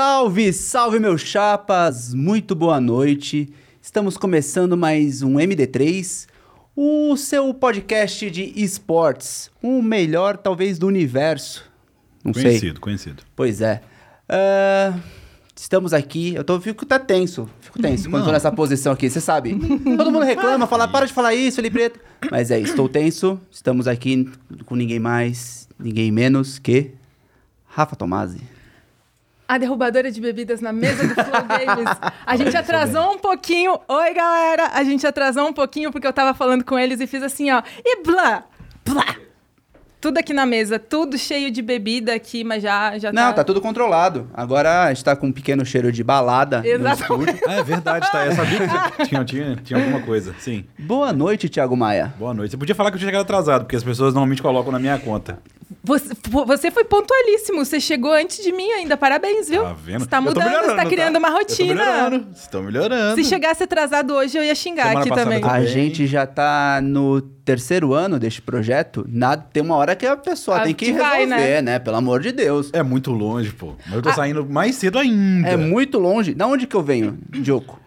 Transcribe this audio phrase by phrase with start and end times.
[0.00, 3.52] Salve, salve meus chapas, muito boa noite.
[3.82, 6.28] Estamos começando mais um MD3,
[6.76, 11.68] o seu podcast de esportes, o melhor talvez do universo.
[12.22, 12.80] Não Conhecido, sei.
[12.80, 13.24] conhecido.
[13.34, 13.82] Pois é.
[14.28, 14.96] Ah,
[15.56, 19.20] estamos aqui, eu tô, fico tá tenso, fico tenso quando tô nessa posição aqui, você
[19.20, 19.58] sabe.
[19.96, 21.98] Todo mundo reclama, fala, para de falar isso, Felipe Preto.
[22.30, 24.30] Mas é, estou tenso, estamos aqui
[24.64, 26.92] com ninguém mais, ninguém menos que
[27.66, 28.57] Rafa Tomasi.
[29.48, 31.88] A derrubadora de bebidas na mesa do Flow Games.
[32.26, 33.80] A gente atrasou um pouquinho.
[33.88, 34.72] Oi, galera!
[34.74, 37.62] A gente atrasou um pouquinho porque eu tava falando com eles e fiz assim, ó.
[37.82, 38.44] E blá!
[38.84, 39.16] Blá!
[40.02, 43.58] Tudo aqui na mesa, tudo cheio de bebida aqui, mas já, já Não, tá tudo
[43.60, 44.28] controlado.
[44.34, 47.30] Agora a gente tá com um pequeno cheiro de balada Exatamente.
[47.30, 47.48] estúdio.
[47.48, 48.26] Ah, é verdade, tá?
[48.26, 50.66] Eu sabia que tinha, tinha, tinha alguma coisa, sim.
[50.78, 52.12] Boa noite, Thiago Maia.
[52.18, 52.50] Boa noite.
[52.50, 54.98] Você podia falar que eu tinha chegado atrasado, porque as pessoas normalmente colocam na minha
[54.98, 55.40] conta.
[55.84, 56.08] Você,
[56.46, 57.64] você foi pontualíssimo.
[57.64, 58.96] Você chegou antes de mim ainda.
[58.96, 59.62] Parabéns, viu?
[59.62, 60.00] Tá vendo?
[60.00, 61.74] Você tá mudando, você tá criando uma Eu tô rotina.
[61.74, 62.26] melhorando.
[62.34, 63.22] Estão melhorando.
[63.22, 65.40] Se chegasse atrasado hoje, eu ia xingar Semana aqui também.
[65.40, 65.56] também.
[65.56, 69.04] A gente já tá no terceiro ano deste projeto.
[69.08, 71.62] Nada, tem uma hora que a pessoa Ah, tem que que vai, resolver, né?
[71.62, 71.78] né?
[71.78, 72.70] Pelo amor de Deus.
[72.72, 73.74] É muito longe, pô.
[73.86, 74.14] Mas eu tô Ah.
[74.14, 75.48] saindo mais cedo ainda.
[75.48, 76.32] É muito longe.
[76.34, 77.78] Da onde que eu venho, Dioco?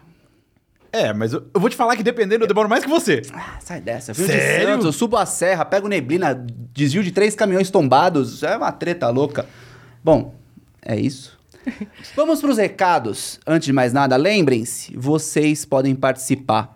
[0.92, 3.22] É, mas eu, eu vou te falar que dependendo, eu demoro mais que você.
[3.32, 4.12] Ah, sai dessa.
[4.12, 4.68] Sério?
[4.68, 6.34] Santos, eu subo a serra, pego neblina,
[6.74, 8.42] desvio de três caminhões tombados.
[8.42, 9.46] É uma treta louca.
[10.04, 10.34] Bom,
[10.82, 11.38] é isso.
[12.14, 13.40] Vamos pros recados.
[13.46, 16.74] Antes de mais nada, lembrem-se, vocês podem participar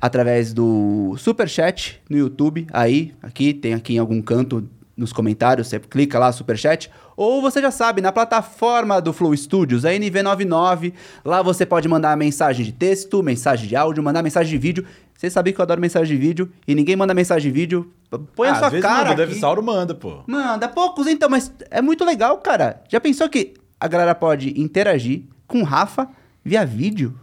[0.00, 2.66] através do Superchat no YouTube.
[2.72, 6.90] Aí, aqui, tem aqui em algum canto nos comentários, você clica lá, Superchat.
[7.16, 10.92] Ou você já sabe, na plataforma do Flow Studios, a NV99,
[11.24, 14.84] lá você pode mandar mensagem de texto, mensagem de áudio, mandar mensagem de vídeo.
[15.16, 17.92] Vocês sabem que eu adoro mensagem de vídeo e ninguém manda mensagem de vídeo.
[18.34, 19.26] Põe Ah, a sua às vezes cara manda, o.
[19.26, 20.22] Devsauro manda, pô.
[20.26, 22.82] Manda poucos então, mas é muito legal, cara.
[22.88, 26.08] Já pensou que a galera pode interagir com o Rafa
[26.44, 27.16] via vídeo?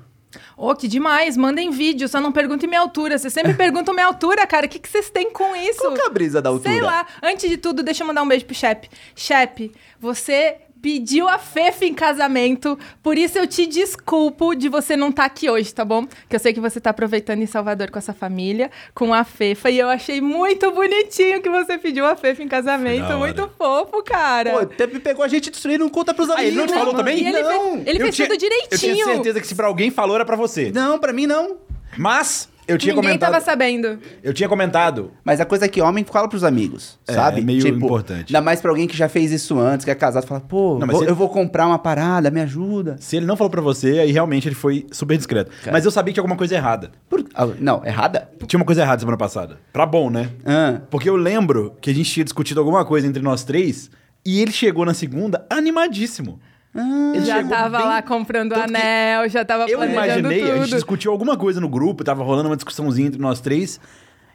[0.56, 1.36] Ô, que demais.
[1.36, 3.18] Mandem vídeo, só não perguntem minha altura.
[3.18, 4.66] Vocês sempre perguntam minha altura, cara.
[4.66, 5.80] O que, que vocês têm com isso?
[5.80, 6.70] Qual que é a brisa da altura?
[6.70, 7.06] Sei lá.
[7.22, 8.90] Antes de tudo, deixa eu mandar um beijo pro Shep.
[9.16, 15.10] Shep, você pediu a Fefa em casamento, por isso eu te desculpo de você não
[15.10, 16.08] estar aqui hoje, tá bom?
[16.30, 19.70] Que eu sei que você tá aproveitando em Salvador com essa família, com a Fefa,
[19.70, 23.12] e eu achei muito bonitinho que você pediu a Fefa em casamento.
[23.18, 24.52] Muito fofo, cara.
[24.52, 26.48] Pô, teve, pegou a gente destruindo, não conta pros amigos.
[26.48, 27.18] ele não te falou também?
[27.24, 27.74] E ele não.
[27.74, 28.70] fez, ele Eu fez tinha- tudo direitinho.
[28.72, 30.72] Eu tinha certeza que se pra alguém falou era pra você.
[30.74, 31.58] Não, pra mim não.
[31.98, 33.32] Mas eu tinha Ninguém comentado.
[33.32, 34.00] tava sabendo.
[34.24, 35.12] Eu tinha comentado.
[35.24, 37.42] Mas a coisa é que homem fala pros amigos, É, sabe?
[37.42, 38.28] é meio importante.
[38.36, 40.88] Ainda mais pra alguém que já fez isso antes, que é casado, fala, pô, Não,
[40.88, 42.96] mas vou- ele- eu vou comprar uma parada, me ajuda.
[43.00, 45.52] Se ele não falou pra você, aí realmente ele foi super discreto.
[45.64, 45.72] Cara.
[45.72, 46.92] Mas eu sabia que tinha alguma coisa errada.
[47.10, 48.30] Por- ah, Não, errada?
[48.48, 49.58] Tinha uma coisa errada semana passada.
[49.74, 50.30] Pra bom, né?
[50.46, 53.90] Ah, Porque eu lembro que a gente tinha discutido alguma coisa entre nós três
[54.26, 56.40] e ele chegou na segunda animadíssimo.
[56.76, 60.58] Ele já chegou tava bem- lá comprando Tanto anel, já tava Eu planejando imaginei, a
[60.58, 63.80] gente discutiu alguma coisa no grupo, tava rolando uma discussãozinha entre nós três.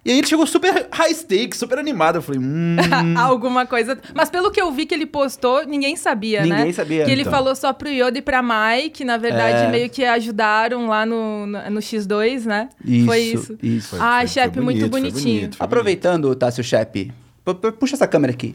[0.06, 2.16] E aí ele chegou super high stakes, super animado.
[2.16, 2.76] Eu falei, hum.
[3.16, 3.96] Alguma coisa.
[4.14, 6.56] Mas pelo que eu vi que ele postou, ninguém sabia, né?
[6.58, 7.32] Ninguém sabia, Que ele então.
[7.32, 9.70] falou só pro Yoda e pra Mai, que na verdade É.
[9.70, 12.68] meio que ajudaram lá no, no, no X2, né?
[12.84, 13.58] Isso, Foi isso.
[13.62, 13.88] isso.
[13.90, 15.40] Foi- Ah, foi- chefe, foi muito bonito, foi bonitinho.
[15.40, 17.10] bonito, foi Aproveitando, Tássio Shep,
[17.42, 18.54] pu- pu- puxa essa câmera aqui.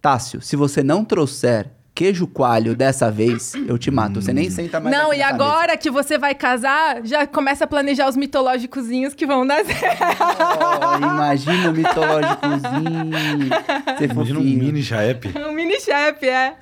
[0.00, 1.66] Tássio, se você não trouxer
[2.00, 4.22] queijo coalho dessa vez, eu te mato.
[4.22, 7.64] Você nem senta mais Não, aqui e nessa agora que você vai casar, já começa
[7.64, 9.76] a planejar os mitológicozinhos que vão nascer.
[10.80, 13.10] Oh, imagina o mitológicozinho.
[13.98, 15.30] Você Imagina um fofinho, mini jaep.
[15.46, 16.54] um mini chefe, é.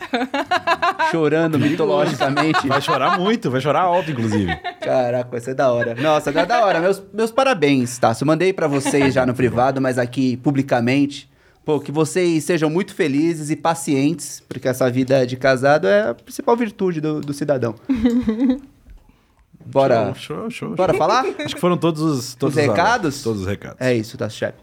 [1.12, 2.66] chorando mitologicamente.
[2.66, 4.56] Vai chorar muito, vai chorar alto, inclusive.
[4.80, 5.94] Caraca, vai ser da hora.
[5.94, 6.80] Nossa, é da hora.
[6.80, 8.26] Meus, meus parabéns, Tássio.
[8.26, 11.30] Mandei pra vocês já no privado, mas aqui publicamente.
[11.68, 16.14] Pô, que vocês sejam muito felizes e pacientes, porque essa vida de casado é a
[16.14, 17.74] principal virtude do, do cidadão.
[19.66, 20.74] Bora, Show, show, show.
[20.74, 21.26] bora falar?
[21.38, 22.80] Acho que foram todos os, todos Os recados?
[22.80, 23.76] alertas, Todos os recados.
[23.80, 24.58] É isso, Tássio Shep.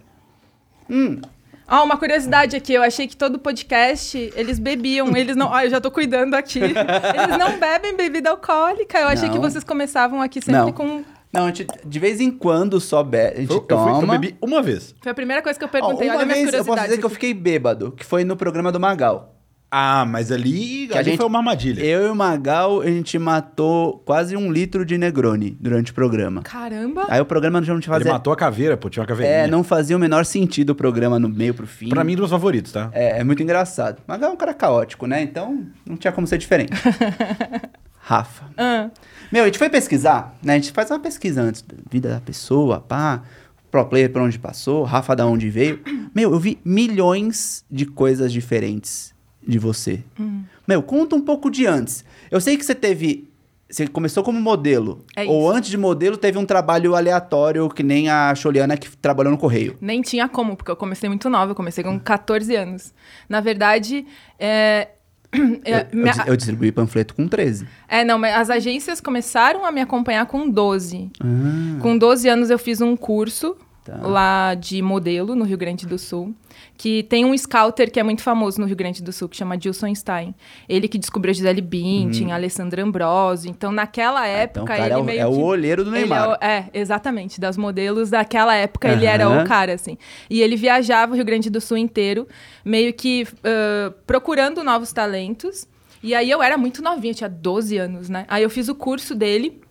[1.68, 5.50] Ó, uma curiosidade aqui, eu achei que todo podcast, eles bebiam, eles não...
[5.50, 6.58] Ó, eu já tô cuidando aqui.
[6.66, 9.36] Eles não bebem bebida alcoólica, eu achei Não.
[9.36, 10.72] que vocês começavam aqui sempre Não.
[10.72, 11.04] com...
[11.36, 14.00] Não, a gente, de vez em quando só be a gente Eu, eu, fui, eu
[14.00, 14.18] toma.
[14.18, 14.96] bebi uma vez.
[15.02, 17.06] Foi a primeira coisa que eu Ó, perguntei, uma olha vez eu posso dizer que
[17.06, 19.32] eu fiquei bêbado, que foi no programa do Magal.
[19.78, 21.84] Ah, mas ali, Que a ali gente- foi uma armadilha.
[21.84, 26.44] Eu e o Magal, a gente matou quase um litro de Negroni durante o programa.
[26.44, 27.06] Caramba!
[27.10, 28.14] Aí o programa já não tinha Ele fazia...
[28.14, 29.38] matou a caveira, pô, tinha uma caveirinha.
[29.40, 31.90] É, não fazia o menor sentido o programa no meio pro fim.
[31.90, 32.90] Pra mim, um dos favoritos, tá?
[32.94, 34.02] É, é muito engraçado.
[34.08, 35.22] Magal é um cara caótico, né?
[35.22, 36.72] Então não tinha como ser diferente.
[38.08, 38.46] Rafa.
[38.56, 38.92] Ah,
[39.32, 40.54] Meu, a gente foi pesquisar, né?
[40.54, 43.24] A gente faz uma pesquisa antes da vida da pessoa, pá.
[43.72, 45.82] Pro player por onde passou, Rafa da onde veio.
[46.14, 49.12] Meu, eu vi milhões de coisas diferentes
[49.46, 50.04] de você.
[50.20, 50.44] Hum.
[50.68, 52.06] Meu, conta um pouco de antes.
[52.30, 53.28] Eu sei que você teve.
[53.68, 55.04] Você começou como modelo.
[55.16, 59.32] É ou antes de modelo, teve um trabalho aleatório, que nem a Choliana que trabalhou
[59.32, 59.76] no Correio.
[59.82, 62.94] Nem tinha como, porque eu comecei muito nova, eu comecei com 14 anos.
[63.28, 64.06] Na verdade,
[64.38, 64.90] é.
[65.66, 67.68] Eu, minha- eu distribuí panfleto com 13.
[67.88, 71.10] É, não, mas as agências começaram a me acompanhar com 12.
[71.20, 71.26] Ah,
[71.82, 73.56] Com 12 anos eu fiz um curso
[73.86, 73.98] Tá.
[74.02, 76.34] lá de modelo no Rio Grande do Sul,
[76.76, 79.60] que tem um scouter que é muito famoso no Rio Grande do Sul, que chama
[79.62, 80.34] Gilson Stein.
[80.68, 83.48] Ele que descobriu Gisele Bündchen, a Alessandra Ambrosio.
[83.52, 84.80] Então, naquela época, Uhum.
[84.86, 85.38] então o ele é o, meio é o que...
[85.38, 86.30] olheiro do é, Neymar.
[86.32, 87.40] o- é, exatamente.
[87.40, 89.98] Das modelos daquela época, ele era o cara, assim.
[90.30, 92.28] E ele viajava o Rio Grande do Sul inteiro,
[92.66, 95.68] meio que ah, procurando novos talentos.
[96.02, 98.26] E aí eu era muito novinha, tinha 12 anos, né?
[98.28, 99.62] Aí eu fiz o curso dele.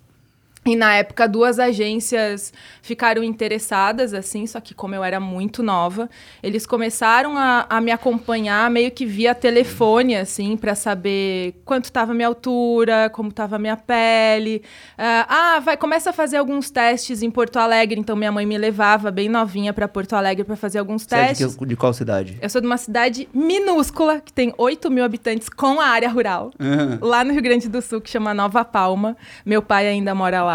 [0.66, 2.50] E na época, duas agências
[2.81, 6.08] ficaram interessadas, assim, só que como eu era muito nova,
[6.43, 12.14] eles começaram a, a me acompanhar meio que via telefone, assim, para saber quanto estava
[12.14, 14.62] minha altura, como estava minha pele.
[14.96, 15.26] Ah,
[15.56, 19.10] ah, vai, começa a fazer alguns testes em Porto Alegre, então minha mãe me levava
[19.10, 21.56] bem novinha para Porto Alegre para fazer alguns Você é de, testes.
[21.56, 22.38] que- de qual cidade?
[22.40, 26.50] Eu sou de uma cidade minúscula, que tem 8 mil habitantes com a área rural
[26.58, 26.99] Aham.
[27.02, 29.14] lá no Rio Grande do Sul, que chama Nova Palma.
[29.44, 30.54] Meu pai ainda mora lá.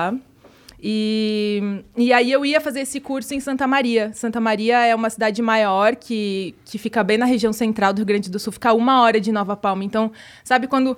[0.81, 4.11] E, e aí eu ia fazer esse curso em Santa Maria.
[4.13, 8.05] Santa Maria é uma cidade maior que, que fica bem na região central do Rio
[8.05, 9.83] Grande do Sul, fica uma hora de Nova Palma.
[9.83, 10.11] Então,
[10.43, 10.97] sabe quando.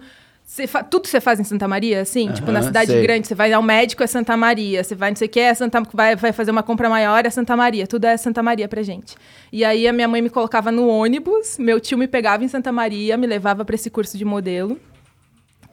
[0.68, 2.30] Fa- Tudo você faz em Santa Maria, assim?
[2.31, 3.01] tipo, na cidade sei.
[3.01, 4.83] grande, você vai ao médico, é Santa Maria.
[4.83, 7.30] Você vai não sei o que, é Santa, vai, vai fazer uma compra maior, é
[7.30, 7.88] Santa Maria.
[7.88, 9.15] Tudo é Santa Maria pra gente.
[9.51, 12.69] E aí a minha mãe me colocava no ônibus, meu tio me pegava em Santa
[12.71, 14.77] Maria, me levava pra esse curso de modelo.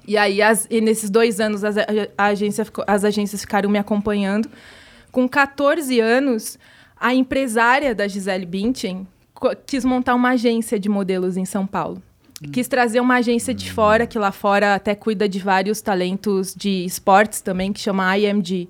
[0.08, 1.84] E aí, as- e nesses dois anos, as, a-
[2.16, 4.48] agência as agências ficaram me acompanhando.
[5.12, 6.58] Com 14 anos,
[6.98, 9.06] a empresária da Gisele Bündchen
[9.66, 12.02] quis montar uma agência de modelos em São Paulo.
[12.52, 16.84] Quis trazer uma agência de fora, que lá fora até cuida de vários talentos de
[16.86, 18.68] esportes também, que chama IMG.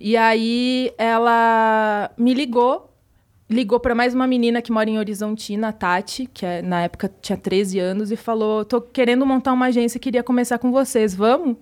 [0.00, 2.87] E aí ela me ligou,
[3.50, 7.10] ligou para mais uma menina que mora em Horizontina, a Tati, que é- na época
[7.22, 11.56] tinha 13 anos, e falou: tô querendo montar uma agência, queria começar com vocês, vamos?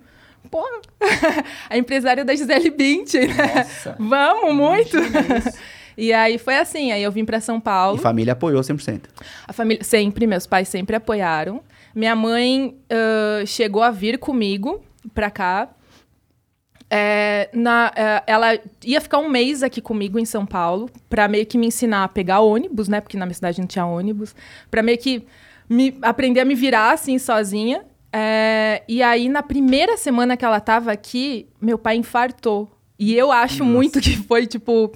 [0.51, 0.63] Pô,
[1.69, 3.53] a empresária da Gisele Bündchen, né?
[3.55, 3.95] Nossa.
[3.99, 4.97] Vamos, muito!
[5.99, 7.97] E aí foi assim, aí eu vim para São Paulo.
[7.97, 9.05] E família apoiou 100%.
[9.47, 11.59] A família, sempre, meus pais sempre apoiaram.
[11.95, 14.79] Minha mãe ãh, chegou a vir comigo
[15.11, 15.67] pra cá.
[16.89, 21.45] É, na, é, ela ia ficar um mês aqui comigo em São Paulo pra meio
[21.45, 23.01] que me ensinar a pegar ônibus, né?
[23.01, 24.35] Porque na minha cidade não tinha ônibus.
[24.71, 25.25] Pra meio que
[25.69, 27.83] me, aprender a me virar assim sozinha.
[28.11, 32.71] É, e aí, na primeira semana que ela tava aqui, meu pai infartou.
[32.97, 34.91] E eu acho muito que foi, tipo,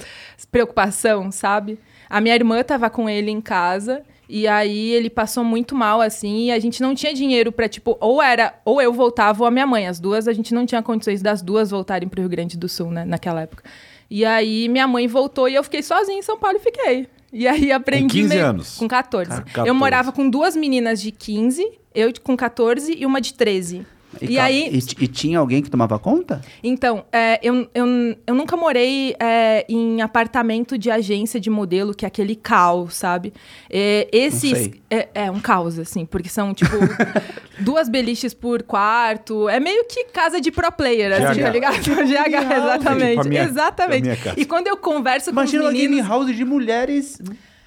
[0.51, 1.77] preocupação, sabe?
[2.09, 4.03] A minha irmã tava com ele em casa.
[4.33, 7.97] E aí ele passou muito mal, assim, e a gente não tinha dinheiro pra, tipo,
[7.99, 9.87] ou era, ou eu voltava ou a minha mãe.
[9.87, 12.89] As duas, a gente não tinha condições das duas voltarem pro Rio Grande do Sul,
[12.91, 13.63] né, naquela época.
[14.09, 17.07] E aí minha mãe voltou e eu fiquei sozinha em São Paulo e fiquei.
[17.33, 18.21] E aí aprendi.
[18.21, 18.77] 15 meio- anos?
[18.77, 19.29] Com 14.
[19.29, 19.73] Cara, Eu 14.
[19.73, 23.85] morava com duas meninas de 15, eu com 14 e uma de 13.
[24.19, 26.41] E, cal- aí, E, e tinha alguém que tomava conta?
[26.63, 27.85] então, é, eu, eu,
[28.27, 33.31] eu nunca morei é, em apartamento de agência de modelo, que é aquele caos, sabe?
[33.69, 34.71] É, esses.
[34.89, 36.75] É, é um caos, assim, porque são, tipo,
[37.59, 39.47] duas beliches por quarto.
[39.47, 41.43] É meio que casa de pro player, assim, GH.
[41.43, 41.75] tá ligado?
[41.81, 43.29] GH, exatamente.
[43.29, 44.01] Minha- exatamente.
[44.03, 44.39] minha casa.
[44.39, 46.09] E quando eu converso Imagina com uma os game meninos.
[46.09, 47.19] house de mulheres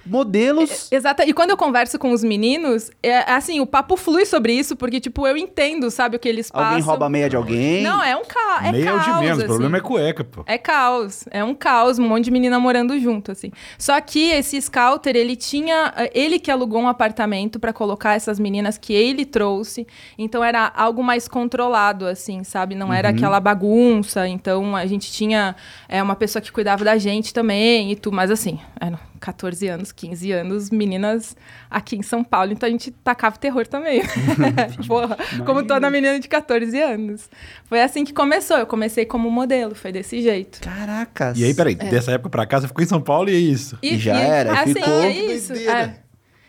[0.07, 0.91] modelos.
[0.91, 1.23] Exato.
[1.23, 5.01] E quando eu converso com os meninos, é assim, o papo flui sobre isso, porque,
[5.01, 6.69] tipo, eu entendo, sabe, o que eles passam.
[6.69, 7.83] Alguém rouba a meia de alguém.
[7.83, 8.61] Não, é um ca...
[8.67, 9.05] é Meia é caos.
[9.05, 9.45] de menos, assim.
[9.45, 10.43] o problema é cueca, pô.
[10.47, 13.51] É caos, é um caos, um monte de menina morando junto, assim.
[13.79, 18.79] Só que esse scouter, ele tinha, ele que alugou um apartamento pra colocar essas meninas
[18.79, 19.87] que ele trouxe,
[20.19, 22.75] então era algo mais controlado, assim, sabe?
[22.75, 25.57] Não era aquela bagunça, então a gente tinha
[25.89, 29.91] é, uma pessoa que cuidava da gente também e tudo, mas assim, eram 14 anos,
[29.91, 31.35] 15 anos, meninas
[31.71, 34.03] aqui em São Paulo, então a gente tacava o terror também.
[34.87, 35.17] Porra,
[35.47, 37.31] como toda menina de 14 anos.
[37.65, 40.61] Foi assim que começou, eu comecei como modelo, foi desse jeito.
[40.61, 41.39] Caracas.
[41.39, 41.89] E aí, peraí, É.
[41.89, 43.79] dessa época pra cá, você ficou em São Paulo e é isso.
[43.83, 44.93] E já era, assim, ficou.
[44.93, 45.53] é isso.
[45.55, 46.04] é.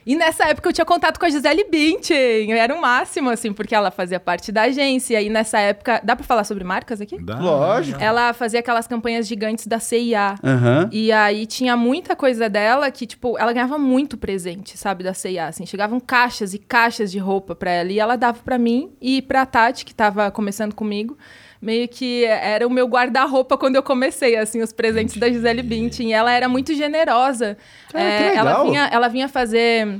[0.05, 3.73] E nessa época eu tinha contato com a Gisele Bündchen, era o máximo, assim, porque
[3.73, 5.19] ela fazia parte da agência.
[5.21, 7.17] E nessa época, dá pra falar sobre marcas aqui?
[7.23, 7.39] Dá.
[7.39, 8.01] Lógico.
[8.01, 10.35] Ela fazia aquelas campanhas gigantes da CIA.
[10.43, 10.89] Aham.
[10.91, 15.47] E aí tinha muita coisa dela que, tipo, ela ganhava muito presente, sabe, da CIA,
[15.47, 15.65] assim.
[15.65, 17.91] Chegavam caixas e caixas de roupa pra ela.
[17.91, 21.17] E ela dava pra mim e pra Tati, que tava começando comigo.
[21.61, 26.09] Meio que era o meu guarda-roupa quando eu comecei, assim, os presentes da Gisele Bündchen.
[26.09, 27.57] E ela era muito generosa.
[27.89, 29.99] Que É, ela, vinha, ela vinha fazer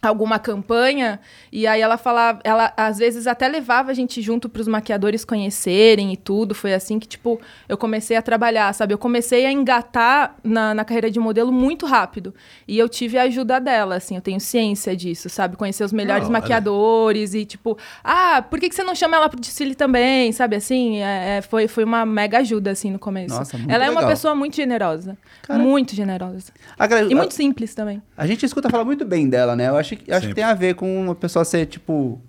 [0.00, 1.18] alguma campanha
[1.52, 5.24] e aí ela falava, ela às vezes até levava a gente junto para os maquiadores
[5.24, 6.54] conhecerem e tudo.
[6.54, 8.94] Foi assim que tipo eu comecei a trabalhar, sabe?
[8.94, 12.34] Eu comecei a engatar na, na carreira de modelo muito rápido
[12.66, 14.14] e eu tive a ajuda dela, assim.
[14.14, 15.56] Eu tenho ciência disso, sabe?
[15.56, 16.32] Conhecer os melhores Ah, olha.
[16.40, 20.56] maquiadores e tipo, ah, por que, que você não chama ela pro desfile também, sabe?
[20.56, 23.34] Assim, é, é, foi foi uma mega ajuda assim no começo.
[23.36, 24.10] Nossa, muito ela é uma legal.
[24.14, 28.02] pessoa muito generosa, Cara- muito generosa A, e muito simples também.
[28.16, 29.68] a, a gente escuta falar muito bem dela, né?
[29.68, 32.20] Eu acho, que- eu acho que tem a ver com uma pessoa ser, tipo,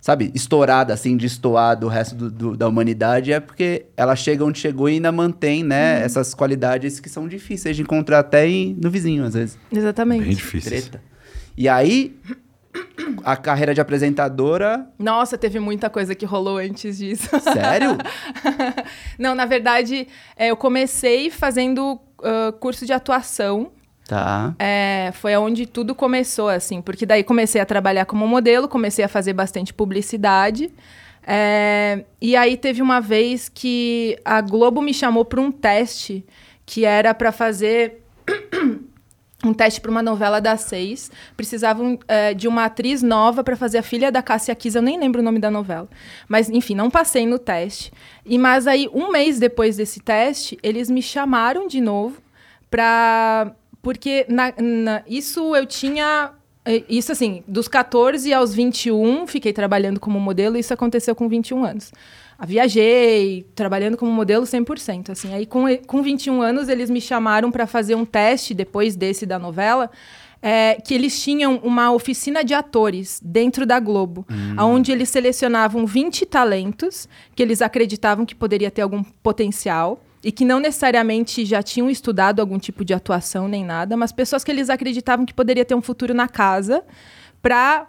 [0.00, 3.32] sabe, estourada, assim, de estoar do resto do- do- da humanidade.
[3.32, 6.04] É porque ela chega onde chegou e ainda mantém, né, Uhum.
[6.04, 9.58] essas qualidades que são difíceis de encontrar até em- no vizinho, às vezes.
[9.70, 10.24] Exatamente.
[10.24, 10.70] Bem difícil.
[10.70, 11.02] Treta.
[11.56, 12.16] E aí,
[13.22, 14.86] a carreira de apresentadora.
[14.98, 17.28] Nossa, teve muita coisa que rolou antes disso.
[17.40, 17.96] Sério?
[19.18, 23.70] Não, na verdade, é, eu comecei fazendo ah, curso de atuação.
[24.06, 24.54] Tá.
[24.58, 29.08] É, foi onde tudo começou, assim, porque daí comecei a trabalhar como modelo, comecei a
[29.08, 30.72] fazer bastante publicidade.
[31.24, 36.24] É, e aí teve uma vez que a Globo me chamou para um teste
[36.66, 38.02] que era para fazer
[39.44, 41.10] um teste para uma novela das seis.
[41.36, 44.76] Precisavam é, de uma atriz nova para fazer a filha da Cássia Kiss.
[44.76, 45.88] Eu nem lembro o nome da novela.
[46.28, 47.92] Mas, enfim, não passei no teste.
[48.26, 52.20] E Mas aí, um mês depois desse teste, eles me chamaram de novo
[52.70, 53.54] para...
[53.82, 56.30] Porque na- na- isso eu tinha...
[56.64, 60.56] eh, Isso, assim, dos 14 aos 21, fiquei trabalhando como modelo.
[60.56, 61.90] Isso aconteceu com 21 anos.
[62.38, 65.10] Ah, Viajei, trabalhando como modelo 100%.
[65.10, 65.34] Assim.
[65.34, 69.38] Aí, com, com 21 anos, eles me chamaram para fazer um teste, depois desse da
[69.38, 69.90] novela,
[70.40, 74.26] é, que eles tinham uma oficina de atores dentro da Globo,
[74.58, 80.44] onde eles selecionavam 20 talentos que eles acreditavam que poderia ter algum potencial e que
[80.44, 84.70] não necessariamente já tinham estudado algum tipo de atuação nem nada, mas pessoas que eles
[84.70, 86.84] acreditavam que poderia ter um futuro na casa
[87.40, 87.88] para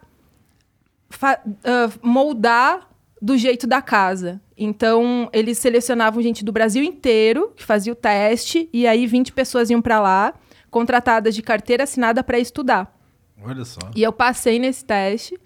[1.21, 2.89] ah, moldar
[3.21, 4.41] do jeito da casa.
[4.57, 9.69] Então, eles selecionavam gente do Brasil inteiro que fazia o teste e aí 20 pessoas
[9.69, 10.33] iam para lá,
[10.69, 12.93] contratadas de carteira assinada para estudar.
[13.41, 13.79] Olha só.
[13.95, 15.39] E eu passei nesse teste.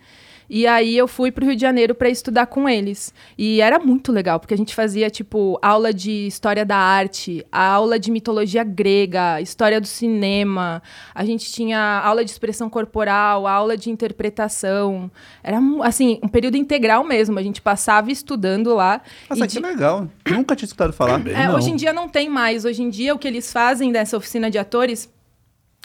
[0.50, 3.13] E aí eu fui pro Rio de Janeiro para estudar com eles.
[3.38, 8.00] E era muito legal, porque a gente fazia, tipo, aula de história da arte, aula
[8.00, 10.82] de mitologia grega, história do cinema.
[11.13, 15.12] A gente tinha aula de expressão corporal, aula de interpretação.
[15.44, 17.38] Era, assim, um período integral mesmo.
[17.38, 19.01] A gente passava estudando lá.
[19.30, 20.08] Nossa, e que de- legal.
[20.30, 21.20] Nunca tinha escutado falar.
[21.20, 21.56] Bem, é, não.
[21.56, 22.63] hoje em dia não tem mais.
[22.63, 25.10] Hoje em dia, o que eles fazem dessa oficina de atores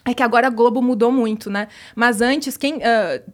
[0.04, 1.68] é que agora a Globo mudou muito, né?
[1.94, 2.80] Mas antes, quem.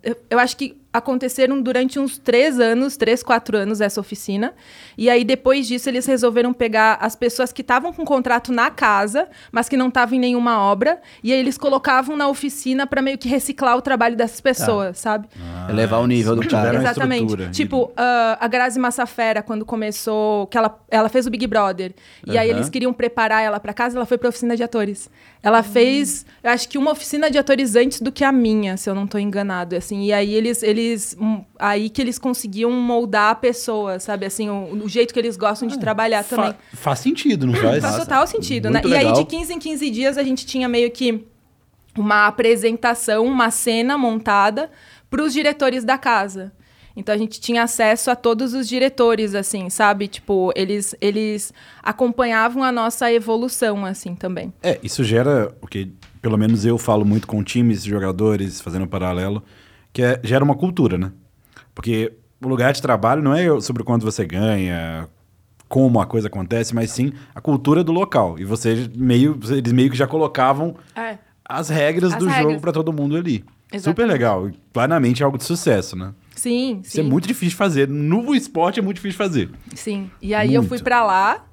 [0.02, 4.54] eu- eu acho que aconteceram durante uns três anos, três, quatro anos essa oficina.
[4.96, 9.28] E aí, depois disso, eles resolveram pegar as pessoas que estavam com contrato na casa,
[9.52, 11.00] mas que não estavam em nenhuma obra.
[11.22, 15.28] E aí eles colocavam na oficina para meio que reciclar o trabalho dessas pessoas, sabe?
[15.68, 16.78] Elevar o nível do cara.
[16.78, 17.50] Exatamente.
[17.50, 21.94] Tipo, ah, a Grazi Massafera, quando começou, que ela, ela fez o Big Brother,
[22.26, 22.58] e aí Aham.
[22.58, 25.10] eles queriam preparar ela pra casa, ela foi pra oficina de atores.
[25.42, 28.90] Ela fez, eu acho que uma oficina de atores antes do que a minha, se
[28.90, 30.04] eu não tô enganado, assim.
[30.04, 34.26] E aí eles, eles hum, aí que eles conseguiam moldar a pessoa, sabe?
[34.26, 36.54] Assim, o, o jeito que eles gostam de trabalhar Fa- também.
[36.74, 37.82] Faz sentido, não faz?
[37.82, 38.80] Faz total sentido, né?
[38.80, 39.12] muito E aí, legal.
[39.22, 41.24] de 15 em 15 dias, a gente tinha meio que
[41.96, 44.70] uma apresentação, uma cena montada
[45.08, 46.52] para os diretores da casa.
[46.98, 50.08] Então a gente tinha acesso a todos os diretores, assim, sabe?
[50.08, 54.52] Tipo, eles, eles acompanhavam a nossa evolução, assim, também.
[54.62, 58.88] É, isso gera o que, pelo menos eu falo muito com times, jogadores, fazendo um
[58.88, 59.42] paralelo,
[59.92, 61.12] que é, gera uma cultura, né?
[61.74, 62.12] Porque
[62.42, 65.08] o lugar de trabalho não é sobre quanto você ganha,
[65.68, 68.38] como a coisa acontece, mas sim a cultura do local.
[68.40, 71.16] E você meio, eles meio que já colocavam É.
[71.44, 72.50] as regras As do regras.
[72.50, 73.44] jogo pra todo mundo ali.
[73.70, 74.12] Super Exatamente.
[74.12, 74.48] legal.
[74.48, 76.12] E Claramente é algo de sucesso, né?
[76.38, 77.00] Sim, Isso sim.
[77.00, 77.88] é muito difícil de fazer.
[77.88, 79.50] No esporte é muito difícil de fazer.
[79.74, 80.10] Sim.
[80.22, 80.84] E aí eu fui Muito.
[80.84, 81.44] pra lá.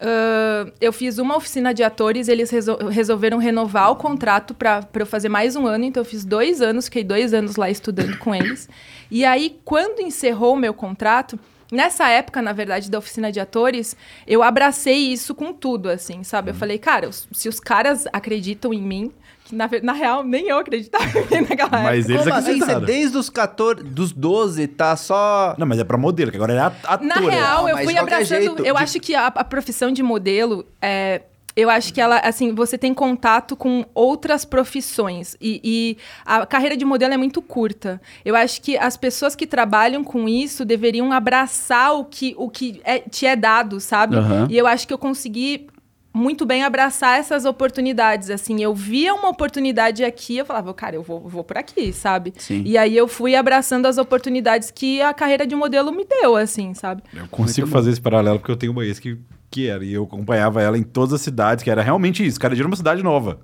[0.00, 5.02] ah, eu fiz uma oficina de atores, eles resol- resolveram renovar o contrato pra pra
[5.02, 8.16] eu fazer mais um ano, então eu fiz dois anos, fiquei dois anos lá estudando
[8.18, 8.68] com eles.
[9.10, 11.38] E aí, quando encerrou o meu contrato,
[11.72, 13.96] nessa época, na verdade, da oficina de atores,
[14.26, 16.50] eu abracei isso com tudo, assim, sabe?
[16.50, 16.60] Eu Uhum.
[16.60, 19.12] falei, cara, se os caras acreditam em mim,
[19.46, 21.04] que na, na real, nem eu acreditava
[21.48, 22.12] naquela Mas época.
[22.12, 22.58] eles Como assim?
[22.60, 25.54] Você desde os 14, dos 12 tá só...
[25.58, 27.06] Não, mas é pra modelo, que agora é a- ator.
[27.06, 28.26] Na real, Não, eu mas fui abraçando.
[28.28, 31.22] jeito, eu de- acho que a, a profissão de modelo é.
[31.58, 35.36] Eu acho que ela, assim, você tem contato com outras profissões.
[35.40, 37.98] E, e a carreira de modelo é muito curta.
[38.26, 42.78] Eu acho que as pessoas que trabalham com isso deveriam abraçar o que, o que
[42.84, 44.16] é- te é dado, sabe?
[44.16, 44.46] Aham.
[44.50, 45.66] E eu acho que eu consegui
[46.16, 48.62] muito bem abraçar essas oportunidades, assim.
[48.62, 52.32] Eu via uma oportunidade aqui, eu falava, cara, eu vou, vou por aqui, sabe?
[52.38, 52.62] Sim.
[52.64, 56.72] E aí eu fui abraçando as oportunidades que a carreira de modelo me deu, assim,
[56.74, 57.02] sabe?
[57.14, 59.18] Eu consigo fazer esse paralelo porque eu tenho uma ex que,
[59.50, 59.84] que era.
[59.84, 62.40] E eu acompanhava ela em todas as cidades, que era realmente isso.
[62.40, 63.38] Cada dia era uma cidade nova.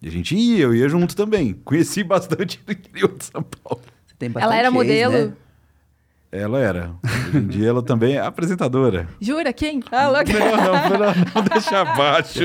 [0.00, 1.52] E a gente ia, eu ia junto também.
[1.64, 3.82] Conheci bastante do interior de São Paulo.
[4.06, 5.12] Você tem Ela era ex, modelo?
[5.12, 5.32] né?
[6.30, 6.90] Ela era.
[7.04, 9.08] Hoje em dia ela também é apresentadora.
[9.18, 9.50] Jura?
[9.52, 9.82] Quem?
[9.90, 10.24] Ah, louca.
[10.30, 12.40] Melhor não, melhor não deixar abaixo.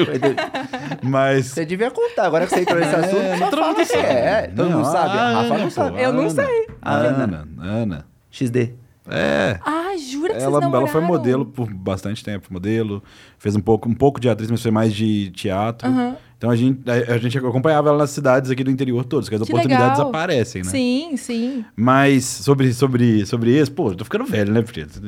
[1.02, 1.48] Mas.
[1.48, 3.18] Você devia contar, agora que você entrou nesse assunto.
[3.22, 4.04] É, só todo mundo sabe.
[4.06, 5.08] É, todo Não, mundo sabe.
[5.18, 6.02] Rafa Ana, não pô, sabe.
[6.02, 6.30] Eu não Ana.
[6.30, 6.68] sei.
[6.82, 8.06] A Ana, Ana.
[8.32, 8.74] XD.
[9.10, 9.60] É.
[9.66, 13.04] Ah, jura que Ela, vocês ela foi modelo por bastante tempo, modelo.
[13.38, 15.88] Fez um pouco, um pouco de atriz, mas foi mais de teatro.
[15.88, 16.16] Aham.
[16.38, 19.36] Então a gente, a, a gente acompanhava ela nas cidades aqui do interior todas, que
[19.36, 20.10] as Que oportunidades legal.
[20.10, 20.70] aparecem, né?
[20.70, 21.64] Sim, sim.
[21.76, 25.02] Mas sobre, sobre, sobre esse, pô, eu tô ficando velho, né, Preto?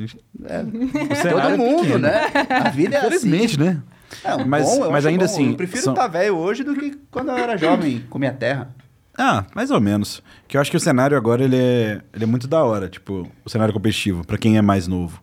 [0.45, 0.63] É.
[1.15, 1.99] Cenário Todo é mundo, pequeno.
[1.99, 2.21] né?
[2.49, 3.07] A vida é assim.
[3.07, 3.81] Infelizmente, né?
[4.23, 5.31] É, um Mas- bom, mas ainda bom.
[5.31, 8.31] assim, Eu prefiro são- estar velho hoje do que quando eu era jovem com minha
[8.33, 8.69] terra.
[9.17, 10.21] Ah, mais ou menos.
[10.47, 13.27] Que eu acho que o cenário agora ele é, ele é muito da hora, tipo,
[13.45, 15.21] o cenário competitivo, pra quem é mais novo.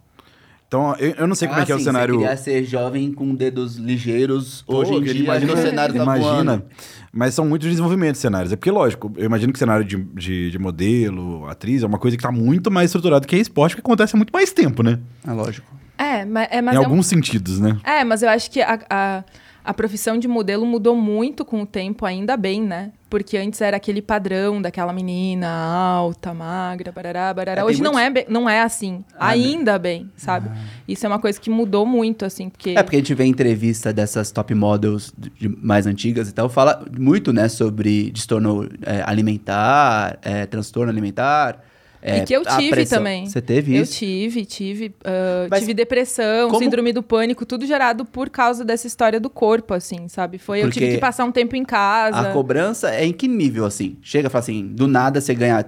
[0.67, 2.15] Então, eu, eu não sei como Ah, é que é o cenário.
[2.15, 4.63] Você queria ser jovem com dedos ligeiros.
[4.63, 6.65] Pô, Hoje em que dia, imagina, o cenário tá imagina, voando.
[7.13, 8.53] mas são muitos desenvolvimentos de cenários.
[8.55, 12.17] É porque, lógico, eu imagino que cenário de, de, de modelo, atriz, é uma coisa
[12.17, 14.99] que tá muito mais estruturado que é esporte, que acontece há muito mais tempo, né?
[15.27, 15.71] É lógico.
[15.99, 17.77] É, mas, é, mas em é um- alguns sentidos, né?
[17.85, 19.25] É, mas eu acho que a, a,
[19.65, 22.93] a profissão de modelo mudou muito com o tempo, ainda bem, né?
[23.09, 27.61] Porque antes era aquele padrão daquela menina alta, magra, barará, barará.
[27.61, 29.05] É, Hoje não, é, bem- não é assim.
[29.19, 30.51] Ah, ainda bem, sabe?
[30.89, 32.71] Isso é uma coisa que mudou muito, assim, porque...
[32.71, 36.85] É porque a gente vê entrevista dessas top models de- mais antigas e tal, fala
[36.99, 41.63] muito, né, sobre distúrbio é, alimentar, é, transtorno alimentar.
[42.03, 43.27] É, e que eu tive também.
[43.27, 43.95] Você teve Eu isso?
[43.95, 44.95] tive, tive.
[45.05, 49.31] ah, Mas tive depressão, como- síndrome do pânico, tudo gerado por causa dessa história do
[49.31, 50.37] corpo, assim, sabe?
[50.39, 52.19] Foi, eu tive Porque que passar um tempo em casa.
[52.21, 53.97] A cobrança é em que nível, assim?
[54.03, 55.65] Chega e fala assim, do nada você ganha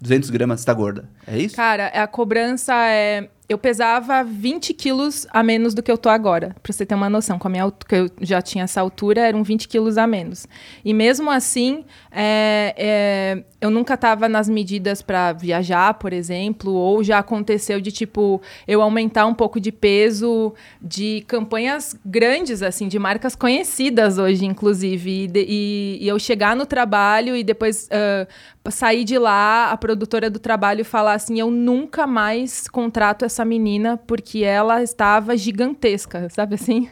[0.00, 1.08] 200 gramas, você tá gorda.
[1.26, 1.56] É isso?
[1.56, 3.28] Cara, a cobrança é.
[3.48, 6.54] Eu pesava 20 quilos a menos do que eu tô agora.
[6.62, 7.36] Pra você ter uma noção.
[7.36, 10.46] Com a minha altura, que eu já tinha essa altura, eram 20 quilos a menos.
[10.84, 17.04] E mesmo assim, é, é, eu nunca tava nas medidas pra viajar, por exemplo, ou
[17.04, 22.98] já aconteceu de, tipo, eu aumentar um pouco de peso de campanhas grandes, assim, de
[22.98, 25.24] marcas conhecidas hoje, inclusive.
[25.24, 28.26] E, de- e- e eu chegar no trabalho e depois ah,
[28.70, 33.98] sair de lá, a produtora do trabalho falar assim: eu nunca mais contrato essa menina
[34.06, 36.88] porque ela estava gigantesca, sabe assim?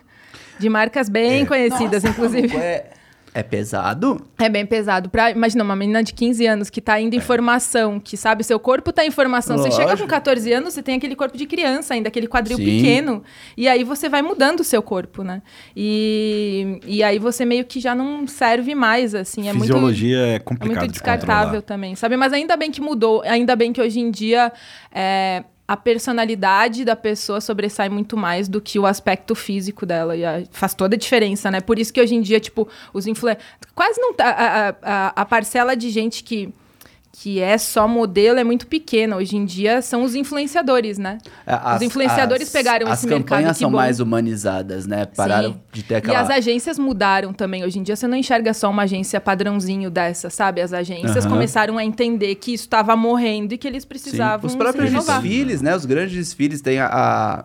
[0.59, 2.57] De marcas bem conhecidas, inclusive.
[2.57, 2.90] É,
[3.35, 4.21] é pesado?
[4.38, 5.11] É bem pesado.
[5.11, 8.59] Pra, imagina, uma menina de 15 anos que tá indo em formação, que sabe, seu
[8.59, 9.59] corpo tá em formação.
[9.59, 10.09] Você chega com Lógico.
[10.09, 12.64] 14 anos, você tem aquele corpo de criança ainda, aquele quadril Sim.
[12.64, 13.23] pequeno.
[13.57, 15.43] E aí você vai mudando o seu corpo, né?
[15.77, 19.49] E, e aí você meio que já não serve mais, assim.
[19.49, 21.62] É muito, Fisiologia é é complicado muito de descartável controlar.
[21.62, 22.17] também, sabe?
[22.17, 23.23] Mas ainda bem que mudou.
[23.23, 24.53] Ainda bem que hoje em dia
[24.93, 30.16] é, a personalidade da pessoa sobressai muito mais do que o aspecto físico dela.
[30.16, 31.61] E a- faz toda a diferença, né?
[31.61, 33.44] Por isso que hoje em dia, tipo, os influencers.
[33.74, 34.14] Quase não.
[34.14, 36.52] tá- A, a, a, a parcela de gente que.
[37.20, 39.16] Que é só modelo é muito pequena.
[39.16, 41.18] Hoje em dia são os influenciadores, né?
[41.44, 43.24] As- os influenciadores as- pegaram As esse mercado.
[43.24, 43.76] campanhas que são bom.
[43.76, 45.04] mais humanizadas, né?
[45.04, 45.61] Pararam Sim.
[45.72, 46.20] de ter E aquela...
[46.20, 47.64] as agências mudaram também.
[47.64, 50.61] Hoje em dia você não enxerga só uma agência padrãozinho dessa, sabe?
[50.61, 51.35] As agências Aham.
[51.35, 55.61] começaram a entender que isso estava morrendo e que eles precisavam Os se próprios desfiles,
[55.61, 55.74] né?
[55.74, 57.44] Os grandes desfiles tem a, a,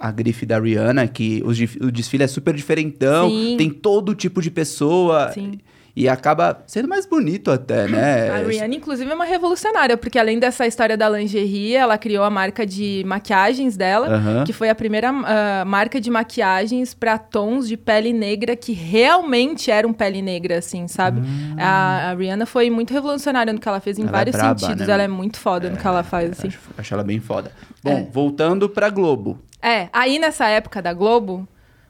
[0.00, 3.54] a grife da Rihanna, que os o desfile é super diferentão, Sim.
[3.56, 5.30] tem todo tipo de pessoa.
[5.32, 5.60] Sim.
[5.94, 8.30] E acaba sendo mais bonito até, né?
[8.32, 12.30] A Rihanna, inclusive, é uma revolucionária, porque além dessa história da lingerie, ela criou a
[12.30, 17.76] marca de maquiagens dela, que foi a primeira ah, marca de maquiagens para tons de
[17.76, 21.20] pele negra que realmente eram pele negra, assim, sabe?
[21.58, 24.58] A, a Rihanna foi muito revolucionária no que ela fez em Ela é vários braba,
[24.58, 24.86] sentidos.
[24.86, 24.94] né?
[24.94, 26.48] Ela é muito foda no que ela faz, assim.
[26.48, 27.52] Acho, acho ela bem foda.
[27.84, 28.06] Bom, É.
[28.10, 29.38] voltando pra Globo.
[29.60, 31.46] É, aí nessa época da Globo.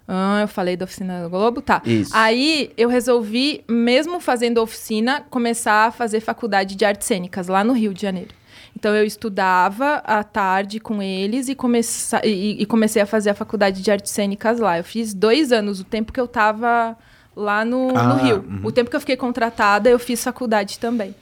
[0.07, 1.63] Ah, eu falei da oficina da Globo?
[1.63, 1.81] Tá.
[1.85, 2.11] Isso.
[2.15, 7.73] Aí eu resolvi, mesmo fazendo oficina, começar a fazer faculdade de artes cênicas lá no
[7.73, 8.31] Rio de Janeiro.
[8.77, 13.35] Então eu estudava à tarde com eles e, começa, e, e comecei a fazer a
[13.35, 14.79] faculdade de artes cênicas lá.
[14.79, 16.97] Eu fiz dois anos, o tempo que eu tava
[17.37, 18.37] lá no, Ah, no Rio.
[18.47, 18.61] uhum.
[18.65, 21.15] O tempo que eu fiquei contratada, eu fiz faculdade também.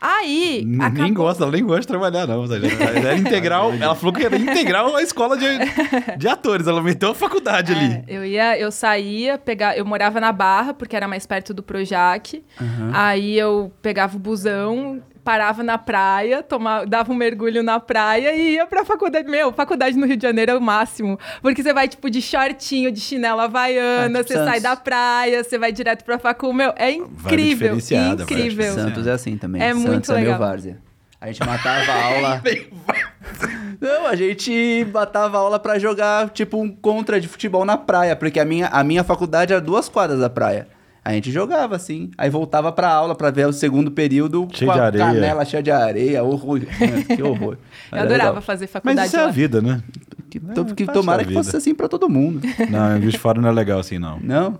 [0.00, 0.62] Aí.
[0.66, 2.44] Nem acabou- gosta, ela nem gosta de trabalhar, não.
[2.44, 2.56] Ela
[2.98, 3.72] era integral.
[3.72, 5.46] ela falou que era integral a escola de,
[6.18, 6.66] de atores.
[6.66, 7.92] Ela meteu a faculdade ali.
[7.92, 11.62] É, eu ia, eu saía, pegar, eu morava na Barra, porque era mais perto do
[11.62, 12.44] Projac.
[12.92, 18.54] Aí eu pegava o busão, parava na praia, tomava, dava um mergulho na praia e
[18.54, 19.28] ia pra faculdade.
[19.28, 21.18] Meu, faculdade no Rio de Janeiro é o máximo.
[21.42, 25.42] Porque você vai, tipo, de shortinho, de chinela havaiana, Ah, tipo você sai da praia,
[25.42, 26.52] você vai direto pra facu.
[26.52, 27.74] Meu, é incrível.
[27.76, 28.72] Incrível.
[28.72, 29.60] Santos é assim também.
[29.60, 30.38] É Santos muito é meu legal.
[30.38, 30.78] várzea.
[31.20, 32.42] A gente matava a aula.
[33.80, 38.14] Não, a gente matava a aula pra jogar, tipo, um contra de futebol na praia,
[38.14, 40.68] porque a minha, a minha faculdade era duas quadras da praia.
[41.08, 44.74] A gente jogava assim, aí voltava pra aula pra ver o segundo período Cheio com
[44.76, 45.04] de a areia.
[45.04, 46.60] canela cheia de areia, horror.
[47.14, 47.56] que horror.
[47.92, 48.42] Eu Era adorava legal.
[48.42, 49.80] fazer Mas faculdade isso é a vida, né?
[50.28, 52.40] Que, to- que parte tomara que fosse assim pra todo mundo.
[52.68, 54.18] Não, Juiz de Fora não é legal assim, não.
[54.20, 54.58] Não?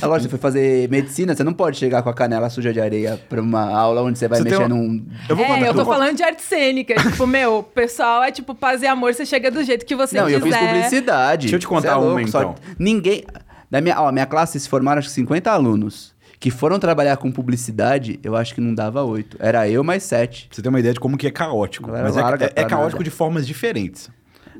[0.00, 3.20] Agora, você foi fazer medicina, você não pode chegar com a canela suja de areia
[3.28, 5.04] pra uma aula onde você vai Você mexer uma- num.
[5.28, 6.94] Eu vou é, eu tô falando de arte cênica.
[7.02, 10.16] tipo, meu, o pessoal é tipo paz e amor, você chega do jeito que você
[10.16, 10.36] Não, quiser.
[10.38, 11.40] eu fiz publicidade.
[11.42, 12.54] Deixa eu te contar é uma, louco, só- então.
[12.78, 13.24] Ninguém.
[13.72, 16.14] Da minha, ó, minha classe se formaram acho que 50 alunos.
[16.38, 19.38] Que foram trabalhar com publicidade, eu acho que não dava 8.
[19.40, 20.48] Era eu mais 7.
[20.48, 21.90] Pra você ter uma ideia de como que é caótico.
[21.90, 23.04] Mas é, larga é- é caótico nada.
[23.04, 24.10] de formas diferentes.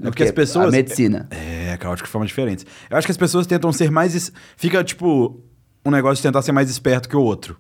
[0.01, 0.69] É porque as pessoas.
[0.69, 1.29] A medicina.
[1.31, 2.65] É, é caótico de formas diferentes.
[2.89, 4.33] Eu acho que as pessoas tentam ser mais.
[4.57, 5.43] Fica, tipo,
[5.85, 7.59] um negócio de tentar ser mais esperto que o outro.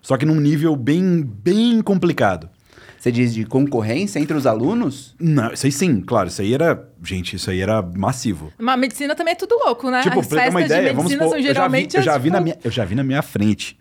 [0.00, 2.48] Só que num nível bem, bem complicado.
[3.06, 5.14] Você diz de concorrência entre os alunos?
[5.20, 6.26] Não, isso aí sim, claro.
[6.26, 6.90] Isso aí era.
[7.04, 8.52] Gente, isso aí era massivo.
[8.58, 10.02] Mas medicina também é tudo louco, né?
[10.02, 11.54] Tipo, As pra ter uma festas ideia, de vamos medicina supor, são eu já vi,
[11.54, 11.96] geralmente...
[11.96, 13.78] eu já, vi na minha, eu já vi na minha frente.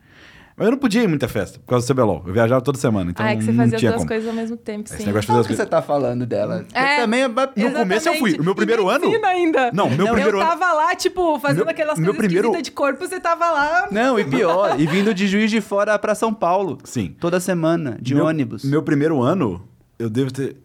[0.57, 2.23] Mas eu não podia ir muita festa, por causa do CBLOL.
[2.25, 4.07] Eu viajava toda semana, então ah, é que você não fazia duas como.
[4.07, 4.95] coisas ao mesmo tempo, sim.
[4.95, 5.69] Esse negócio de fazer que as você coisas...
[5.69, 6.65] tá falando dela?
[6.73, 8.29] É, também é- No começo eu fui.
[8.29, 8.39] Exatamente.
[8.39, 9.25] O meu primeiro ano...
[9.25, 9.71] ainda.
[9.73, 10.49] Não, meu eu primeiro ano...
[10.49, 13.89] tava lá, tipo, fazendo Meu- aquelas meu coisas primeiro- de corpo, você tava lá...
[13.91, 16.77] Não, e pior, e vindo de Juiz de Fora pra São Paulo.
[16.85, 17.13] Sim.
[17.19, 18.63] Toda semana, de meu, ônibus.
[18.63, 19.61] Meu primeiro ano,
[19.99, 20.55] eu devo ter...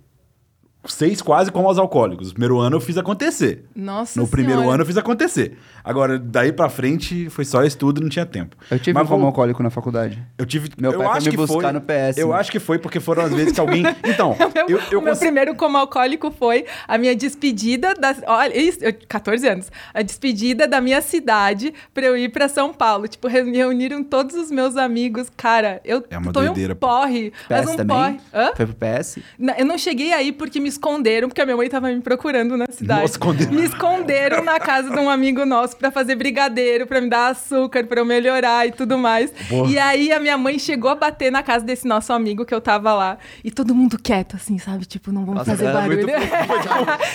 [0.87, 2.31] Seis quase como aos alcoólicos.
[2.31, 3.67] O primeiro ano eu fiz acontecer.
[3.77, 4.75] Nossa No primeiro Senhora.
[4.77, 5.59] ano eu fiz acontecer.
[5.83, 8.57] Agora, daí pra frente, foi só estudo e não tinha tempo.
[8.71, 10.23] Eu tive Mas um como alcoólico na faculdade.
[10.39, 10.69] Eu tive.
[10.79, 12.35] Meu eu pai foi acho me que buscar foi, no PS, Eu né?
[12.37, 13.83] acho que foi porque foram as vezes que alguém.
[14.05, 18.15] Então, Meu- eu, eu o meu cons- primeiro como alcoólico foi a minha despedida da.
[18.27, 19.71] Olha, isso, eu, 14 anos.
[19.95, 23.07] A despedida da minha cidade pra eu ir pra São Paulo.
[23.09, 25.29] Tipo, re- reuniram todos os meus amigos.
[25.37, 27.33] Cara, eu É uma tomei doideira, um porre.
[27.49, 27.97] Mas PS um também?
[27.97, 28.21] porre.
[28.35, 28.51] Hã?
[28.57, 29.19] Foi pro PS?
[29.39, 32.57] Não, Eu não cheguei aí porque me esconderam, porque a minha mãe tava me procurando
[32.57, 33.01] na cidade.
[33.03, 33.53] Nossa, esconderam.
[33.53, 37.85] Me esconderam na casa de um amigo nosso pra fazer brigadeiro, pra me dar açúcar,
[37.85, 39.31] pra eu melhorar e tudo mais.
[39.49, 39.71] Porra.
[39.71, 42.61] E aí a minha mãe chegou a bater na casa desse nosso amigo que eu
[42.61, 43.19] tava lá.
[43.45, 44.85] E todo mundo quieto, assim, sabe?
[44.87, 46.23] Tipo, não vamos Nossa, fazer era muito barulho.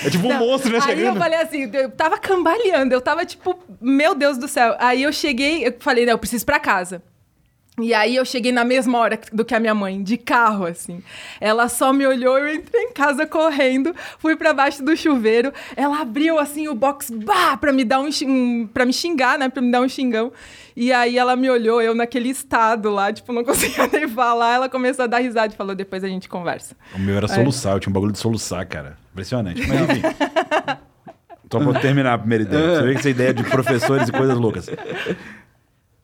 [0.05, 0.79] É tipo um Não, monstro, né?
[0.83, 1.17] Aí eu Chegando.
[1.17, 4.75] falei assim, eu tava cambaleando, eu tava tipo, meu Deus do céu.
[4.79, 7.01] Aí eu cheguei, eu falei, não, eu preciso ir pra casa.
[7.81, 11.03] E aí eu cheguei na mesma hora do que a minha mãe, de carro, assim.
[11.41, 15.51] Ela só me olhou, eu entrei em casa correndo, fui pra baixo do chuveiro.
[15.75, 19.49] Ela abriu assim o box, bah, pra me dar um, um para me xingar, né,
[19.49, 20.31] pra me dar um xingão.
[20.73, 24.55] E aí ela me olhou, eu naquele estado lá, tipo, não conseguia nem falar.
[24.55, 26.75] Ela começou a dar risada e falou: "Depois a gente conversa".
[26.95, 28.97] O meu era soluçar, eu tinha um bagulho de soluçar, cara.
[29.11, 29.67] Impressionante.
[29.67, 30.01] Mas enfim.
[31.51, 32.75] Só pra eu terminar a primeira ideia.
[32.75, 34.69] Você vê que essa ideia de professores e coisas loucas.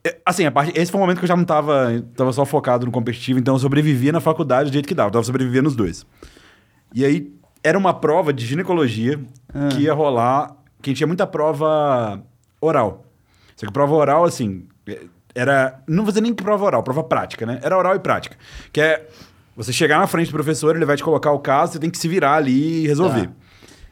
[0.04, 2.46] É, Assim, a parte, esse foi o momento que eu já não tava, tava só
[2.46, 5.10] focado no competitivo, então eu sobrevivia na faculdade do jeito que dava.
[5.10, 6.06] Eu tava sobrevivendo nos dois.
[6.94, 7.32] E aí,
[7.64, 9.20] era uma prova de ginecologia
[9.72, 10.56] que ia rolar.
[10.82, 12.24] Que tinha muita prova
[12.60, 13.06] oral.
[13.56, 14.68] Só que prova oral, assim,
[15.36, 15.80] era.
[15.88, 17.60] Não vou dizer nem prova oral, prova prática, né?
[17.62, 18.36] Era oral e prática.
[18.74, 19.08] Que é
[19.56, 22.00] você chegar na frente do professor, ele vai te colocar o caso, você tem que
[22.00, 23.28] se virar ali e resolver.
[23.28, 23.34] Tá.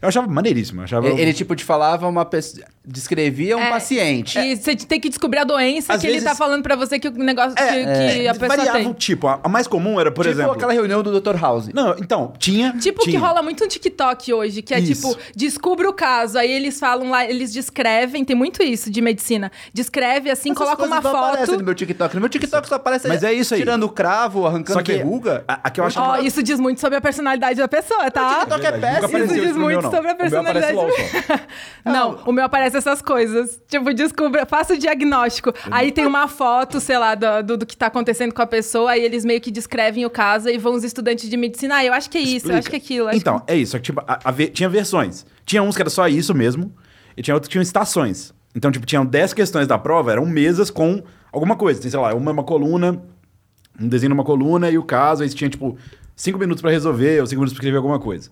[0.02, 0.82] Eu achava maneiríssimo.
[0.82, 1.08] Eu achava...
[1.08, 2.66] Ele, ele, tipo, te falava uma pessoa.
[2.86, 4.40] Descrevia um É, paciente.
[4.40, 6.98] E você tem que descobrir a doença Às que ele vezes- tá falando pra você
[6.98, 8.88] que o negócio que, É, que a pessoa variava tem.
[8.88, 9.28] o tipo.
[9.28, 10.54] A, a mais comum era, por tipo exemplo...
[10.54, 11.36] aquela reunião do Dr.
[11.40, 11.68] House.
[11.74, 12.74] Não, então, tinha...
[12.80, 13.20] Tipo que tinha.
[13.20, 15.10] rola muito no TikTok hoje, que é Isso.
[15.10, 19.52] tipo, descubra o caso, aí eles falam lá, eles descrevem, tem muito isso de medicina.
[19.74, 21.58] Descreve assim, Essas coloca uma não foto.
[21.58, 22.16] no meu TikTok.
[22.16, 23.60] No meu TikTok só aparece Mas é isso aí.
[23.60, 25.44] tirando cravo, arrancando Só que verruga.
[25.48, 26.26] a, a que eu acho Ó, que...
[26.28, 28.40] isso diz muito sobre a personalidade da pessoa, tá?
[28.40, 29.18] TikTok é péssimo.
[29.20, 29.98] Isso diz muito não.
[29.98, 30.76] sobre a O meu aparece personalidade.
[30.76, 31.40] LOL só.
[31.92, 33.60] Não, o meu aparece essas coisas.
[33.68, 35.54] Tipo, descubra, faça o diagnóstico.
[35.72, 38.92] Aí tem uma foto, sei lá, do, do, do que tá acontecendo com a pessoa,
[38.92, 41.78] aí eles meio que descrevem o caso e vão os estudantes de medicina.
[41.78, 43.10] Ah, eu acho que é isso, eu acho que é aquilo.
[43.12, 43.72] Então, é isso.
[43.72, 45.26] só que, tipo, a- a tinha versões.
[45.46, 46.72] Tinha uns que era só isso mesmo,
[47.18, 48.34] e tinha outros que tinham estações.
[48.56, 51.82] Então, tipo, tinham 10 questões da prova, eram mesas com alguma coisa.
[51.82, 53.02] Tem, sei lá, uma, uma coluna,
[53.80, 55.78] um desenho numa coluna e o caso, aí você tinha, tipo,
[56.16, 58.30] 5 minutos pra resolver ou 5 minutos pra escrever alguma coisa.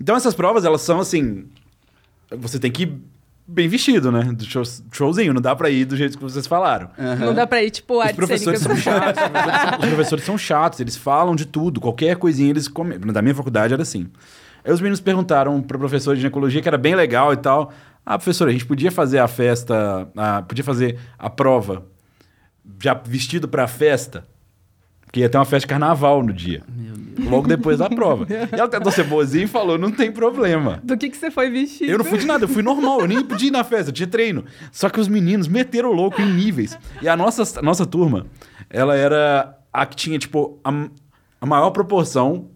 [0.00, 1.46] Então, essas provas, elas são assim.
[2.30, 2.92] Você tem que ir
[3.46, 4.24] bem vestido, né?
[4.32, 6.88] Do show- showzinho, não dá pra ir do jeito que vocês falaram.
[6.88, 9.22] que não dá pra ir, tipo, Os professores são chatos.
[9.22, 11.80] os professores- Os professores são chatos, eles falam de tudo.
[11.80, 12.98] Qualquer coisinha eles comem.
[12.98, 14.08] Da minha faculdade era assim.
[14.64, 17.72] Aí os meninos perguntaram pro professor de ginecologia, que era bem legal e tal.
[18.04, 21.86] Ah, professor, a gente podia fazer a festa, ah, podia fazer a prova
[22.82, 24.26] já vestido pra festa?
[25.08, 26.62] Porque ia ter uma festa de carnaval no dia.
[27.18, 28.26] Logo depois da prova.
[28.52, 30.80] E ela tentou ser boazinha e falou: não tem problema.
[30.84, 31.90] Do que, que você foi vestido?
[31.90, 33.92] Eu não fui de nada, eu fui normal, eu nem podia ir na festa, eu
[33.94, 34.44] tinha treino.
[34.70, 36.78] Só que os meninos meteram o louco em níveis.
[37.02, 38.26] E a nossa, a nossa turma,
[38.70, 40.70] ela era a que tinha, tipo, a,
[41.40, 42.48] a maior proporção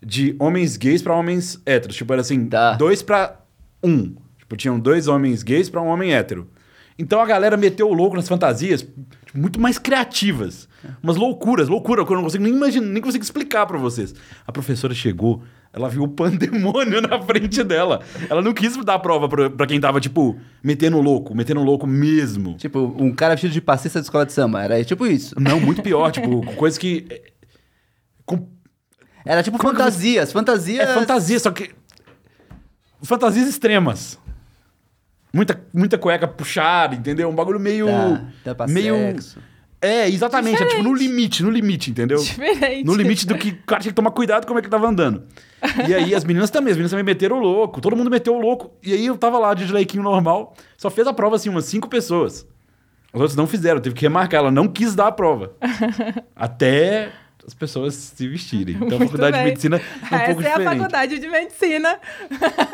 [0.00, 1.96] de homens gays pra homens héteros.
[1.96, 2.74] Tipo, era assim, Tá.
[2.74, 3.40] dois pra
[3.82, 4.14] um.
[4.38, 6.48] Tipo, tinham dois homens gays pra um homem hétero.
[6.98, 8.86] Então a galera meteu o louco nas fantasias
[9.28, 10.68] tipo, muito mais criativas.
[11.02, 14.14] Umas loucuras, loucura, que eu não consigo nem imaginar, nem consigo explicar pra vocês.
[14.46, 18.00] A professora chegou, ela viu o pandemônio na frente dela.
[18.28, 21.86] Ela não quis dar a prova pra, pra quem tava, tipo, metendo louco, metendo louco
[21.86, 22.54] mesmo.
[22.54, 24.62] Tipo, um cara vestido de passista de escola de samba.
[24.62, 25.34] Era tipo isso.
[25.38, 27.06] Não, muito pior, tipo, coisa que.
[27.10, 27.22] é,
[28.24, 28.48] Com
[29.24, 30.32] Era tipo Como é fantasias.
[30.32, 30.88] Fantasias.
[30.88, 31.70] É fantasia, só que.
[33.02, 34.18] Fantasias extremas.
[35.32, 37.28] Muita, muita cueca puxada, entendeu?
[37.28, 37.86] Um bagulho meio.
[37.86, 38.94] Tá, tampa meio.
[38.94, 39.40] sexo.
[39.80, 40.62] É, exatamente.
[40.62, 42.18] É tipo no limite, no limite, entendeu?
[42.18, 42.84] Diferente.
[42.84, 45.22] No limite do que o cara tinha que tomar cuidado como é que tava andando.
[45.88, 48.40] E aí as meninas também, as meninas também meteram o louco, todo mundo meteu o
[48.40, 48.72] louco.
[48.82, 51.88] E aí eu tava lá de leiquinho normal, só fez a prova assim, umas cinco
[51.88, 52.46] pessoas.
[53.12, 55.52] Os outros não fizeram, teve que remarcar, ela não quis dar a prova.
[56.34, 57.12] Até
[57.48, 58.76] as pessoas se vestirem.
[58.80, 59.44] Então a Muito faculdade de bem.
[59.48, 61.98] medicina é um Essa pouco é a faculdade de medicina.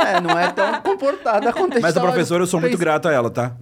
[0.06, 3.30] É, não é tão comportada quanto Mas a professora, eu sou muito grato a ela,
[3.30, 3.56] tá?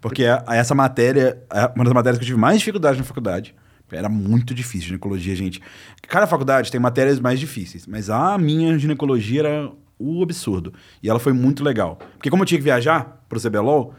[0.00, 3.04] Porque a- a essa matéria, é uma das matérias que eu tive mais dificuldade na
[3.04, 3.54] faculdade.
[3.90, 5.60] Era muito difícil ginecologia, gente.
[6.06, 10.72] Cada faculdade tem matérias mais difíceis, mas a minha ginecologia era o absurdo.
[11.02, 11.98] E ela foi muito legal.
[12.16, 13.94] Porque como eu tinha que viajar pro CBLOL,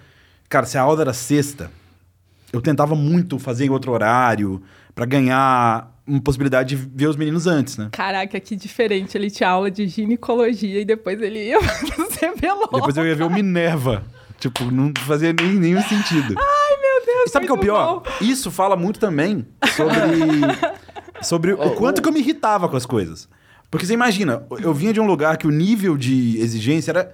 [0.47, 1.71] cara, se a aula era sexta,
[2.53, 4.61] eu tentava muito fazer em outro horário
[4.93, 7.89] pra ganhar uma possibilidade de ver os meninos antes, né?
[7.91, 9.17] Caraca, que diferente.
[9.17, 12.67] Ele tinha aula de ginecologia e depois ele ia fazer belô.
[12.73, 14.03] Depois eu ia ver o Minerva.
[14.39, 16.35] Tipo, não fazia nem, nenhum sentido.
[16.37, 17.95] Ai, meu Deus, E sabe o que é o pior?
[17.99, 18.03] bom.
[18.21, 19.45] Isso fala muito também
[19.75, 19.97] sobre,
[21.21, 23.27] sobre o quanto que eu me irritava com as coisas.
[23.69, 27.11] Porque você imagina, eu vinha de um lugar que o nível de exigência era.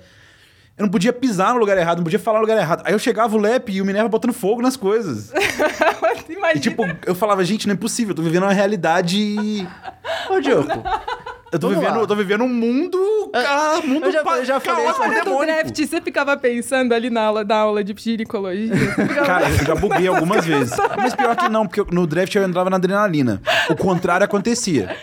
[0.78, 2.84] Eu não podia pisar no lugar errado, não podia falar no lugar errado.
[2.86, 5.32] Aí eu chegava o Lep e o Minerva botando fogo nas coisas.
[6.28, 6.54] Imagina.
[6.56, 9.66] E tipo, eu falava, gente, não é possível, eu tô vivendo uma realidade.
[10.30, 10.68] Ô, Diogo,
[11.52, 13.32] Eu tô, Vamos vivendo, eu tô vivendo um mundo.
[13.34, 17.10] Ah, mundo eu já- pa- eu já falei isso, do draft, você ficava pensando ali
[17.10, 18.76] na aula, da aula de ginecologia.
[18.76, 20.76] Ficava- Cara, eu já buguei algumas vezes.
[20.98, 23.42] Mas pior que não, porque no draft eu entrava na adrenalina.
[23.70, 24.94] O contrário acontecia.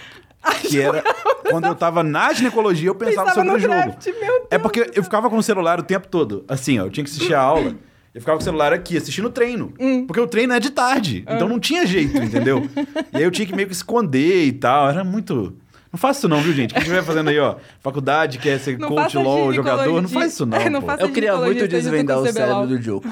[0.63, 1.03] Que era
[1.51, 3.75] quando eu tava na ginecologia, eu pensava, Pensava sobre no o jogo.
[3.75, 6.45] draft, meu Deus é porque eu ficava com o celular o tempo todo.
[6.49, 7.75] Assim, ó, eu tinha que assistir a aula.
[8.15, 9.73] Eu ficava com o celular aqui, assistindo o treino.
[9.81, 10.07] Hum.
[10.07, 11.25] Porque o treino é de tarde.
[11.27, 11.35] Ah.
[11.35, 12.69] Então não tinha jeito, entendeu?
[13.13, 14.91] E aí eu tinha que meio que esconder e tal.
[14.91, 15.57] Era muito.
[15.91, 16.73] Não faça isso não, viu, gente?
[16.73, 19.53] Quem estiver fazendo aí, ó, faculdade, quer ser Não coach, ginecologia.
[19.55, 23.05] jogador, não faz isso não, É, não eu queria muito desvendar o cérebro do Diogo.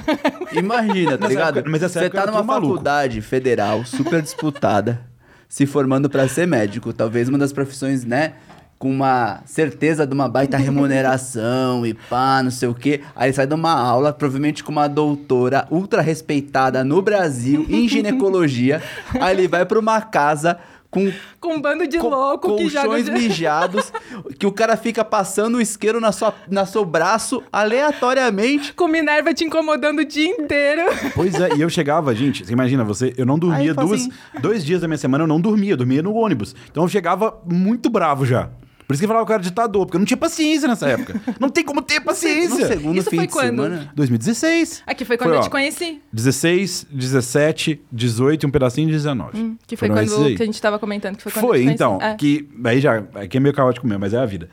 [0.52, 1.58] Imagina, tá ligado?
[1.58, 2.68] época- mas nessa Você tá era numa tudo maluco.
[2.74, 5.00] faculdade federal super disputada,
[5.50, 6.92] se formando pra ser médico.
[6.92, 8.34] Talvez uma das profissões, né?
[8.78, 13.02] Com uma certeza de uma baita remuneração e pá, não sei o quê.
[13.14, 18.80] Aí sai de uma aula, provavelmente com uma doutora ultra respeitada no Brasil em ginecologia.
[19.20, 20.56] Aí ele vai pra uma casa
[20.90, 22.86] com Com um bando de co- louco que joga...
[22.88, 23.92] colchões de- mijados,
[24.38, 28.72] que o cara fica passando o isqueiro na sua, na seu braço aleatoriamente.
[28.74, 30.82] Com Minerva te incomodando o dia inteiro.
[31.14, 34.12] Pois é, e eu chegava, gente, você imagina, você, eu não dormia fala duas, assim-
[34.40, 36.54] dois dias da minha semana, eu não dormia, eu dormia no ônibus.
[36.70, 38.50] Então eu chegava muito bravo já.
[38.90, 40.88] Por isso que eu falava que eu era ditador, porque eu não tinha paciência nessa
[40.88, 41.20] época.
[41.38, 42.66] Não tem como ter No paciência.
[42.66, 43.62] segundo Isso fim foi de quando?
[43.62, 43.92] semana.
[43.94, 44.82] 2016.
[44.84, 46.00] Aqui foi quando eu ó, te conheci.
[46.12, 49.56] 16, 17, 18 e um pedacinho de 19.
[49.64, 51.16] Que foi Foram quando que a gente tava comentando.
[51.18, 52.16] Que foi quando Foi, eu então, É.
[52.16, 54.50] que aí já, aqui é meio caótico mesmo, mas é a vida.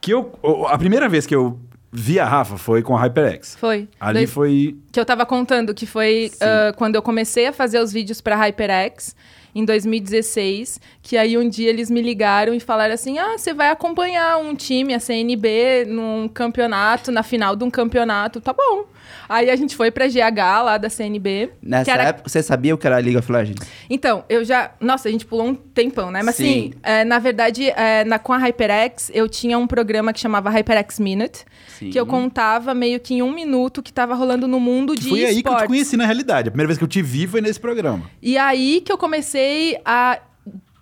[0.00, 0.32] Que eu,
[0.68, 1.60] a primeira vez que eu
[1.92, 3.54] vi a Rafa foi com a HyperX.
[3.60, 3.86] Foi.
[4.00, 7.78] Ali Daí- foi Que eu tava contando que foi ah, quando eu comecei a fazer
[7.80, 9.14] os vídeos pra HyperX,
[9.54, 13.68] em 2016, que aí um dia eles me ligaram e falaram assim: ah, você vai
[13.68, 18.40] acompanhar um time, a CNB, num campeonato, na final de um campeonato.
[18.40, 18.86] Tá bom.
[19.28, 21.50] Aí a gente foi pra GH lá da CNB.
[21.62, 23.66] Nessa era- época, você sabia o que era a League of Legends?
[23.88, 24.72] Então, eu já.
[24.80, 26.22] Nossa, a gente pulou um tempão, né?
[26.22, 26.44] Mas Sim.
[26.44, 30.50] assim, é, na verdade, é, na, com a HyperX, eu tinha um programa que chamava
[30.50, 31.44] HyperX Minute,
[31.78, 31.90] Sim.
[31.90, 35.08] que eu contava meio que em um minuto o que tava rolando no mundo de
[35.08, 35.66] foi aí que eu te esportes.
[35.66, 36.48] conheci na realidade.
[36.48, 38.10] A primeira vez que eu te vi foi nesse programa.
[38.22, 40.18] E aí que eu comecei a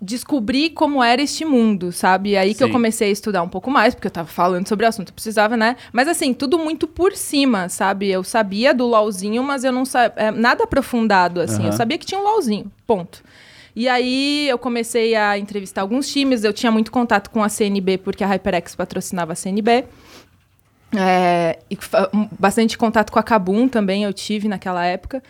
[0.00, 2.36] descobrir como era este mundo, sabe?
[2.36, 2.72] Aí que eu Sim.
[2.72, 5.56] comecei a estudar um pouco mais, porque eu tava falando sobre o assunto, eu precisava,
[5.56, 5.76] né?
[5.92, 8.08] Mas assim, tudo muito por cima, sabe?
[8.08, 11.62] Eu sabia do LOLzinho, mas eu não sabia nada aprofundado assim.
[11.62, 11.76] Eu Aham.
[11.76, 13.22] sabia que tinha um LOLzinho, ponto.
[13.76, 17.98] E aí eu comecei a entrevistar alguns times, eu tinha muito contato com a CNB,
[17.98, 19.84] porque a HyperX patrocinava a CNB.
[20.92, 21.78] É, e
[22.38, 25.22] bastante contato com a Kabum também eu tive naquela época.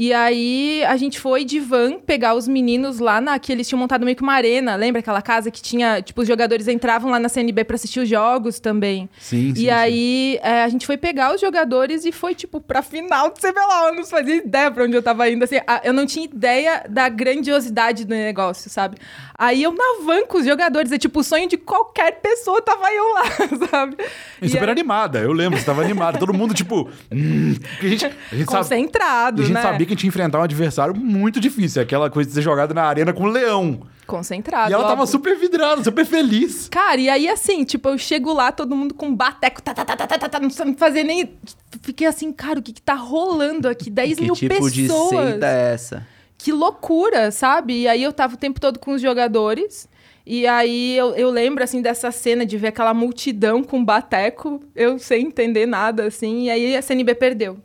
[0.00, 3.80] E aí a gente foi de van pegar os meninos lá na que eles tinham
[3.80, 7.18] montado meio que uma arena, lembra aquela casa que tinha, tipo, os jogadores entravam lá
[7.18, 9.08] na CNB pra assistir os jogos também.
[9.18, 9.62] Sim, sim.
[9.62, 13.40] E aí é, a gente foi pegar os jogadores e foi, tipo, pra final do
[13.40, 13.88] CBLOL.
[13.88, 15.42] Eu não fazia ideia pra onde eu tava indo.
[15.42, 18.98] Assim, a- eu não tinha ideia da grandiosidade do negócio, sabe?
[19.36, 20.92] Aí eu na van com os jogadores.
[20.92, 23.24] É tipo o sonho de qualquer pessoa, tava eu lá,
[23.68, 23.96] sabe?
[24.40, 26.18] E super aí, animada, eu lembro, você tava animada.
[26.18, 26.88] Todo mundo, tipo.
[27.10, 28.46] Hum, a gente, a gente sabe.
[28.46, 29.62] concentrado, E a gente né?
[29.62, 31.82] sabia que a gente ia enfrentar um adversário muito difícil.
[31.82, 33.80] Aquela coisa de ser jogado na arena com um leão.
[34.06, 34.70] Concentrado.
[34.70, 35.12] e ela tava óbvio.
[35.12, 36.68] super vidrada, super feliz.
[36.70, 39.96] Cara, e aí assim, tipo, eu chego lá, todo mundo com bateco, tá, tá, tá,
[39.96, 41.34] tá, tá, tá, tá, não sabe fazer nem.
[41.82, 43.90] Fiquei assim, cara, o que que tá rolando aqui?
[43.90, 44.72] 10 Que mil tipo pessoas.
[44.72, 46.06] de seita é essa?
[46.38, 47.82] Que loucura, sabe?
[47.82, 49.88] E aí eu tava o tempo todo com os jogadores.
[50.24, 54.98] E aí eu, eu lembro, assim, dessa cena de ver aquela multidão com bateco, eu
[54.98, 56.44] sem entender nada, assim.
[56.44, 57.58] E aí a CNB perdeu.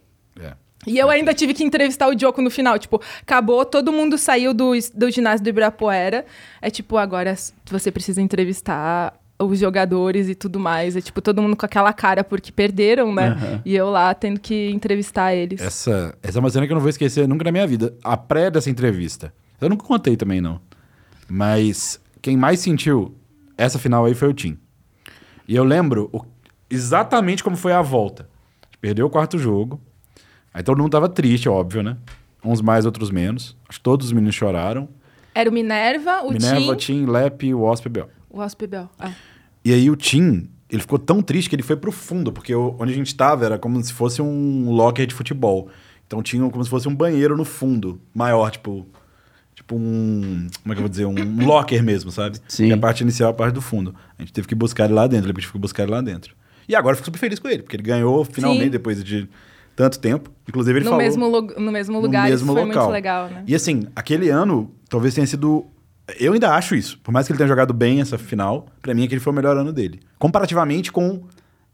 [0.85, 2.77] E eu ainda tive que entrevistar o Diogo no final.
[2.77, 6.25] Tipo, acabou, todo mundo saiu do, do ginásio do Ibirapuera.
[6.61, 7.35] É tipo, agora
[7.69, 10.95] você precisa entrevistar os jogadores e tudo mais.
[10.95, 13.29] É tipo, todo mundo com aquela cara porque perderam, né?
[13.29, 13.61] Aham.
[13.65, 15.59] E eu lá tendo que entrevistar eles.
[15.61, 17.93] Essa, essa é uma cena que eu não vou esquecer nunca na minha vida.
[18.03, 19.33] A pré dessa entrevista.
[19.59, 20.59] Eu nunca contei também, não.
[21.29, 23.15] Mas quem mais sentiu
[23.57, 24.57] essa final aí foi o Tim.
[25.47, 26.21] E eu lembro o-
[26.69, 28.27] exatamente como foi a volta.
[28.81, 29.79] Perdeu o quarto jogo.
[30.53, 31.97] Aí todo mundo tava triste, óbvio, né?
[32.43, 33.55] Uns mais, outros menos.
[33.67, 34.87] Acho que todos os meninos choraram.
[35.33, 38.09] Era o Minerva, o Minerva, Tim, Tim, Lep e o Ospebel.
[38.29, 38.89] o Hospibel.
[38.99, 39.11] Ah.
[39.65, 42.75] E aí o Tim, ele ficou tão triste que ele foi pro fundo, porque o-
[42.79, 45.69] onde a gente tava era como se fosse um locker de futebol.
[46.05, 48.85] Então tinha como se fosse um banheiro no fundo, maior, tipo.
[49.55, 50.47] Tipo um.
[50.63, 51.05] Como é que eu vou dizer?
[51.05, 52.39] Um locker mesmo, sabe?
[52.47, 52.67] Sim.
[52.67, 53.95] E a parte inicial, a parte do fundo.
[54.17, 56.35] A gente teve que buscar ele lá dentro, ele teve que buscar ele lá dentro.
[56.67, 58.69] E agora eu fico super feliz com ele, porque ele ganhou finalmente Sim.
[58.71, 59.29] depois de
[59.75, 60.29] tanto tempo.
[60.47, 61.03] Inclusive ele No, falou.
[61.05, 62.83] mesmo, no mesmo lugar, no isso mesmo foi local.
[62.83, 63.43] muito legal, né?
[63.47, 65.65] E assim, aquele ano talvez tenha sido.
[66.19, 66.99] Eu ainda acho isso.
[66.99, 69.55] Por mais que ele tenha jogado bem essa final, pra mim aquele foi o melhor
[69.57, 70.01] ano dele.
[70.19, 71.23] Comparativamente com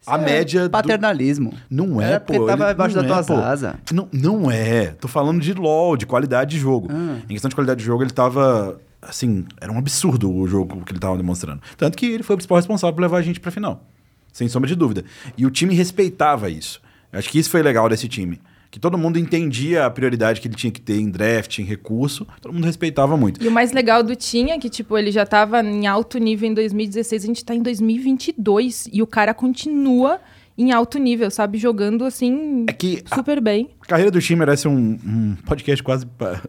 [0.05, 0.63] a Isso é média.
[0.63, 1.51] do- Paternalismo.
[1.69, 2.33] Não é, Era pô.
[2.33, 3.33] porque tava ele- embaixo não das é, tuas pô.
[3.45, 3.73] asas.
[3.91, 4.87] Não, não é.
[4.99, 6.87] Tô falando de LOL, de qualidade de jogo.
[6.91, 7.17] Ah.
[7.25, 8.79] Em questão de qualidade de jogo, ele tava.
[9.01, 11.61] Assim, era um absurdo o jogo que ele tava demonstrando.
[11.77, 13.83] Tanto que ele foi o principal responsável por levar a gente pra final.
[14.31, 15.03] Sem sombra de dúvida.
[15.37, 16.81] E o time respeitava isso.
[17.11, 18.39] Acho que isso foi legal desse time.
[18.71, 22.27] Que todo mundo entendia a prioridade que ele tinha que ter em draft, em recurso.
[22.39, 23.43] Todo mundo respeitava muito.
[23.43, 26.47] E o mais legal do Tim é que, tipo, ele já tava em alto nível
[26.47, 30.19] em 2016, a gente tá em 2022 e o cara continua
[30.57, 31.57] em alto nível, sabe?
[31.57, 33.69] Jogando, assim, É que a- super bem.
[33.81, 36.41] A carreira do time merece um, um podcast quase pra-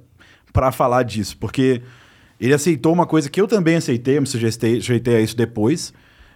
[0.53, 1.81] pra falar disso, porque
[2.41, 5.93] ele aceitou uma coisa que eu também aceitei, eu me sujeitei, sujeitei a isso depois,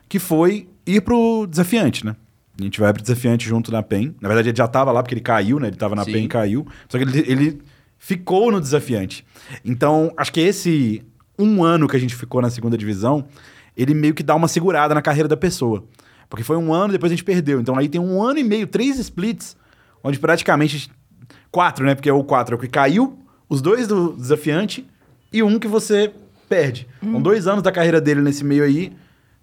[0.09, 2.15] que foi ir pro desafiante, né?
[2.59, 4.15] A gente vai pro desafiante junto na PEN.
[4.21, 5.69] Na verdade, ele já tava lá porque ele caiu, né?
[5.69, 6.13] Ele tava na Sim.
[6.13, 6.67] PEN e caiu.
[6.89, 7.63] Só que ele, ele
[7.99, 9.27] ficou no desafiante.
[9.65, 11.03] Então, acho que esse
[11.39, 13.25] um ano que a gente ficou na segunda divisão,
[13.77, 15.85] ele meio que dá uma segurada na carreira da pessoa.
[16.29, 17.61] Porque foi um ano, depois a gente perdeu.
[17.61, 19.57] Então aí tem um ano e meio, três splits,
[20.03, 20.91] onde praticamente.
[21.51, 21.95] Quatro, né?
[21.95, 23.17] Porque o quatro é o que caiu,
[23.49, 24.85] os dois do desafiante
[25.33, 26.13] e um que você
[26.49, 26.87] perde.
[27.01, 28.93] Então, dois anos da carreira dele nesse meio aí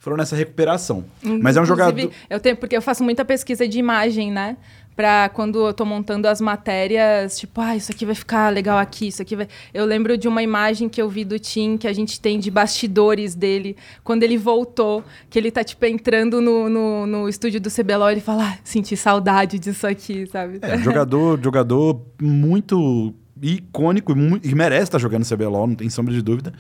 [0.02, 1.06] foram nessa recuperação.
[1.22, 2.12] Mas é um Inclusive, jogador.
[2.28, 4.58] Eu tenho, porque eu faço muita pesquisa de imagem, né?
[4.96, 9.10] Pra quando eu tô montando as matérias, tipo, ah, isso aqui vai ficar legal aqui,
[9.10, 9.48] isso aqui vai.
[9.72, 12.50] Eu lembro de uma imagem que eu vi do Tim, que a gente tem de
[12.50, 17.70] bastidores dele, quando ele voltou, que ele tá, tipo, entrando no, no, no estúdio do
[17.70, 20.58] CBLOL e ele fala, ah, senti saudade disso aqui, sabe?
[20.64, 26.24] É, jogador, jogador muito icônico e, e merece estar jogando CBLOL, não tem sombra de
[26.24, 26.54] dúvida.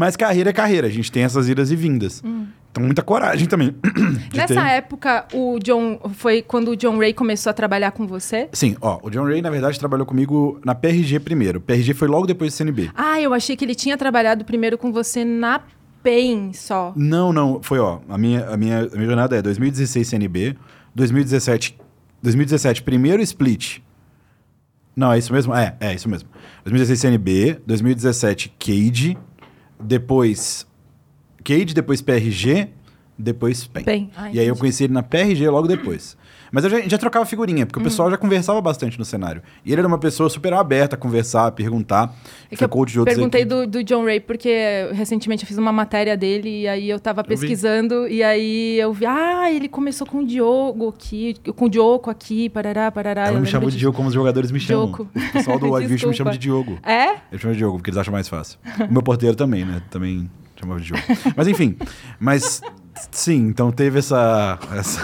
[0.00, 2.22] Mas carreira é carreira, a gente tem essas idas e vindas.
[2.72, 3.76] Então, muita coragem também.
[4.34, 6.00] Nessa ter- época, o John.
[6.14, 8.48] Foi quando o John Ray começou a trabalhar com você?
[8.50, 11.60] Sim, ó, o John Ray, na verdade, trabalhou comigo na PRG primeiro.
[11.60, 12.90] PRG foi logo depois do CNB.
[12.94, 15.60] Ah, eu achei que ele tinha trabalhado primeiro com você na
[16.02, 16.94] PEN só.
[16.96, 20.56] Não, não, foi, ó, a minha, a minha, a minha jornada é 2016 CNB,
[20.94, 21.76] 2017,
[22.22, 23.80] 2017 primeiro split.
[24.96, 25.54] Não, é isso mesmo?
[25.54, 26.28] É, é isso mesmo.
[26.64, 29.18] 2016 CNB, 2017 Cade,
[29.80, 30.66] depois
[31.42, 32.68] Cade, depois PRG,
[33.18, 33.84] depois PEN.
[33.84, 34.10] PEN.
[34.32, 36.16] E aí eu conheci ele na PRG logo depois.
[36.50, 39.42] Mas eu já, já trocava figurinha, porque o pessoal já conversava bastante no cenário.
[39.64, 42.14] E ele era uma pessoa super aberta a conversar, a perguntar.
[42.50, 45.58] É Foi eu coach de outros perguntei do, do John Ray, porque recentemente eu fiz
[45.58, 50.06] uma matéria dele e aí eu tava pesquisando e aí eu vi, ah, ele começou
[50.06, 53.22] com o Diogo aqui, com o Diogo aqui, parará, parará.
[53.22, 53.76] eu Ela me lembro chamou de.
[53.78, 54.86] Diogo como os jogadores me chamam.
[54.86, 55.10] Diogo.
[55.14, 56.78] O pessoal do Wild me chama de Diogo.
[56.82, 57.10] É?
[57.30, 58.58] Ele chama de Diogo, porque eles acham mais fácil.
[58.88, 59.82] O meu porteiro também, né?
[59.90, 61.02] Também chamava de Diogo.
[61.36, 61.76] Mas enfim.
[62.18, 62.60] Mas
[63.10, 64.58] sim, então teve essa.
[64.76, 65.00] essa...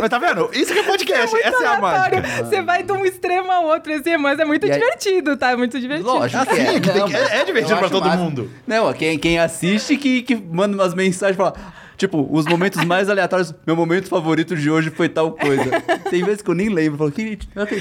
[0.00, 0.50] Mas tá vendo?
[0.52, 1.30] Isso que é podcast.
[1.32, 2.22] Muito Essa é a aleatório.
[2.22, 2.44] mágica.
[2.44, 5.50] Você vai de um extremo ao outro, assim, mas é muito E aí- divertido, tá?
[5.52, 6.08] É muito divertido.
[6.08, 6.74] Lógico que Assim, é.
[6.76, 8.16] é que tem que- é- é divertido pra todo massa.
[8.18, 8.50] mundo.
[8.66, 11.54] Não, quem, quem assiste que, que manda umas mensagens e fala...
[12.00, 13.54] Tipo, os momentos mais aleatórios.
[13.66, 15.82] Meu momento favorito de hoje foi tal coisa.
[16.08, 16.94] Tem vezes que eu nem lembro.
[16.94, 17.36] Eu falo, que,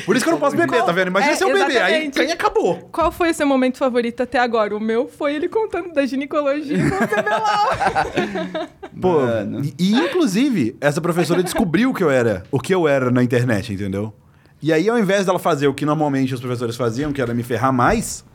[0.05, 1.07] Por isso que eu não posso beber, tá vendo?
[1.07, 2.89] Imagina É, se eu beber, aí, aí acabou.
[2.91, 4.75] Qual foi o seu momento favorito até agora?
[4.75, 8.67] O meu foi ele contando da ginecologia com o CBLOL.
[9.01, 9.61] Pô, Mano.
[9.63, 13.71] e, e, inclusive, essa professora descobriu que eu era, o que eu era na internet,
[13.71, 14.13] entendeu?
[14.61, 17.41] E aí, ao invés dela fazer o que normalmente os professores faziam, que era me
[17.41, 18.25] ferrar mais,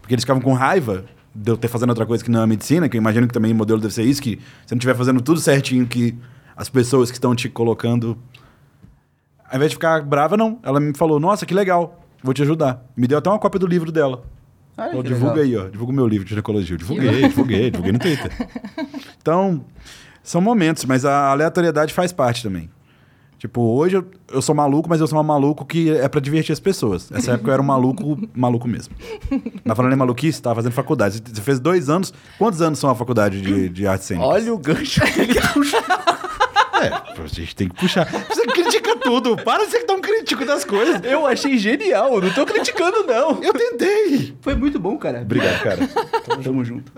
[0.00, 1.04] porque eles ficavam com raiva
[1.34, 3.52] de eu ter fazendo outra coisa que não é medicina, que eu imagino que também
[3.52, 6.16] o modelo deve ser isso, que você não estiver fazendo tudo certinho que
[6.56, 8.16] as pessoas que estão te colocando.
[9.48, 10.58] Ao invés de ficar brava, não.
[10.62, 12.84] Ela me falou, nossa, que legal, vou te ajudar.
[12.96, 14.22] Me deu até uma cópia do livro dela.
[14.90, 15.62] Que divulga legal.
[15.62, 15.70] aí, ó.
[15.70, 16.74] Divulga o meu livro de ginecologia.
[16.74, 18.32] Eu divulguei, divulguei, divulguei no Twitter.
[19.22, 19.64] Então,
[20.20, 22.68] são momentos, mas a aleatoriedade faz parte também.
[23.42, 26.52] Tipo, hoje eu, eu sou maluco, mas eu sou um maluco que é pra divertir
[26.52, 27.10] as pessoas.
[27.10, 28.94] Nessa época eu era um maluco, maluco mesmo.
[29.64, 31.20] Mas falando em maluquice, tava fazendo faculdade.
[31.26, 32.14] Você fez dois anos.
[32.38, 34.30] Quantos anos são a faculdade de, de artes cênicas?
[34.30, 35.80] Olha o gancho que ele puxou.
[36.86, 38.04] É, a gente tem que puxar.
[38.28, 39.36] Você critica tudo.
[39.36, 41.00] Para de ser tão crítico das coisas.
[41.04, 42.20] Eu achei genial.
[42.20, 43.42] Não tô criticando, não.
[43.42, 44.34] Eu tentei.
[44.40, 45.20] Foi muito bom, cara.
[45.22, 45.78] Obrigado, cara.
[46.42, 46.92] Tamo junto.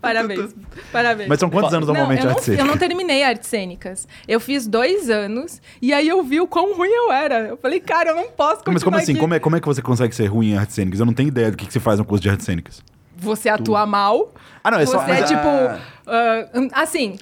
[0.00, 0.54] Parabéns.
[0.92, 1.28] Parabéns.
[1.28, 4.06] Mas são quantos anos Não, normalmente eu não, artes eu não terminei artes cênicas.
[4.26, 7.40] Eu fiz dois anos e aí eu vi o quão ruim eu era.
[7.48, 9.12] Eu falei, cara, eu não posso continuar Mas como assim?
[9.12, 9.20] aqui.
[9.20, 11.00] Como é, como é que você consegue ser ruim em artes cênicas?
[11.00, 12.82] Eu não tenho ideia do que, que se faz no curso de artes cênicas.
[13.16, 14.32] Você atua mal.
[14.64, 15.02] Ah, não, é você só...
[15.04, 15.46] é mas- tipo.
[15.46, 15.78] Ah.
[16.06, 17.18] ah, assim,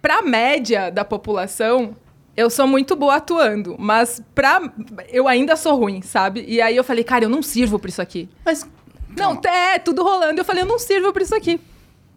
[0.00, 1.96] pra média da população.
[2.36, 4.60] Eu sou muito boa atuando, mas pra.
[5.08, 6.44] Eu ainda sou ruim, sabe?
[6.46, 8.28] E aí eu falei, cara, eu não sirvo pra isso aqui.
[8.44, 8.66] Mas,
[9.16, 10.40] Não, é, tudo rolando.
[10.40, 11.60] Eu falei, eu não sirvo pra isso aqui.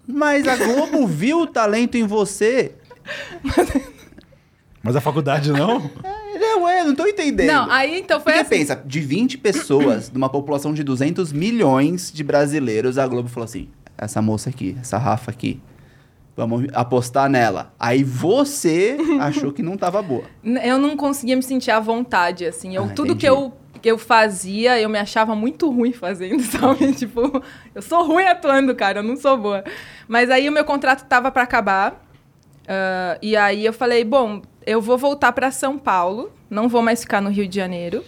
[0.07, 2.73] mas a Globo viu o talento em você.
[4.81, 5.89] Mas a faculdade não?
[6.39, 7.47] Não, é, não tô entendendo.
[7.47, 8.59] Não, aí então foi Porque assim.
[8.59, 13.69] pensa, de 20 pessoas, numa população de 200 milhões de brasileiros, a Globo falou assim:
[13.97, 15.61] essa moça aqui, essa Rafa aqui,
[16.35, 17.73] vamos apostar nela.
[17.79, 20.23] Aí você achou que não tava boa.
[20.43, 22.75] Eu não conseguia me sentir à vontade, assim.
[22.75, 23.19] Eu, Ah, tudo entendi.
[23.21, 26.93] que eu, que eu fazia, eu me achava muito ruim fazendo, sabe?
[26.93, 27.41] tipo,
[27.75, 29.63] eu sou ruim atuando, cara, eu não sou boa.
[30.07, 32.01] Mas aí o meu contrato tava pra acabar.
[32.67, 37.01] ah, e aí eu falei, bom, eu vou voltar pra São Paulo, não vou mais
[37.01, 38.03] ficar no Rio de Janeiro.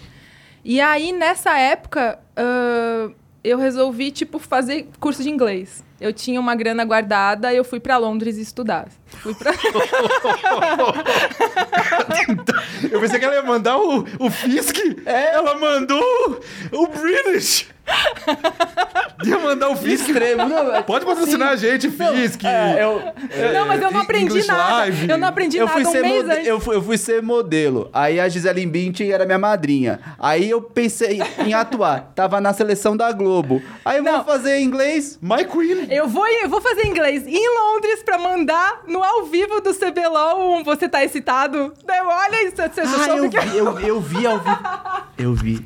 [0.67, 3.11] E aí, nessa época, ah,
[3.43, 5.84] eu resolvi, tipo, fazer curso de inglês.
[5.99, 8.87] Eu tinha uma grana guardada, eu fui pra Londres estudar.
[9.07, 9.51] Fui pra...
[12.91, 14.75] Eu pensei que ela ia mandar o, o Fisk.
[15.05, 16.41] Ela mandou
[16.71, 17.67] o British.
[19.23, 20.05] Ia mandar o Fisk.
[20.09, 20.75] Extremo, não.
[20.75, 22.43] é- Pode patrocinar a gente, Fisk.
[22.43, 23.01] É, eu,
[23.53, 24.73] Não, mas eu não aprendi English nada.
[24.75, 25.09] Live.
[25.09, 26.47] Eu não aprendi eu nada fui, um ser mês antes.
[26.47, 27.89] eu, fui, eu fui ser modelo.
[27.93, 29.99] Aí a Gisele Bündchen era minha madrinha.
[30.19, 32.11] Aí eu pensei em atuar.
[32.15, 33.61] Tava na seleção da Globo.
[33.83, 34.23] Aí eu vou Não.
[34.25, 35.17] fazer inglês.
[35.21, 35.87] My Queen.
[35.89, 40.55] Eu vou, eu vou fazer inglês em Londres pra mandar no ao vivo do CBLOL
[40.57, 41.73] um Você Tá Excitado.
[41.87, 44.55] Olha isso, você Ah, eu vi, eu, eu vi ao vivo.
[45.17, 45.65] Eu vi.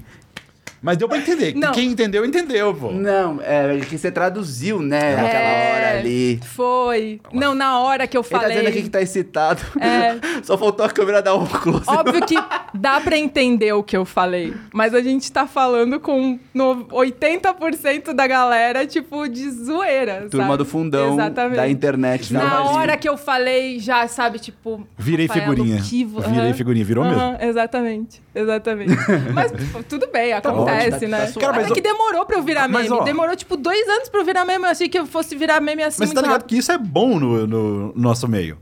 [0.82, 1.56] Mas deu pra entender.
[1.56, 1.72] Não.
[1.72, 2.92] Quem entendeu, entendeu, pô.
[2.92, 5.14] Não, é que você traduziu, né?
[5.14, 6.40] É, Naquela hora ali.
[6.44, 7.22] Foi.
[7.34, 8.58] Não, na hora que eu Ele tá falei...
[8.58, 9.62] dizendo aqui que tá excitado.
[9.80, 10.20] É.
[10.44, 11.84] Só faltou a câmera dar um close.
[11.88, 12.36] Óbvio que
[12.74, 18.14] dá pra entender o que eu falei, mas a gente tá falando com no 80%
[18.14, 20.58] da galera, tipo, de zoeira, Turma sabe?
[20.58, 21.56] do fundão Exatamente.
[21.56, 22.34] da internet.
[22.34, 22.66] Na Brasil.
[22.76, 24.88] hora que eu falei, já, sabe, tipo...
[24.98, 25.82] Virei Rafaela, figurinha.
[25.82, 26.86] Virei figurinha.
[26.86, 27.20] Virou mesmo.
[27.20, 28.94] Aham, Exatamente, exatamente.
[29.34, 31.26] mas pô, tudo bem, acontece, ótimo, tá- né?
[31.28, 31.40] tá.
[31.40, 33.02] Cara, mas é que demorou pra eu virar Mas, meme.
[33.02, 34.64] ó- Demorou, tipo, dois anos pra eu virar meme.
[34.66, 36.50] Eu achei que eu fosse virar meme assim Mas você muito tá ligado rápido.
[36.50, 38.58] que isso é bom no, no nosso meio.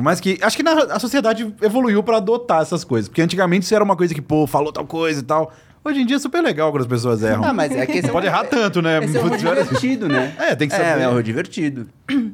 [0.00, 3.08] Mas que acho que na, a sociedade evoluiu pra adotar essas coisas.
[3.08, 5.52] Porque antigamente isso era uma coisa que, pô, falou tal coisa e tal.
[5.84, 7.42] Hoje em dia é super legal quando as pessoas erram.
[7.44, 9.04] Ah, mas é que é pode um- errar tanto, né?
[9.04, 10.32] Esse é um divertido, né?
[10.38, 11.02] É, tem que É, saber.
[11.02, 11.88] é um divertido.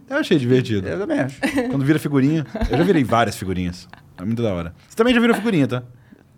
[0.08, 0.86] Eu achei divertido.
[0.86, 1.40] Eu também acho.
[1.70, 2.46] Quando vira figurinha.
[2.70, 3.88] Eu já virei várias figurinhas.
[4.20, 4.74] É muito da hora.
[4.86, 5.82] Você também já virou figurinha, tá?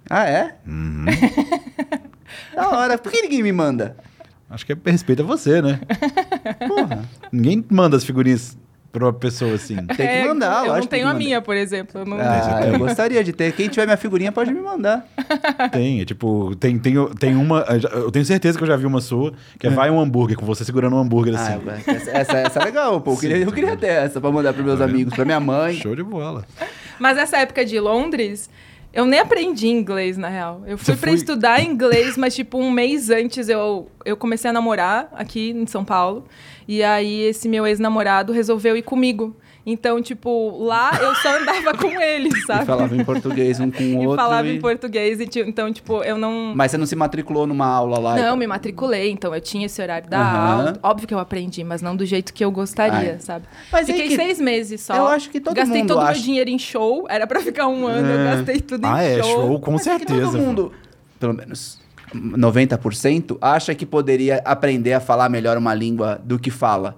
[0.08, 0.54] Ah, é?
[0.66, 1.04] Uhum.
[2.54, 2.98] da hora.
[2.98, 3.96] Por que ninguém me manda?
[4.48, 5.80] Acho que é respeito a você, né?
[6.66, 7.04] Porra.
[7.30, 8.58] Ninguém manda as figurinhas
[8.92, 9.76] pra uma pessoa assim.
[9.76, 12.00] Tem que É, mandar, Eu não tenho a minha, por exemplo.
[12.00, 12.16] Eu não...
[12.18, 13.52] Ah, eu gostaria de ter.
[13.52, 15.06] Quem tiver minha figurinha pode me mandar.
[15.70, 17.60] Tem, é tipo, tem, tem, tem uma.
[17.92, 20.44] Eu tenho certeza que eu já vi uma sua, que é, vai um hambúrguer, com
[20.44, 21.60] você segurando um hambúrguer Ah, assim.
[21.64, 23.12] eu- essa, essa, essa é legal, pô.
[23.12, 25.74] Eu queria, eu queria ter essa pra mandar pros meus amigos, pra minha mãe.
[25.76, 26.44] Show de bola.
[26.98, 28.50] Mas essa época de Londres,
[28.92, 30.62] eu nem aprendi inglês, na real.
[30.66, 34.52] Eu fui Você foi- estudar inglês, mas, tipo, um mês antes eu, eu comecei a
[34.52, 36.24] namorar aqui em São Paulo.
[36.66, 39.36] E aí, esse meu ex-namorado resolveu ir comigo.
[39.70, 42.64] Então, tipo, lá eu só andava com eles, E sabe?
[42.66, 44.16] falava em português um com o E outro.
[44.24, 45.20] falava e- em português.
[45.20, 46.52] E, então, tipo, eu não.
[46.54, 48.12] Mas você não se matriculou numa aula lá?
[48.18, 48.36] e Não, tal?
[48.36, 50.52] me matriculei, então eu tinha esse horário da Aham.
[50.58, 50.78] aula.
[50.82, 53.20] Óbvio que eu aprendi, mas não do jeito que eu gostaria, Ai.
[53.20, 53.44] sabe?
[53.72, 54.94] Mas Fiquei que- seis meses só.
[54.94, 57.06] Eu acho que todo Gastei mundo todo o acha- meu dinheiro em show.
[57.08, 58.24] Era pra ficar um ano, eu É.
[58.36, 60.32] gastei tudo Ah, em é, show, com Mas é que certeza.
[60.32, 60.72] todo mundo,
[61.18, 61.78] pelo menos
[62.12, 66.96] 90%, acha que poderia aprender a falar melhor uma língua do que fala.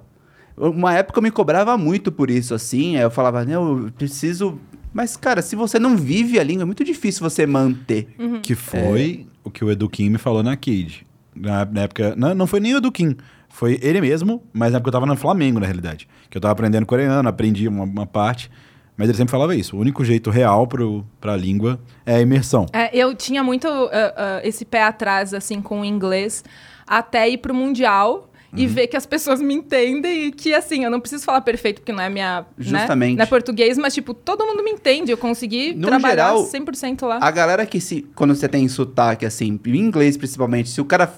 [0.57, 2.97] Uma época eu me cobrava muito por isso, assim.
[2.97, 4.59] aí Eu falava, não, eu preciso.
[4.93, 8.09] Mas, cara, se você não vive a língua, é muito difícil você manter.
[8.19, 8.41] Uhum.
[8.41, 11.07] Que foi o que o Edu Kim me falou na Kid.
[11.35, 12.15] Na, na época.
[12.17, 13.17] Não, não foi nem o Edu Kim.
[13.49, 16.09] Foi ele mesmo, mas na época eu tava no Flamengo, na realidade.
[16.31, 18.51] Que eu tava aprendendo coreano, aprendi uma, uma parte.
[18.97, 19.77] Mas ele sempre falava isso.
[19.77, 22.67] O único jeito real pro, pra língua é a imersão.
[22.73, 26.45] É, eu tinha muito ah, ah, esse pé atrás, assim, com o inglês,
[26.87, 28.59] até ir pro Mundial Uhum.
[28.59, 31.81] e ver que as pessoas me entendem e que, assim, eu não preciso falar perfeito,
[31.81, 32.45] porque não é minha.
[32.59, 33.13] Justamente.
[33.13, 33.17] Né?
[33.17, 35.11] Não é português, mas, tipo, todo mundo me entende.
[35.11, 37.19] Eu consegui No trabalhar geral, 100% lá.
[37.21, 38.07] A galera que se.
[38.15, 41.13] Quando você tem sotaque, assim, em inglês principalmente, se o cara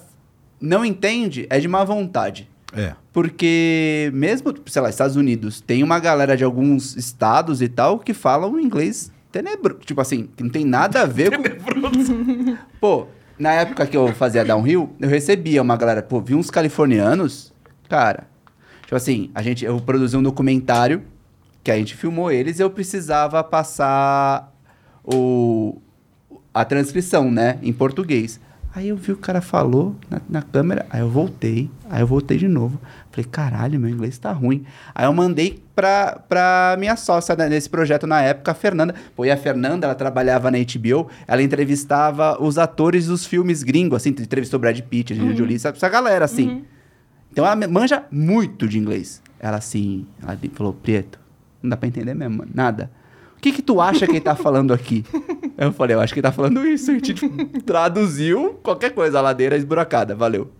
[0.61, 2.49] não entende, é de má vontade.
[2.73, 2.95] É.
[3.13, 8.13] Porque mesmo, sei lá, Estados Unidos, tem uma galera de alguns estados e tal que
[8.13, 9.81] falam inglês tenebroso.
[9.85, 11.43] Tipo assim, não tem nada a ver com.
[12.81, 13.07] Pô,
[13.39, 17.53] na época que eu fazia downhill, eu recebia uma galera, pô, vi uns californianos,
[17.89, 18.27] cara.
[18.83, 21.03] Tipo assim, a gente, eu produzi um documentário
[21.63, 24.53] que a gente filmou eles e eu precisava passar
[25.03, 25.81] o,
[26.53, 28.39] a transcrição, né, em português.
[28.77, 32.37] Aí eu vi o cara falou na, na câmera, aí eu voltei, aí eu voltei
[32.37, 32.81] de novo.
[33.13, 34.65] Falei, caralho, meu inglês tá ruim.
[34.93, 38.93] Aí eu mandei pra, pra minha sócia né, nesse projeto na época, a Fernanda.
[39.15, 43.99] Pô, e a Fernanda, ela trabalhava na HBO, ela entrevistava os atores dos filmes gringos,
[43.99, 45.77] assim, entrevistou Brad Pitt, Angelina Jolie, sabe?
[45.77, 46.65] Essa galera, assim.
[47.31, 49.23] Então ela manja muito de inglês.
[49.39, 51.21] Ela assim, ela falou, Prieto,
[51.63, 52.91] não dá pra entender mesmo, nada.
[53.37, 55.05] O que que tu acha que ele tá falando aqui?
[55.57, 56.91] Eu falei, eu acho que ele tá falando isso.
[56.91, 60.51] A gente tipo, traduziu qualquer coisa, a ladeira esburacada, valeu.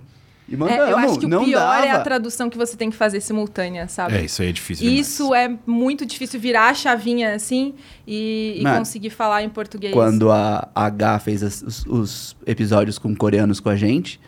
[0.47, 1.87] E mandamos, É, eu acho que o não pior dava.
[1.87, 4.15] é a tradução que você tem que fazer simultânea, sabe?
[4.15, 5.09] É, isso aí é difícil demais.
[5.09, 7.75] Isso é muito difícil virar a chavinha assim
[8.07, 9.95] e, e conseguir falar em português.
[9.95, 14.21] Quando a H fez as- os, os episódios com coreanos com a gente,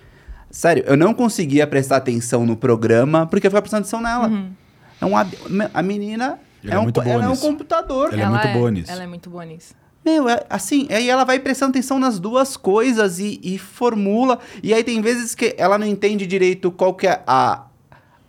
[0.51, 4.29] sério, eu não conseguia prestar atenção no programa porque eu ficava prestando atenção nela.
[4.29, 4.51] Uhum.
[4.99, 5.35] É um, hab-
[5.75, 8.14] a menina Ela é, é um, muito boa ela é um computador.
[8.14, 8.91] Ela é muito boa nisso.
[8.91, 9.75] Ela é muito boa nisso.
[10.07, 14.38] Meu, é, assim, aí ela vai prestando atenção nas duas coisas e, e formula.
[14.62, 17.64] E aí tem vezes que ela não entende direito qual que é a,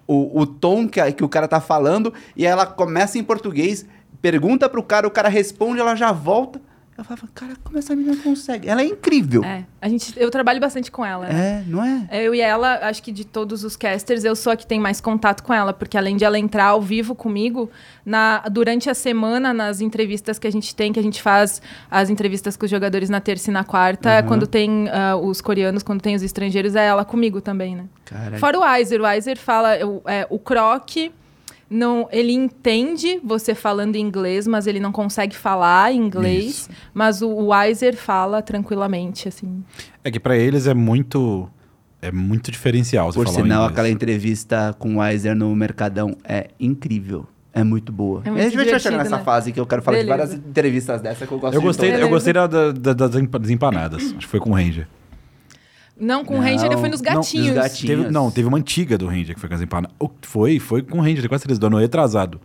[0.08, 2.12] o, o tom que, a- que o cara tá falando.
[2.36, 3.86] E ela começa em português,
[4.20, 6.60] pergunta pro cara, o cara responde, ela já volta.
[6.98, 8.68] Eu falava, cara, como essa menina consegue?
[8.68, 9.44] Ela é incrível.
[9.44, 11.28] É, a gente, eu trabalho bastante com ela.
[11.28, 11.64] né?
[11.64, 12.08] É, não é?
[12.12, 15.00] Eu e ela, acho que de todos os casters, eu sou a que tem mais
[15.00, 17.70] contato com ela, porque além de ela entrar ao vivo comigo,
[18.04, 22.10] na, durante a semana, nas entrevistas que a gente tem, que a gente faz as
[22.10, 26.02] entrevistas com os jogadores na terça e na quarta, quando tem ah, os coreanos, quando
[26.02, 27.86] tem os estrangeiros, é ela comigo também, né?
[28.40, 31.12] Fora o Weiser, o Weiser fala, o, é, o Croc,
[31.70, 36.70] não, ele entende você falando inglês, mas ele não consegue falar inglês, Isso.
[36.94, 39.64] mas o, o Weiser fala tranquilamente, assim.
[40.04, 41.50] É que pra eles é muito.
[42.02, 43.72] É muito diferencial você por falar sinal, inglês.
[43.72, 47.26] aquela entrevista com o Weiser no Mercadão é incrível.
[47.52, 48.22] É muito boa.
[48.24, 49.24] É muito a gente vai chegar nessa né?
[49.24, 50.14] fase que eu quero falar Beleza.
[50.14, 52.02] de várias entrevistas dessa que eu gosto Eu de gostei, todas.
[52.04, 54.04] eu gostei da, da- das empanadas.
[54.04, 54.88] Acho que foi com o Ranger.
[56.00, 57.48] Não, com o Não, Ranger eu fui nos não, gatinhos.
[57.48, 57.98] nos gatinhos.
[58.00, 59.96] Teve, não, teve uma antiga do Ranger que foi com as empanadas.
[60.22, 61.60] Foi, foi com o Ranger, tenho quase certeza.
[61.60, 62.40] Do ano retrasado.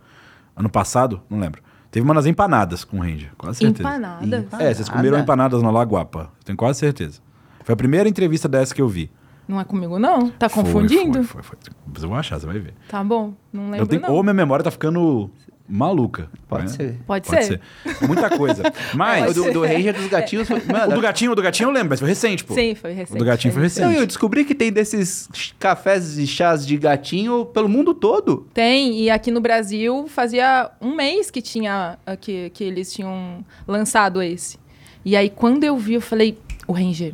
[0.55, 1.21] Ano passado?
[1.29, 1.61] Não lembro.
[1.91, 3.87] Teve uma nas empanadas com o Ranger, quase certeza.
[3.87, 4.27] Empanadas.
[4.45, 5.23] Empa- É, vocês comeram Empanada?
[5.23, 6.31] empanadas na Lagoapa.
[6.43, 7.19] Tenho quase certeza.
[7.63, 9.11] Foi a primeira entrevista dessa que eu vi.
[9.47, 10.29] Não é comigo, não?
[10.31, 11.23] Tá Foi, confundindo?
[11.23, 11.57] Foi, foi,
[11.93, 12.07] foi.
[12.07, 12.73] Vou achar, você vai ver.
[12.87, 14.11] Tá bom, não lembro Eu tenho, não.
[14.13, 15.29] ou minha memória tá ficando
[15.67, 16.29] maluca.
[16.47, 16.69] Pode né?
[16.69, 16.99] ser.
[17.05, 17.61] Pode, Pode ser.
[17.85, 18.07] ser.
[18.07, 18.63] Muita coisa.
[18.93, 20.59] Mas O do, do Ranger dos Gatinhos foi.
[20.59, 22.53] o Mano, do gatinho, o do gatinho eu lembro, mas foi recente, pô.
[22.53, 23.15] Sim, foi recente.
[23.15, 23.85] O do gatinho foi recente.
[23.85, 28.47] Não, eu descobri que tem desses cafés e chás de gatinho pelo mundo todo.
[28.53, 33.45] Tem, e aqui no Brasil fazia um mês que tinha ah, que, que eles tinham
[33.67, 34.57] lançado esse.
[35.05, 36.37] E aí, quando eu vi, eu falei,
[36.67, 37.13] o Ranger,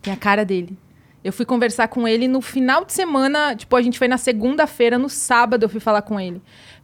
[0.00, 0.76] tem a cara dele.
[1.24, 4.98] Eu fui conversar com ele no final de semana, tipo, a gente foi na segunda-feira,
[4.98, 6.42] no sábado eu fui falar com ele.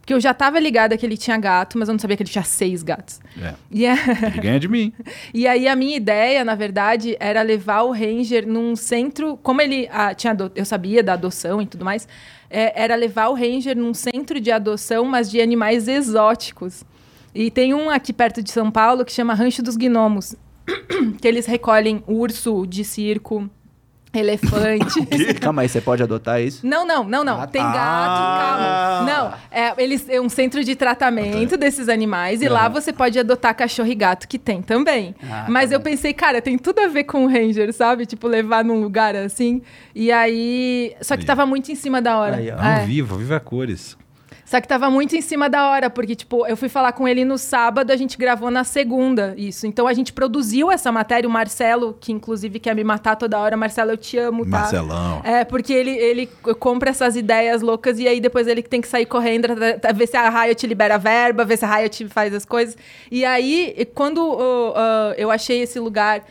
[0.09, 2.29] Porque eu já tava ligada que ele tinha gato, mas eu não sabia que ele
[2.31, 3.19] tinha seis gatos.
[3.39, 3.53] É.
[3.69, 3.93] E, é-
[4.25, 4.91] Ele ganha de mim.
[5.31, 9.87] e aí a minha ideia, na verdade, era levar o Ranger num centro, como ele
[9.91, 12.07] ah, tinha, ado- eu sabia da adoção e tudo mais,
[12.49, 16.83] é, era levar o Ranger num centro de adoção, mas de animais exóticos.
[17.35, 20.35] E tem um aqui perto de São Paulo que chama Rancho dos Gnomos,
[21.21, 23.47] que eles recolhem urso de circo,
[24.13, 25.05] elefante.
[25.39, 26.65] Calma aí, você pode adotar isso?
[26.65, 27.41] Não, não, não, não.
[27.41, 27.71] Ah, Tem tá.
[27.71, 29.05] gato, calma.
[29.05, 33.55] Não, é, eles é um centro de tratamento desses animais e lá você pode adotar
[33.55, 35.15] cachorro e gato que tem também.
[35.23, 35.83] Ah, Mas tá eu bom.
[35.85, 38.05] pensei, cara, tem tudo a ver com o Ranger, sabe?
[38.05, 39.61] Tipo, levar num lugar assim.
[39.93, 40.93] E aí.
[41.01, 41.27] Só que Aí.
[41.27, 42.37] tava muito em cima da hora.
[42.37, 42.55] Aí, ó.
[42.57, 42.85] Ah, É.
[42.85, 43.97] viva, viva a cores.
[44.49, 47.23] Só que tava muito em cima da hora, porque, tipo, eu fui falar com ele
[47.23, 49.67] no sábado, a gente gravou na segunda, isso.
[49.67, 53.55] Então a gente produziu essa matéria, o Marcelo, que inclusive quer me matar toda hora.
[53.55, 54.61] Marcelo, eu te amo, tá?
[54.61, 55.21] Marcelão.
[55.23, 56.25] É, porque ele, ele
[56.59, 60.07] compra essas ideias loucas e aí depois ele tem que sair correndo, pra- pra ver
[60.07, 62.75] se a Riot libera verba, ver se a Riot faz as coisas.
[63.11, 66.23] E aí, quando ó, ó, eu achei esse lugar,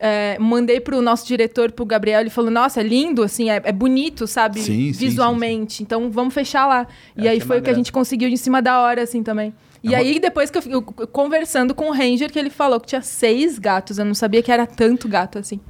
[0.00, 3.70] é, mandei pro nosso diretor, pro Gabriel, ele falou, nossa, é lindo, assim, é, é
[3.72, 4.60] bonito, sabe?
[4.60, 5.82] Sim, sim, Visualmente.
[5.82, 6.86] Então vamos fechar lá.
[7.14, 9.52] Eu e aí foi o que a gente conseguiu em cima da hora, assim, também.
[9.82, 12.80] E É uma- aí, depois que eu, eu conversando com o Ranger, que ele falou
[12.80, 13.98] que tinha seis gatos.
[13.98, 15.60] Eu não sabia que era tanto gato assim.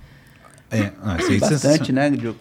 [0.71, 2.39] É, ah, isso aí é Bastante, né, Diogo?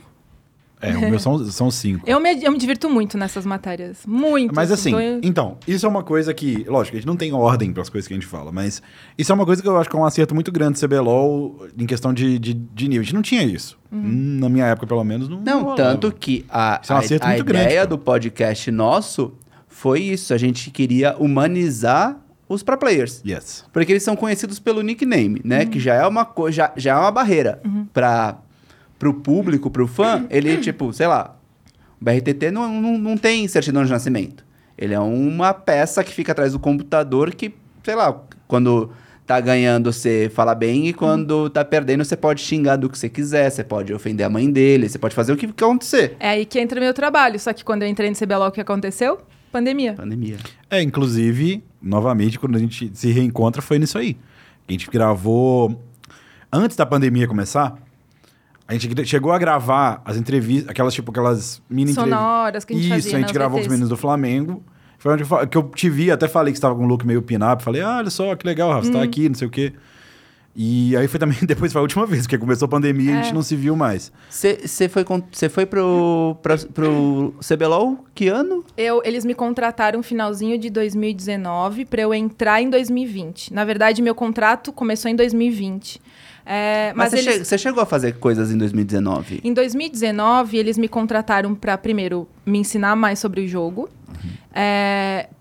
[0.82, 2.04] É, o meu são, são cinco.
[2.08, 4.00] Eu me, eu me divirto muito nessas matérias.
[4.08, 4.56] Muito.
[4.56, 7.74] Mas assim, tô- então, isso é uma coisa que, lógico, a gente não tem ordem
[7.74, 8.82] para as coisas que a gente fala, mas
[9.18, 11.68] isso é uma coisa que eu acho que é um acerto muito grande do CBLOL
[11.78, 13.02] em questão de, de, de nível.
[13.02, 13.78] A gente não tinha isso.
[13.92, 14.38] Uhum.
[14.40, 15.76] Na minha época, pelo menos, não Não, rolava.
[15.84, 19.34] tanto que a, Isso é um a, acerto a muito ideia grande, do podcast nosso
[19.68, 20.34] foi isso.
[20.34, 22.18] A gente queria humanizar
[22.48, 23.22] os pro players.
[23.28, 23.66] Yes.
[23.72, 25.66] Porque eles são conhecidos pelo nickname, né?
[25.66, 27.62] Que já é uma coisa, já, já é uma barreira
[27.94, 28.38] para
[29.00, 30.28] pro público, pro fã.
[30.30, 31.40] Ele, tipo, sei lá,
[32.00, 34.46] o BRTT não, não, não tem certidão de nascimento.
[34.78, 38.92] Ele é uma peça que fica atrás do computador que, sei lá, quando
[39.26, 43.08] tá ganhando você fala bem e quando tá perdendo você pode xingar do que você
[43.08, 46.16] quiser, você pode ofender a mãe dele, você pode fazer o que acontecer.
[46.20, 47.40] É aí que entra meu trabalho.
[47.40, 49.20] Só que quando eu entrei no CBLOL, o que aconteceu?
[49.52, 49.94] Pandemia.
[49.94, 50.38] Pandemia.
[50.70, 54.18] É, inclusive, novamente, quando a gente se reencontra, foi nisso aí.
[54.68, 55.84] A gente gravou.
[56.52, 57.78] Antes da pandemia começar,
[58.70, 62.20] a gente chegou a gravar as entrevistas, aquelas, tipo, aquelas mini entrevistas.
[62.20, 63.72] Sonoras que a gente Isso, fazia a gente gravou com os VTs.
[63.72, 64.64] meninos do Flamengo.
[65.00, 67.06] Foi onde eu, que eu te vi, até falei que você tava com um look
[67.06, 67.64] meio pin-up.
[67.64, 68.94] Falei, ah, olha só, que legal, Rafa, você Hum.
[68.94, 69.74] tá aqui, não sei o quê.
[70.56, 73.22] E aí foi também, depois foi a última vez, porque começou a pandemia e a
[73.22, 73.34] gente É.
[73.34, 74.12] não se viu mais.
[74.30, 78.64] Você foi, cê foi pro, pra, pro CBLOL que ano?
[78.76, 83.54] Eu, eles me contrataram no finalzinho de 2019 para eu entrar em 2020.
[83.54, 86.02] Na verdade, meu contrato começou em 2020.
[86.52, 89.40] É, Mas mas você eles, che- você chegou a fazer coisas em 2019?
[89.44, 93.88] Em 2019, eles me contrataram para, primeiro, me ensinar mais sobre o jogo,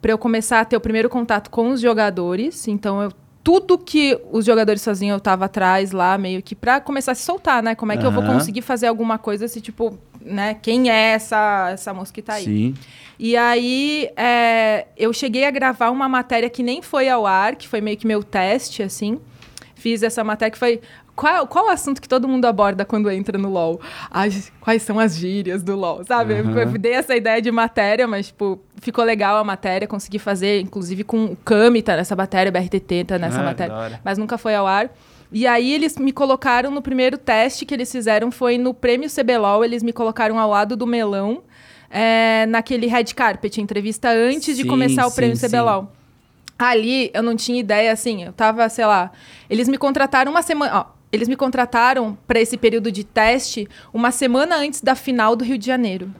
[0.00, 2.68] para eu começar a ter o primeiro contato com os jogadores.
[2.68, 7.12] Então, eu, tudo que os jogadores faziam, eu tava atrás lá, meio que para começar
[7.12, 7.74] a se soltar, né?
[7.74, 10.54] Como é que eu vou conseguir fazer alguma coisa se, tipo, né?
[10.60, 12.44] Quem é essa, essa moça que tá aí?
[12.44, 12.74] Sim.
[13.18, 17.66] E aí, é, eu cheguei a gravar uma matéria que nem foi ao ar, que
[17.66, 19.18] foi meio que meu teste, assim.
[19.78, 20.80] Fiz essa matéria que foi.
[21.16, 23.80] Qual, qual o assunto que todo mundo aborda quando entra no LOL?
[24.10, 26.34] As- quais são as gírias do LOL, sabe?
[26.34, 26.60] Eu- Aham.
[26.60, 29.88] Eu dei essa ideia de matéria, mas, tipo, ficou legal a matéria.
[29.88, 34.00] Consegui fazer, inclusive, com o Kami tá nessa matéria, o BRTT tá nessa Ah, matéria.
[34.04, 34.90] Mas nunca foi ao ar.
[35.32, 39.64] E aí eles me colocaram no primeiro teste que eles fizeram foi no prêmio CBLOL,
[39.64, 41.42] eles me colocaram ao lado do Melão,
[41.90, 45.46] é, naquele red carpet, entrevista antes de Sim, começar o sim, prêmio sim.
[46.58, 49.12] Ali eu não tinha ideia, assim, eu tava, sei lá.
[49.48, 50.78] Eles me contrataram uma semana.
[50.80, 55.44] Ó, eles me contrataram para esse período de teste uma semana antes da final do
[55.44, 56.12] Rio de Janeiro.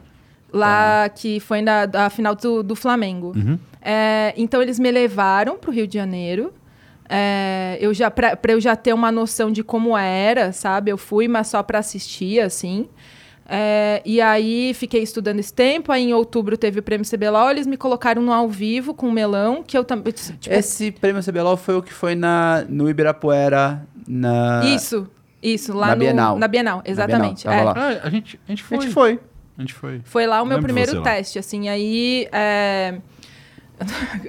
[0.51, 3.33] Lá que foi na da final do, do Flamengo.
[3.81, 6.53] É, então eles me levaram pro Rio de Janeiro.
[7.07, 10.91] É, eu já para eu já ter uma noção de como era, sabe?
[10.91, 12.87] Eu fui, mas só para assistir, assim.
[13.51, 15.91] É, e aí fiquei estudando esse tempo.
[15.91, 17.49] Aí em outubro teve o prêmio CBLOL.
[17.49, 20.13] Eles me colocaram no ao vivo com o melão, que eu também.
[20.13, 24.61] Tipo, Esse prêmio CBLOL foi o que foi na, no Ibirapuera, na...
[24.65, 25.09] Isso,
[25.41, 26.37] isso, lá na no, Bienal.
[26.37, 27.43] Na Bienal, exatamente.
[27.43, 27.63] tava é.
[27.63, 27.73] lá.
[27.75, 28.81] Ah, a gente, a gente A foi.
[28.81, 29.19] gente foi.
[29.57, 30.01] A gente foi.
[30.05, 31.03] Foi lá o meu Lembro de primeiro você lá.
[31.03, 31.67] teste, assim.
[31.69, 32.99] Aí, é,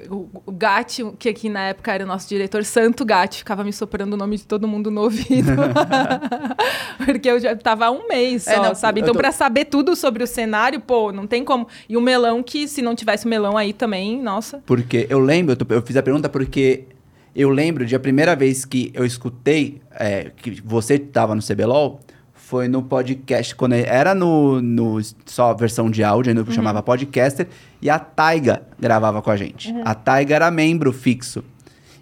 [0.09, 4.13] o, Gatti, que aqui na época era o nosso diretor, Santo Gatti, ficava me soprando
[4.13, 5.51] o nome de todo mundo no ouvido.
[7.05, 9.01] Porque eu já tava há um mês só, É, não, sabe?
[9.01, 11.67] Então, tô- pra saber tudo sobre o cenário, pô, não tem como.
[11.89, 14.61] E o melão, que se não tivesse o melão aí também, nossa.
[14.65, 16.85] Porque eu lembro, eu, tô- eu fiz a pergunta porque
[17.35, 21.99] eu lembro de a primeira vez que eu escutei é, que você estava no CBLOL
[22.51, 27.47] foi no podcast, quando era no, no só versão de áudio, ainda chamava podcaster,
[27.81, 29.73] e a Taiga gravava com a gente.
[29.85, 31.45] A Taiga era membro fixo.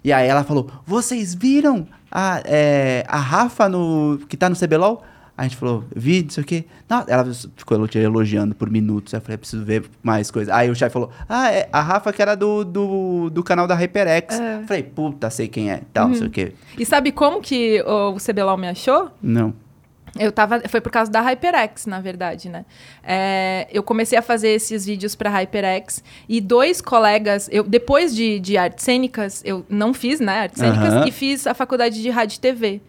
[0.02, 5.04] E aí ela falou: Vocês viram a, é, a Rafa no, que tá no CBLOL?
[5.38, 6.64] A gente falou, vi, não sei o quê.
[6.86, 7.24] Não, ela
[7.56, 9.14] ficou elo- elogiando por minutos.
[9.14, 10.52] Aí eu falei, preciso ver mais coisas.
[10.52, 13.74] Aí o chefe falou, ah, é a Rafa que era do, do, do canal da
[13.74, 14.38] HyperX.
[14.38, 14.62] É.
[14.66, 16.52] Falei, puta, sei quem é, tal, não sei o quê.
[16.76, 19.10] E sabe como que o CBLOL me achou?
[19.22, 19.54] Não.
[20.18, 20.60] Eu tava.
[20.68, 22.64] Foi por causa da HyperX, na verdade, né?
[23.02, 28.40] É, eu comecei a fazer esses vídeos para HyperX e dois colegas, eu depois de,
[28.40, 31.06] de artes cênicas, eu não fiz, né, artes cênicas, Aham.
[31.06, 32.80] e fiz a faculdade de rádio e TV.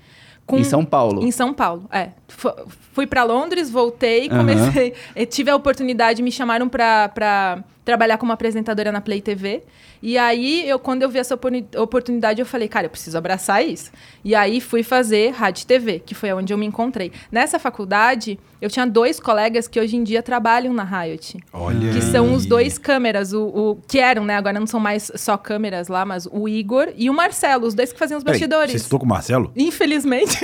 [0.47, 1.24] Com- Em São Paulo.
[1.24, 2.09] Em São Paulo, é.
[2.28, 2.51] Fu-
[2.91, 4.93] Fui para Londres, voltei, comecei.
[5.15, 9.63] eu tive a oportunidade, me chamaram para trabalhar como apresentadora na Play TV.
[10.03, 13.63] E aí, eu, quando eu vi essa opor- oportunidade, eu falei, cara, eu preciso abraçar
[13.63, 13.91] isso.
[14.25, 17.11] E aí fui fazer rádio TV, que foi onde eu me encontrei.
[17.31, 21.37] Nessa faculdade, eu tinha dois colegas que hoje em dia trabalham na Riot.
[21.53, 21.91] Olha.
[21.93, 24.35] Que são os dois câmeras, o, o- que eram, né?
[24.37, 27.93] Agora não são mais só câmeras lá, mas o Igor e o Marcelo, os dois
[27.93, 28.71] que faziam os Peraí, bastidores.
[28.71, 29.51] Você citou com o Marcelo?
[29.55, 30.35] Infelizmente.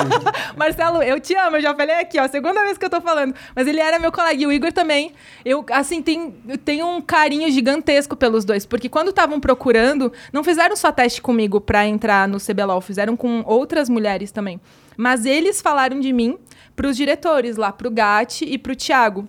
[0.56, 3.34] Marcelo, eu te amo, eu já falei aqui, ó, segunda vez que eu tô falando.
[3.54, 5.12] Mas ele era meu colega, e o Igor também.
[5.44, 6.02] Eu, assim,
[6.48, 11.20] eu tenho um carinho gigantesco pelos dois, porque quando estavam procurando, não fizeram só teste
[11.20, 14.60] comigo pra entrar no CBLOL, fizeram com outras mulheres também.
[14.96, 16.38] Mas eles falaram de mim
[16.74, 19.28] pros diretores lá, pro Gatti e pro Thiago.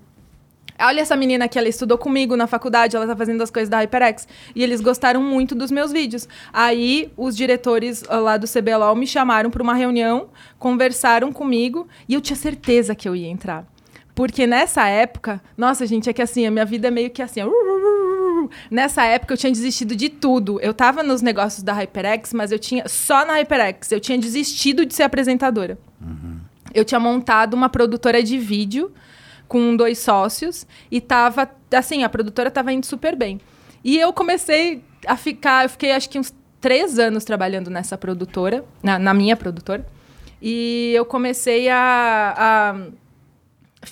[0.80, 3.80] Olha essa menina que ela estudou comigo na faculdade, ela tá fazendo as coisas da
[3.80, 4.28] HyperX.
[4.55, 6.28] E eles gostaram muito dos meus vídeos.
[6.51, 12.13] Aí os diretores ah, lá do CBLOL me chamaram para uma reunião, conversaram comigo e
[12.13, 13.65] eu tinha certeza que eu ia entrar.
[14.15, 17.41] Porque nessa época, nossa, gente, é que assim, a minha vida é meio que assim,
[18.69, 20.59] Nessa época eu tinha desistido de tudo.
[20.59, 24.86] Eu tava nos negócios da HyperX, mas eu tinha só na HyperX, eu tinha desistido
[24.86, 25.78] de ser apresentadora.
[26.74, 28.91] Eu tinha montado uma produtora de vídeo
[29.48, 33.39] com dois sócios e tava, assim, a produtora tava indo super bem.
[33.84, 38.64] E eu comecei a ficar, eu fiquei acho que uns três anos trabalhando nessa produtora,
[38.82, 39.86] na, na minha produtora.
[40.41, 42.34] E eu comecei a.
[42.38, 43.03] a-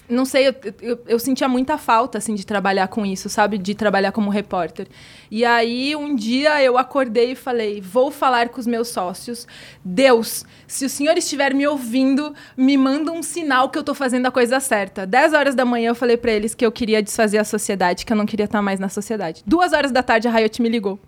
[0.07, 3.57] não sei, eu, eu, eu sentia muita falta, assim, de trabalhar com isso, sabe?
[3.57, 4.87] De trabalhar como repórter.
[5.29, 9.47] E aí, um dia, eu acordei e falei, vou falar com os meus sócios.
[9.83, 14.25] Deus, se o senhor estiver me ouvindo, me manda um sinal que eu tô fazendo
[14.25, 15.05] a coisa certa.
[15.05, 18.13] 10 horas da manhã, eu falei pra eles que eu queria desfazer a sociedade, que
[18.13, 19.43] eu não queria estar mais na sociedade.
[19.45, 20.99] Duas horas da tarde, a Riot me ligou.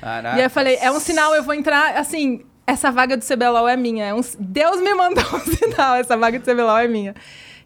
[0.00, 0.36] Caraca.
[0.36, 3.66] E aí eu falei, é um sinal, eu vou entrar, assim, essa vaga do CBLOL
[3.66, 4.04] é minha.
[4.04, 7.14] É um, Deus me mandou um sinal, essa vaga do CBLOL é minha.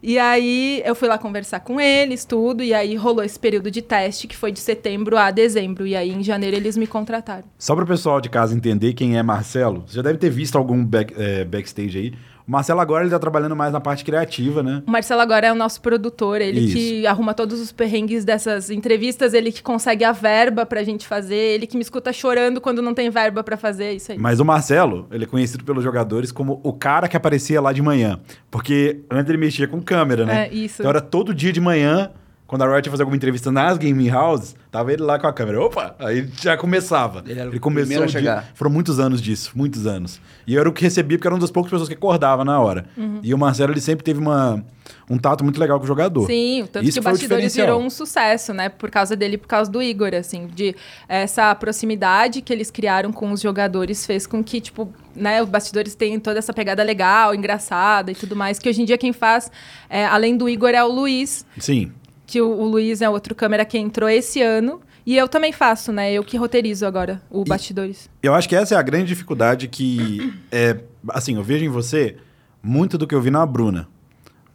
[0.05, 3.81] E aí eu fui lá conversar com eles, tudo, e aí rolou esse período de
[3.81, 5.87] teste, que foi de setembro a dezembro.
[5.87, 7.45] E aí em janeiro eles me contrataram.
[7.57, 10.57] Só para o pessoal de casa entender quem é Marcelo, você já deve ter visto
[10.57, 12.13] algum back- é, backstage aí.
[12.47, 14.83] O Marcelo agora ele tá trabalhando mais na parte criativa, né?
[14.85, 16.75] O Marcelo agora é o nosso produtor, ele Isso.
[16.75, 21.35] que arruma todos os perrengues dessas entrevistas, ele que consegue a verba pra gente fazer,
[21.35, 24.17] ele que me escuta chorando quando não tem verba pra fazer, é isso aí.
[24.17, 27.81] Mas o Marcelo, ele é conhecido pelos jogadores como o cara que aparecia lá de
[27.81, 28.19] manhã.
[28.51, 30.47] Porque antes ele mexia com câmera, né?
[30.47, 30.81] É, isso.
[30.81, 32.11] Então era todo dia de manhã,
[32.45, 35.33] quando a Riot ia fazer alguma entrevista nas gaming houses, tava ele lá com a
[35.33, 35.61] câmera.
[35.61, 35.95] Opa!
[35.99, 37.23] Aí já começava.
[37.25, 38.51] Ele era o começou primeiro a o dia- chegar.
[38.53, 40.19] Foram muitos anos disso, muitos anos.
[40.45, 42.59] E eu era o que recebia, porque era uma das poucas pessoas que acordava na
[42.59, 42.85] hora.
[42.97, 43.19] Uhum.
[43.23, 44.63] E o Marcelo, ele sempre teve uma,
[45.09, 46.27] um tato muito legal com o jogador.
[46.27, 48.69] Sim, tanto Isso que o Bastidores virou um sucesso, né?
[48.69, 50.75] Por causa dele, por causa do Igor, assim, de
[51.07, 55.95] essa proximidade que eles criaram com os jogadores fez com que, tipo, né, os Bastidores
[55.95, 59.49] tenham toda essa pegada legal, engraçada e tudo mais, que hoje em dia quem faz,
[59.89, 61.91] é, além do Igor, é o Luiz, Sim.
[62.25, 65.91] Que o, o Luiz é outro câmera que entrou esse ano, e eu também faço,
[65.91, 66.11] né?
[66.13, 68.09] Eu que roteirizo agora o Bastidores.
[68.21, 72.15] Eu acho que essa é a grande dificuldade que é, assim, eu vejo em você
[72.61, 73.87] muito do que eu vi na Bruna.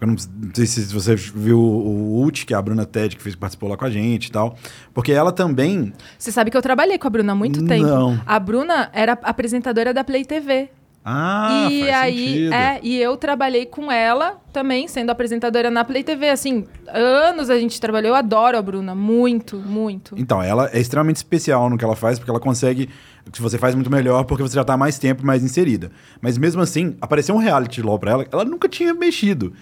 [0.01, 0.17] Eu não
[0.55, 3.77] sei se você viu o Ult, que é a Bruna Ted, que fez, participou lá
[3.77, 4.57] com a gente e tal.
[4.95, 5.93] Porque ela também.
[6.17, 7.85] Você sabe que eu trabalhei com a Bruna há muito tempo.
[7.85, 8.21] Não.
[8.25, 10.71] A Bruna era apresentadora da Play TV.
[11.11, 12.53] Ah, e faz aí, sentido.
[12.53, 16.29] é, e eu trabalhei com ela também, sendo apresentadora na Play TV.
[16.29, 18.11] Assim, anos a gente trabalhou.
[18.11, 20.15] Eu adoro a Bruna, muito, muito.
[20.19, 22.91] Então, ela é extremamente especial no que ela faz, porque ela consegue.
[23.33, 25.91] Que você faz muito melhor, porque você já tá há mais tempo mais inserida.
[26.21, 29.53] Mas mesmo assim, apareceu um reality LOL pra ela, ela nunca tinha mexido.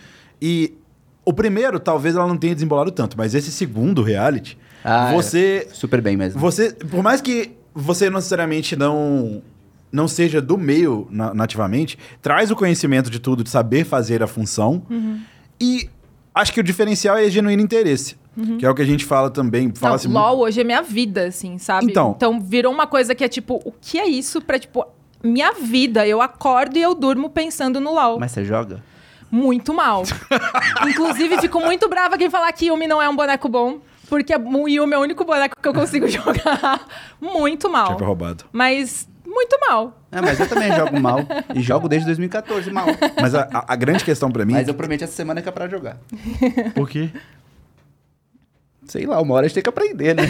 [0.40, 0.74] E
[1.24, 5.66] o primeiro, talvez ela não tenha desembolado tanto, mas esse segundo reality, Ah, você.
[5.72, 6.40] Super bem mesmo.
[6.40, 9.42] Você, por mais que você não necessariamente não
[9.92, 14.26] não seja do meio na- nativamente, traz o conhecimento de tudo, de saber fazer a
[14.26, 14.82] função.
[14.90, 15.20] Uhum.
[15.60, 15.88] E
[16.34, 18.16] acho que o diferencial é genuíno interesse,
[18.58, 19.72] que é o que a gente fala também.
[19.74, 21.86] Fala Não, assim, LOL hoje é minha vida, assim, sabe?
[21.86, 22.12] Então.
[22.16, 24.84] Então virou uma coisa que é tipo, o que é isso pra, tipo,
[25.22, 26.06] minha vida?
[26.06, 28.18] Eu acordo e eu durmo pensando no LOL.
[28.20, 28.82] Mas você joga?
[29.30, 30.02] Muito mal.
[30.88, 33.78] Inclusive, fico muito brava quem falar que Yumi não é um boneco bom.
[34.08, 36.86] Porque o Yumi é o único boneco que eu consigo jogar.
[37.20, 37.96] Muito mal.
[37.98, 38.44] Foi roubado.
[38.52, 40.00] Mas muito mal.
[40.10, 41.20] É, mas eu também jogo mal.
[41.54, 42.86] E jogo desde 2014 mal.
[43.20, 44.54] Mas a, a- a grande questão pra mim.
[44.54, 45.98] Mas eu prometi essa semana que é pra jogar.
[46.74, 47.10] Por quê?
[48.86, 50.22] Sei lá, uma hora a gente tem que aprender, né?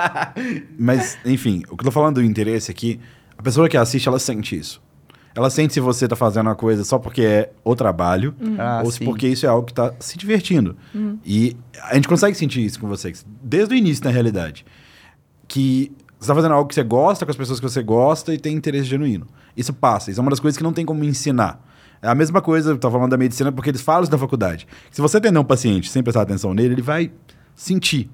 [0.78, 2.98] Mas, enfim, o que eu tô falando do interesse aqui,
[3.36, 4.82] a pessoa que assiste, ela sente isso.
[5.34, 8.90] Ela sente se você tá fazendo uma coisa só porque é o trabalho, Ah, ou
[8.90, 9.04] se sim.
[9.04, 10.76] porque isso é algo que tá se divertindo.
[11.24, 14.64] E a gente consegue sentir isso com vocês, desde o início, na realidade.
[15.48, 15.92] Que
[16.24, 18.56] você tá fazendo algo que você gosta, com as pessoas que você gosta e tem
[18.56, 19.26] interesse genuíno.
[19.56, 21.60] Isso passa, isso é uma das coisas que não tem como ensinar.
[22.02, 24.66] É a mesma coisa, eu tava falando da medicina, porque eles falam isso na faculdade.
[24.90, 27.10] Se você atender um paciente sem prestar atenção nele, ele vai
[27.54, 28.10] sentir.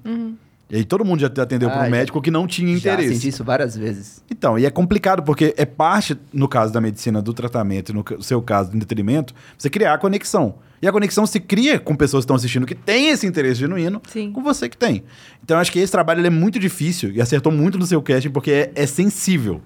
[0.69, 2.93] E aí todo mundo já atendeu Ah, para um já- médico que não tinha Já
[2.93, 3.15] interesse.
[3.15, 4.23] senti isso várias vezes.
[4.31, 8.05] Então, e é complicado porque é parte, no caso da medicina, do tratamento, e no
[8.23, 10.55] seu caso do entretenimento, você criar a conexão.
[10.81, 14.01] E a conexão se cria com pessoas que estão assistindo que têm esse interesse genuíno
[14.07, 14.31] Sim.
[14.31, 15.03] com você que tem.
[15.43, 18.01] Então, eu acho que esse trabalho ele é muito difícil e acertou muito no seu
[18.01, 19.61] casting porque é, é sensível.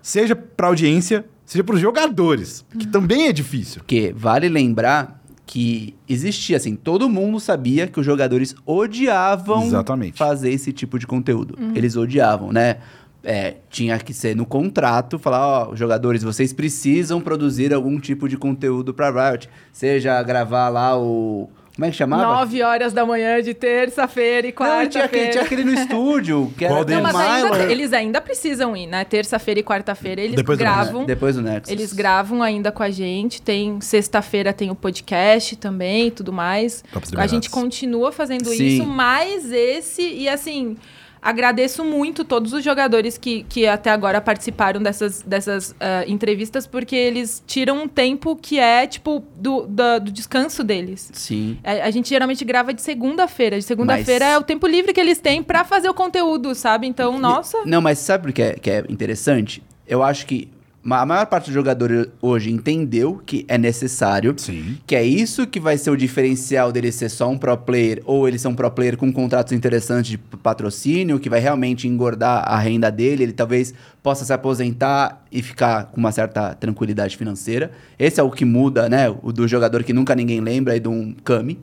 [0.00, 3.80] Seja para audiência, seja para os jogadores, que também é difícil.
[3.80, 10.16] Porque vale lembrar que existia, assim, todo mundo sabia que os jogadores odiavam Exatamente.
[10.16, 11.58] fazer esse tipo de conteúdo.
[11.74, 12.76] Eles odiavam, né?
[13.24, 18.36] É, tinha que ser no contrato, falar, ó, jogadores, vocês precisam produzir algum tipo de
[18.36, 19.48] conteúdo pra Riot.
[19.72, 21.50] Seja gravar lá o...
[21.74, 22.24] Como é que chamava?
[22.24, 25.30] Nove horas da manhã de terça-feira e Não, tinha aquele, quarta-feira.
[25.30, 26.84] tinha aquele no estúdio, que era?
[26.84, 29.04] Não, mas ainda, eles ainda precisam ir, né?
[29.04, 31.04] Terça-feira e quarta-feira eles Depois do gravam.
[31.04, 31.70] Depois do Nexus.
[31.70, 33.40] Eles gravam ainda com a gente.
[33.40, 36.82] Tem sexta-feira tem o podcast também, e tudo mais.
[36.92, 38.64] Tops A gente continua fazendo Sim.
[38.64, 40.76] isso, mas esse e assim,
[41.20, 46.94] agradeço muito todos os jogadores que, que até agora participaram dessas, dessas ah, entrevistas, porque
[46.96, 51.10] eles tiram um tempo que é tipo do, da- do descanso deles.
[51.12, 51.58] Sim.
[51.64, 53.56] A, a gente geralmente grava de segunda-feira.
[53.58, 56.86] De segunda-feira Mas- é o tempo livre que eles têm pra fazer o conteúdo, sabe?
[56.86, 57.58] Então, nossa.
[57.64, 59.62] Não, mas sabe por que é, que é interessante?
[59.86, 60.48] Eu acho que
[60.84, 64.34] a maior parte dos jogadores hoje entendeu que é necessário.
[64.36, 64.78] Sim.
[64.86, 68.28] Que é isso que vai ser o diferencial dele ser só um pro player, ou
[68.28, 72.58] ele ser um pro player com contratos interessantes de patrocínio, que vai realmente engordar a
[72.58, 77.72] renda dele, ele talvez possa se aposentar e ficar com uma certa tranquilidade financeira.
[77.98, 79.10] Esse é o que muda, né?
[79.22, 81.58] O do jogador que nunca ninguém lembra e de um Kami.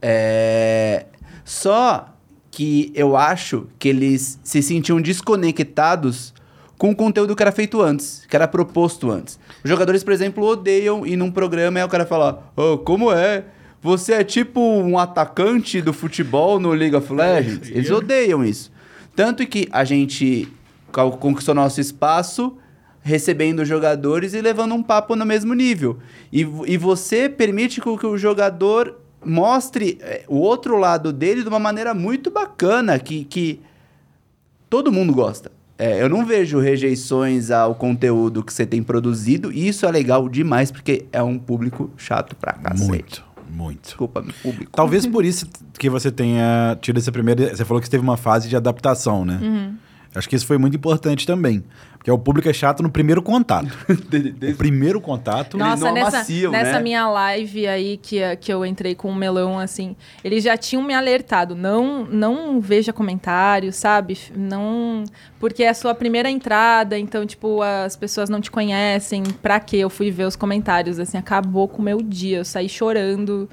[0.00, 1.06] É...
[1.44, 2.14] Só
[2.50, 6.32] que eu acho que eles se sentiam desconectados
[6.84, 9.38] com o conteúdo que era feito antes, que era proposto antes.
[9.64, 13.46] Os jogadores, por exemplo, odeiam ir num programa e o cara fala: "Ô, como é?
[13.80, 18.70] Você é tipo um atacante do futebol no League of Legends?" Eles odeiam isso.
[19.16, 20.46] Tanto que a gente
[20.92, 22.54] conquistou nosso espaço
[23.00, 25.98] recebendo jogadores e levando um papo no mesmo nível.
[26.30, 31.58] E, e você permite que o jogador mostre eh, o outro lado dele de uma
[31.58, 33.58] maneira muito bacana, que, que
[34.68, 35.53] todo mundo gosta.
[35.76, 40.28] É, eu não vejo rejeições ao conteúdo que você tem produzido, e isso é legal
[40.28, 42.88] demais, porque é um público chato pra cacete.
[42.88, 43.82] Muito, muito.
[43.82, 44.70] Desculpa, público.
[44.72, 45.48] Talvez por isso
[45.78, 47.54] que você tenha tido essa primeira.
[47.54, 49.40] Você falou que você teve uma fase de adaptação, né?
[49.42, 49.74] Uhum.
[50.14, 51.64] Acho que isso foi muito importante também.
[52.04, 53.66] Porque o público é chato no primeiro contato.
[53.88, 55.56] o primeiro contato.
[55.56, 56.82] Não, Nossa, nessa, macio, nessa né?
[56.82, 60.94] minha live aí que, que eu entrei com o melão, assim, eles já tinham me
[60.94, 61.56] alertado.
[61.56, 64.18] Não, não veja comentários, sabe?
[64.36, 65.02] Não.
[65.40, 69.22] Porque é a sua primeira entrada, então, tipo, as pessoas não te conhecem.
[69.42, 69.78] Pra quê?
[69.78, 72.38] Eu fui ver os comentários, assim, acabou com o meu dia.
[72.38, 73.48] Eu saí chorando.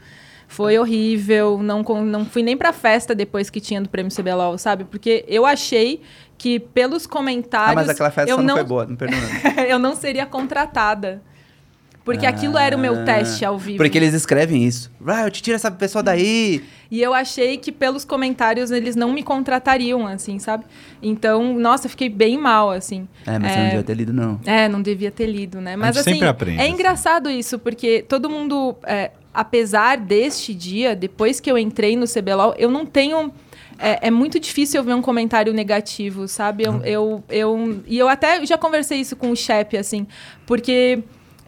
[0.51, 1.57] Foi horrível.
[1.63, 4.83] Não, não fui nem pra festa depois que tinha do prêmio CBLOL, sabe?
[4.83, 6.01] Porque eu achei
[6.41, 7.73] que pelos comentários.
[7.73, 9.61] Ah, mas aquela festa eu só não, não foi boa, não perdeu nada.
[9.69, 11.21] eu não seria contratada.
[12.03, 13.77] Porque aquilo era o meu teste ao vivo.
[13.77, 14.91] Porque eles escrevem isso.
[15.05, 16.63] Riot, tira essa pessoa daí.
[16.89, 20.65] E eu achei que pelos comentários eles não me contratariam, assim, sabe?
[20.99, 23.07] Então, nossa, eu fiquei bem mal, assim.
[23.23, 24.39] É, mas você não devia ter lido, não.
[24.43, 25.75] É, não devia ter lido, né?
[25.75, 26.71] Mas gente assim, sempre aprende, é assim.
[26.71, 32.55] engraçado isso, porque todo mundo, é, apesar deste dia, depois que eu entrei no CBLOL,
[32.57, 33.31] eu não tenho.
[33.81, 36.63] É, é muito difícil eu ver um comentário negativo, sabe?
[36.63, 40.05] Eu, eu, eu- e eu até já conversei isso com o Shep, assim,
[40.45, 41.03] porque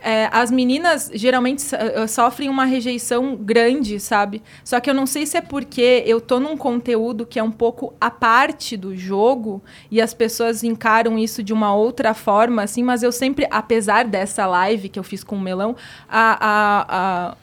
[0.05, 4.41] é, as meninas geralmente so- eh, sofrem uma rejeição grande, sabe?
[4.61, 7.51] Só que eu não sei se é porque eu tô num conteúdo que é um
[7.51, 12.83] pouco a parte do jogo e as pessoas encaram isso de uma outra forma, assim,
[12.83, 15.73] mas eu sempre, apesar dessa live que eu fiz com o Melão,
[16.09, 17.37] a- a- a-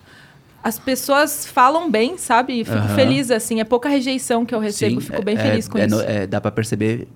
[0.62, 2.64] as pessoas falam bem, sabe?
[2.64, 2.94] Fico Aham.
[2.94, 5.78] feliz, assim, é pouca rejeição que eu recebo, Sim, fico é- bem é- feliz com
[5.78, 6.00] é isso.
[6.02, 7.08] é, dá pra perceber,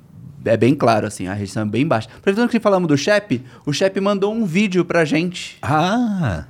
[0.45, 2.09] é bem claro, assim, a rejeição é bem baixa.
[2.16, 5.59] Aproveitando que falamos do Shep, o Shep mandou um vídeo pra gente.
[5.62, 6.45] Ah!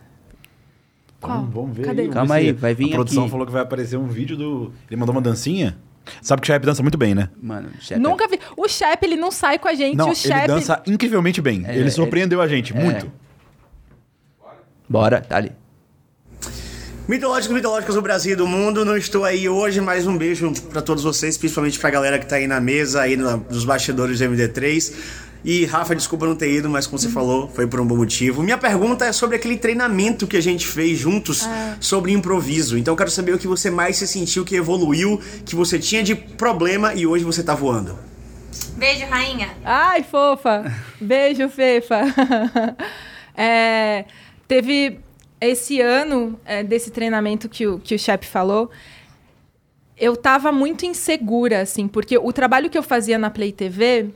[1.21, 1.39] Qual?
[1.39, 2.03] Vamos, vamos ver Cadê?
[2.03, 2.09] aí.
[2.11, 3.31] Calma aí, vai vir A produção aqui.
[3.31, 4.73] falou que vai aparecer um vídeo do...
[4.91, 5.77] Ele mandou uma dancinha?
[6.21, 7.31] Sabe que o Shep dança muito bem, né?
[7.43, 8.39] Mano, o Shep Nunca vi.
[8.59, 9.97] O Shep, ele não sai com a gente.
[9.97, 10.35] Não, o Shep.
[10.37, 11.65] ele dança incrivelmente bem.
[11.67, 12.79] É, ele é- surpreendeu a gente, é.
[12.79, 13.07] muito.
[13.07, 13.11] É...
[14.87, 15.53] Bora, tá ali.
[17.07, 20.81] Mitológicos, mitológicos do Brasil e do mundo, não estou aí hoje, mais um beijo pra
[20.81, 24.25] todos vocês, principalmente pra galera que tá aí na mesa, aí no- nos bastidores do
[24.25, 24.95] MD3.
[25.45, 28.43] E Rafa, desculpa não ter ido, mas como você falou, foi por um bom motivo.
[28.43, 31.47] Minha pergunta é sobre aquele treinamento que a gente fez juntos
[31.79, 32.79] sobre improviso.
[32.79, 36.03] Então eu quero saber o que você mais se sentiu que evoluiu, que você tinha
[36.03, 37.99] de problema e hoje você tá voando.
[38.79, 39.51] Beijo, rainha.
[39.63, 40.73] Ai, fofa!
[40.99, 42.01] Beijo, Fefa!
[43.37, 44.05] É,
[44.47, 45.01] teve
[45.47, 48.71] esse ano é, desse treinamento que o, que o Shep falou.
[49.97, 54.11] Eu tava muito insegura, assim, porque o trabalho que eu fazia na Play TV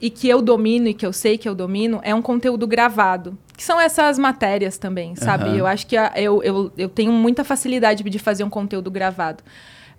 [0.00, 3.38] e que eu domino e que eu sei que eu domino é um conteúdo gravado.
[3.56, 5.44] Que são essas matérias também, sabe?
[5.44, 5.56] Aham.
[5.56, 9.44] Eu acho que a- eu, eu, eu tenho muita facilidade de fazer um conteúdo gravado.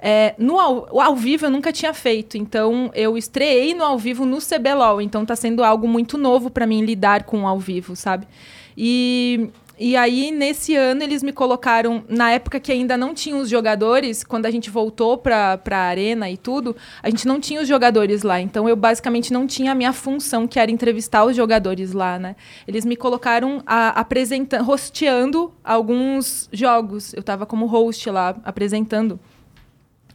[0.04, 4.26] É, no ao, ao vivo eu nunca tinha feito, então eu estreiei no ao vivo
[4.26, 7.96] no CBLOL, então tá sendo algo muito novo pra mim lidar com o ao vivo,
[7.96, 8.28] sabe?
[8.76, 9.48] E,
[9.80, 14.24] e aí, nesse ano, eles me colocaram, na época que ainda não tinha os jogadores,
[14.24, 18.22] quando a gente voltou pra, pra arena e tudo, a gente não tinha os jogadores
[18.22, 22.20] lá, então eu basicamente não tinha a minha função, que era entrevistar os jogadores lá,
[22.20, 22.36] né?
[22.68, 29.20] Eles me colocaram apresentando, hosteando alguns jogos, eu tava como host lá, apresentando.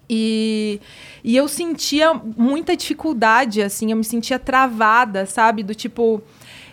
[0.08, 0.80] E,
[1.24, 5.62] e eu sentia muita dificuldade, assim, eu me sentia travada, sabe?
[5.62, 6.22] Do tipo,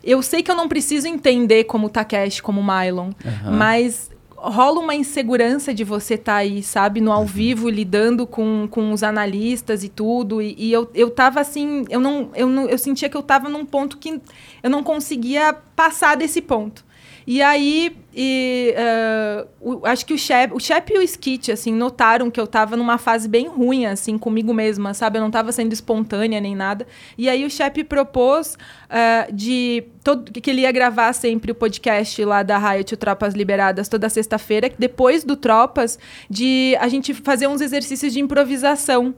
[0.03, 3.11] eu sei que eu não preciso entender como Takeshi, como Mylon,
[3.57, 4.11] mas
[4.49, 6.99] rola uma insegurança de você estar aí, sabe?
[6.99, 10.41] No ao vivo, lidando com, com os analistas e tudo.
[10.41, 12.67] E, e eu, eu tava assim, eu não, eu não.
[12.67, 14.21] Eu sentia que eu tava num ponto que
[14.61, 16.83] eu não conseguia passar desse ponto.
[17.25, 21.73] E aí, e, eh, o- acho que o Shep, o Shep e o Skit, assim,
[21.73, 25.17] notaram que eu tava numa fase bem ruim, assim, comigo mesma, sabe?
[25.17, 26.85] Eu não tava sendo espontânea nem nada.
[27.17, 28.57] E aí o Shep propôs
[28.89, 33.87] eh, de todo, que ele ia gravar sempre o podcast lá da Riot, Tropas Liberadas,
[33.87, 35.97] toda sexta-feira, depois do Tropas,
[36.29, 39.15] de a gente fazer uns exercícios de improvisação.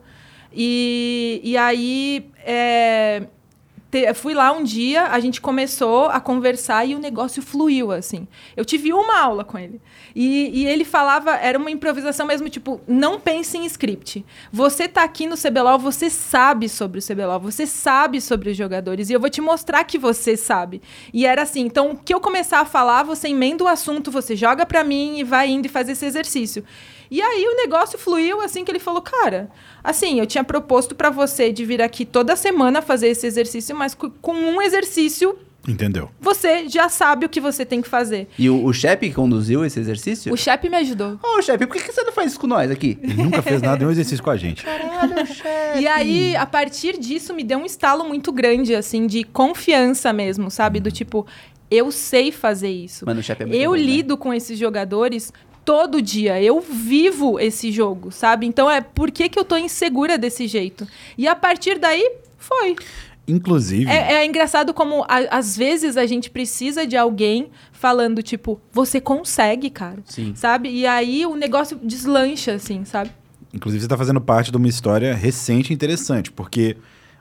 [0.54, 2.30] E, e aí...
[2.46, 3.24] eh,
[3.96, 8.28] te- fui lá um dia, a gente começou a conversar e o negócio fluiu, assim.
[8.58, 9.80] Eu tive uma aula com ele.
[10.14, 14.26] E, e ele falava, era uma improvisação mesmo, tipo, não pense em script.
[14.52, 19.10] Você tá aqui no CBLOL, você sabe sobre o CBLOL, você sabe sobre os jogadores.
[19.10, 20.82] E eu vou te mostrar que você sabe.
[21.14, 24.36] E era assim, então, o que eu começar a falar, você emenda o assunto, você
[24.36, 26.64] joga pra mim e vai indo e faz esse exercício.
[27.10, 29.50] E aí o negócio fluiu assim que ele falou, cara,
[29.84, 33.94] assim, eu tinha proposto pra você de vir aqui toda semana fazer esse exercício, mas
[33.94, 35.38] co- com um exercício
[35.68, 36.12] Entendeu?
[36.22, 38.28] você já sabe o que você tem que fazer.
[38.38, 40.32] E o, o que conduziu esse exercício?
[40.32, 41.20] O Shep me ajudou.
[41.24, 43.00] Ô, Shep, por que, que você não faz isso com nós aqui?
[43.02, 44.64] Ele nunca fez nada, nenhum exercício com a gente.
[44.64, 45.80] Caralho, Shep.
[45.80, 50.52] E aí, a partir disso, me deu um estalo muito grande, assim, de confiança mesmo,
[50.52, 50.80] sabe?
[50.80, 51.26] Do tipo,
[51.72, 53.04] eu sei fazer isso.
[53.04, 53.82] Mano, o Shep é muito eu bom, né?
[53.82, 55.34] lido com esses jogadores
[55.66, 56.42] todo dia.
[56.42, 58.46] Eu vivo esse jogo, sabe?
[58.46, 60.88] Então é por que, que eu tô insegura desse jeito?
[61.18, 62.76] E a partir daí, foi.
[63.28, 68.62] Inclusive, É, é engraçado como a- às vezes a gente precisa de alguém falando, tipo,
[68.72, 69.98] você consegue, cara.
[70.06, 70.34] Sim.
[70.36, 70.70] Sabe?
[70.70, 73.10] E aí o negócio deslancha, assim, sabe?
[73.54, 76.76] inclusive você está fazendo parte de uma história recente e interessante, porque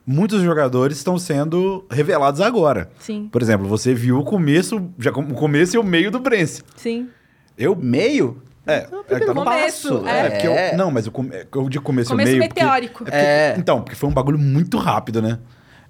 [0.05, 2.91] muitos jogadores estão sendo revelados agora.
[2.99, 6.63] Sim, Por exemplo, você viu o começo, já o começo e o meio do Brence.
[6.77, 7.09] sim.
[7.57, 8.43] Eu Meio?
[8.67, 10.09] é, é, que no Começo, passo.
[10.09, 10.21] é.
[10.27, 13.03] É, porque eu, não, mas eu, come- eu de começo, Começo meio porque- meteórico.
[13.03, 13.55] é porque- É.
[13.59, 15.39] Então, porque foi um bagulho muito rápido, né?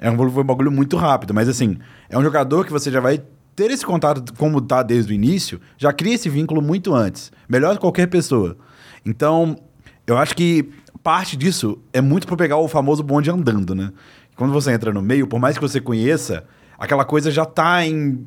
[0.01, 1.79] É um, foi um bagulho muito rápido, mas assim,
[2.11, 3.23] é um jogador que você já vai
[3.57, 7.75] ter esse contato como tá desde o início, já cria esse vínculo muito antes, melhor
[7.75, 8.57] que qualquer pessoa.
[9.07, 9.57] Então,
[10.07, 10.69] eu acho que
[11.03, 13.93] parte disso é muito pra pegar o famoso bonde andando, né?
[14.37, 16.43] Quando você entra no meio, por mais que você conheça,
[16.77, 18.27] aquela coisa já tá em,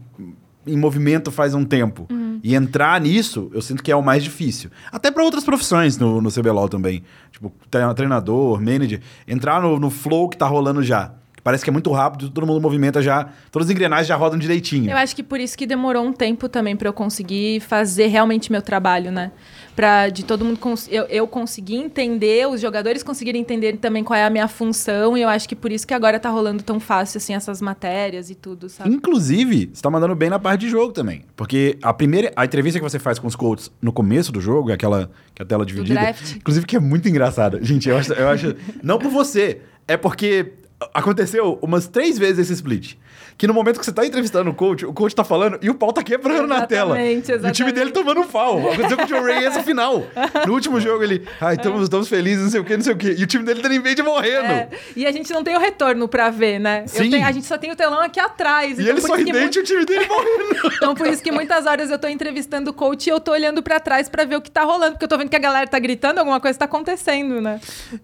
[0.68, 2.08] em movimento faz um tempo.
[2.44, 4.70] E entrar nisso, eu sinto que é o mais difícil.
[4.92, 7.04] Até para outras profissões no, no CBLOL também.
[7.32, 9.02] Tipo, tre- treinador, manager.
[9.28, 11.12] Entrar no, no flow que tá rolando já.
[11.44, 13.30] Parece que é muito rápido, todo mundo movimenta já.
[13.52, 14.92] Todas as engrenagens já rodam direitinho.
[14.92, 18.52] Eu acho que por isso que demorou um tempo também pra eu conseguir fazer realmente
[18.52, 19.32] meu trabalho, né?
[19.78, 24.18] Pra de todo mundo cons- eu, eu conseguir entender, os jogadores conseguirem entender também qual
[24.18, 26.80] é a minha função, e eu acho que por isso que agora tá rolando tão
[26.80, 28.90] fácil assim essas matérias e tudo, sabe?
[28.90, 31.22] Inclusive, você tá mandando bem na parte de jogo também.
[31.36, 32.34] Porque a primeira.
[32.36, 35.44] A entrevista que você faz com os coaches no começo do jogo, é aquela que
[35.44, 35.94] é a tela dividida.
[36.38, 37.64] Inclusive, que é muito engraçada.
[37.64, 38.56] Gente, eu acho, eu acho.
[38.82, 40.54] Não por você, é porque
[40.94, 42.96] aconteceu umas três vezes esse split.
[43.38, 45.76] Que no momento que você tá entrevistando o coach, o coach tá falando e o
[45.76, 47.00] pau tá quebrando na tela.
[47.00, 47.74] Exatamente, E o time exatamente.
[47.74, 48.72] dele tomando um foul.
[48.72, 50.04] Aconteceu com o Joe Ray essa final.
[50.46, 51.26] No último jogo ele.
[51.40, 53.16] Ai, estamos, estamos felizes, não sei o quê, não sei o quê.
[53.18, 54.46] E o time dele tá em vez de morrendo.
[54.46, 56.86] É, e a gente não tem o retorno pra ver, né?
[56.92, 58.78] Tenho- a gente só tem o telão aqui atrás.
[58.78, 60.74] E então ele que sorridente e o time dele morrendo.
[60.76, 63.62] Então, por isso que muitas horas eu tô entrevistando o coach e eu tô olhando
[63.64, 65.68] pra trás pra ver o que tá rolando, porque eu tô vendo que a galera
[65.68, 67.60] tá gritando, alguma coisa tá acontecendo, né?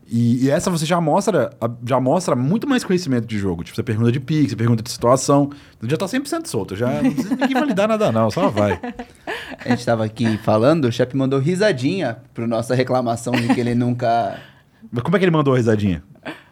[0.10, 1.50] E, e essa você já mostra,
[1.86, 3.64] já mostra muito muito mais conhecimento de jogo.
[3.64, 5.23] Tipo, você pergunta de pique, você pergunta de situação.
[5.24, 6.76] Então já tá 100% solto.
[6.76, 8.30] Já não precisa ninguém validar nada, não.
[8.32, 8.80] Só vai.
[9.64, 13.76] A gente tava aqui falando, o chefe mandou risadinha pro nossa reclamação de que ele
[13.76, 14.40] nunca.
[14.92, 16.04] Mas como é que ele mandou a risadinha?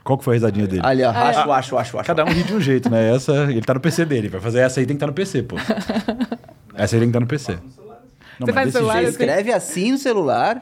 [0.03, 0.81] Qual que foi a risadinha dele?
[0.83, 2.07] Ali, ó, acho, acho, acho, acho.
[2.07, 3.13] Cada um ri de um jeito, né?
[3.15, 4.29] Essa, ele tá no PC dele.
[4.29, 5.57] Vai fazer essa aí, tem que estar no PC, pô.
[6.73, 7.59] Essa aí tem que estar no PC.
[8.39, 10.61] Não, Você faz desse celular, Você jeito, escreve assim no celular.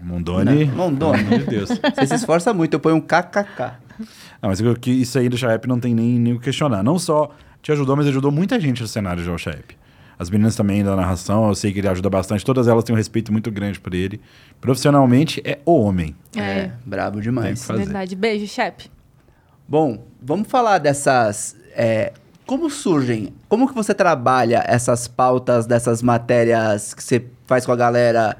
[0.00, 0.64] Mondoni.
[0.64, 1.24] Não, Mondoni.
[1.24, 1.68] Pelo amor de Deus.
[1.68, 3.72] Você se esforça muito, eu ponho um kkk.
[4.42, 6.82] Não, mas isso aí do Shaep não tem nem, nem o que questionar.
[6.82, 7.30] Não só
[7.62, 9.76] te ajudou, mas ajudou muita gente no cenário de Shaep.
[10.18, 12.44] As meninas também da narração, eu sei que ele ajuda bastante.
[12.44, 14.20] Todas elas têm um respeito muito grande por ele.
[14.60, 16.16] Profissionalmente, é o homem.
[16.34, 17.66] É, brabo Tem demais.
[17.68, 18.16] verdade.
[18.16, 18.90] Beijo, chefe.
[19.68, 21.54] Bom, vamos falar dessas.
[21.74, 22.12] é,
[22.46, 23.34] como surgem?
[23.48, 28.36] Como que você trabalha essas pautas dessas matérias que você faz com a galera?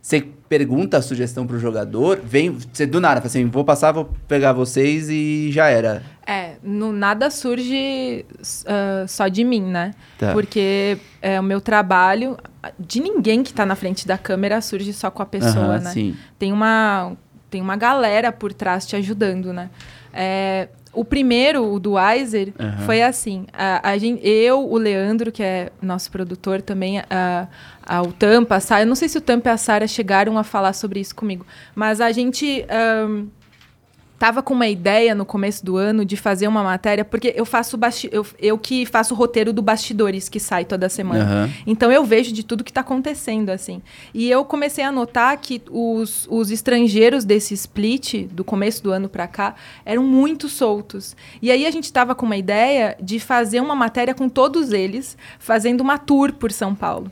[0.00, 4.10] Você pergunta a sugestão pro jogador, vem, você do nada, fala assim, vou passar, vou
[4.26, 6.02] pegar vocês e já era.
[6.26, 8.24] É, no, nada surge
[8.66, 9.92] ah, só de mim, né?
[10.18, 10.32] Tá.
[10.32, 12.36] Porque é, o meu trabalho,
[12.78, 15.90] de ninguém que tá na frente da câmera, surge só com a pessoa, né?
[15.90, 16.16] Sim.
[16.38, 17.12] Tem uma,
[17.50, 19.70] tem uma galera por trás te ajudando, né?
[20.12, 22.78] É, o primeiro, o do Weiser, Aham.
[22.86, 23.46] foi assim.
[23.52, 27.46] A, a gen- eu, o Leandro, que é nosso produtor também, a,
[27.86, 30.36] a- o Tampa, a Sara, eu não sei se o Tampa e a Sara chegaram
[30.38, 32.64] a falar sobre isso comigo, mas a gente...
[32.68, 33.26] ahn,
[34.18, 37.78] Tava com uma ideia no começo do ano de fazer uma matéria, porque eu faço
[38.10, 41.24] eu, eu que faço o roteiro do Bastidores, que sai toda semana.
[41.24, 41.50] Aham.
[41.66, 43.80] Então eu vejo de tudo que está acontecendo, assim.
[44.12, 49.08] E eu comecei a notar que os, os estrangeiros desse split, do começo do ano
[49.08, 49.54] para cá,
[49.84, 51.14] eram muito soltos.
[51.40, 55.16] E aí a gente estava com uma ideia de fazer uma matéria com todos eles,
[55.38, 57.10] fazendo uma tour por São Paulo.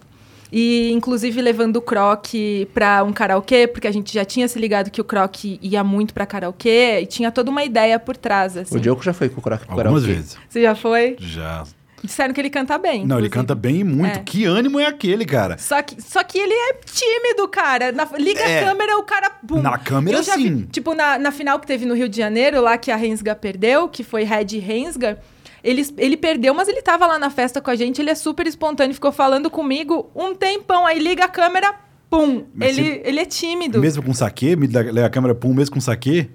[0.52, 2.26] E, inclusive, levando o Croc
[2.72, 6.14] para um karaokê, porque a gente já tinha se ligado que o Croc ia muito
[6.14, 8.76] para karaokê, e tinha toda uma ideia por trás, assim.
[8.76, 10.12] O Diogo já foi com o Croc pro Algumas karaokê.
[10.14, 10.36] vezes.
[10.48, 11.16] Você já foi?
[11.18, 11.64] Já.
[12.04, 13.04] Disseram que ele canta bem.
[13.04, 13.30] Não, ele inclusive.
[13.30, 14.18] canta bem e muito.
[14.18, 14.22] É.
[14.22, 15.58] Que ânimo é aquele, cara?
[15.58, 17.90] Só que, só que ele é tímido, cara.
[17.90, 18.60] Na- liga É.
[18.62, 19.32] a câmera, o cara.
[19.42, 19.60] Bum.
[19.60, 20.68] Na câmera, já vi, sim.
[20.70, 23.88] tipo, na, na final que teve no Rio de Janeiro, lá que a Rensga perdeu,
[23.88, 25.18] que foi Red Rensga.
[25.66, 28.46] Ele, ele perdeu, mas ele tava lá na festa com a gente, ele é super
[28.46, 30.86] espontâneo, ficou falando comigo um tempão.
[30.86, 31.74] Aí liga a câmera,
[32.08, 32.44] pum.
[32.54, 33.80] Mas Ele, se- ele é tímido.
[33.80, 36.30] Mesmo com saque, me dá a câmera pum, mesmo com saque.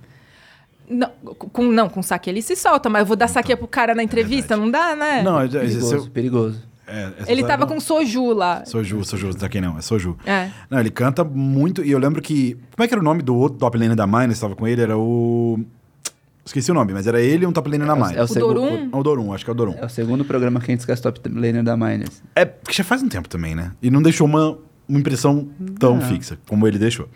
[0.90, 1.10] Não,
[1.54, 4.04] com, não, com saque ele se solta, mas eu vou dar saque pro cara na
[4.04, 5.24] entrevista, não dá, né?
[5.24, 6.64] Não, é, é, Perigoso, esse- perigoso.
[6.86, 7.74] é, ele tava não?
[7.76, 8.66] com soju lá.
[8.66, 10.18] Soju, Soju, saque não, é Soju.
[10.26, 10.50] É.
[10.70, 11.82] Não, ele canta muito.
[11.86, 12.56] E eu lembro que.
[12.76, 14.34] Como é que era o nome do outro top laner da Mine?
[14.34, 14.82] Estava com ele?
[14.82, 15.58] Era o.
[16.44, 18.16] Esqueci o nome, mas era ele e um top laner da Mine.
[18.18, 18.90] é o O segundo- Dorum?
[18.92, 19.76] É o Dorum, acho que é o Dorum.
[19.78, 22.22] É o segundo programa que a gente esquece top laner da Miners.
[22.36, 23.72] É, porque já faz um tempo também, né?
[23.82, 24.58] E não deixou uma,
[24.90, 25.48] uma impressão
[25.80, 26.02] tão Não.
[26.02, 27.08] fixa como ele deixou.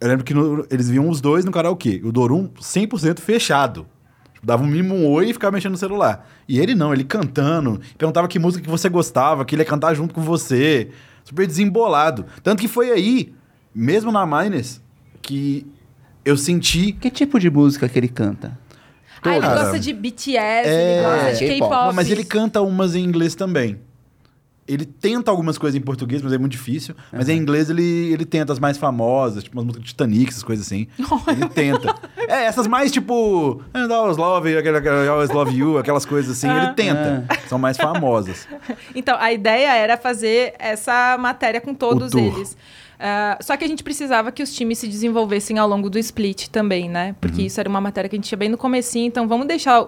[0.00, 2.00] Eu lembro que no- eles viam os dois no karaokê.
[2.04, 3.86] O Dorum 100% fechado.
[4.32, 6.26] Tipo, dava um mimo um oi e ficava mexendo no celular.
[6.48, 7.80] E ele não, ele cantando.
[7.98, 10.88] Perguntava que música que você gostava, que ele ia cantar junto com você.
[11.22, 12.24] Super desembolado.
[12.42, 13.32] Tanto que foi aí,
[13.74, 14.80] mesmo na Miners,
[15.20, 15.66] que
[16.24, 16.92] eu senti...
[16.92, 18.58] Que tipo de música que ele canta?
[19.24, 21.94] Ah, ele gosta de BTS, é, ele gosta de K-pop.
[21.94, 23.78] Mas ele canta umas em inglês também.
[24.66, 26.94] Ele tenta algumas coisas em português, mas é muito difícil.
[27.12, 30.42] Mas em inglês ele, ele tenta as mais famosas, tipo umas músicas de Titanic, essas
[30.42, 30.86] coisas assim.
[31.28, 31.94] ele tenta.
[32.16, 33.60] É, essas mais tipo.
[33.74, 37.24] "And I always love you, I always love you, aquelas coisas assim, ele tenta.
[37.48, 38.46] São mais famosas.
[38.94, 42.22] Então, a ideia era fazer essa matéria com todos O tour.
[42.38, 42.56] eles.
[43.04, 46.46] Ah, só que a gente precisava que os times se desenvolvessem ao longo do split
[46.48, 47.16] também, né?
[47.20, 47.46] Porque Uhum.
[47.46, 49.84] isso era uma matéria que a gente tinha bem no comecinho, então vamos deixar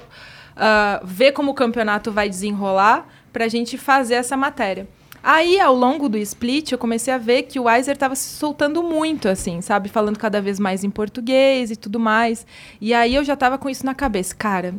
[0.57, 4.89] ah, ver como o campeonato vai desenrolar pra gente fazer essa matéria.
[5.27, 8.83] Aí, ao longo do split, eu comecei a ver que o Weiser estava se soltando
[8.83, 9.89] muito, assim, sabe?
[9.89, 12.47] Falando cada vez mais em português e tudo mais.
[12.79, 14.35] E aí eu já tava com isso na cabeça.
[14.35, 14.75] Cara,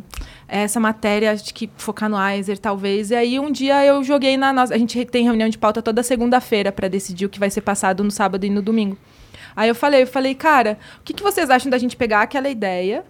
[0.48, 3.10] essa matéria, acho que focar no Weiser, talvez.
[3.10, 4.76] E aí um dia eu joguei na nossa.
[4.76, 8.03] A gente tem reunião de pauta toda segunda-feira para decidir o que vai ser passado
[8.03, 8.95] no sábado e no domingo.
[9.56, 12.49] Aí eu falei, eu falei, cara, o que, que vocês acham da gente pegar aquela
[12.49, 13.03] ideia,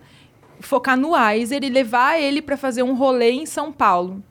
[0.62, 4.24] focar no Weiser e levar ele para fazer um rolê em São Paulo?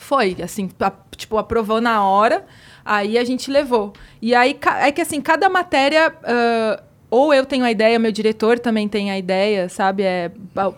[0.00, 0.68] Foi, assim,
[1.14, 2.44] tipo, aprovou na hora,
[2.84, 3.92] aí a gente levou.
[4.20, 8.58] E aí, é que assim, cada matéria, ah, ou eu tenho a ideia, meu diretor
[8.58, 10.02] também tem a ideia, sabe?
[10.02, 10.30] É,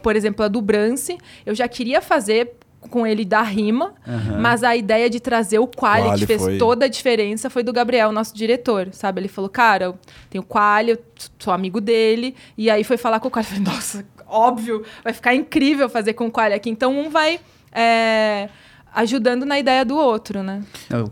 [0.03, 1.17] por exemplo, a do Brance,
[1.47, 2.57] eu já queria fazer
[2.91, 3.95] com ele da rima,
[4.41, 7.63] mas a ideia de trazer o Quali, Quali que fez foi- toda a diferença, foi
[7.63, 9.21] do Gabriel, nosso diretor, sabe?
[9.21, 10.99] Ele falou, cara, eu tenho o Quali, eu
[11.39, 15.13] sou amigo dele, e aí foi falar com o Quali, eu falei, nossa, óbvio, vai
[15.13, 16.69] ficar incrível fazer com o Quali aqui.
[16.71, 17.39] Então, um vai...
[17.71, 18.49] é,
[18.95, 20.63] ajudando na ideia do outro, né?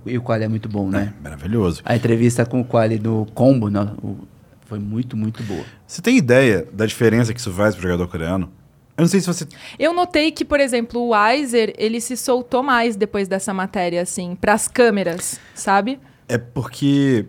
[0.06, 1.12] E o Quali é muito bom, né?
[1.22, 1.82] Maravilhoso.
[1.84, 4.28] A entrevista com o Quali do Combo, não, o-
[4.66, 5.64] Foi muito, muito boa.
[5.84, 8.48] Você tem ideia da diferença que isso faz pro jogador coreano?
[8.96, 9.44] Eu não sei se você.
[9.78, 14.36] Eu notei que, por exemplo, o Weiser, ele se soltou mais depois dessa matéria, assim,
[14.40, 15.98] pras câmeras, sabe?
[16.28, 17.26] É porque,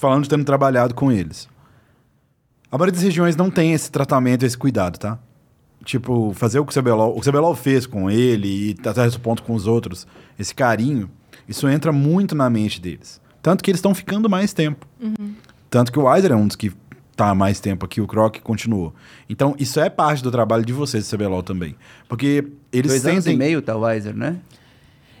[0.00, 1.48] falando de tendo trabalhado com eles,
[2.70, 5.18] a maioria das regiões não tem esse tratamento, esse cuidado, tá?
[5.84, 9.42] Tipo, fazer o que o CBLOL, o CBLOL fez com ele e até esse ponto
[9.42, 10.06] com os outros,
[10.38, 11.10] esse carinho,
[11.48, 13.20] isso entra muito na mente deles.
[13.42, 14.86] Tanto que eles estão ficando mais tempo.
[15.68, 16.72] Tanto que o Weiser é um dos que
[17.16, 18.94] tá há mais tempo aqui, o Croc continuou.
[19.28, 21.74] Então, isso é parte do trabalho de vocês, do CBLOL também.
[22.08, 23.36] Porque eles Dois anos e sentem...
[23.38, 24.36] meio, tá, o Weiser, né?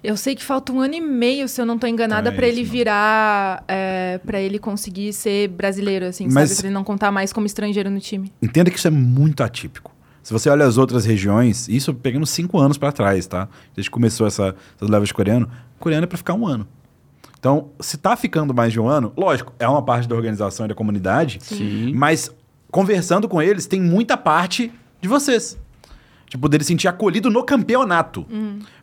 [0.02, 2.36] Eu sei que falta um ano e meio, se eu não tô enganada, Então é
[2.36, 2.70] pra ele não.
[2.70, 3.64] virar.
[3.68, 6.58] É, para ele conseguir ser brasileiro, assim, Mas- sabe?
[6.60, 8.32] Pra ele não contar mais como estrangeiro no time.
[8.42, 9.91] Entenda que isso é muito atípico.
[10.22, 13.48] Se você olha as outras regiões, isso pegando cinco anos para trás, tá?
[13.74, 16.66] Desde que começou essa, essas levas de coreano, coreano é para ficar um ano.
[17.38, 20.68] Então, se tá ficando mais de um ano, lógico, é uma parte da organização e
[20.68, 21.92] da comunidade, Sim.
[21.92, 22.30] mas
[22.70, 25.58] conversando com eles, tem muita parte de vocês.
[26.28, 28.24] Tipo, dele sentir acolhido no campeonato.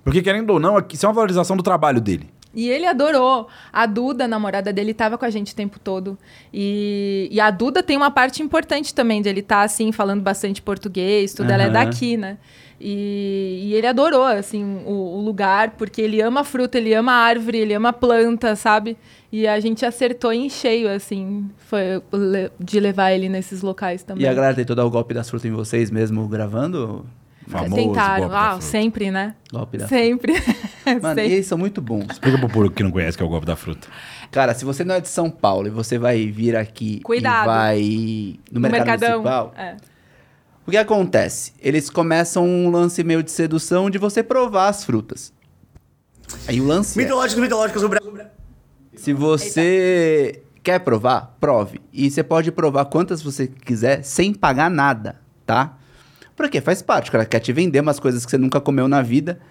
[0.03, 2.29] Porque, querendo ou não, isso é uma valorização do trabalho dele.
[2.53, 3.47] E ele adorou.
[3.71, 6.17] A Duda, a namorada dele, tava com a gente o tempo todo.
[6.53, 10.61] E, e a Duda tem uma parte importante também de ele estar, assim, falando bastante
[10.61, 11.51] português, tudo.
[11.51, 12.37] Ela é daqui, né?
[12.81, 17.57] E, e ele adorou, assim, o, o lugar, porque ele ama fruta, ele ama árvore,
[17.57, 18.97] ele ama planta, sabe?
[19.31, 22.01] E a gente acertou em cheio, assim, foi
[22.59, 24.23] de levar ele nesses locais também.
[24.23, 27.05] E a galera tentou dar o golpe das frutas em vocês mesmo gravando?
[27.49, 28.19] Famoso Tentaram.
[28.19, 28.61] golpe da Ah, fruta.
[28.65, 29.35] sempre, né?
[29.51, 30.33] Golpe da Sempre.
[30.85, 31.27] Mano, Sempre.
[31.27, 32.05] e eles são muito bons.
[32.11, 33.87] Explica pro público que não conhece que é o golpe da fruta.
[34.31, 37.45] Cara, se você não é de São Paulo e você vai vir aqui Cuidado.
[37.45, 39.09] e vai no, mercado Mercadão.
[39.23, 39.75] municipal, É.
[40.67, 41.53] o que acontece?
[41.59, 45.33] Eles começam um lance meio de sedução de você provar as frutas.
[46.47, 48.13] Aí o lance é, Mitológicos, mitológicos, o Brasil.
[48.95, 51.81] se você quer provar, prove.
[51.91, 55.15] E você pode provar quantas você quiser sem pagar nada,
[55.45, 55.75] tá?
[56.39, 59.01] Porque faz parte, o cara quer te vender umas coisas que você nunca comeu na
[59.01, 59.41] vida.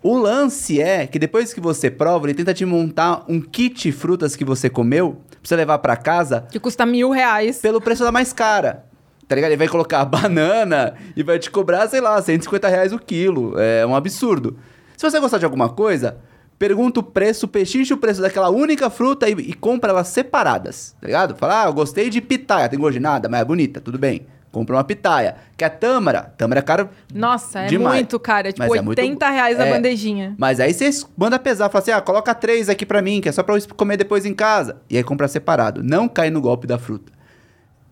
[0.00, 4.36] O lance é que depois que você prova, ele tenta te montar um kit frutas
[4.36, 7.58] que você comeu pra você levar pra casa Que custa mil reais.
[7.58, 8.84] pelo preço da mais cara.
[9.26, 9.50] Tá ligado?
[9.50, 13.58] Ele vai colocar banana e vai te cobrar, sei lá, 150 reais o quilo.
[13.58, 14.56] É um absurdo.
[14.96, 16.18] Se você gostar de alguma coisa,
[16.60, 21.08] pergunta o preço, pechincha o preço daquela única fruta e, e compra elas separadas, tá
[21.08, 21.34] ligado?
[21.34, 24.28] Fala, ah, eu gostei de pitaia, tem gosto de nada, mas é bonita, tudo bem.
[24.52, 25.36] Compra uma pitaia.
[25.56, 26.34] Quer tâmara?
[26.36, 27.94] Tâmara é caro Nossa, é demais.
[27.94, 28.48] muito, cara.
[28.48, 29.72] É tipo Mas é muito- 80 reais a é.
[29.72, 30.34] bandejinha.
[30.36, 33.32] Mas aí você manda pesar, fala assim, ah, coloca três aqui pra mim, que é
[33.32, 34.82] só pra eu comer depois em casa.
[34.90, 35.82] E aí compra separado.
[35.84, 37.12] Não cai no golpe da fruta.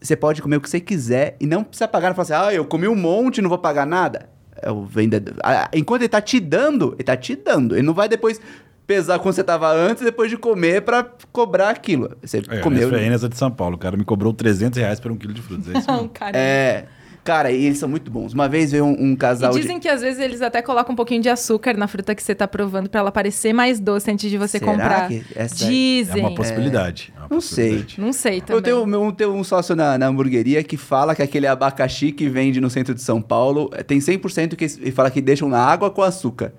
[0.01, 2.09] Você pode comer o que você quiser e não precisa pagar.
[2.09, 4.29] Não fala assim, ah, eu comi um monte não vou pagar nada.
[4.61, 5.35] É o vendedor.
[5.45, 7.77] Ah, Enquanto ele tá te dando, ele tá te dando.
[7.77, 8.41] Ele não vai depois
[8.89, 12.17] pesar quando você tava antes, depois de comer, pra cobrar aquilo.
[12.23, 12.89] Você É, comeu.
[12.89, 13.77] Minha é de São Paulo.
[13.77, 15.73] O cara me cobrou 300 reais por um quilo de frutas.
[15.75, 16.09] É isso Não, mesmo.
[16.09, 16.37] cara.
[16.37, 16.87] É.
[17.25, 18.33] Cara, e eles são muito bons.
[18.33, 19.61] Uma vez veio um, um casal E de.
[19.61, 22.35] dizem que às vezes eles até colocam um pouquinho de açúcar na fruta que você
[22.35, 25.09] tá provando pra ela parecer mais doce antes de você Será comprar.
[25.09, 26.21] que essa É Dizem.
[26.23, 27.13] uma possibilidade.
[27.15, 27.65] É uma Não sei.
[27.83, 28.01] possibilidade.
[28.01, 28.57] Não sei também.
[28.57, 32.31] Eu tenho, meu- tenho um sócio na, na hamburgueria que fala que aquele abacaxi que
[32.31, 35.59] vende no centro de São Paulo eh, tem 100% que ele fala que deixam na
[35.63, 36.55] água com açúcar.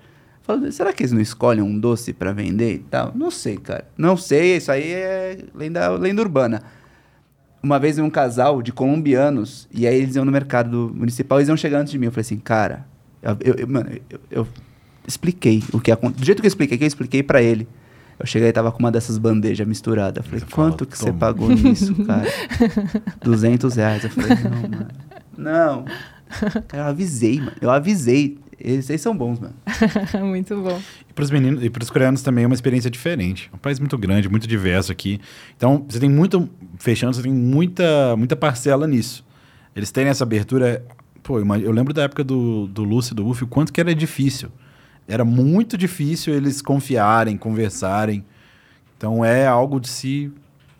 [0.58, 3.12] Falo, será que eles não escolhem um doce pra vender e tal?
[3.14, 3.84] Não sei, cara.
[3.96, 6.62] Não sei, isso aí é lenda, lenda urbana.
[7.62, 11.48] Uma vez um casal de colombianos e aí eles iam no mercado municipal e eles
[11.48, 12.06] iam chegar antes de mim.
[12.06, 12.86] Eu falei assim, cara,
[13.22, 14.48] eu, eu- eu- mano, eu, eu
[15.06, 16.20] expliquei o que aconteceu.
[16.20, 17.68] Do jeito que eu expliquei, que eu expliquei pra ele.
[18.18, 20.18] Eu cheguei e tava com uma dessas bandejas misturadas.
[20.18, 22.26] Eu falei, Você quanto que você pagou nisso, cara?
[23.22, 24.04] 200 reais.
[24.04, 24.88] Eu falei, não, mano.
[25.36, 25.84] Não.
[26.72, 27.52] Eu avisei, mano.
[27.60, 28.38] Eu avisei.
[28.60, 29.54] Eles, eles são bons, mano.
[30.26, 30.80] Muito bom.
[31.08, 33.48] E para os meninos e para os coreanos também é uma experiência diferente.
[33.52, 35.20] É um país muito grande, muito diverso aqui.
[35.56, 39.24] Então, você tem muito fechando, você tem muita muita parcela nisso.
[39.74, 40.84] Eles terem essa abertura,
[41.22, 43.94] pô, eu lembro da época do do Lúcio e do Uf, o quanto que era
[43.94, 44.50] difícil.
[45.08, 48.24] Era muito difícil eles confiarem, conversarem.
[48.96, 50.30] Então é algo de se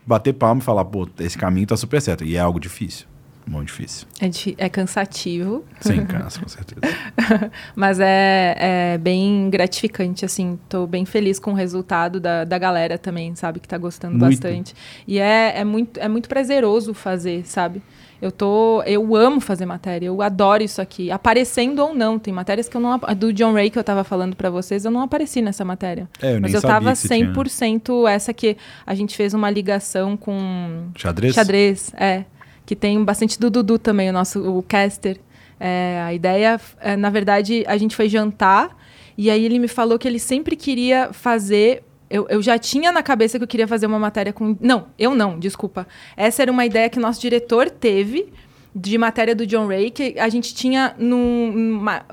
[0.07, 2.25] bater palma e falar, pô, esse caminho tá super certo.
[2.25, 3.10] E é algo difícil.
[3.51, 4.07] Muito difícil.
[4.21, 6.81] É, é cansativo, Sem cansa, com certeza.
[7.75, 8.55] mas é,
[8.95, 10.57] é bem gratificante, assim.
[10.69, 13.59] Tô bem feliz com o resultado da, da galera também, sabe?
[13.59, 14.31] Que tá gostando Muito.
[14.31, 14.73] bastante.
[15.05, 17.83] E é, é, muito, é muito prazeroso fazer, sabe?
[18.23, 18.85] Eu tô.
[18.85, 21.11] Eu amo fazer matéria, eu adoro isso aqui.
[21.11, 22.21] Aparecendo ou não.
[22.21, 23.01] Tem matérias que eu não.
[23.17, 26.09] Do John Ray que eu tava falando pra vocês, eu não apareci nessa matéria.
[26.23, 27.33] É, eu Mas eu tava que você tinha.
[27.33, 28.57] 100% essa que
[28.87, 31.35] a gente fez uma ligação com Xadrez?
[31.35, 32.25] Xadrez, é.
[32.71, 35.19] Que tem bastante do Dudu também, o nosso o caster.
[35.59, 38.77] É, a ideia, é, na verdade, a gente foi jantar
[39.19, 43.03] e aí ele me falou que ele sempre queria fazer Eu, eu já tinha na
[43.03, 44.57] cabeça que eu queria fazer uma matéria com.
[44.61, 45.85] Não, eu não, desculpa.
[46.17, 48.33] Essa era uma ideia que o nosso diretor teve
[48.73, 52.05] de matéria do John Ray, que a gente tinha num, numa-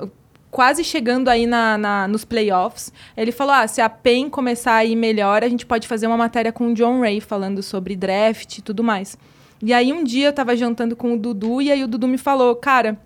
[0.50, 2.92] quase chegando aí na, na- nos playoffs.
[3.16, 6.18] Ele falou: ah, se a PEN começar a ir melhor, a gente pode fazer uma
[6.18, 9.16] matéria com o John Ray, falando sobre draft e tudo mais.
[9.62, 12.18] E aí um dia eu tava jantando com o Dudu, e aí o Dudu me
[12.18, 13.00] falou, cara.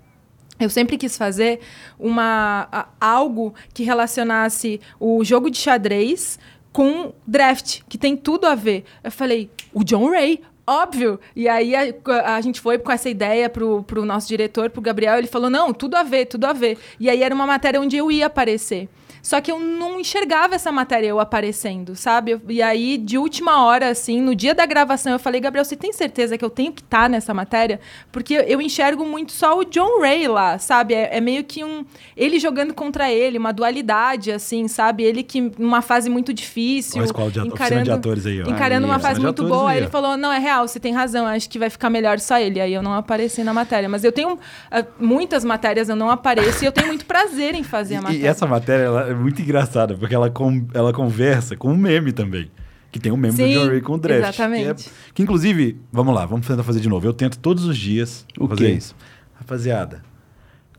[0.60, 1.60] Eu sempre quis fazer
[2.00, 6.38] uma, a- algo que relacionasse o jogo de xadrez
[6.72, 8.84] com draft, que tem tudo a ver.
[9.04, 11.20] Eu falei, o John Ray, óbvio.
[11.36, 15.18] E aí a, a gente foi com essa ideia pro, pro nosso diretor, pro Gabriel,
[15.18, 16.78] ele falou, não, tudo a ver, tudo a ver.
[17.00, 18.88] E aí era uma matéria onde eu ia aparecer.
[19.22, 22.32] Só que eu não enxergava essa matéria eu aparecendo, sabe?
[22.32, 25.76] Eu- E aí, de última hora, assim, no dia da gravação, eu falei, Gabriel, você
[25.76, 27.80] tem certeza que eu tenho que estar nessa matéria?
[28.12, 30.94] Porque eu enxergo muito só o John Ray lá, sabe?
[30.94, 31.86] É, é meio que um.
[32.18, 35.04] Ele jogando contra ele, uma dualidade, assim, sabe?
[35.04, 37.02] Ele que numa fase muito difícil.
[37.02, 38.50] A escola de oficina de atores aí, ó.
[38.50, 39.70] Encarando Aí, uma fase muito boa.
[39.70, 42.20] aí, Aí ele falou: não, é real, você tem razão, acho que vai ficar melhor
[42.20, 42.60] só ele.
[42.60, 43.88] Aí eu não apareci na matéria.
[43.88, 44.38] Mas eu tenho
[44.70, 48.24] ah, muitas matérias, eu não apareço e eu tenho muito prazer em fazer a matéria.
[48.24, 52.12] e essa matéria ela é muito engraçada, porque ela, com- ela conversa com um meme
[52.12, 52.50] também.
[52.92, 54.22] Que tem um meme Sim, do John Ray com o draft.
[54.24, 54.84] exatamente.
[54.84, 57.06] Que, é- que, inclusive, vamos lá, vamos tentar fazer de novo.
[57.08, 58.74] Eu tento todos os dias O fazer quê?
[58.74, 58.96] isso.
[59.36, 60.02] Rapaziada,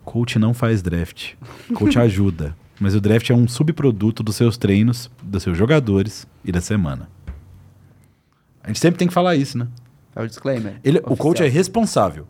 [0.04, 1.32] coach não faz draft.
[1.74, 2.54] Coach ajuda.
[2.78, 7.08] Mas o draft é um subproduto dos seus treinos, dos seus jogadores e da semana.
[8.62, 9.68] A gente sempre tem que falar isso, né?
[10.14, 10.74] É o disclaimer.
[10.84, 12.26] Ele, o coach é responsável.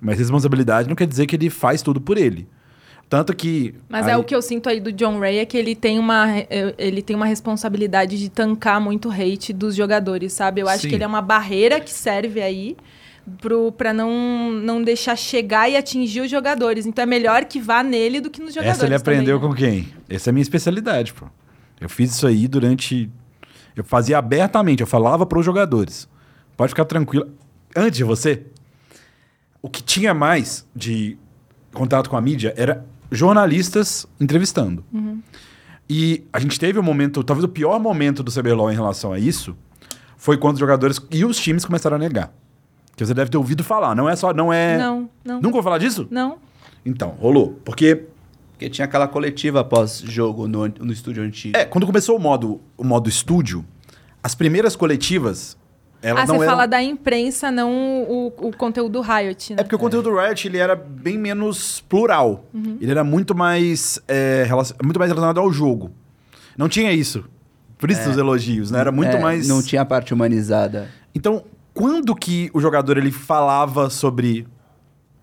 [0.00, 2.46] Mas responsabilidade não quer dizer que ele faz tudo por ele.
[3.14, 3.76] Tanto que.
[3.88, 6.00] Mas aí- é o que eu sinto aí do John Ray é que ele tem
[6.00, 10.60] uma eh, ele tem uma responsabilidade de tancar muito hate dos jogadores, sabe?
[10.60, 10.88] Eu acho Sim.
[10.88, 12.76] que ele é uma barreira que serve aí
[13.78, 16.86] para não não deixar chegar e atingir os jogadores.
[16.86, 18.78] Então é melhor que vá nele do que nos jogadores.
[18.78, 19.54] Essa ele aprendeu também, né?
[19.54, 19.88] com quem?
[20.08, 21.26] Essa é a minha especialidade, pô.
[21.80, 23.08] Eu fiz isso aí durante.
[23.76, 26.08] Eu fazia abertamente, eu falava para os jogadores.
[26.56, 27.28] Pode ficar tranquilo.
[27.76, 28.42] Antes de você,
[29.62, 31.16] o que tinha mais de
[31.72, 32.84] contato com a mídia era
[33.16, 34.84] jornalistas entrevistando.
[34.92, 35.20] Uhum.
[35.88, 39.18] E a gente teve um momento, talvez o pior momento do CBLOL em relação a
[39.18, 39.56] isso,
[40.16, 42.32] foi quando os jogadores e os times começaram a negar.
[42.96, 44.78] Que você deve ter ouvido falar, não é só, não é...
[44.78, 45.36] Não, não.
[45.36, 46.06] Nunca vou falar disso?
[46.10, 46.38] Não.
[46.86, 47.60] Então, rolou.
[47.64, 48.06] Porque
[48.52, 51.56] Porque tinha aquela coletiva após-jogo no, no estúdio antigo.
[51.56, 53.64] É, quando começou o modo, o modo estúdio,
[54.22, 55.56] as primeiras coletivas,
[56.04, 56.52] elas Ah, não você eram...
[56.52, 57.72] fala da imprensa, não
[58.04, 59.60] o, o conteúdo Riot, né?
[59.60, 62.44] É porque o conteúdo do Riot, ele era bem menos plural.
[62.52, 62.76] Uhum.
[62.80, 65.90] Ele era muito mais, é, relacion- muito mais relacionado ao jogo.
[66.56, 67.24] Não tinha isso.
[67.78, 68.78] Por isso os elogios, né?
[68.80, 69.48] Era muito É, mais...
[69.48, 70.88] Não tinha a parte humanizada.
[71.14, 71.42] Então,
[71.74, 74.46] quando que o jogador ele falava sobre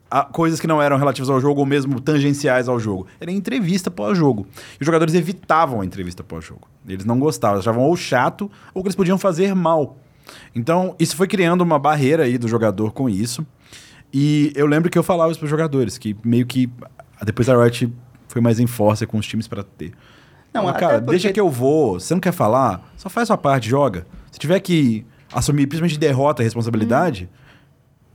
[0.09, 3.07] a- coisas que não eram relativas ao jogo ou mesmo tangenciais ao jogo?
[3.19, 4.45] Era em entrevista pós-jogo.
[4.79, 6.67] E os jogadores evitavam a entrevista pós-jogo.
[6.87, 9.97] Eles não gostavam, eles achavam ou chato ou que eles podiam fazer mal.
[10.55, 13.45] Então, isso foi criando uma barreira aí do jogador com isso.
[14.13, 16.69] E eu lembro que eu falava isso para os jogadores, que meio que
[17.23, 17.91] depois a Riot
[18.27, 19.93] foi mais em força com os times para ter.
[20.53, 21.99] Não, até cara, porque- deixa que eu vou.
[21.99, 22.91] Você não quer falar?
[22.97, 24.05] Só faz sua parte, joga.
[24.31, 27.29] Se tiver que assumir principalmente derrota e responsabilidade,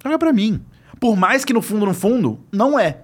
[0.03, 0.61] joga pra mim.
[1.01, 2.99] Por mais que no fundo, no fundo, não é.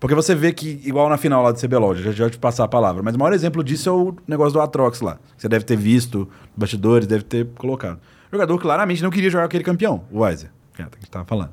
[0.00, 2.68] Porque você vê que, igual na final lá do CBLOL, já, já te passar a
[2.68, 5.18] palavra, mas o maior exemplo disso é o negócio do Atrox lá.
[5.36, 7.98] Você deve ter visto, bastidores, deve ter colocado.
[8.34, 11.24] Jogador claramente não queria jogar aquele campeão, o Weiser, que é, que a gente tava
[11.24, 11.50] falando.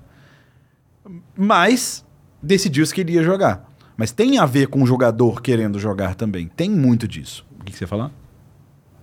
[1.35, 2.05] Mas
[2.41, 3.69] decidiu se queria jogar.
[3.97, 6.47] Mas tem a ver com o jogador querendo jogar também.
[6.47, 7.45] Tem muito disso.
[7.59, 8.11] O que, que você ia falar?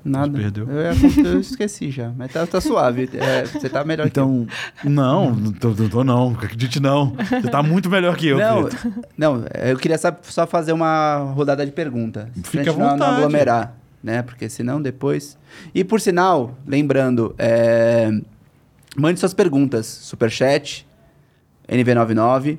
[0.04, 0.36] Nada.
[0.38, 0.68] perdeu.
[0.68, 2.10] Eu, ia- eu esqueci já.
[2.16, 3.08] Mas tá, tá suave.
[3.14, 4.46] É, você tá melhor Então,
[4.82, 6.30] não, não tô, não tô não.
[6.30, 7.14] Acredite não.
[7.16, 8.62] Você tá muito melhor que que eu, eu.
[8.62, 9.04] Não, Pedro.
[9.16, 12.26] não, eu queria só, só fazer uma rodada de perguntas.
[12.44, 13.16] Fica pra à gente não- vontade.
[13.16, 14.22] aglomerar, né?
[14.22, 15.36] Porque senão depois...
[15.74, 18.10] E por sinal, lembrando, é,
[18.96, 19.86] mande suas perguntas.
[19.86, 20.86] Superchat,
[21.68, 22.58] NV99...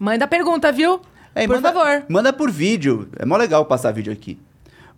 [0.00, 1.00] Manda pergunta, viu?
[1.34, 2.04] É, Por manda- favor.
[2.08, 3.08] Manda por vídeo.
[3.18, 4.38] É mó legal passar vídeo aqui.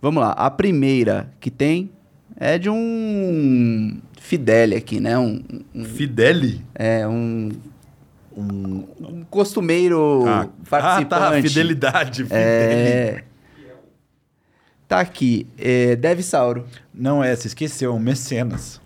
[0.01, 0.31] Vamos lá.
[0.31, 1.91] A primeira que tem
[2.35, 5.17] é de um Fidele aqui, né?
[5.17, 5.43] Um,
[5.73, 6.63] um- Fideli?
[6.75, 7.51] é um,
[8.35, 8.85] Um...
[8.99, 11.23] um costumeiro Ah, participante.
[11.23, 11.41] ah, tá.
[11.41, 12.23] Fidelidade.
[12.23, 12.39] Fideli.
[12.41, 13.23] É.
[14.87, 15.45] Tá aqui.
[15.57, 16.65] É, Deve Sauro.
[16.93, 18.79] Não é, você esqueceu, é um mecenas.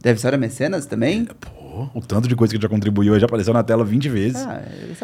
[0.00, 1.24] Deve Sauro é mecenas também?
[1.24, 1.57] Pô,
[1.94, 4.36] o tanto de coisa que ele já contribuiu, ele já apareceu na tela 20 vezes.
[4.44, 4.62] Ah,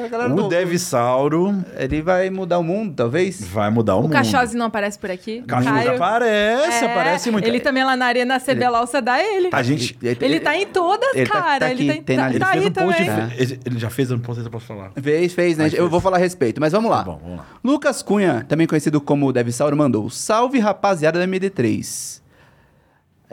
[0.09, 3.43] galera o do- Devisauro Ele vai mudar o mundo, talvez?
[3.45, 4.13] vai mudar o, O mundo.
[4.13, 5.43] Cachoze não aparece por aqui?
[5.43, 5.95] Cachoze Caio.
[5.97, 7.47] aparece, É, aparece muito.
[7.47, 9.51] Ele também lá na arena CBLOL, você dá ele.
[9.53, 9.97] A gente...
[10.03, 11.59] Ele tá em todas, Ele tá- cara.
[11.61, 12.45] tá ele aqui, tá, tem na tá, lista.
[12.45, 13.07] tá fez aí um também.
[13.07, 13.37] também.
[13.39, 14.91] ele, ele já fez, eu não posso, eu posso falar.
[15.01, 15.67] Fez, fez, né?
[15.67, 15.89] Eu fez.
[15.91, 16.99] vou falar a respeito, mas vamos lá.
[16.99, 17.47] Tá bom, vamos lá.
[17.63, 20.09] Lucas Cunha, também conhecido como Deve Sauro, mandou.
[20.11, 22.23] Salve rapaziada da MD3.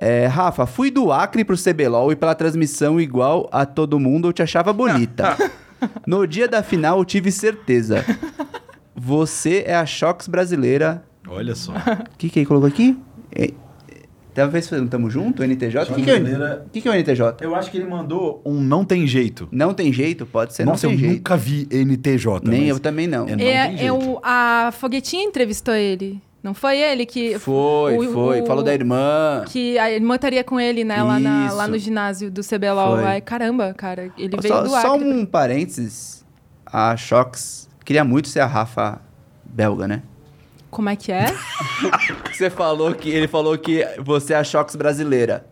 [0.04, 4.34] É, Rafa, fui do Acre pro CBLOL e pela transmissão igual a todo mundo eu
[4.34, 5.38] te achava bonita.
[6.08, 8.04] no dia da final eu tive certeza.
[8.96, 11.04] Você é a Shox brasileira.
[11.28, 11.74] Olha só.
[11.74, 12.98] O que que ele colocou aqui?
[13.32, 13.52] É,
[14.34, 15.78] talvez tamo junto, NTJ?
[15.92, 16.20] O que, que, é,
[16.74, 17.36] que que é o NTJ?
[17.40, 19.48] Eu acho que ele mandou um não tem jeito.
[19.52, 20.26] Não tem jeito?
[20.26, 21.18] Pode ser, Nossa, não eu tem jeito.
[21.20, 22.42] nunca vi NTJ.
[22.44, 23.28] Nem eu também não.
[23.28, 23.94] É, não tem É, é jeito.
[23.96, 26.20] o, a Foguetinha entrevistou ele.
[26.44, 27.38] Não foi ele que.
[27.38, 28.42] Foi, o- foi.
[28.42, 29.44] o- Falou da irmã.
[29.48, 31.02] Que a irmã estaria com ele, né?
[31.04, 32.96] Lá, na- lá no ginásio do CBLOL.
[32.98, 34.12] Ai, caramba, cara.
[34.18, 35.08] Ele veio Só, do só Acre.
[35.08, 36.26] um parênteses.
[36.66, 39.00] A Shox queria muito ser a Rafa
[39.46, 40.02] belga, né?
[40.72, 41.26] Como é que é?
[42.32, 45.46] Você falou que ele falou que você é a Shox brasileira.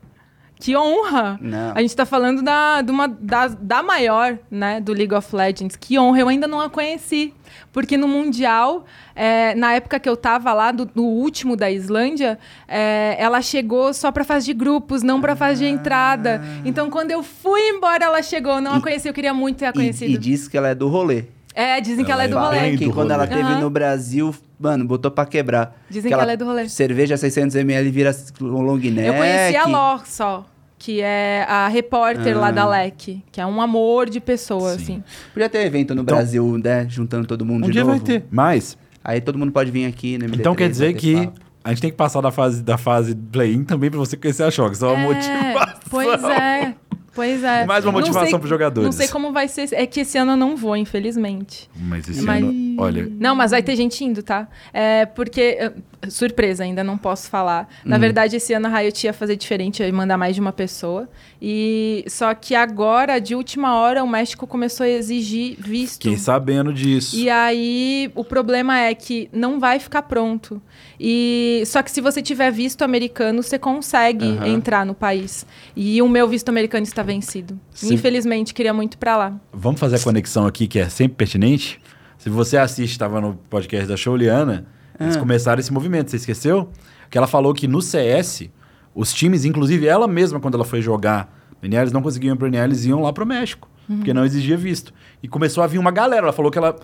[0.59, 1.39] Que honra!
[1.41, 1.71] Não.
[1.73, 4.81] A gente tá falando da, de uma, da, da maior, né?
[4.81, 5.75] Do League of Legends.
[5.77, 6.19] Que honra!
[6.19, 7.33] Eu ainda não a conheci.
[7.71, 12.37] Porque no Mundial, é, na época que eu tava lá, do, do último da Islândia,
[12.67, 16.41] é, ela chegou só pra fase de grupos, não pra fase de entrada.
[16.65, 18.59] Então, quando eu fui embora, ela chegou.
[18.59, 20.11] Não a E- conheci, eu queria muito ter a E, conhecido.
[20.11, 21.25] e diz que ela é do rolê.
[21.53, 22.69] É, dizem que ela é do Ela é rolê.
[22.69, 23.13] bem que do quando rolê.
[23.23, 23.59] ela teve Aham.
[23.61, 25.75] no Brasil, mano, botou pra quebrar.
[25.89, 26.69] Dizem que ela é do rolê.
[26.69, 28.99] Cerveja 600ml vira um long neck.
[29.07, 30.45] Eu conheci a Lor só,
[30.77, 34.81] que é a repórter lá da LEC, que é um amor de pessoa, Sim.
[34.83, 35.03] assim.
[35.33, 36.85] Podia ter evento no Então- Brasil, né?
[36.87, 37.97] Juntando todo mundo Um de dia novo.
[37.97, 38.23] vai ter.
[38.31, 40.27] Mas, Aí todo mundo pode vir aqui, né?
[40.31, 41.29] então quer dizer que
[41.63, 44.51] a gente tem que passar da fase, da fase play-in também pra você conhecer a
[44.51, 44.77] Shox.
[44.77, 45.79] Só uma motivação.
[45.89, 46.75] Pois é.
[47.13, 47.65] Pois é.
[47.65, 48.85] Mais uma motivação sei- pros jogadores.
[48.85, 49.69] Não sei como vai ser.
[49.73, 51.69] É que esse ano eu não vou, infelizmente.
[51.75, 53.11] Mas esse Mas- ano, olha...
[53.19, 54.47] Não, mas vai ter gente indo, tá?
[54.73, 55.71] É porque.
[56.07, 57.67] Surpresa, ainda não posso falar.
[57.83, 57.99] Na Hum.
[57.99, 61.09] verdade, esse ano a Riot ia fazer diferente, ia mandar mais de uma pessoa.
[61.41, 66.03] E só que agora, de última hora, o México começou a exigir visto.
[66.03, 67.15] Fiquei sabendo disso.
[67.17, 70.61] E aí, o problema é que não vai ficar pronto.
[70.99, 74.47] E só que se você tiver visto americano, você consegue Aham.
[74.47, 75.45] entrar no país.
[75.75, 77.59] E o meu visto americano está vencido.
[77.71, 77.93] Sim.
[77.93, 79.39] Infelizmente, queria muito pra lá.
[79.51, 81.79] Vamos fazer a conexão aqui, que é sempre pertinente.
[82.17, 84.65] Se você assiste, estava no podcast da Showliana,
[84.99, 85.19] eles Ah.
[85.19, 86.69] começaram esse movimento, você esqueceu?
[87.09, 88.49] Que ela falou que no CS,
[88.93, 92.47] os times, inclusive ela mesma, quando ela foi jogar no eles não conseguiam ir pro
[92.47, 94.93] NL, eles iam lá pro México, porque não exigia visto.
[95.21, 96.75] E começou a vir uma galera, ela falou que ela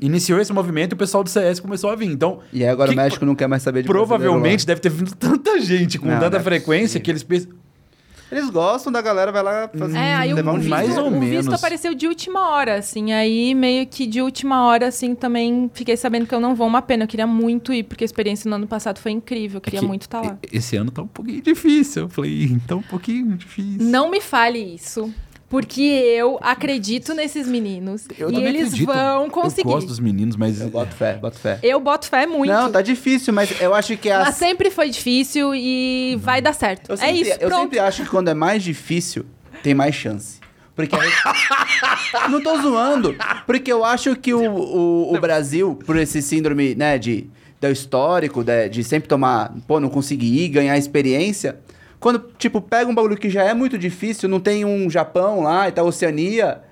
[0.00, 2.06] iniciou esse movimento e o pessoal do CS começou a vir.
[2.06, 4.90] Então, E aí agora que- o México não quer mais saber de provavelmente deve ter
[4.90, 7.02] vindo tanta gente com Não, tanta não é frequência possível.
[7.02, 7.50] que eles pensam...
[8.30, 11.08] Eles gostam da galera, vai lá fazer, É, aí o, levar um visto, mais ou
[11.08, 11.54] o visto menos.
[11.54, 13.12] apareceu de última hora, assim.
[13.12, 16.66] Aí meio que de última hora, assim, também fiquei sabendo que eu não vou.
[16.66, 19.56] Uma pena, eu queria muito ir, porque a experiência no ano passado foi incrível.
[19.56, 20.38] Eu queria que muito estar lá.
[20.52, 22.02] e- Esse ano tá um pouquinho difícil.
[22.02, 23.78] Eu falei, tá um pouquinho difícil.
[23.88, 25.12] Não me fale isso.
[25.50, 28.06] Porque eu acredito nesses meninos.
[28.16, 28.86] Eu e eles acredito.
[28.86, 29.68] vão conseguir.
[29.68, 30.60] Eu gosto dos meninos, mas.
[30.60, 31.58] Eu boto fé, boto fé.
[31.60, 32.52] Eu boto fé muito.
[32.52, 34.34] Não, tá difícil, mas eu acho que é Mas as...
[34.36, 36.90] sempre foi difícil e vai dar certo.
[36.90, 37.62] Eu é sempre, isso, eu pronto.
[37.62, 39.26] sempre acho que quando é mais difícil,
[39.60, 40.38] tem mais chance.
[40.76, 41.10] Porque aí...
[42.30, 43.16] Não tô zoando.
[43.44, 47.28] Porque eu acho que o, o, o Brasil, por esse síndrome, né, de,
[47.60, 51.58] do histórico, de, de sempre tomar, pô, não conseguir ir, ganhar experiência.
[52.00, 55.68] Quando, tipo, pega um bagulho que já é muito difícil, não tem um Japão lá
[55.68, 56.62] e tá Oceania.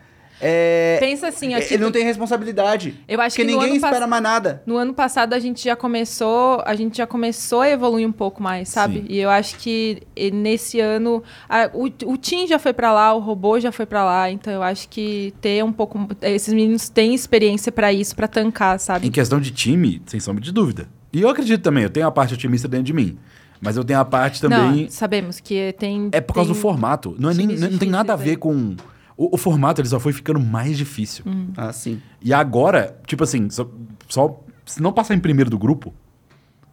[0.41, 2.95] É, Pensa assim, ó, ele tipo, não tem responsabilidade.
[3.09, 4.63] Eu acho porque que ninguém espera mais nada.
[4.65, 8.41] No ano passado a gente já começou, a gente já começou a evoluir um pouco
[8.41, 9.01] mais, sabe?
[9.01, 9.07] Sim.
[9.09, 10.01] E eu acho que
[10.33, 14.05] nesse ano a- o, o Tim já foi pra lá, o robô já foi pra
[14.05, 18.29] lá, então eu acho que ter um pouco esses meninos têm experiência pra isso, pra
[18.29, 19.11] tancar, Em sabe?
[19.11, 20.89] questão de time, sem sombra de dúvida.
[21.13, 23.19] E eu acredito também, eu tenho a parte otimista dentro de mim.
[23.61, 24.83] Mas eu tenho a parte também.
[24.85, 27.17] Não, sabemos que tem É por causa tem- do formato.
[27.19, 28.77] Não, é nem, não tem nada a ver com.
[29.17, 31.25] O, o formato ele só foi ficando mais difícil.
[31.27, 31.49] Hum.
[31.57, 32.01] Ah, sim.
[32.23, 33.69] E agora, tipo assim, só,
[34.09, 35.93] só se não passar em primeiro do grupo,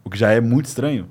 [0.03, 1.07] o que já é muito estranho.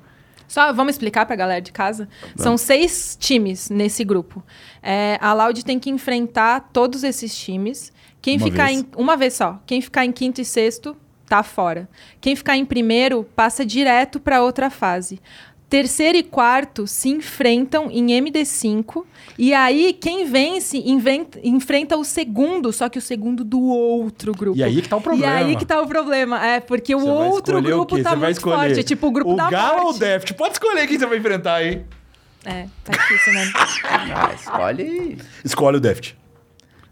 [0.46, 2.09] Só vamos explicar pra galera de casa.
[2.36, 4.44] São seis times nesse grupo.
[4.82, 7.92] É, a Loud tem que enfrentar todos esses times.
[8.22, 8.80] Quem Uma ficar vez.
[8.80, 9.60] em uma vez só.
[9.66, 10.96] Quem ficar em quinto e sexto
[11.26, 11.88] tá fora.
[12.20, 15.18] Quem ficar em primeiro passa direto pra outra fase.
[15.74, 19.05] Terceiro e quarto se enfrentam em MD5
[19.36, 24.56] e aí quem vence inventa- enfrenta o segundo, só que o segundo do outro grupo.
[24.56, 25.32] E aí que tá o problema.
[25.32, 28.05] E aí que tá o problema, é porque Você o outro o grupo quê?
[28.05, 29.98] tá Você muito escolher forte, é tipo o grupo o da Galo ou o morte.
[29.98, 30.34] Deft?
[30.34, 31.84] Pode escolher quem você vai enfrentar, hein?
[32.44, 33.52] É, tá difícil, né?
[34.14, 35.18] Ah, escolhe.
[35.44, 36.16] Escolhe o Deft.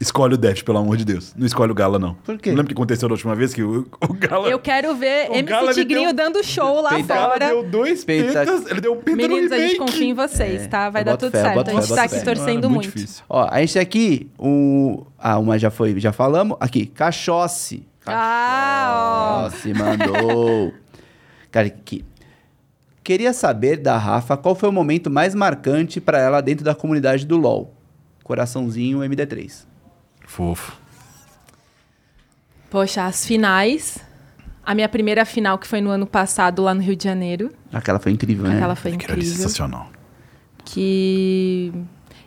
[0.02, 1.32] Escolhe o Deft, pelo amor de Deus.
[1.36, 2.14] Não escolhe o Gala, não.
[2.14, 2.50] Por quê?
[2.50, 3.54] Não lembra o que aconteceu da última vez?
[3.54, 4.48] Que o, o Gala...
[4.48, 7.46] Eu quero ver O MC ele Tigrinho deu- dando show lá Peita- O Gala fora.
[7.48, 10.66] deu dois Peita- pentas, ele deu um penta Meninos, no a gente confia em vocês,
[10.66, 10.90] tá?
[10.90, 11.60] Vai eu dar tudo fé, certo.
[11.60, 12.20] A fé, gente eu tá aqui fé.
[12.22, 12.84] torcendo Mano, muito.
[12.92, 13.22] difícil.
[13.28, 15.04] Ó, a gente tem aqui um.
[15.16, 16.56] Ah, uma já foi, já falamos.
[16.58, 17.86] Aqui, Cachosse.
[18.04, 19.50] Ah, ó.
[19.50, 20.74] Cachosse mandou.
[21.50, 22.04] Cara, aqui.
[23.04, 27.24] Queria saber da Rafa qual foi o momento mais marcante pra ela dentro da comunidade
[27.24, 27.72] do LoL.
[28.24, 29.64] Coraçãozinho MD3.
[30.32, 30.72] Fofo.
[32.70, 33.98] Poxa, as finais.
[34.64, 37.52] A minha primeira final, que foi no ano passado, lá no Rio de Janeiro.
[37.70, 38.56] Aquela foi incrível, né?
[38.56, 39.22] Aquela foi incrível.
[39.24, 39.90] sensacional.
[40.64, 41.70] Que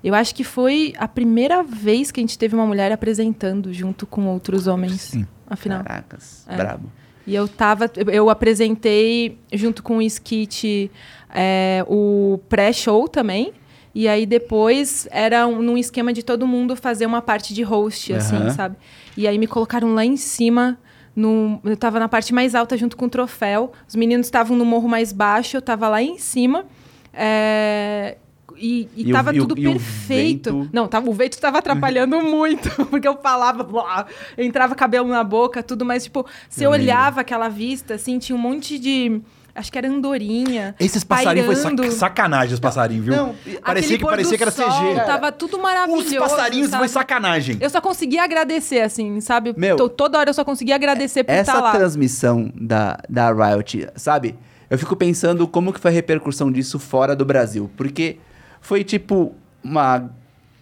[0.04, 4.06] eu acho que foi a primeira vez que a gente teve uma mulher apresentando junto
[4.06, 5.02] com outros homens.
[5.02, 5.26] Sim.
[5.50, 5.84] Afinal.
[5.84, 6.56] Caracas, É.
[6.56, 6.92] brabo.
[7.26, 7.90] E eu tava.
[7.96, 10.92] Eu apresentei junto com o Skit
[11.34, 13.52] é, o pré-show também.
[13.96, 18.12] E aí depois era um, num esquema de todo mundo fazer uma parte de host,
[18.14, 18.50] assim, Aham.
[18.50, 18.76] sabe?
[19.16, 20.78] E aí me colocaram lá em cima.
[21.16, 23.72] No, eu tava na parte mais alta junto com o troféu.
[23.88, 26.66] Os meninos estavam no morro mais baixo, eu tava lá em cima.
[27.14, 28.18] É,
[28.58, 30.50] e, e, E tava o- tudo e perfeito.
[30.52, 30.70] vento?
[30.74, 34.06] Não, tava, o vento tava atrapalhando muito, porque eu falava, blá,
[34.38, 38.40] entrava cabelo na boca, tudo, mas, tipo, se eu, olhava aquela vista, assim, tinha um
[38.40, 39.22] monte de.
[39.56, 40.76] Acho que era andorinha.
[40.78, 41.84] Esses passarinhos foi pairando.
[41.86, 43.16] sac- sacanagem, os passarinhos, viu?
[43.16, 44.96] Não, parecia que, parecia que era sol, CG.
[45.06, 46.08] Tava tudo maravilhoso.
[46.10, 46.80] Os passarinhos sabe?
[46.82, 47.58] foi sacanagem.
[47.62, 49.54] Eu só conseguia agradecer, assim, sabe?
[49.56, 51.72] Meu, Tô- toda hora eu só conseguia agradecer por Essa estar lá.
[51.72, 54.36] transmissão da, da Riot, sabe?
[54.70, 57.72] Eu fico pensando como que foi a repercussão disso fora do Brasil.
[57.78, 58.18] Porque
[58.60, 59.34] foi tipo
[59.64, 60.10] uma,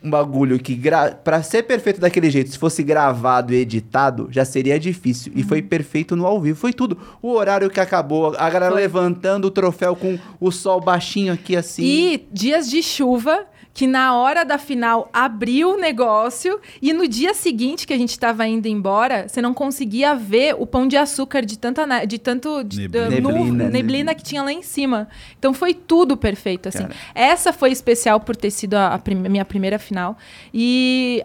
[0.04, 1.12] um bagulho que, gra...
[1.12, 5.32] pra ser perfeito daquele jeito, se fosse gravado e editado, já seria difícil.
[5.36, 5.48] E Uhum.
[5.48, 6.60] foi perfeito no ao vivo.
[6.60, 6.98] Foi tudo.
[7.22, 8.82] O horário que acabou, a galera Foi.
[8.82, 11.84] levantando o troféu com o sol baixinho aqui assim.
[11.84, 17.34] E dias de chuva, que na hora da final abriu o negócio e no dia
[17.34, 21.44] seguinte que a gente tava indo embora, você não conseguia ver o pão de açúcar
[21.44, 23.10] de tanta de tanto de, Neblina.
[23.10, 24.16] da- nu- Neblina, neblina, né?
[24.16, 25.08] que tinha lá em cima.
[25.40, 26.84] Então foi tudo perfeito assim.
[26.84, 26.94] Cara.
[27.16, 30.16] Essa foi especial por ter sido a, a prim- minha primeira final
[30.54, 31.24] e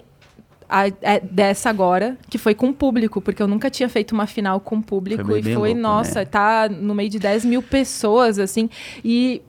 [0.70, 4.58] a- é dessa agora, que foi com público, porque eu nunca tinha feito uma final
[4.60, 5.22] com público.
[5.24, 6.24] Foi bem- e bem foi, louco, nossa, né?
[6.24, 8.68] tá no meio de 10 mil pessoas, assim.
[9.04, 9.42] E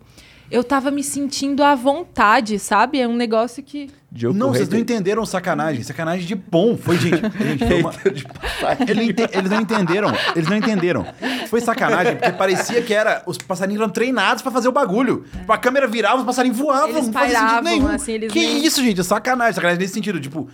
[0.52, 3.00] eu tava me sentindo à vontade, sabe?
[3.00, 3.90] É um negócio que.
[4.12, 5.84] Diogo Não, vocês não entenderam sacanagem.
[5.84, 6.76] Sacanagem de bom.
[6.76, 7.22] Foi, gente.
[7.22, 7.94] gente foi uma-
[8.90, 10.12] Ele ente- Eles não entenderam.
[10.36, 11.06] Eles não entenderam.
[11.48, 13.22] Foi sacanagem, porque parecia que era.
[13.28, 15.26] Os passarinhos eram treinados pra fazer o bagulho.
[15.32, 16.90] Tipo, a câmera virava, os passarinhos voavam.
[16.90, 17.88] Eles não fazia sentido nenhum.
[17.88, 19.00] assim, eles que nem- isso, gente?
[19.00, 19.54] É sacanagem.
[19.54, 20.20] Sacanagem nesse sentido.
[20.20, 20.50] Tipo,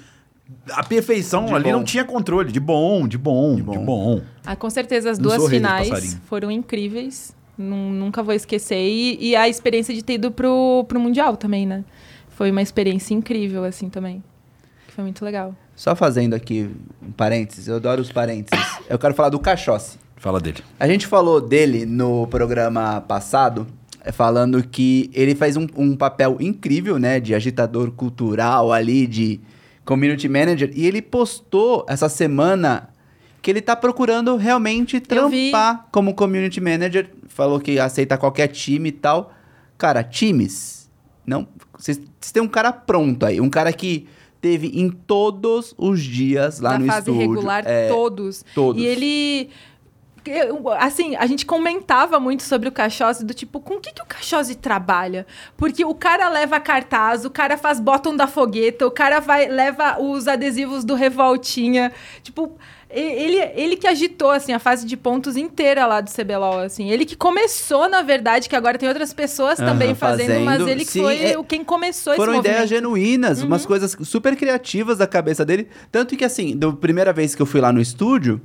[0.72, 1.72] a perfeição De ali bom.
[1.72, 2.52] não tinha controle.
[2.52, 3.86] De bom, de bom, de bom.
[3.86, 4.22] bom.
[4.46, 7.34] Ah, com certeza as duas finais foram incríveis.
[7.58, 8.78] Nun- nunca vou esquecer.
[8.78, 11.84] E, e a experiência de ter ido pro, pro Mundial também, né?
[12.30, 14.22] Foi uma experiência incrível, assim, também.
[14.88, 15.56] Que Foi muito legal.
[15.76, 16.70] Só fazendo aqui
[17.06, 18.66] um parênteses, eu adoro os parênteses.
[18.90, 19.98] Eu quero falar do Cachosse.
[20.16, 20.60] Fala dele.
[20.80, 23.68] A gente falou dele no programa passado,
[24.02, 27.20] é, falando que ele faz um, um papel incrível, né?
[27.20, 29.40] De agitador cultural ali, de
[29.84, 30.72] community manager.
[30.74, 32.90] E ele postou essa semana
[33.46, 37.12] que ele tá procurando realmente trampar como community manager.
[37.28, 39.32] Falou que aceita qualquer time e tal.
[39.78, 40.90] Cara, times.
[41.24, 41.48] Não.
[41.78, 42.02] Vocês
[42.34, 43.40] têm um cara pronto aí.
[43.40, 44.08] Um cara que
[44.42, 47.20] teve em todos os dias lá da no fase estúdio.
[47.20, 48.44] regular, É, todos.
[48.56, 48.82] todos.
[48.82, 49.50] E ele.
[50.80, 54.08] Assim, a gente comentava muito sobre o Cachosse, do tipo, com o que, que o
[54.08, 55.28] Cachosse trabalha?
[55.56, 60.02] Porque o cara leva cartaz, o cara faz bottom da fogueta, o cara vai leva
[60.02, 61.92] os adesivos do Revoltinha.
[62.24, 62.58] Tipo,
[62.90, 66.90] ele, ele que agitou, assim, a fase de pontos inteira lá do CBLOL, assim.
[66.92, 70.70] Ele que começou, na verdade, que agora tem outras pessoas Aham, também fazendo, mas fazendo.
[70.70, 72.84] ele que Sim, foi é- o quem começou Foram esse ideias movimento.
[72.84, 75.68] genuínas, umas coisas super criativas da cabeça dele.
[75.92, 78.40] Tanto que, assim, da primeira vez que eu fui lá no estúdio,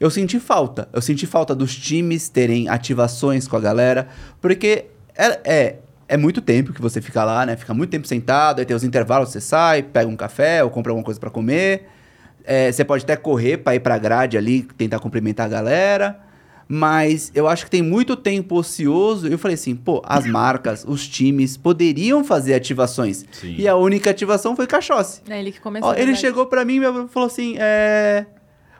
[0.00, 0.88] eu senti falta.
[0.92, 4.08] Eu senti falta dos times terem ativações com a galera.
[4.40, 4.86] Porque
[5.16, 5.76] é, é,
[6.08, 7.56] é muito tempo que você fica lá, né?
[7.56, 10.90] Fica muito tempo sentado, aí tem os intervalos, você sai, pega um café ou compra
[10.90, 11.86] alguma coisa pra comer.
[12.44, 16.20] É, você pode até correr pra ir pra grade ali, tentar cumprimentar a galera.
[16.74, 19.28] Mas eu acho que tem muito tempo ocioso.
[19.28, 23.26] Eu falei assim, pô, as marcas, os times poderiam fazer ativações.
[23.30, 23.56] Sim.
[23.58, 25.20] E a única ativação foi Cachosse.
[25.28, 25.90] É ele que começou.
[25.90, 28.24] Ó, ele chegou pra mim e falou assim, é...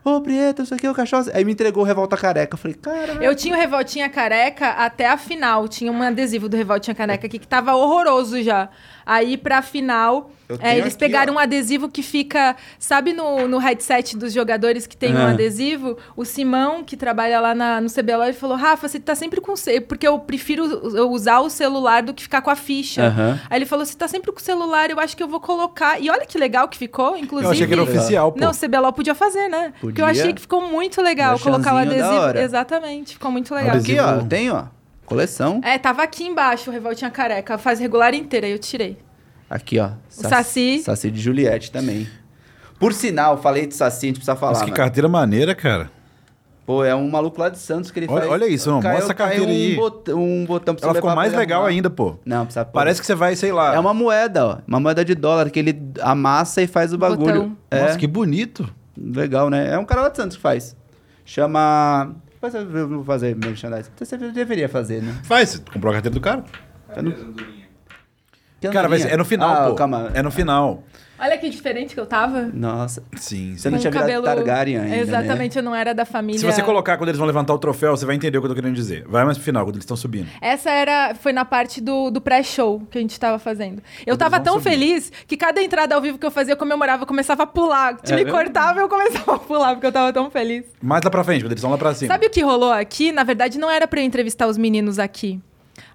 [0.05, 1.31] Ô, Prieto, isso aqui é o Cachosse.
[1.33, 2.55] Aí me entregou o Revolta Careca.
[2.55, 3.13] Eu falei, cara...
[3.23, 5.69] Eu tinha o Revoltinha Careca até a final.
[5.69, 8.69] Tinha um adesivo do Revoltinha Careca aqui que tava horroroso já.
[9.05, 10.31] Aí pra final,
[10.61, 11.37] é, eles aqui, pegaram ó.
[11.37, 12.55] um adesivo que fica.
[12.79, 15.31] Sabe no, no headset dos jogadores que tem um Ah.
[15.31, 15.97] adesivo?
[16.17, 19.55] O Simão, que trabalha lá na, no CBLOL, ele falou: Rafa, você tá sempre com.
[19.89, 20.65] Porque eu prefiro
[21.11, 23.41] usar o celular do que ficar com a ficha.
[23.51, 26.01] Aí ele falou: você tá sempre com o celular, eu acho que eu vou colocar.
[26.01, 27.47] E olha que legal que ficou, inclusive.
[27.49, 28.41] Eu achei que era oficial, pô.
[28.41, 29.73] Não, o CBLOL podia fazer, né?
[29.81, 30.23] Porque eu Podia.
[30.23, 32.09] achei que ficou muito legal colocar o adesivo.
[32.09, 32.43] hora.
[32.43, 33.77] Exatamente, ficou muito legal.
[33.77, 34.65] Adesivo- Aqui, ó, tem, ó,
[35.13, 35.61] coleção.
[35.65, 38.99] É, tava aqui embaixo o Revoltinha Careca, a fase regular inteira, aí eu tirei.
[39.49, 39.87] Aqui, ó.
[39.89, 40.81] O Saci.
[40.83, 42.09] Saci de Juliette também.
[42.79, 44.77] Por sinal, falei de Saci, a gente precisa falar, Nossa, que mano.
[44.83, 45.91] carteira maneira, cara.
[46.65, 48.33] Pô, é um maluco lá de Santos que ele Olha- faz.
[48.33, 49.73] olha isso, não, Caiu- mostra a caiu carteira aí.
[49.73, 51.71] Um botão, um botão pra você Ela ficou levar mais legal arrumar.
[51.75, 52.17] ainda, pô.
[52.25, 52.73] Não, precisa pôr.
[52.73, 53.75] Parece que você vai, sei lá.
[53.75, 54.59] É uma moeda, ó.
[54.67, 57.43] Uma moeda de dólar que ele amassa e faz o bagulho.
[57.43, 57.57] Botão.
[57.71, 58.73] É Nossa, que bonito.
[58.97, 59.73] legal, né?
[59.75, 60.77] É um cara lá de Santos que faz.
[61.25, 62.15] Chama.
[62.43, 63.93] Depois eu vou fazer merchandising.
[63.97, 65.15] Você deveria fazer, né?
[65.23, 66.43] Faz, você comprou a carteira do cara.
[68.61, 68.99] Que Cara, vai andorinha?
[69.09, 69.75] ser- é no final, ah, pô.
[69.77, 70.11] Calma.
[70.13, 70.83] É no final.
[71.19, 72.51] Olha que diferente que eu tava.
[72.53, 73.03] Nossa.
[73.17, 75.01] Sim, Você não tinha virado Targaryen ainda, né?
[75.01, 76.41] Exatamente, eu não era da família.
[76.41, 78.51] Se você colocar quando eles vão levantar o troféu, você vai entender o que eu
[78.51, 79.05] tô querendo dizer.
[79.07, 80.27] Vai mais pro final, quando eles estão subindo.
[80.41, 83.83] Essa era, foi na parte do, do pré-show que a gente tava fazendo.
[84.01, 84.71] Eu Quando tava vão tão subir.
[84.71, 87.97] feliz que cada entrada ao vivo que eu fazia, eu comemorava, eu começava a pular.
[88.03, 90.65] É me cortava e eu começava a pular, porque eu tava tão feliz.
[90.81, 92.13] Mais lá pra frente, quando eles estão lá pra cima.
[92.13, 93.13] Sabe o que rolou aqui?
[93.13, 95.41] Na verdade, não era pra eu entrevistar os meninos aqui.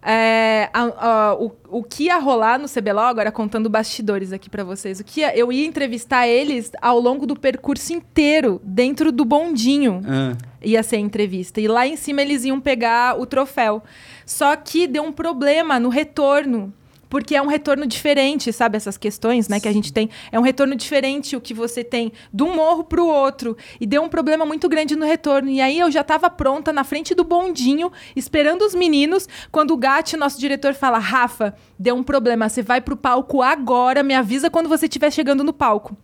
[0.02, 4.64] É, a- a- o, o que ia rolar no CBLOL, agora contando bastidores aqui pra
[4.64, 9.26] vocês, o que ia- eu ia entrevistar eles ao longo do percurso inteiro, dentro do
[9.26, 11.60] bondinho Ah, ia ser a entrevista.
[11.60, 13.84] E lá em cima eles iam pegar o troféu.
[14.26, 16.74] Só que deu um problema no retorno.
[17.10, 18.78] Porque é um retorno diferente, sabe?
[18.78, 20.10] Essas questões né, que a gente tem.
[20.32, 23.58] É um retorno diferente o que você tem de um morro para o outro.
[23.80, 25.50] E deu um problema muito grande no retorno.
[25.50, 29.78] E aí eu já estava pronta na frente do bondinho, esperando os meninos, quando o
[29.78, 32.50] Gatti, nosso diretor, fala: Rafa, deu um problema.
[32.50, 35.96] Você vai pro palco agora, me avisa quando você estiver chegando no palco.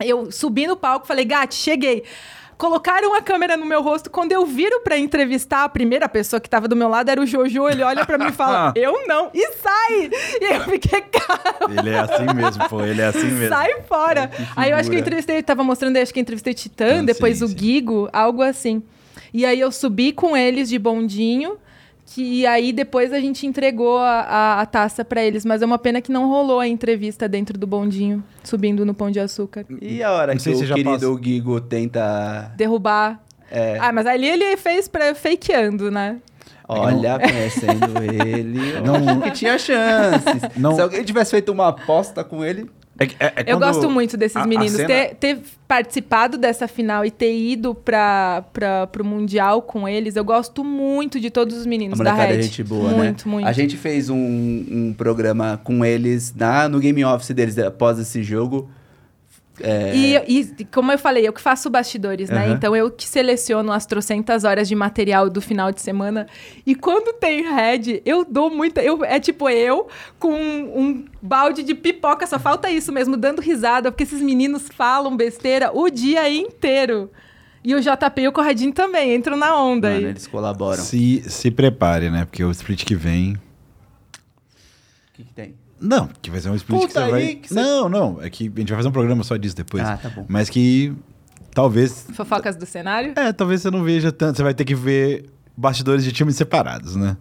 [0.00, 2.04] Eu subi no palco, falei, Gatti, cheguei.
[2.58, 4.10] Colocaram a câmera no meu rosto.
[4.10, 7.24] Quando eu viro pra entrevistar, a primeira pessoa que tava do meu lado era o
[7.24, 7.68] Jojo.
[7.68, 9.30] Ele olha pra mim e fala, eu não.
[9.32, 10.10] E sai!
[10.40, 12.80] E eu fiquei, cara, Ele é assim mesmo, pô.
[12.82, 13.48] Ele é assim mesmo.
[13.48, 14.28] sai fora.
[14.56, 16.98] aí eu acho que eu entrevistei, tava mostrando aí, acho que eu entrevistei o Titã,
[16.98, 17.56] Ah, depois sim, o sim.
[17.56, 18.82] Gigo, algo assim.
[19.32, 21.56] E aí eu subi com eles de bondinho.
[22.14, 25.78] Que aí depois a gente entregou a, a- a taça pra eles, mas é uma
[25.78, 29.66] pena que não rolou a entrevista dentro do bondinho, subindo no Pão de Açúcar.
[29.80, 31.22] E a hora Não que o querido passa.
[31.22, 32.52] Gigo tenta.
[32.56, 33.20] derrubar.
[33.50, 33.76] É.
[33.80, 36.16] Ah, mas ali ele fez pra fakeando, né?
[36.66, 38.80] Olha, conhecendo ele.
[38.82, 40.42] Não- que tinha chances.
[40.56, 42.70] Não- Se alguém tivesse feito uma aposta com ele.
[42.98, 44.72] É é- é Eu gosto muito desses a- a meninos.
[44.72, 45.38] cena- Ter, ter
[45.68, 51.20] participado dessa final e ter ido pra, pra, pro Mundial com eles, eu gosto muito
[51.20, 52.42] de todos os A meninos da molecada é Red.
[52.42, 53.32] gente boa, muito, né?
[53.34, 57.98] Muito, A gente fez um, um programa com eles na, no Game Office deles após
[57.98, 58.68] esse jogo.
[59.60, 60.16] É, E,
[60.58, 62.46] e, como eu falei, eu que faço bastidores, né?
[62.46, 62.54] Aham.
[62.54, 66.26] Então eu que seleciono as trocentas horas de material do final de semana.
[66.66, 68.82] E quando tem head, eu dou muita.
[68.82, 73.40] Eu, é tipo eu com um, um balde de pipoca, só falta isso mesmo, dando
[73.40, 77.10] risada, porque esses meninos falam besteira o dia inteiro.
[77.64, 80.10] E o JP e o Corradinho também entram na onda mano, aí.
[80.12, 80.82] eles colaboram.
[80.82, 82.24] Se, se prepare, né?
[82.24, 83.34] Porque o split que vem.
[83.34, 83.38] O
[85.14, 85.54] que, que tem?
[85.80, 87.34] Não, que vai ser um split Conta que você aí, vai.
[87.36, 88.18] que você- Não, não.
[88.22, 89.84] É que a gente vai fazer um programa só disso depois.
[89.84, 90.24] Ah, tá bom.
[90.28, 90.92] Mas que
[91.54, 92.06] talvez.
[92.14, 93.12] Fofocas do cenário?
[93.16, 94.36] É, talvez você não veja tanto.
[94.36, 95.26] Você vai ter que ver
[95.56, 97.16] bastidores de times separados, né?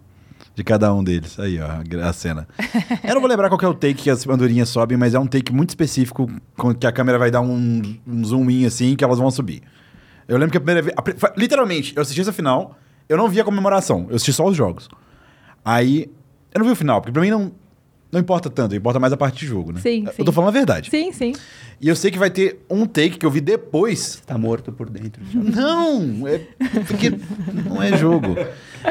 [0.55, 1.39] De cada um deles.
[1.39, 1.67] Aí, ó,
[2.07, 2.47] a cena.
[3.07, 5.19] Eu não vou lembrar qual que é o take que as andorinhas sobem, mas é
[5.19, 6.27] um take muito específico
[6.79, 9.61] que a câmera vai dar um, um zoom in assim que elas vão subir.
[10.27, 10.95] Eu lembro que a primeira vez.
[10.97, 12.75] a literalmente, eu assisti essa final,
[13.07, 14.89] eu não vi a comemoração, eu assisti só os jogos.
[15.63, 16.09] Aí.
[16.53, 17.51] Eu não vi o final, porque pra mim não.
[18.09, 19.81] Não importa tanto, importa mais a parte de jogo, né?
[19.81, 20.23] Sim, Eu sim.
[20.23, 20.89] tô falando a verdade.
[20.89, 21.33] Sim, sim.
[21.81, 24.89] E eu sei que vai ter um take que eu vi depois Tá morto por
[24.89, 25.21] dentro.
[25.25, 25.39] já.
[25.39, 26.39] não, é
[26.87, 27.11] porque
[27.65, 28.35] não é jogo.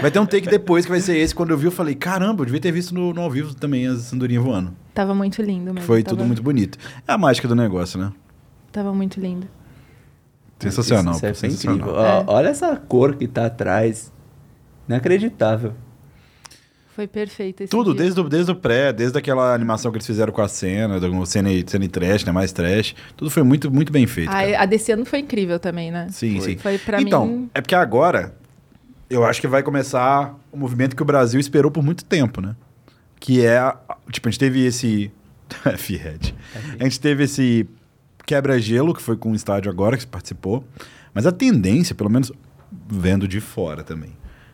[0.02, 1.34] Vai ter um take depois que vai ser esse.
[1.34, 3.86] Quando eu vi, eu falei, caramba, eu devia ter visto no, no ao vivo também
[3.86, 4.74] as andorinhas voando.
[4.92, 5.80] Tava muito lindo mesmo.
[5.86, 6.76] foi tava, tudo muito bonito.
[7.08, 8.12] É a mágica do negócio, né?
[8.70, 9.48] Tava muito lindo.
[10.58, 11.14] Sensacional.
[11.14, 11.78] Isso, isso é sensacional.
[11.78, 12.00] incrível.
[12.00, 14.12] Ó, Olha essa cor que tá atrás.
[14.88, 15.72] Inacreditável.
[16.96, 18.02] Foi perfeito esse Tudo, dia.
[18.04, 21.26] desde o, desde o pré, desde aquela animação que eles fizeram com a cena, do
[21.26, 22.32] cena, e- cena e trash, né?
[22.32, 22.94] Mais trash.
[23.14, 24.30] Tudo foi muito, muito bem feito.
[24.32, 24.58] cara.
[24.58, 26.06] A, a desse ano foi incrível também, né?
[26.10, 26.52] Sim, Foi.
[26.52, 26.56] sim.
[26.56, 27.50] Foi pra então, mim.
[27.54, 28.34] é porque agora
[29.10, 32.56] eu acho que vai começar o movimento que o Brasil esperou por muito tempo, né?
[33.20, 33.58] Que é.
[33.58, 33.76] a-
[34.10, 35.12] Tipo, a gente teve esse.
[35.66, 36.34] F-Head.
[36.80, 37.68] A gente teve esse
[38.24, 40.64] quebra-gelo, que foi com o estádio agora que você participou.
[41.14, 42.32] Mas a tendência, pelo menos
[42.88, 44.10] vendo de fora também,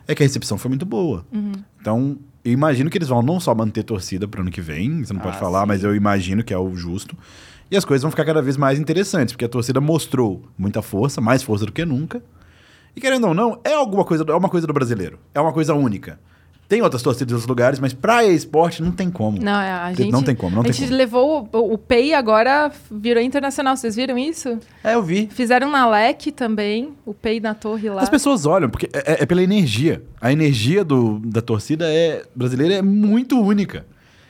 [0.07, 1.25] é que a recepção foi muito boa.
[1.33, 1.53] Uhum.
[1.81, 5.13] Então, eu imagino que eles vão não só manter torcida para ano que vem, você
[5.13, 5.69] não pode Ah, falar, sim.
[5.69, 7.17] mas eu imagino que é o justo.
[7.71, 11.21] E as coisas vão ficar cada vez mais interessantes, porque a torcida mostrou muita força,
[11.21, 12.23] mais força do que nunca.
[12.95, 15.19] E querendo ou não, é alguma coisa, é uma coisa do brasileiro.
[15.35, 16.21] É uma coisa única.
[16.69, 19.39] Tem outras torcidas em outros lugares, mas pra esporte não tem como.
[19.39, 20.11] Não, é, a gente.
[20.11, 20.97] não tem como, não a tem gente como.
[20.97, 21.49] levou.
[21.53, 23.77] O, o PEI agora virou internacional.
[23.77, 24.59] Vocês viram isso?
[24.83, 25.29] É, eu vi.
[25.31, 26.95] Fizeram na LEC também.
[27.05, 28.01] O PEI na torre lá.
[28.03, 30.03] As pessoas olham, porque é, é pela energia.
[30.19, 33.85] A energia do, da torcida é, brasileira é muito única.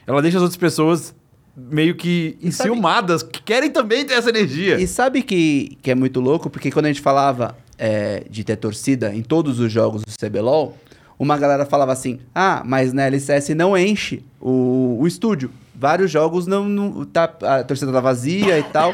[0.04, 1.14] Ela deixa as outras pessoas
[1.56, 4.80] meio que E sabe- enciumadas, que querem também ter essa energia.
[4.80, 6.50] E sabe que, que é muito louco?
[6.50, 10.76] Porque quando a gente falava é, de ter torcida em todos os jogos do CBLOL,
[11.23, 15.53] uma galera falava assim: ah, mas na LCS não enche o, o estúdio.
[15.73, 18.93] Vários jogos não, não tá, a torcida tá vazia e tal.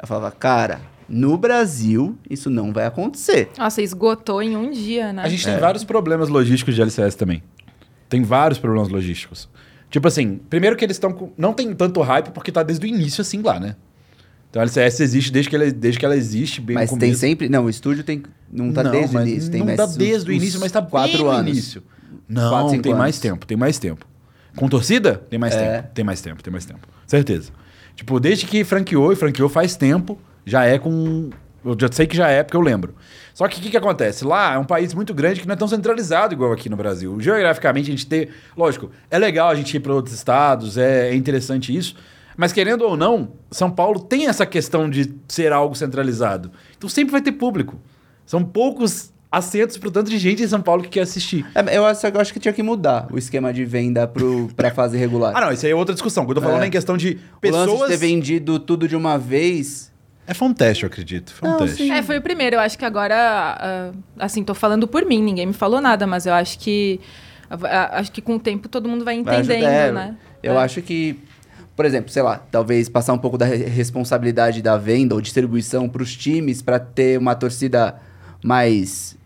[0.00, 3.50] Eu falava, cara, no Brasil isso não vai acontecer.
[3.58, 5.22] Nossa, esgotou em um dia, né?
[5.24, 7.42] A gente tem vários problemas logísticos de LCS também.
[8.08, 9.48] Tem vários problemas logísticos.
[9.90, 11.32] Tipo assim, primeiro que eles estão com.
[11.36, 13.74] Não tem tanto hype porque tá desde o início assim lá, né?
[14.48, 17.48] Então a LCS existe desde que ela, desde que ela existe, bem Mas tem sempre.
[17.48, 18.22] Não, o estúdio tem.
[18.54, 19.50] Não tá Não, desde o início.
[19.50, 21.50] Tem não mais tá desde o início, mas tá quatro anos.
[21.50, 21.82] início.
[22.28, 23.18] Não, Quatro, tem mais anos.
[23.18, 24.06] tempo, tem mais tempo.
[24.56, 25.14] Com torcida?
[25.28, 25.78] Tem mais É.
[25.78, 26.86] tempo, tem mais tempo, tem mais tempo.
[27.06, 27.50] Certeza.
[27.96, 31.30] Tipo, desde que franqueou, e franqueou faz tempo, já é com...
[31.64, 32.94] Eu já sei que já é, porque eu lembro.
[33.32, 34.24] Só que o que, que acontece?
[34.24, 37.18] Lá é um país muito grande que não é tão centralizado igual aqui no Brasil.
[37.20, 38.28] Geograficamente, a gente tem...
[38.56, 41.96] Lógico, é legal a gente ir para outros estados, é, é interessante isso.
[42.36, 46.50] Mas querendo ou não, São Paulo tem essa questão de ser algo centralizado.
[46.76, 47.80] Então sempre vai ter público.
[48.26, 51.44] São poucos assentos pro tanto de gente em São Paulo que quer assistir.
[51.54, 54.70] É, eu, acho, eu acho que tinha que mudar o esquema de venda pro, pra
[54.70, 55.32] fase regular.
[55.34, 56.22] Ah, não, isso aí é outra discussão.
[56.22, 57.90] O que eu tô falando é, em questão de O lance de pessoas.
[57.90, 59.92] ter vendido tudo de uma vez.
[60.26, 61.34] É, foi um teste, eu acredito.
[61.34, 61.76] Foi um Não, teste.
[61.82, 61.90] sim.
[61.90, 62.56] É, foi o primeiro.
[62.56, 66.24] Eu acho que agora, ah, assim, tô falando por mim, ninguém me falou nada, mas
[66.26, 67.00] eu acho que
[67.50, 69.70] ah, acho que com o tempo todo mundo vai vai entendendo, ajudar.
[69.72, 70.16] É, né?
[70.42, 70.58] Eu É.
[70.64, 71.18] acho que,
[71.76, 75.88] por exemplo, sei lá, talvez passar um pouco da re- responsabilidade da venda ou distribuição
[75.88, 77.96] pros times pra ter uma torcida
[78.44, 79.16] mais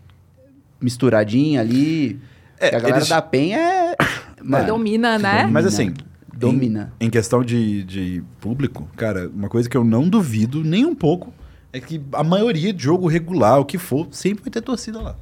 [0.79, 2.19] misturadinha ali.
[2.57, 3.95] É, Que a galera eles- da PEN é.
[4.41, 5.45] Mano, Domina, né?
[5.51, 5.93] Mas assim,
[6.33, 6.93] Domina.
[6.99, 10.95] Em, em questão de, de público, cara, uma coisa que eu não duvido nem um
[10.95, 11.33] pouco
[11.73, 15.15] é que a maioria de jogo regular, o que for, sempre vai ter torcida lá.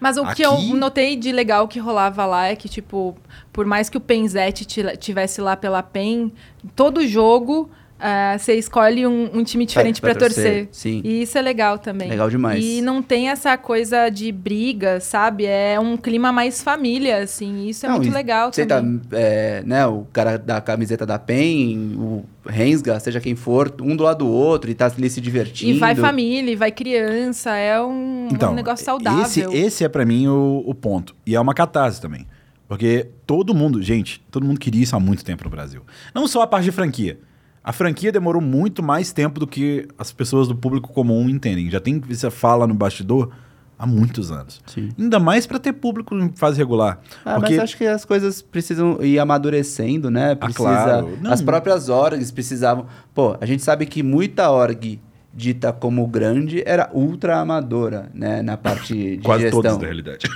[0.00, 3.16] Mas o que Aqui- eu notei de legal que rolava lá é que, tipo,
[3.52, 6.32] por mais que o Penzete ti- tivesse lá pela PEN,
[6.74, 10.66] todo jogo ah, você escolhe um, um time diferente pra pra torcer.
[10.66, 11.00] torcer, sim.
[11.04, 12.08] E isso é legal também.
[12.08, 12.62] Legal demais.
[12.64, 15.46] E não tem essa coisa de briga, sabe?
[15.46, 17.64] É um clima mais família, assim.
[17.64, 18.98] e Isso é Não, muito legal Você também.
[18.98, 23.96] tá, é, né, o cara da camiseta da PEN, o Rensga, seja quem for, um
[23.96, 25.76] do lado do outro e tá ali se divertindo.
[25.76, 29.22] E vai família, e vai criança, é um, um negócio saudável.
[29.22, 31.14] Esse, esse é pra mim o, o ponto.
[31.24, 32.26] E é uma catarse também.
[32.66, 35.82] Porque todo mundo, gente, todo mundo queria isso há muito tempo no Brasil.
[36.14, 37.18] Não só a parte de franquia.
[37.64, 41.70] A franquia demorou muito mais tempo do que as pessoas do público comum entendem.
[41.70, 43.30] Já tem essa fala no bastidor
[43.78, 44.60] há muitos anos.
[44.66, 44.90] Sim.
[44.98, 47.00] Ainda mais pra ter público em fase regular.
[47.24, 50.34] Ah, porque mas acho que as coisas precisam ir amadurecendo, né?
[50.34, 51.18] Precisa, claro.
[51.22, 51.32] Não.
[51.32, 52.86] As próprias orgs precisavam.
[53.14, 55.00] Pô, a gente sabe que muita org
[55.32, 58.42] dita como grande era ultra amadora, né?
[58.42, 59.62] Na parte de quase gestão.
[59.62, 60.26] todos, na realidade.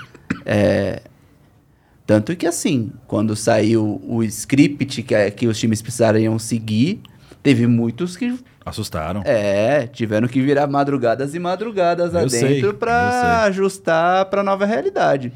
[2.06, 7.02] Tanto que assim, quando saiu o script que, é- que os times precisariam seguir,
[7.48, 9.22] teve muitos que Assustaram.
[9.24, 12.78] é, tiveram que virar madrugadas e madrugadas Eu adentro sei.
[13.46, 15.32] ajustar pra nova realidade.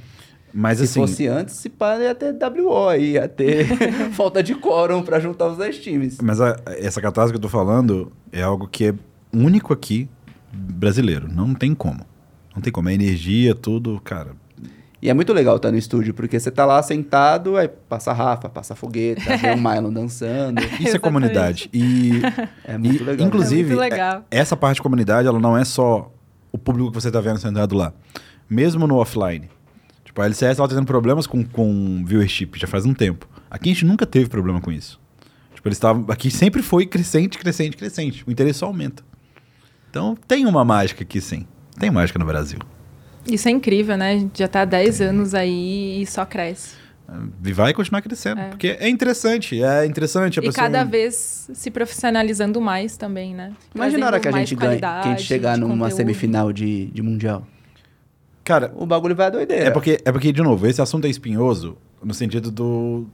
[0.54, 3.66] Mas Se assim, fosse antes, se pá, ia ter WO aí, ia ter
[4.12, 6.18] falta de quórum pra juntar os 10 times.
[6.20, 8.94] mas a- essa catástrofe que eu tô falando é algo que é
[9.32, 10.10] único aqui
[10.52, 11.26] brasileiro.
[11.26, 12.04] Não tem como.
[12.54, 12.90] Não tem como.
[12.90, 14.32] É energia, tudo, cara.
[15.02, 18.14] E é muito legal estar no estúdio, porque você tá lá sentado, aí passa a
[18.14, 20.62] Rafa, passa a fogueta, vê o Mylon dançando.
[20.78, 21.68] Isso é comunidade.
[21.72, 22.22] E,
[22.64, 23.26] É muito e, legal.
[23.26, 24.24] Inclusive, É muito legal.
[24.30, 26.12] é- essa parte de comunidade, ela não é só
[26.52, 27.92] o público que você tá vendo sentado lá.
[28.48, 29.50] Mesmo no offline.
[30.04, 33.28] Tipo, a LCS ela tá tendo problemas com, com viewership já faz um tempo.
[33.50, 35.00] Aqui a gente nunca teve problema com isso.
[35.52, 36.04] Tipo, eles estavam.
[36.08, 38.22] Aqui sempre foi crescente, crescente, crescente.
[38.26, 39.02] O interesse só aumenta.
[39.90, 41.46] Então tem uma mágica aqui, sim.
[41.78, 42.58] Tem mágica no Brasil.
[43.26, 44.12] Isso é incrível, né?
[44.12, 46.74] A gente já tá há 10 anos aí e só cresce.
[47.44, 48.40] E vai continuar crescendo.
[48.40, 48.48] É.
[48.48, 49.62] Porque é interessante.
[49.62, 50.64] É interessante a E pessoa.
[50.64, 53.52] cada vez se profissionalizando mais também, né?
[53.74, 55.96] Imagina a hora que a gente ganha, que a gente chegar numa conteúdo.
[55.96, 57.46] semifinal de, de Mundial.
[58.42, 59.64] Cara, O bagulho vai à doideira.
[59.66, 63.06] É porque, é porque, de novo, esse assunto é espinhoso no sentido do.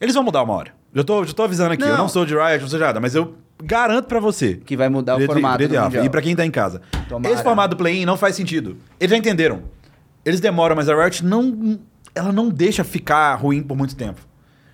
[0.00, 0.72] Eles vão mudar uma hora.
[0.94, 1.98] Já tô, já tô avisando aqui, eu Não.
[1.98, 4.54] não sou de Riot, não sou de nada, mas eu garanto pra você.
[4.54, 5.84] Que vai mudar o Direito- formato direito do e.
[5.84, 6.04] Mundial.
[6.04, 6.80] E pra quem tá em casa.
[7.08, 7.34] Tomara.
[7.34, 8.76] Esse formato do play-in não faz sentido.
[8.98, 9.62] Eles já entenderam.
[10.24, 11.78] Eles demoram, mas a Riot não.
[12.14, 14.20] Ela não deixa ficar ruim por muito tempo.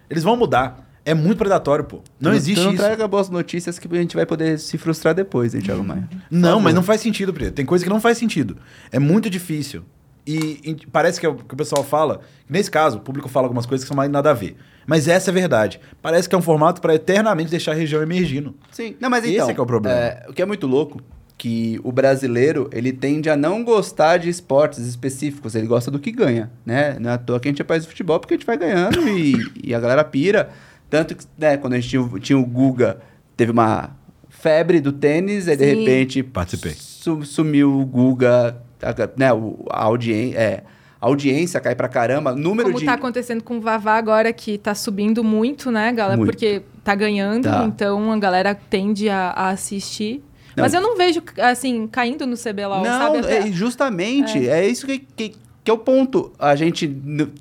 [0.09, 0.89] Eles vão mudar.
[1.05, 2.01] É muito predatório, pô.
[2.21, 2.83] Não Tu- existe tu não isso.
[2.85, 6.09] traga boas notícias que a gente vai poder se frustrar depois, hein, Thiago Maia?
[6.31, 7.55] Não, mas não faz sentido, Preto.
[7.55, 8.57] Tem coisa que não faz sentido.
[8.93, 9.83] É muito difícil.
[10.25, 12.21] E, e parece que é o que o pessoal fala.
[12.49, 14.57] Nesse caso, o público fala algumas coisas que são mais nada a ver.
[14.87, 15.81] Mas essa é a verdade.
[16.01, 18.55] Parece que é um formato para eternamente deixar a região emergindo.
[18.71, 19.51] Sim, não, mas Esse então.
[19.51, 19.97] é que é o problema.
[19.99, 21.01] é, o que é muito louco,
[21.39, 26.13] que o brasileiro, ele tende a não gostar de esportes específicos, ele gosta do que
[26.13, 26.97] ganha, né?
[27.01, 28.57] Não é à toa que a gente é país de futebol, porque a gente vai
[28.57, 29.35] ganhando e,
[29.65, 30.51] e a galera pira.
[30.89, 32.99] Tanto que, né, quando a gente tinha, o- tinha o Guga,
[33.37, 33.97] teve uma
[34.29, 36.73] febre do tênis, e de repente Participei.
[36.77, 40.63] su- sumiu o Guga, a, né, o- a, audien é,
[41.03, 42.87] audiência cai pra caramba, número Como de...
[42.87, 46.17] tá acontecendo com o Vavá agora, que tá subindo muito, né, galera?
[46.17, 46.31] Muito.
[46.31, 47.65] Porque tá ganhando, Tá.
[47.65, 50.23] então a galera tende a, a assistir.
[50.57, 50.63] Não.
[50.65, 53.19] Mas eu não vejo, assim, caindo no CBLOL, Não, sabe?
[53.19, 55.35] Até- é, justamente, é, isso que, que,
[55.65, 56.33] que é o ponto.
[56.39, 56.87] A gente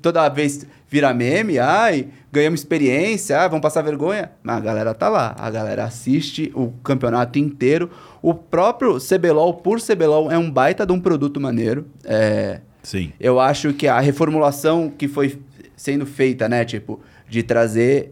[0.00, 4.32] toda vez vira meme, ai, ganhamos experiência, ah, vamos passar vergonha.
[4.42, 7.90] Mas a galera tá lá, a galera assiste o campeonato inteiro.
[8.20, 11.86] O próprio CBLOL, por CBLOL, é um baita de um produto maneiro.
[12.04, 13.12] É, Sim.
[13.20, 15.38] eu acho que a reformulação que foi
[15.76, 18.10] sendo feita, né, tipo, de trazer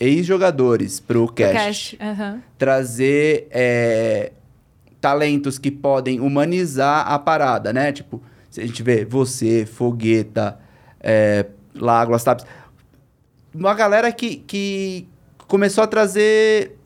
[0.00, 1.98] ex-jogadores pro o cast, cast.
[2.00, 2.42] aham.
[2.56, 4.32] trazer é,
[5.00, 7.92] talentos que podem humanizar a parada, né?
[7.92, 10.58] Tipo, se a gente vê você, Fogueta,
[11.00, 12.46] é, Lágloas, Taps,
[13.54, 15.08] uma galera que, que
[15.46, 16.76] começou a trazer...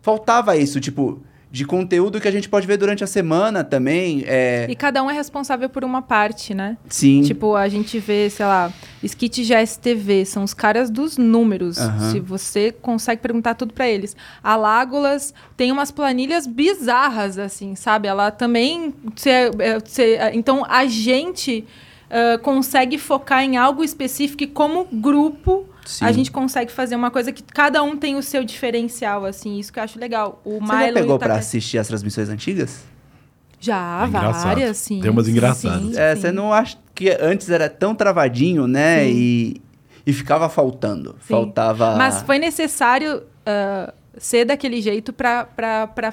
[0.00, 1.22] Faltava isso, tipo,
[1.54, 4.24] de conteúdo que a gente pode ver durante a semana também.
[4.26, 6.76] É, E cada um é responsável por uma parte, né?
[6.88, 7.22] sim.
[7.22, 8.72] Tipo, a gente vê, sei lá,
[9.04, 11.78] Skit GSTV, são os caras dos números.
[11.78, 12.10] Aham.
[12.10, 14.16] Se você consegue perguntar tudo pra eles.
[14.42, 18.08] A Lágolas tem umas planilhas bizarras, assim, sabe?
[18.08, 18.92] Ela também.
[19.14, 21.64] cê- é, cê- é, então, a gente
[22.10, 25.66] ah, consegue focar em algo específico e, como grupo.
[25.84, 26.04] Sim.
[26.04, 29.72] A gente consegue fazer uma coisa que cada um tem o seu diferencial, assim, isso
[29.72, 30.40] que eu acho legal.
[30.44, 32.82] O Você Milo já pegou Taka- assistir as transmissões antigas?
[33.60, 34.44] Já, É engraçado.
[34.44, 35.00] várias, sim.
[35.00, 35.94] Tem umas engraçadas.
[35.94, 39.04] Sim, É, você não acha que antes era tão travadinho, né?
[39.04, 39.10] Sim.
[39.14, 39.62] E,
[40.06, 41.12] e ficava faltando.
[41.20, 41.28] Sim.
[41.34, 41.96] Faltava.
[41.96, 45.46] Mas foi necessário ah, ser daquele jeito pra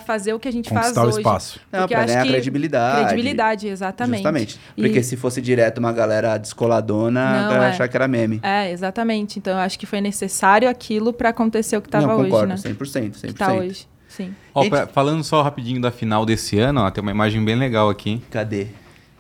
[0.06, 1.18] fazer o que a gente faz Conquistar o hoje.
[1.18, 1.60] espaço.
[1.72, 3.00] Não, pra ganhar que- credibilidade.
[3.08, 4.18] Credibilidade, exatamente.
[4.18, 4.60] Justamente.
[4.78, 7.70] E- Porque se fosse direto uma galera descoladona, a Não, é.
[7.70, 8.40] achar que era meme.
[8.44, 9.38] É, exatamente.
[9.40, 12.48] Então eu acho que foi necessário aquilo pra acontecer o que tava não, hoje, concordo,
[12.50, 12.58] né?
[12.58, 13.28] 100%, 100%.
[13.28, 13.88] Que tá hoje.
[14.08, 14.36] Sim.
[14.54, 17.90] Ó, pra- falando só rapidinho da final desse ano, ó, tem uma imagem bem legal
[17.90, 18.68] aqui, Cadê?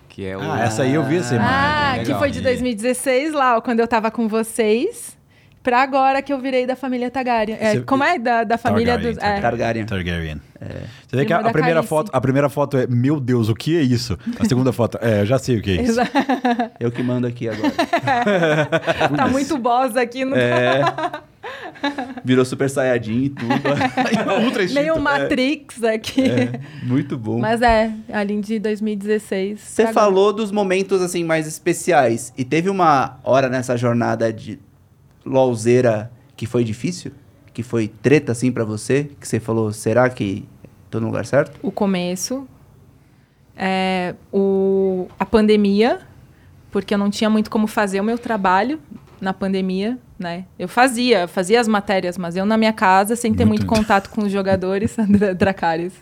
[0.09, 0.41] que é o...
[0.41, 1.55] Ah, essa aí eu vi essa imagem.
[1.55, 2.05] Ah, legal.
[2.05, 5.17] que foi de 2016 lá, ó, quando eu tava com vocês.
[5.63, 7.57] Pra agora que eu virei da família Targaryen.
[7.59, 8.17] É, Você- como é?
[8.17, 9.23] Da, da família Targaryen, dos.
[9.23, 9.41] É.
[9.41, 9.85] Targaryen.
[9.85, 10.41] Targaryen.
[11.07, 13.77] Você vê que a, a primeira foto, a primeira foto é, meu Deus, o que
[13.77, 14.17] é isso?
[14.39, 15.99] A segunda foto, é, eu já sei o que é isso.
[16.79, 17.71] Eu que mando aqui agora.
[19.17, 20.81] tá muito boss aqui no é.
[22.23, 23.53] Virou Super Saiyajin e tudo.
[24.45, 24.79] Ultra instinto.
[24.81, 26.29] meio Matrix aqui.
[26.29, 27.39] É, muito bom.
[27.39, 29.59] Mas é, ali de 2016.
[29.59, 30.05] Você pra agora.
[30.05, 32.31] falou dos momentos assim mais especiais.
[32.37, 34.59] E teve uma hora nessa jornada de
[35.25, 37.11] LOLzeira que foi difícil?
[37.53, 39.09] Que foi treta assim pra você?
[39.19, 40.45] Que você falou, será que
[40.89, 41.59] tô no lugar certo?
[41.61, 42.47] O começo.
[43.55, 45.99] É, o, a pandemia,
[46.71, 48.79] porque eu não tinha muito como fazer o meu trabalho
[49.19, 50.45] na pandemia, né?
[50.57, 53.75] Eu fazia, fazia as matérias, mas eu na minha casa, sem ter muito, Muito.
[53.77, 55.93] contato com os jogadores, Dra- Dracarys.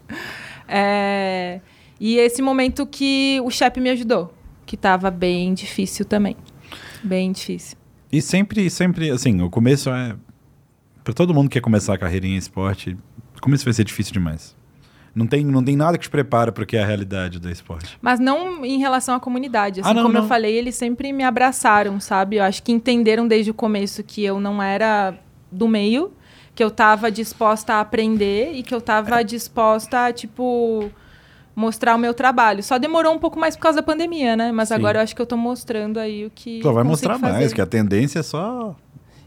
[0.68, 1.60] É,
[2.00, 4.34] e esse momento que o chefe me ajudou,
[4.66, 6.38] que tava bem difícil também.
[7.04, 7.76] Bem difícil.
[8.12, 10.16] E sempre, sempre, assim, o começo é.
[11.04, 12.98] Pra todo mundo que quer começar a carreira em esporte,
[13.38, 14.56] o começo vai ser difícil demais.
[15.16, 17.50] Não tem, não tem nada que te prepara para o que é a realidade do
[17.50, 17.98] esporte.
[18.02, 19.82] Mas não em relação à comunidade.
[19.82, 20.28] Assim Ah, não, como eu não.
[20.28, 22.36] falei, eles sempre me abraçaram, sabe?
[22.38, 25.16] Eu acho que entenderam desde o começo que eu não era
[25.52, 26.14] do meio,
[26.54, 30.92] que eu tava disposta a aprender e que eu tava disposta a, tipo,
[31.60, 32.64] mostrar o meu trabalho.
[32.64, 34.52] Só demorou um pouco mais por causa da pandemia, né?
[34.52, 34.76] Mas Sim.
[34.76, 36.62] agora eu acho que eu tô mostrando aí o que.
[36.64, 37.56] Só vai mostrar mais, fazer.
[37.56, 38.76] que a tendência é só.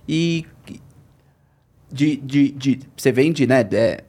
[0.09, 0.47] E
[1.91, 4.05] de, de, de você vende, né, é,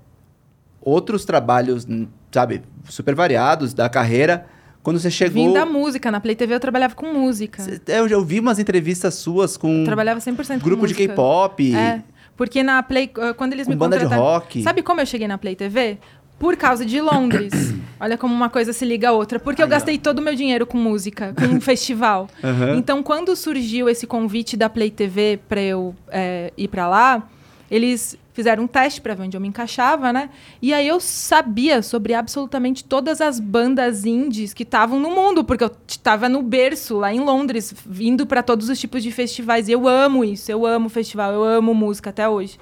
[0.81, 1.85] outros trabalhos,
[2.31, 4.45] sabe, super variados da carreira.
[4.81, 6.11] Quando você chegou, Vim da música.
[6.11, 7.61] Na Play TV eu trabalhava com música.
[7.61, 10.93] Cê- é, eu já ouvi umas entrevistas suas com Eu trabalhava 100% com grupo de.
[10.93, 12.01] K-pop, É,
[12.35, 14.61] porque na Play, quando eles com me banda de rock.
[14.63, 15.99] Sabe como eu cheguei na Play TV?
[16.39, 17.73] Por causa de Londres.
[17.99, 19.39] Olha como uma coisa se liga à outra.
[19.39, 22.27] Porque eu gastei todo o meu dinheiro com música, com um festival.
[22.43, 22.76] Aham.
[22.76, 27.30] Então, quando surgiu esse convite da Play TV para eu é, ir para lá,
[27.72, 30.30] eles fizeram um teste para ver onde eu me encaixava, né?
[30.61, 35.64] E aí eu sabia sobre absolutamente todas as bandas indies que estavam no mundo, porque
[35.64, 39.69] eu estava no berço lá em Londres, vindo para todos os tipos de festivais.
[39.69, 42.60] E eu amo isso, eu amo festival, eu amo música até hoje.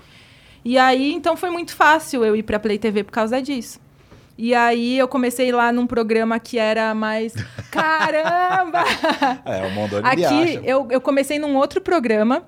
[0.63, 3.79] E aí, então foi muito fácil eu ir para Play TV por causa disso.
[4.37, 7.33] E aí eu comecei lá num programa que era mais
[7.69, 8.83] caramba.
[9.45, 12.43] É, o mundo Aqui eu, eu comecei num outro programa,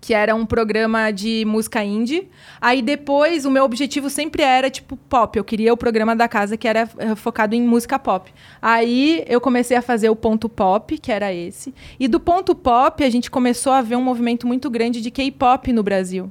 [0.00, 2.28] que era um programa de música indie.
[2.60, 5.38] Aí depois o meu objetivo sempre era tipo pop.
[5.38, 8.32] Eu queria o programa da casa que era eh, focado em música pop.
[8.60, 11.74] Aí eu comecei a fazer o ponto pop, que era esse.
[11.98, 15.72] E do ponto pop a gente começou a ver um movimento muito grande de K-pop
[15.72, 16.30] no Brasil.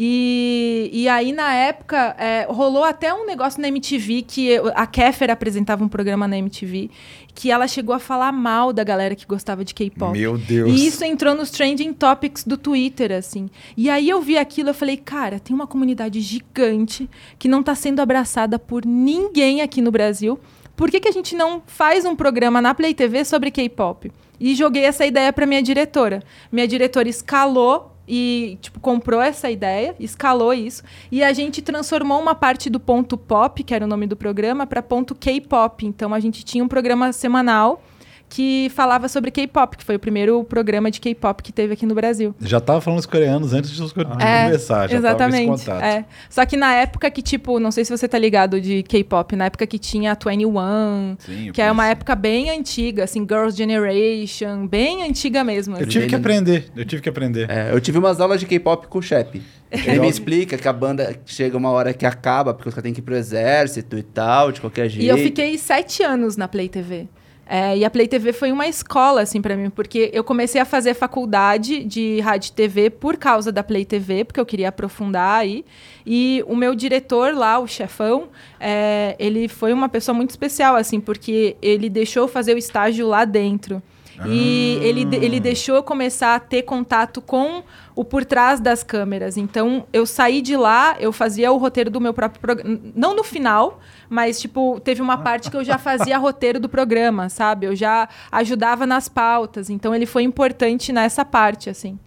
[0.00, 4.86] E, e aí, na época, é, rolou até um negócio na MTV que eu- a
[4.86, 6.88] Kéfera apresentava um programa na MTV
[7.34, 10.16] que ela chegou a falar mal da galera que gostava de K-pop.
[10.16, 10.70] Meu Deus.
[10.70, 13.50] E isso entrou nos trending topics do Twitter, assim.
[13.76, 17.74] E aí eu vi aquilo, eu falei, cara, tem uma comunidade gigante que não tá
[17.74, 20.38] sendo abraçada por ninguém aqui no Brasil.
[20.76, 24.12] Por que, que a gente não faz um programa na Play TV sobre K-pop?
[24.38, 26.22] E joguei essa ideia para minha diretora.
[26.52, 30.82] Minha diretora escalou e tipo comprou essa ideia, escalou isso
[31.12, 34.66] e a gente transformou uma parte do ponto pop, que era o nome do programa,
[34.66, 35.86] para ponto K-pop.
[35.86, 37.82] Então a gente tinha um programa semanal
[38.28, 41.94] que falava sobre K-pop, que foi o primeiro programa de K-pop que teve aqui no
[41.94, 42.34] Brasil.
[42.40, 45.64] Já tava falando os coreanos antes de, de começar, já exatamente.
[45.64, 46.04] tava é.
[46.28, 49.46] Só que na época que, tipo, não sei se você tá ligado de K-pop, na
[49.46, 53.56] época que tinha a 21, Sim, eu que é uma época bem antiga, assim, Girls'
[53.56, 55.76] Generation, bem antiga mesmo.
[55.76, 55.90] Eu assim.
[55.90, 57.50] tive que aprender, eu tive que aprender.
[57.50, 59.42] É, eu tive umas aulas de K-pop com o Shep.
[59.70, 62.94] Ele me explica que a banda chega uma hora que acaba, porque os caras têm
[62.94, 65.04] que ir pro exército e tal, de qualquer jeito.
[65.04, 67.06] E eu fiquei sete anos na Play TV.
[67.50, 70.66] É, e a Play TV foi uma escola, assim, pra mim, porque eu comecei a
[70.66, 75.40] fazer faculdade de rádio e TV por causa da Play TV, porque eu queria aprofundar
[75.40, 75.64] aí.
[76.04, 78.28] E o meu diretor lá, o chefão,
[78.60, 83.24] é, ele foi uma pessoa muito especial, assim, porque ele deixou fazer o estágio lá
[83.24, 83.82] dentro.
[84.26, 87.62] E ele, ele deixou eu começar a ter contato com
[87.94, 89.36] o por trás das câmeras.
[89.36, 92.80] Então, eu saí de lá, eu fazia o roteiro do meu próprio programa.
[92.94, 97.28] Não no final, mas, tipo, teve uma parte que eu já fazia roteiro do programa,
[97.28, 97.66] sabe?
[97.66, 99.70] Eu já ajudava nas pautas.
[99.70, 101.98] Então, ele foi importante nessa parte, assim.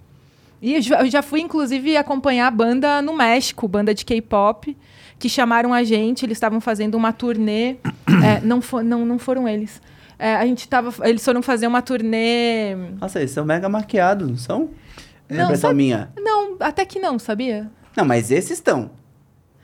[0.61, 4.77] E eu já- fui, inclusive, acompanhar a banda no México, banda de K-pop,
[5.17, 7.77] que chamaram a gente, eles estavam fazendo uma turnê.
[8.23, 9.81] É, não, fo- não, não foram eles.
[10.23, 10.93] É, a gente tava.
[11.09, 12.75] Eles foram fazer uma turnê.
[13.01, 14.69] Nossa, eles são mega maquiados, não são?
[15.27, 16.11] É Não, impressão sabe- minha.
[16.15, 17.71] Não, até que não, sabia?
[17.97, 18.91] Não, mas esses estão.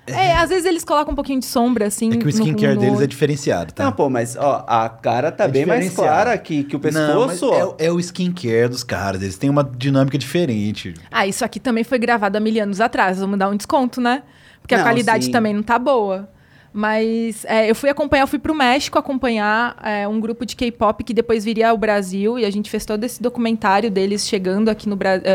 [0.07, 2.11] É, às vezes eles colocam um pouquinho de sombra, assim.
[2.13, 3.83] É que o skincare no deles é diferenciado, tá?
[3.83, 7.27] Não, pô, mas ó, a cara tá É bem mais clara que, que o Não,
[7.27, 7.75] mas pescoço, ó.
[7.77, 10.93] é, é o skincare dos caras, eles têm uma dinâmica diferente.
[11.11, 13.19] Ah, isso aqui também foi gravado há mil anos atrás.
[13.19, 14.23] Vamos dar um desconto, né?
[14.61, 15.31] Porque a Não, qualidade sim.
[15.31, 16.29] também não tá boa.
[16.79, 21.03] Mas é, eu fui acompanhar, eu fui pro México acompanhar é, um grupo de K-pop
[21.03, 24.87] que depois viria ao Brasil e a gente fez todo esse documentário deles chegando aqui
[24.87, 25.25] no Brasil,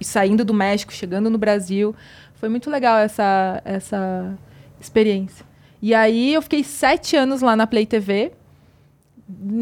[0.00, 1.94] saindo do México, chegando no Brasil.
[2.36, 4.38] Foi muito legal essa, essa
[4.80, 5.44] experiência.
[5.82, 8.32] E aí eu fiquei sete anos lá na Play TV.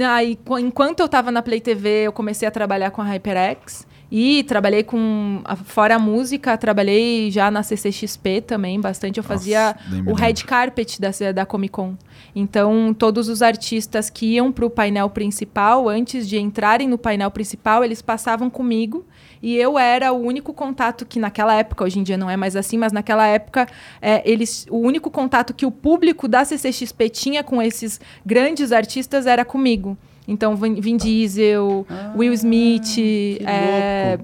[0.08, 3.88] Aí, qu- enquanto eu estava na Play TV, eu comecei a trabalhar com a HyperX.
[4.10, 5.42] E trabalhei com.
[5.64, 9.18] Fora a música, trabalhei já na CCXP também bastante.
[9.18, 11.96] Eu fazia me o red carpet da, da Comic Con.
[12.34, 17.30] Então, todos os artistas que iam para o painel principal, antes de entrarem no painel
[17.30, 19.04] principal, eles passavam comigo.
[19.42, 22.56] E eu era o único contato que naquela época, hoje em dia não é mais
[22.56, 23.68] assim, mas naquela época,
[24.00, 29.26] é, eles, o único contato que o público da CCXP tinha com esses grandes artistas
[29.26, 29.98] era comigo.
[30.26, 31.86] Então, Vin Diesel,
[32.16, 32.96] Will Smith,
[33.44, 34.18] é,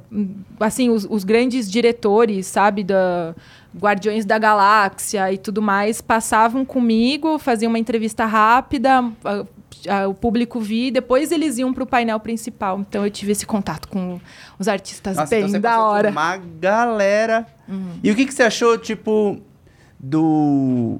[0.58, 3.34] assim, os, os grandes diretores, sabe, da
[3.78, 9.44] Guardiões da Galáxia e tudo mais, passavam comigo, faziam uma entrevista rápida, a-
[9.88, 12.80] a- o público via, e depois eles iam para o painel principal.
[12.80, 14.18] Então, eu tive esse contato com
[14.58, 16.10] os artistas Nossa, bem então da hora.
[16.10, 17.46] Uma galera.
[18.02, 19.38] E o que, que você achou, tipo,
[19.98, 20.98] do.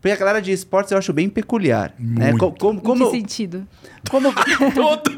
[0.00, 1.94] Porque a galera de esportes eu acho bem peculiar.
[1.98, 2.30] Né?
[2.30, 2.38] Muito.
[2.38, 3.66] Co- Como, Em como, que sentido?
[4.10, 4.32] como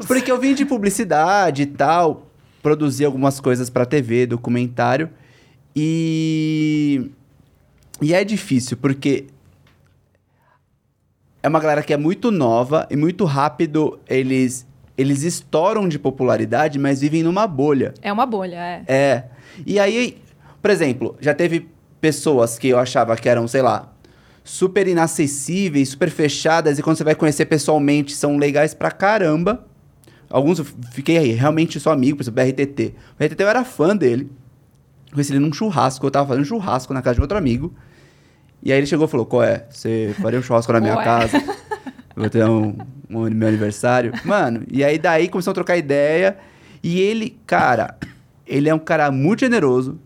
[0.07, 2.27] Porque eu vim de publicidade e tal,
[2.61, 5.09] produzi algumas coisas pra TV, documentário.
[5.75, 7.09] E.
[8.01, 9.25] E é difícil, porque.
[11.41, 14.65] É uma galera que é muito nova e muito rápido eles.
[14.97, 17.93] Eles estouram de popularidade, mas vivem numa bolha.
[18.01, 18.83] É uma bolha, é.
[18.87, 19.23] É.
[19.65, 20.21] E aí,
[20.61, 21.67] por exemplo, já teve
[21.99, 23.91] pessoas que eu achava que eram, sei lá,
[24.43, 29.65] super inacessíveis, super fechadas, e quando você vai conhecer pessoalmente, são legais pra caramba.
[30.29, 32.95] Alguns eu fiquei aí, realmente só amigo, por exemplo, o BRTT.
[33.13, 34.29] O BRTT eu era fã dele.
[35.11, 37.73] Conheci ele num churrasco, eu tava fazendo churrasco na casa de outro amigo.
[38.61, 39.65] E aí ele chegou e falou: Qual é?
[39.69, 41.41] Você faria um churrasco na minha casa?
[42.15, 42.75] Vou ter um,
[43.09, 44.13] um meu aniversário.
[44.25, 46.37] Mano, e aí daí começou a trocar ideia.
[46.81, 47.97] E ele, cara,
[48.45, 49.99] ele é um cara muito generoso.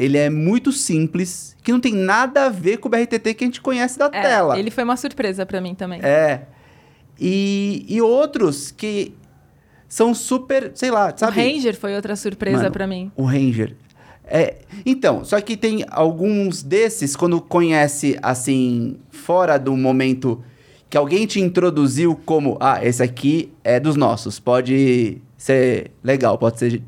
[0.00, 3.46] Ele é muito simples, que não tem nada a ver com o BRTT que a
[3.46, 4.58] gente conhece da É, tela.
[4.58, 6.00] Ele foi uma surpresa pra mim também.
[6.02, 6.46] É.
[7.20, 9.14] E, e outros que
[9.86, 11.38] são super, sei lá, o sabe?
[11.38, 13.12] Ranger foi outra surpresa pra mim.
[13.14, 13.76] O Ranger.
[14.24, 20.42] É, então, só que tem alguns desses, quando conhece, assim, fora do momento
[20.88, 26.58] que alguém te introduziu como, ah, esse aqui é dos nossos, pode ser legal, pode
[26.58, 26.82] ser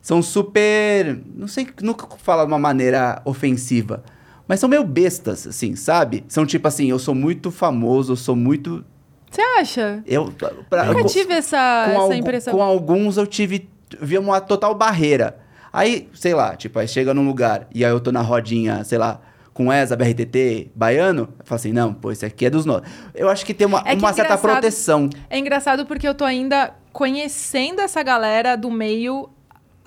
[0.00, 1.20] são super.
[1.34, 4.02] Não sei, nunca falar de uma maneira ofensiva.
[4.48, 6.24] Mas são meio bestas, assim, sabe?
[6.28, 8.84] São tipo assim, eu sou muito famoso, eu sou muito.
[9.30, 10.02] Você acha?
[10.06, 10.32] Eu,
[10.68, 12.52] pra, Nunca eu- tive essa, essa algu- impressão.
[12.54, 13.68] com alguns eu tive.
[14.00, 15.38] Vi uma total barreira.
[15.72, 18.98] Aí, sei lá, tipo, aí chega num lugar e aí eu tô na rodinha, sei
[18.98, 19.20] lá,
[19.54, 22.88] com ESA, BRTT, baiano, eu falo assim, não, pô, esse aqui é dos nossos.
[23.14, 25.08] Eu acho que tem uma, É que uma certa proteção.
[25.28, 29.28] É engraçado porque eu tô ainda conhecendo essa galera do meio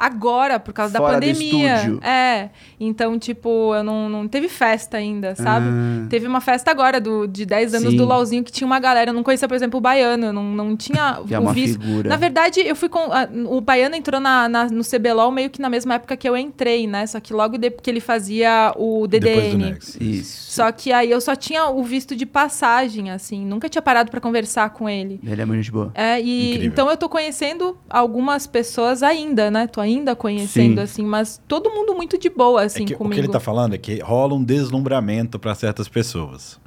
[0.05, 1.75] agora, por causa Fora da do pandemia.
[1.75, 1.99] estúdio.
[2.03, 2.49] É.
[2.79, 5.65] Então, tipo, eu não, não teve festa ainda, sabe?
[5.69, 6.05] Ah.
[6.09, 7.97] Teve uma festa agora do, de 10 anos Sim.
[7.97, 9.09] do LOLzinho que tinha uma galera.
[9.11, 10.25] Eu não conhecia, por exemplo, o Baiano.
[10.27, 11.79] Eu não, não tinha é o uma visto.
[11.81, 12.09] figura.
[12.09, 12.99] Na verdade, eu fui com.
[13.11, 16.35] a- o Baiano entrou na, na- no CBLOL meio que na mesma época que eu
[16.35, 17.05] entrei, né?
[17.07, 19.77] Só que logo depois que ele fazia o do DDN.
[19.99, 20.51] Isso.
[20.53, 23.45] Só que aí eu só tinha o visto de passagem, assim.
[23.45, 25.19] Nunca tinha parado pra conversar com ele.
[25.25, 25.91] Ele é muito boa.
[25.95, 26.67] É, e Incrível.
[26.67, 29.67] então eu tô conhecendo algumas pessoas ainda, né?
[29.67, 30.83] Tô ainda conhecendo, Sim.
[30.83, 33.13] assim, mas todo mundo muito de boa, assim, É que, o comigo.
[33.15, 36.59] que ele tá falando é que rola um deslumbramento para certas pessoas.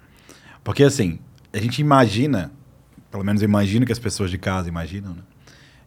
[0.63, 1.19] Porque assim,
[1.53, 2.51] a gente imagina,
[3.11, 5.23] pelo menos eu imagino que as pessoas de casa imaginam, né?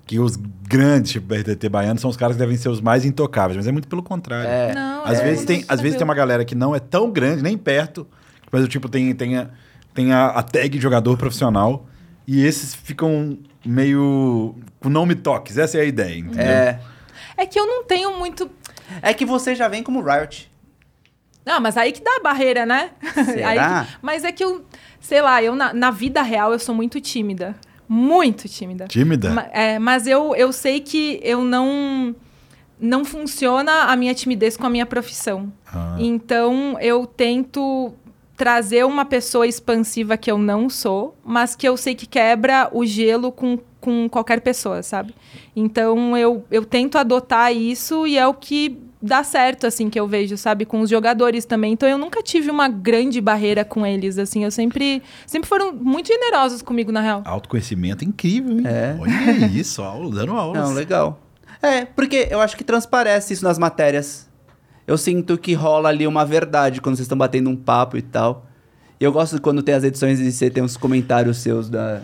[0.05, 3.57] Que os grandes, tipo BRTT baiano, são os caras que devem ser os mais intocáveis,
[3.57, 4.49] mas é muito pelo contrário.
[4.49, 4.73] É.
[4.73, 7.43] Não, Às, é vezes tem, às vezes tem uma galera que não é tão grande,
[7.43, 8.07] nem perto,
[8.51, 9.49] mas o tipo tem, tem, a,
[9.93, 11.85] tem a, a tag de jogador profissional
[12.27, 15.57] e esses ficam meio com não me toques.
[15.59, 16.41] Essa é a ideia, entendeu?
[16.43, 16.79] É.
[17.41, 18.49] É que eu não tenho muito.
[19.01, 20.51] É que você já vem como Riot.
[21.45, 22.91] Não, mas aí que dá a barreira, né?
[23.25, 23.49] Será?
[23.49, 24.65] Aí que- Mas é que eu,
[24.99, 27.55] sei lá, eu na, na vida real eu sou muito tímida.
[27.87, 28.87] Muito tímida.
[28.87, 29.29] Tímida?
[29.31, 32.15] Ma- é, mas eu, eu sei que eu não.
[32.81, 35.51] Não funciona a minha timidez com a minha profissão.
[35.73, 35.95] Ah.
[35.99, 37.93] Então eu tento
[38.39, 42.85] trazer uma pessoa expansiva que eu não sou, mas que eu sei que quebra o
[42.85, 45.13] gelo com, com qualquer pessoa, sabe?
[45.53, 50.07] Então eu, eu tento adotar isso e é o que dá certo, assim, que eu
[50.07, 50.63] vejo, sabe?
[50.63, 51.73] Com os jogadores também.
[51.73, 54.45] Então eu nunca tive uma grande barreira com eles, assim.
[54.45, 57.21] Eu sempre, sempre foram muito generosos comigo, na real.
[57.25, 58.63] Autoconhecimento incrível, hein?
[58.65, 58.95] É.
[58.97, 60.61] Olha isso, aula, dando aulas.
[60.61, 61.19] Não, legal.
[61.61, 64.28] É, porque eu acho que transparece isso nas matérias.
[64.89, 68.47] Eu sinto que rola ali uma verdade quando vocês estão batendo um papo e tal.
[68.99, 72.01] E eu gosto quando tem as edições e você tem uns comentários seus da.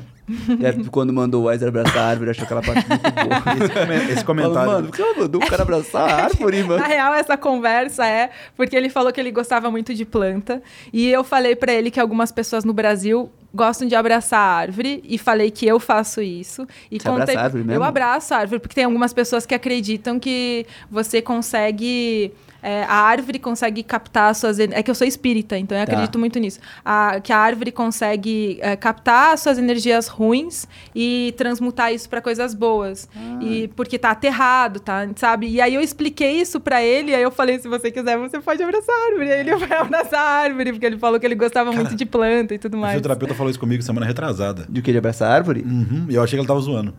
[0.62, 3.56] é quando mandou o Weiser abraçar a árvore, eu acho aquela parte muito boa.
[3.66, 4.54] Esse, come- esse comentário.
[4.56, 6.80] Falando, mano, por que mandou o cara abraçar a árvore, mano?
[6.80, 10.62] Na real, essa conversa é porque ele falou que ele gostava muito de planta.
[10.94, 15.02] E eu falei pra ele que algumas pessoas no Brasil gostam de abraçar a árvore.
[15.04, 16.68] E falei que eu faço isso.
[16.92, 17.82] E Você abraça a árvore mesmo?
[17.82, 22.32] Eu abraço a árvore, porque tem algumas pessoas que acreditam que você consegue.
[22.66, 24.60] É, a árvore consegue captar as suas.
[24.60, 25.92] É que eu sou espírita, então eu Tá.
[25.94, 26.60] acredito muito nisso.
[26.84, 32.22] A- que a árvore consegue é, captar as suas energias ruins e transmutar isso pra
[32.22, 33.08] coisas boas.
[33.16, 33.40] Ah.
[33.44, 35.08] E porque tá aterrado, tá?
[35.16, 35.48] Sabe?
[35.48, 38.62] E aí eu expliquei isso pra ele, aí eu falei: se você quiser, você pode
[38.64, 39.28] abraçar a árvore.
[39.28, 42.06] E aí ele vai abraçar a árvore, porque ele falou que ele gostava muito de
[42.06, 42.94] planta e tudo O mais.
[42.94, 44.66] fisioterapeuta falou isso comigo semana retrasada.
[44.70, 45.62] De que de abraçar a árvore?
[45.62, 46.94] Uhum, e eu achei que ela tava zoando.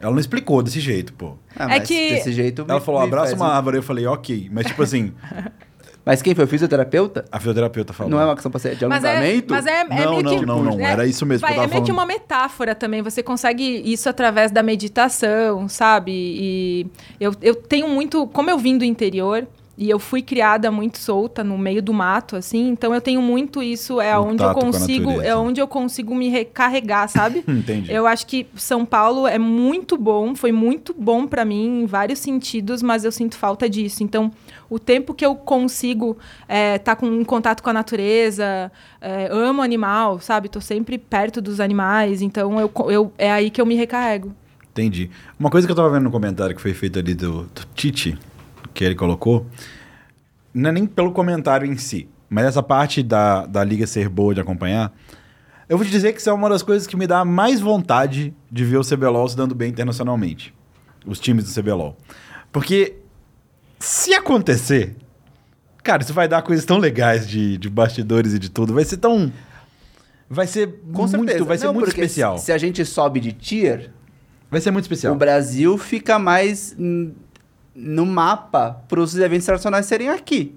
[0.00, 1.34] Ela não explicou desse jeito, pô.
[1.54, 2.64] Ah, É que- Desse jeito.
[2.66, 3.76] Ela me- falou, me abraça uma um- árvore.
[3.76, 4.48] Eu falei, ok.
[4.50, 5.12] Mas, tipo assim,
[6.02, 6.44] Mas quem foi?
[6.46, 7.26] O fisioterapeuta?
[7.30, 8.10] a fisioterapeuta falou.
[8.10, 9.52] Não é uma questão pra ser de Mas é, alongamento?
[9.52, 10.46] mas é, é Não, meio não, que.
[10.46, 12.08] não, não, é- era isso mesmo que vai- eu tava é meio que falando.
[12.08, 13.02] uma metáfora também.
[13.02, 16.10] Você consegue isso através da meditação, sabe?
[16.12, 16.86] E
[17.20, 18.26] eu, eu tenho muito.
[18.28, 19.46] Como eu vim do interior.
[19.80, 22.68] E eu fui criada muito solta no meio do mato, assim.
[22.68, 23.98] Então eu tenho muito isso.
[23.98, 25.22] É onde eu consigo.
[25.22, 27.42] É onde eu consigo me recarregar, sabe?
[27.48, 27.90] Entendi.
[27.90, 32.18] Eu acho que São Paulo é muito bom, foi muito bom pra mim em vários
[32.18, 34.02] sentidos, mas eu sinto falta disso.
[34.02, 34.30] Então,
[34.68, 36.18] o tempo que eu consigo
[36.76, 38.70] estar com em contato com a natureza,
[39.00, 40.50] é, amo animal, sabe?
[40.50, 44.30] Tô sempre perto dos animais, então eu, eu, é aí que eu me recarrego.
[44.72, 45.10] Entendi.
[45.38, 48.16] Uma coisa que eu tava vendo no comentário que foi feito ali do, do Tite,
[48.80, 49.44] que ele colocou,
[50.54, 54.34] não é nem pelo comentário em si, mas essa parte da, da liga ser boa
[54.34, 54.90] de acompanhar,
[55.68, 58.34] eu vou te dizer que isso é uma das coisas que me dá mais vontade
[58.50, 60.54] de ver o CBLOL se dando bem internacionalmente.
[61.04, 61.94] Os times do CBLOL.
[62.50, 62.96] Porque
[63.78, 64.96] se acontecer,
[65.82, 68.72] cara, isso vai dar coisas tão legais de, de bastidores e de tudo.
[68.72, 69.30] Vai ser tão.
[70.28, 71.44] Vai ser Com muito, certeza.
[71.44, 72.38] vai ser Não, muito especial.
[72.38, 73.90] Se, a gente sobe de tier,
[74.50, 75.14] Vai ser muito especial.
[75.14, 76.74] o Brasil fica mais
[77.74, 80.54] no mapa para os eventos internacionais serem aqui.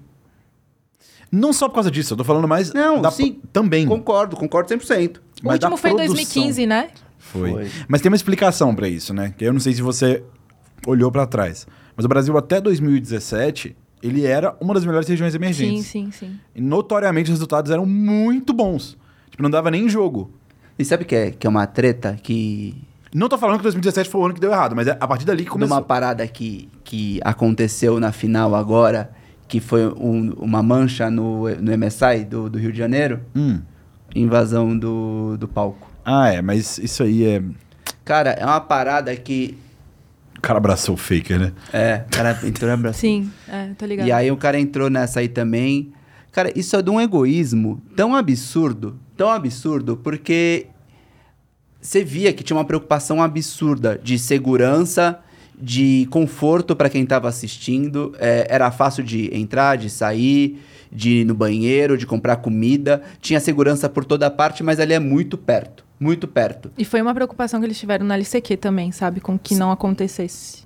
[1.30, 3.40] Não só por causa disso, eu tô falando mais Não, da- sim.
[3.52, 3.86] também.
[3.86, 5.16] Concordo, concordo 100%.
[5.18, 6.14] O Mas último foi em produção.
[6.16, 6.90] 2015, né?
[7.18, 7.50] Foi.
[7.50, 7.70] Foi.
[7.88, 9.34] Mas tem uma explicação pra isso, né?
[9.36, 10.22] Que eu não sei se você
[10.86, 11.66] olhou pra trás.
[11.96, 15.86] Mas o Brasil até 2017, ele era uma das melhores regiões Sim, emergentes.
[15.86, 16.38] sim, sim.
[16.54, 18.96] E notoriamente os resultados eram muito bons.
[19.30, 20.30] Tipo, não dava nem jogo.
[20.78, 22.76] E sabe que é, que é uma treta que,
[23.14, 25.24] Não tô falando que 2017 foi o ano que deu errado, mas é a partir
[25.24, 25.76] dali que começou.
[25.76, 29.12] Numa parada que, que aconteceu na final agora,
[29.46, 33.60] que foi um- uma mancha no, no MSI do, do Rio de Janeiro, Hum.
[34.16, 35.88] invasão do, do palco.
[36.04, 37.42] Ah, é, mas isso aí é.
[38.04, 39.56] Cara, é uma parada que.
[40.36, 41.52] O cara abraçou o faker, né?
[41.72, 43.00] É, o cara entrou e abraçou.
[43.00, 44.06] Sim, é, tô ligado.
[44.06, 45.92] E aí o cara entrou nessa aí também.
[46.32, 50.66] Cara, isso é de um egoísmo tão absurdo, tão absurdo, porque
[51.84, 55.20] você via que tinha uma preocupação absurda de segurança,
[55.56, 58.14] de conforto para quem estava assistindo.
[58.18, 63.02] É, era fácil de entrar, de sair, de ir no banheiro, de comprar comida.
[63.20, 66.72] Tinha segurança por toda parte, mas ali é muito perto, muito perto.
[66.78, 69.20] E foi uma preocupação que eles tiveram na LCQ também, sabe?
[69.20, 70.64] Com que não acontecesse.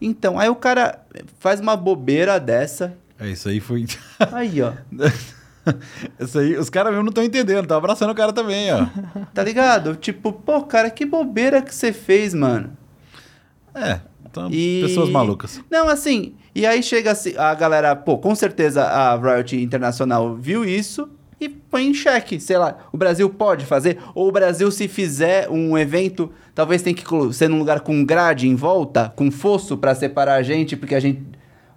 [0.00, 1.04] Então, aí o cara
[1.38, 2.96] faz uma bobeira dessa.
[3.20, 3.84] É, isso aí foi.
[4.32, 4.72] Aí, ó.
[6.20, 8.86] isso aí, os caras mesmo não estão entendendo, tá abraçando o cara também, ó.
[9.34, 9.96] Tá ligado?
[9.96, 12.76] Tipo, pô, cara, que bobeira que você fez, mano.
[13.74, 15.60] É, então, E- pessoas malucas.
[15.70, 20.64] Não, assim, e aí chega assim, a galera, pô, com certeza a Riot Internacional viu
[20.64, 23.98] isso e põe em xeque, sei lá, o Brasil pode fazer?
[24.14, 28.48] Ou o Brasil, se fizer um evento, talvez tem que ser num lugar com grade
[28.48, 31.22] em volta, com fosso pra separar a gente, porque a gente,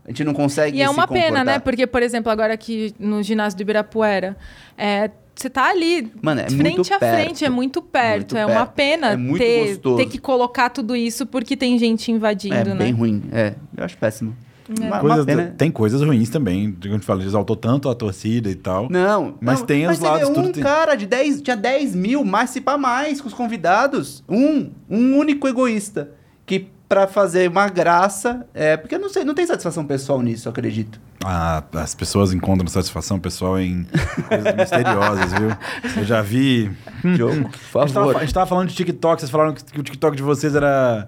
[0.09, 1.45] a gente não consegue E é uma pena, comportar.
[1.45, 1.59] né?
[1.59, 4.35] Porque, por exemplo, agora aqui no ginásio do Ibirapuera,
[4.75, 7.13] é, você tá ali, Mano, é frente muito a perto.
[7.21, 8.35] frente, é muito perto.
[8.35, 8.73] Muito é uma perto.
[8.75, 9.97] pena É muito ter, gostoso.
[9.97, 12.75] ter que colocar tudo isso porque tem gente invadindo, É né?
[12.75, 14.35] bem ruim, é, eu acho péssimo.
[14.69, 14.83] É.
[14.83, 15.55] Uma, uma Coisas- pena.
[15.57, 16.75] Tem coisas ruins também.
[16.83, 18.87] A gente fala, exaltou tanto a torcida e tal.
[18.89, 20.61] Não, Mas não, tem os você lados, vê tudo um tem.
[20.61, 24.23] cara de 10, tinha 10 mil, mais se pá mais com os convidados.
[24.29, 26.11] Um, um único egoísta.
[26.45, 30.47] Que pra fazer uma graça, é, porque eu não sei, não tem satisfação pessoal nisso,
[30.47, 30.99] eu acredito.
[31.23, 33.85] Ah, as pessoas encontram satisfação pessoal em
[34.27, 35.51] coisas misteriosas, viu?
[35.97, 36.71] Eu já vi.
[37.03, 38.15] Diogo, por A gente, tava, favor.
[38.15, 41.07] a gente tava falando de TikTok, vocês falaram que, que o TikTok de vocês era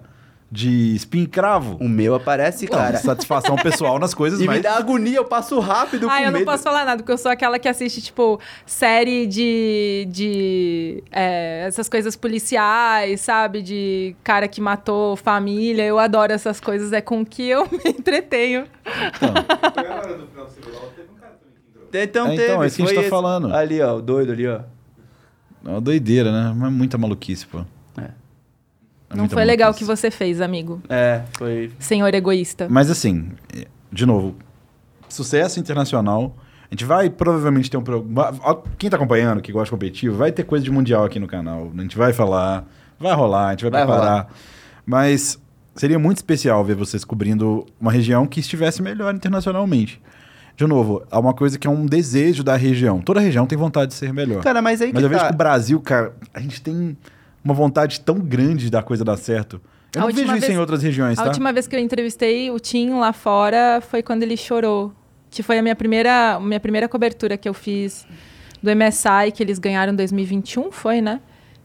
[0.54, 1.78] de spin cravo.
[1.80, 2.98] O meu aparece, Então, cara.
[2.98, 4.62] satisfação pessoal nas coisas E me mais.
[4.62, 6.46] dá agonia, eu passo rápido Ah, com eu não medo.
[6.52, 10.06] posso falar nada, porque eu sou aquela que assiste, tipo, série de.
[10.10, 13.62] de é, essas coisas policiais, sabe?
[13.62, 15.84] De cara que matou família.
[15.86, 18.66] Eu adoro essas coisas, é com que eu me entretenho.
[21.94, 23.54] Então É, teve, então, é isso que a gente tá falando.
[23.54, 24.60] Ali, ó, o doido ali, ó.
[25.66, 26.54] É uma doideira, né?
[26.56, 27.62] Mas muita maluquice, pô.
[29.12, 29.16] É.
[29.16, 30.82] Não foi legal o que você fez, amigo.
[30.90, 31.72] É, foi...
[31.80, 32.68] Senhor egoísta.
[32.70, 33.32] Mas assim,
[33.92, 34.36] de novo,
[35.10, 36.36] sucesso internacional.
[36.70, 38.64] A gente vai provavelmente ter um programa.
[38.78, 41.70] Quem tá acompanhando, que gosta de competitivo, vai ter coisa de mundial aqui no canal.
[41.78, 42.66] A gente vai falar,
[42.98, 44.28] vai rolar, a gente vai, Vai preparar.
[44.86, 45.38] Mas
[45.76, 50.02] seria muito especial ver vocês cobrindo uma região que estivesse melhor internacionalmente.
[50.56, 53.02] De novo, é uma coisa que é um desejo da região.
[53.02, 54.42] Toda região tem vontade de ser melhor.
[54.42, 55.28] Cara, mas aí Mas que eu vejo tá.
[55.28, 56.98] que o Brasil, cara, a gente tem
[57.44, 59.62] uma vontade tão grande da coisa dar certo.
[59.96, 61.28] Eu A não vejo isso vez- em outras regiões, A tá?
[61.30, 64.94] última vez que eu entrevistei o Tim lá fora foi quando ele chorou.
[65.30, 68.06] Que foi a minha primeira, minha primeira cobertura que eu fiz
[68.62, 71.20] do MSI, que eles ganharam em 2021, foi, né?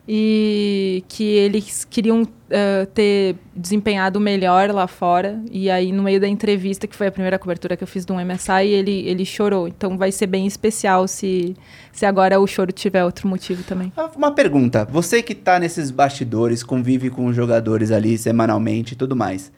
[0.09, 5.43] E que eles queriam eh, ter desempenhado melhor lá fora.
[5.51, 8.15] E aí, no meio da entrevista, que foi a primeira cobertura que eu fiz do
[8.15, 9.67] MSI, ele, ele chorou.
[9.67, 11.57] Então vai ser bem especial se,
[11.93, 13.93] se agora o choro tiver outro motivo também.
[13.97, 14.85] Ah, Uma pergunta.
[14.85, 19.51] Você que tá nesses bastidores, convive com os jogadores ali semanalmente e tudo mais.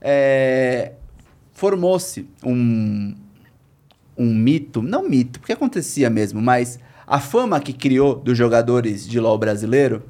[0.00, 0.92] é,
[1.54, 3.14] Formou-se um,
[4.18, 9.20] um mito, não mito, porque acontecia mesmo, mas a fama que criou dos jogadores de
[9.20, 10.02] LoL brasileiro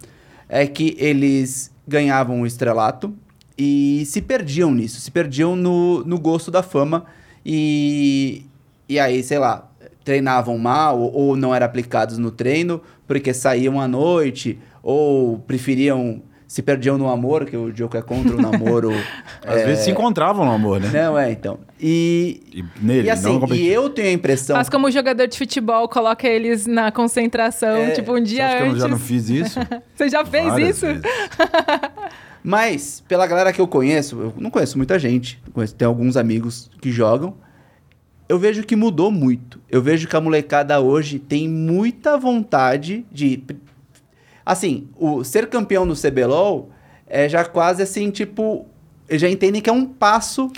[0.48, 3.14] é que eles ganhavam o estrelato
[3.56, 7.04] e se perdiam nisso, se perdiam no, no gosto da fama
[7.44, 8.46] e,
[8.88, 9.70] e aí, sei lá,
[10.04, 16.22] treinavam mal ou, ou não eram aplicados no treino porque saíam à noite ou preferiam,
[16.54, 18.92] se perdiam no amor, que o Diogo é contra o namoro.
[19.44, 20.88] Às é, vezes se encontravam no amor, né?
[20.92, 21.58] Não, é, então.
[21.80, 24.56] E, E nele, e assim, não e eu tenho a impressão...
[24.56, 28.56] Mas como jogador de futebol, coloca eles na concentração, É, tipo, um Você dia acha
[28.58, 28.82] que eu antes.
[28.82, 29.58] já não fiz isso?
[29.96, 30.86] Você já fez Várias isso?
[32.40, 36.70] Mas, pela galera que eu conheço, eu não conheço muita gente, conheço, tem alguns amigos
[36.80, 37.34] que jogam,
[38.28, 39.60] eu vejo que mudou muito.
[39.68, 43.42] Eu vejo que a molecada hoje tem muita vontade de.
[44.44, 46.70] Assim, o ser campeão no CBLOL
[47.06, 48.66] é já quase assim, tipo.
[49.10, 50.50] Já entendem que é um passo.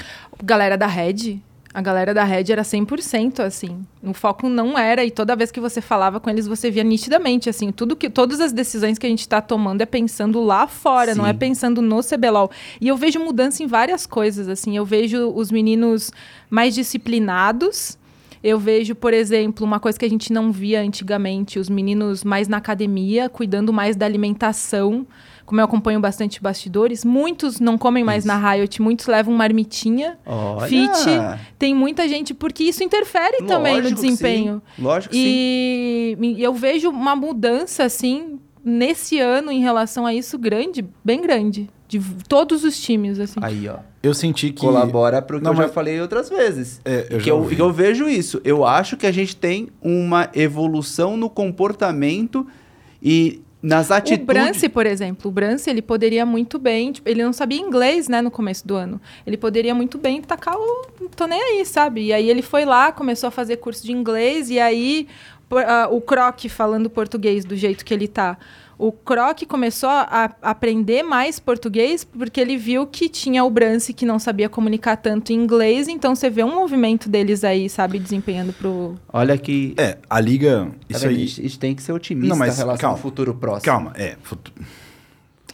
[0.43, 1.41] Galera da Red,
[1.77, 3.85] a galera da Red era 100% assim.
[4.03, 7.51] O foco não era e toda vez que você falava com eles, você via nitidamente
[7.51, 11.15] assim, tudo que todas as decisões que a gente tá tomando é pensando lá fora,
[11.15, 11.31] não Sim.
[11.31, 12.51] é pensando no CBLOL.
[12.81, 16.11] E eu vejo mudança em várias coisas, assim, eu vejo os meninos
[16.49, 17.99] mais disciplinados,
[18.43, 22.49] eu vejo, por exemplo, uma coisa que a gente não via antigamente, os meninos mais
[22.49, 25.07] na academia, cuidando mais da alimentação,
[25.45, 30.67] como eu acompanho bastante bastidores, muitos não comem mais na Riot, muitos levam marmitinha, Olha!
[30.67, 31.09] fit.
[31.59, 34.63] Tem muita gente, porque isso interfere também no Lógico desempenho.
[34.77, 34.83] sim.
[34.83, 35.25] Lógico que sim.
[35.27, 41.21] E e eu vejo uma mudança, assim, nesse ano em relação a isso grande, bem
[41.21, 41.71] grande.
[41.89, 43.39] De todos os times, assim.
[43.41, 43.77] Aí, ó.
[44.07, 44.61] Eu senti que.
[44.61, 46.81] Colabora pro que Não, eu já mas- falei outras vezes.
[46.85, 48.41] É, eu que, já eu, que eu vejo isso.
[48.45, 52.47] Eu acho que a gente tem uma evolução no comportamento
[53.03, 54.27] e nas O atitudes.
[54.27, 58.23] Brance, por exemplo, o Brance, ele poderia muito bem, tipo, ele não sabia inglês, né,
[58.23, 59.01] no começo do ano.
[59.27, 62.05] Ele poderia muito bem tacar o não tô nem aí, sabe?
[62.07, 65.09] E aí ele foi lá, começou a fazer curso de inglês e aí
[65.49, 68.39] por- ah, o Croc falando português do jeito que ele tá.
[68.79, 73.95] O Croc começou a a aprender mais português porque ele viu que tinha o Brance
[73.95, 77.99] que não sabia comunicar tanto em inglês, então você vê um movimento deles aí, sabe,
[77.99, 79.75] desempenhando pro Olha que.
[79.79, 80.67] É, a liga.
[80.67, 81.15] tá Isso aí.
[81.25, 82.97] a gente tem que ser otimista Não, mas em relação calma.
[82.97, 83.65] ao futuro próximo.
[83.65, 84.17] Calma, é.
[84.23, 84.53] futu-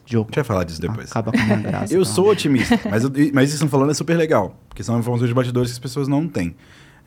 [0.05, 0.25] Jogo.
[0.25, 1.11] A gente vai falar disso depois.
[1.11, 1.95] Acaba com uma graça.
[1.95, 2.15] Eu calma.
[2.15, 5.29] sou otimista, mas, eu- mas isso que estão falando é super legal, porque são informações
[5.29, 6.55] de bastidores que as pessoas não têm.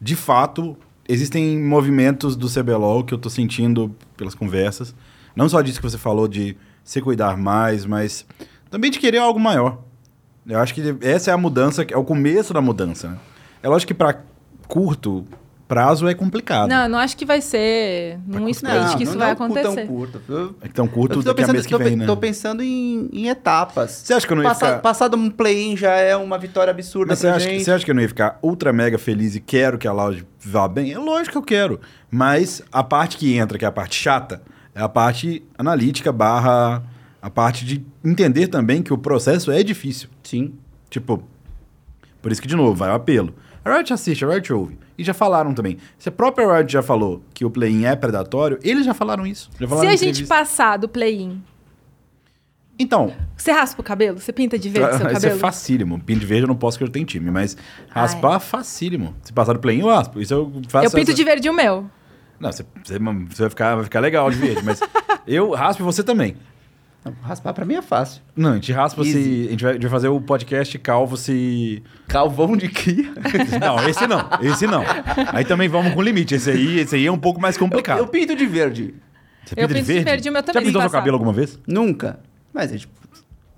[0.01, 0.77] De fato,
[1.07, 4.95] existem movimentos do CBLOL que eu tô sentindo pelas conversas.
[5.35, 8.25] Não só disso que você falou de se cuidar mais, mas
[8.69, 9.79] também de querer algo maior.
[10.47, 13.09] Eu acho que essa é a mudança, é o começo da mudança.
[13.09, 13.17] Né?
[13.63, 14.21] É lógico que para
[14.67, 15.25] curto
[15.67, 16.69] prazo é complicado.
[16.69, 19.35] Não, eu não acho que vai ser num curto sprint que isso não, vai não
[19.35, 19.87] tão acontecer.
[19.87, 20.21] curto.
[20.29, 22.05] Eu, É tão curto tô daqui a pensando, mês que tô, vem, né?
[22.05, 23.89] tô pensando em, em etapas.
[24.05, 24.79] Você acha que eu não ia Passa- ficar...
[24.81, 27.63] Passado um play-in já é uma vitória absurda Mas você acha, gente.
[27.63, 30.23] você acha que eu não ia ficar ultra mega feliz e quero que a Loud
[30.39, 30.93] vá bem?
[30.93, 31.81] É lógico que eu quero.
[32.11, 34.43] Mas a parte que entra, que é a parte chata,
[34.75, 36.83] é a parte analítica barra
[37.21, 40.09] a parte de entender também que o processo é difícil.
[40.21, 40.53] Sim.
[40.91, 41.23] Tipo,
[42.21, 43.33] por isso que, de novo, vai o apelo.
[43.63, 44.77] A Riot assiste, a Riot ouve.
[44.95, 45.77] E já falaram também.
[45.97, 49.49] Se a própria Riot já falou que o play-in é predatório, eles já falaram isso.
[49.59, 51.41] Já Se falaram a em gente passar do play-in,
[52.77, 54.19] Então, você raspa o cabelo?
[54.19, 55.35] Você pinta de verde seu Isso cabelo?
[55.35, 55.99] é facílimo.
[55.99, 57.55] Pin de verde eu não posso que eu tenho time, mas
[57.89, 59.15] raspar, facílimo.
[59.23, 60.19] Se passar do play eu raspo.
[60.21, 60.85] Isso eu faço.
[60.85, 61.89] Eu pinto essa- de verde o meu.
[62.39, 64.79] Não, você, você- vai, ficar, vai ficar legal de verde, mas
[65.27, 66.35] eu raspo e você também.
[67.03, 68.19] Não, Raspar pra mim é fácil.
[68.35, 69.13] Não, a gente raspa Easy.
[69.13, 69.47] se.
[69.47, 71.83] A gente vai, a gente vai fazer o podcast calvo se.
[72.07, 73.13] Calvão de cria.
[73.61, 74.27] Não, esse não.
[74.41, 74.83] Esse não.
[75.31, 76.33] Aí também vamos com limite.
[76.33, 77.99] Esse aí, esse aí é um pouco mais Eu, complicado.
[77.99, 78.95] eu pinto de verde.
[79.45, 81.59] Você eu pinta pinto de verde, o meu Já também, pintou seu cabelo alguma vez?
[81.67, 82.19] Nunca.
[82.51, 82.93] Mas, é tipo...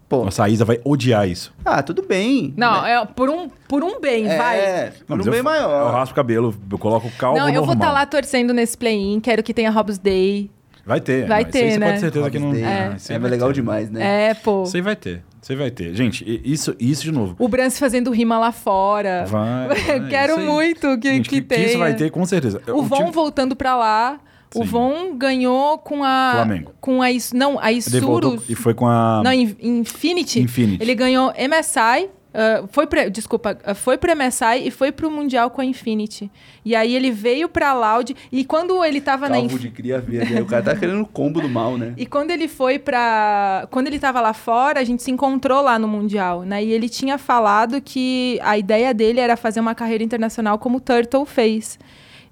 [0.09, 1.53] Pô, Nossa, a Isa vai odiar isso.
[1.65, 2.53] ah, tudo bem.
[2.55, 2.93] Não, Né?
[2.93, 4.57] é por um, por um bem, vai.
[4.59, 5.87] É, por Não, um bem eu, maior.
[5.87, 9.19] Eu raspo o cabelo, eu coloco calvo Não, eu vou estar lá torcendo nesse play-in,
[9.19, 10.49] quero que tenha Hobbs Day.
[10.85, 11.27] Vai ter.
[11.27, 11.85] Vai não, ter, isso aí você né?
[11.87, 12.51] pode ter certeza que não.
[12.53, 12.63] Day.
[12.63, 13.53] Ah, É, aí é vai legal ter.
[13.55, 14.29] demais, né?
[14.29, 14.63] É, pô.
[14.63, 15.21] Isso aí vai ter.
[15.49, 15.93] Aí vai ter.
[15.93, 17.35] Gente, isso, isso de novo.
[17.39, 19.25] O Brance fazendo rima lá fora.
[19.27, 19.67] Vai.
[19.67, 21.65] vai, Eu quero muito que, Gente, que, tenha.
[21.67, 22.61] isso vai ter, com certeza.
[22.67, 24.19] O Von time- voltando pra lá.
[24.55, 24.65] O Sim.
[24.65, 26.31] Von ganhou com a.
[26.35, 26.73] Flamengo.
[26.79, 27.07] Com a.
[27.33, 28.49] Não, a Isurus.
[28.49, 29.21] E foi com a.
[29.23, 30.39] Não, In- Infinity.
[30.41, 30.81] Infinity.
[30.81, 32.09] Ele ganhou MSI.
[32.33, 36.31] ah, foi pra, desculpa, ah, foi pro MSI e foi pro Mundial com a Infinity.
[36.63, 38.15] E aí ele veio pra Loud.
[38.31, 39.67] E quando ele tava na Calvo Infinity.
[39.69, 40.41] de cria verde.
[40.41, 41.93] O cara tá querendo o combo do mal, né?
[41.97, 43.67] E quando ele foi pra.
[43.69, 46.63] Quando ele tava lá fora, a gente se encontrou lá no Mundial, né?
[46.63, 50.81] E ele tinha falado que a ideia dele era fazer uma carreira internacional como o
[50.81, 51.77] Turtle fez.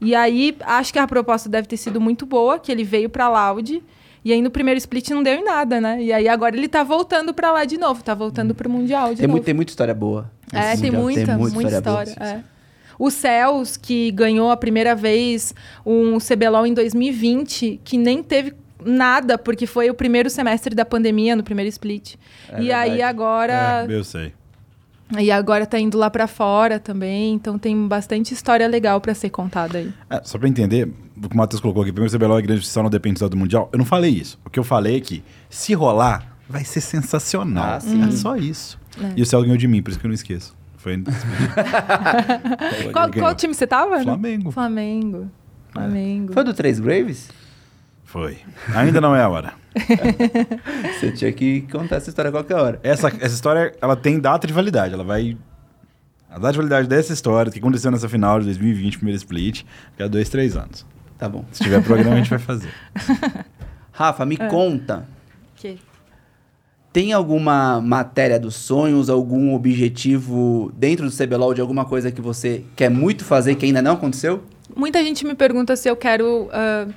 [0.06, 3.28] E aí, acho que a proposta deve ter sido muito boa, que ele veio pra
[3.28, 3.82] Loud.
[4.24, 6.02] E aí no primeiro split não deu em nada, né?
[6.02, 9.18] E aí agora ele tá voltando pra lá de novo, tá voltando pro Mundial de
[9.18, 9.34] Tem, novo.
[9.34, 10.32] muito, tem muita história boa.
[10.52, 11.38] É, nesse tem mundial.
[11.38, 12.16] muita, muita, história.
[12.20, 12.40] é.
[12.98, 15.54] O Cels, que ganhou a primeira vez
[15.86, 18.54] um CBLOL em 2020, que nem teve
[18.84, 22.16] nada, porque foi o primeiro semestre da pandemia, no primeiro split.
[22.50, 23.02] É e aí verdade.
[23.02, 23.86] agora.
[23.88, 24.34] É, eu sei.
[25.20, 27.34] E agora tá indo lá pra fora também.
[27.34, 29.94] Então tem bastante história legal pra ser contada aí.
[30.10, 30.92] É, só pra entender,
[31.22, 33.38] o que o Matheus colocou aqui, primeiro o CBLOL é grande só não depende do
[33.38, 33.70] Mundial.
[33.72, 34.40] Eu não falei isso.
[34.46, 37.76] O que eu falei é que, se rolar, vai ser sensacional.
[37.76, 38.04] Ah, sim.
[38.08, 38.80] É só isso.
[39.16, 40.56] E o Céu ganhou de mim, por isso que eu não esqueço.
[40.78, 41.02] Foi.
[42.94, 44.04] Qual, qual time você tava?
[44.04, 44.52] Flamengo.
[44.52, 45.32] Flamengo.
[45.72, 46.34] Flamengo.
[46.34, 47.30] Foi do Três Graves?
[48.04, 48.38] Foi.
[48.74, 49.54] Ainda não é a hora.
[51.00, 52.80] Você tinha que contar essa história a qualquer hora.
[52.84, 54.94] Essa, essa história, ela tem data de validade.
[54.94, 55.38] Ela vai...
[56.30, 59.64] A data de validade dessa história, que aconteceu nessa final de 2020, primeiro split,
[59.96, 60.86] que é dois, três anos.
[61.18, 61.46] Tá bom.
[61.52, 62.70] Se tiver programa, a gente vai fazer.
[63.94, 65.08] Rafa, me conta.
[65.56, 65.78] Que-
[66.92, 72.66] Tem alguma matéria dos sonhos, algum objetivo dentro do CBLOL de alguma coisa que você
[72.76, 74.44] quer muito fazer que ainda não aconteceu?
[74.76, 76.50] Muita gente me pergunta se eu quero.
[76.52, 76.88] ah,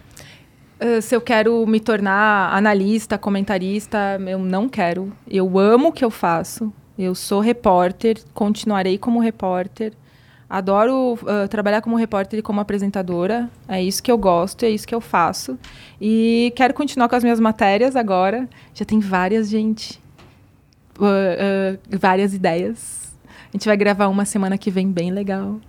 [0.80, 4.18] ah, se eu quero me tornar analista, comentarista.
[4.26, 5.12] Eu não quero.
[5.28, 6.72] Eu amo o que eu faço.
[6.98, 9.92] Eu sou repórter, continuarei como repórter.
[10.50, 13.50] Adoro ah, trabalhar como repórter e como apresentadora.
[13.68, 15.58] É isso que eu gosto, é isso que eu faço.
[16.00, 18.48] E quero continuar com as minhas matérias agora.
[18.74, 20.00] Já tem várias, gente.
[21.00, 23.16] Ah, várias ideias.
[23.48, 25.60] A gente vai gravar uma semana que vem bem legal.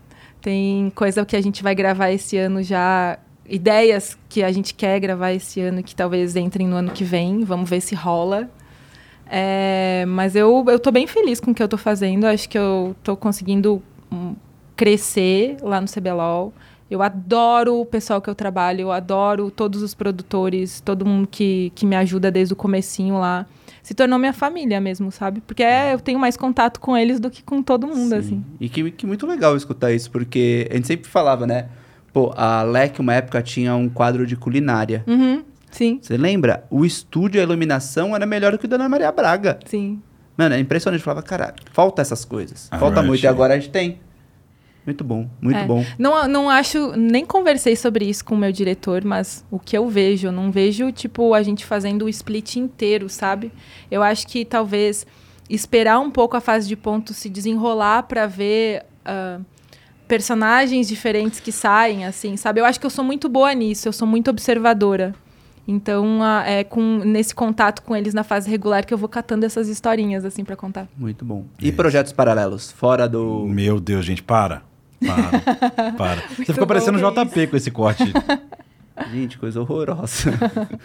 [0.42, 3.20] Tem coisa que a gente vai gravar esse ano já.
[3.50, 7.44] Ideias que a gente quer gravar esse ano que talvez entrem no ano que vem.
[7.44, 8.50] Vamos ver se rola.
[9.30, 12.26] É, mas eu, eu tô bem feliz com o que eu tô fazendo.
[12.26, 13.82] Acho que eu tô conseguindo
[14.12, 14.36] hum,
[14.76, 16.54] crescer lá no CBLOL.
[16.90, 21.72] Eu adoro o pessoal que eu trabalho, eu adoro todos os produtores, todo mundo que,
[21.76, 23.46] que me ajuda desde o comecinho lá.
[23.84, 25.40] Se tornou minha família mesmo, sabe?
[25.42, 28.44] Porque é, eu tenho mais contato com eles do que com todo mundo, assim.
[28.60, 31.70] E que, que muito legal escutar isso, porque a gente sempre falava, né?
[32.14, 35.04] Pô, a LEC, uma época, tinha um quadro de culinária.
[35.08, 36.66] Uhum, sim, Você lembra?
[36.70, 39.60] O estúdio, a iluminação era melhor do que o da Ana Maria Braga.
[39.66, 40.02] sim.
[40.38, 41.02] Mano, é impressionante.
[41.02, 42.70] Eu falava, cara, falta essas coisas.
[42.72, 43.22] Ah, falta muito.
[43.22, 44.00] E agora a gente tem.
[44.86, 45.66] Muito bom, muito É.
[45.66, 45.86] bom.
[46.00, 49.88] Não, não acho, nem conversei sobre isso com o meu diretor, mas o que eu
[49.90, 53.52] vejo, eu não vejo, tipo, a gente fazendo o split inteiro, sabe?
[53.92, 55.06] Eu acho que talvez
[55.50, 59.40] esperar um pouco a fase de ponto se desenrolar pra ver ah,
[60.10, 62.60] personagens diferentes que saem, assim, sabe?
[62.60, 65.14] Eu acho que eu sou muito boa nisso, eu sou muito observadora.
[65.68, 69.46] Então, ah, é com, nesse contato com eles na fase regular que eu vou catando
[69.46, 70.88] essas historinhas, assim, pra contar.
[70.98, 71.46] Muito bom.
[71.62, 72.72] E projetos paralelos?
[72.72, 73.46] Fora do.
[73.46, 74.64] Meu Deus, gente, para.
[75.00, 75.92] Para.
[75.94, 76.24] para.
[76.36, 78.12] Você ficou parecendo JP com esse corte.
[79.14, 80.30] Gente, coisa horrorosa.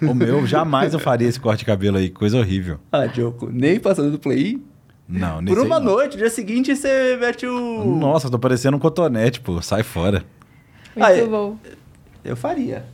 [0.01, 2.11] o meu, jamais eu faria esse corte de cabelo aí.
[2.11, 2.79] Coisa horrível.
[2.93, 4.63] ah, Diogo, nem passando do play.
[5.09, 5.93] Não, nesse Por uma não.
[5.93, 7.85] noite, dia seguinte você mete o.
[7.97, 9.61] Nossa, tô parecendo um cotonete, pô.
[9.61, 10.25] Sai fora.
[10.97, 11.57] Muito Ah, é- bom.
[12.25, 12.87] Eu faria.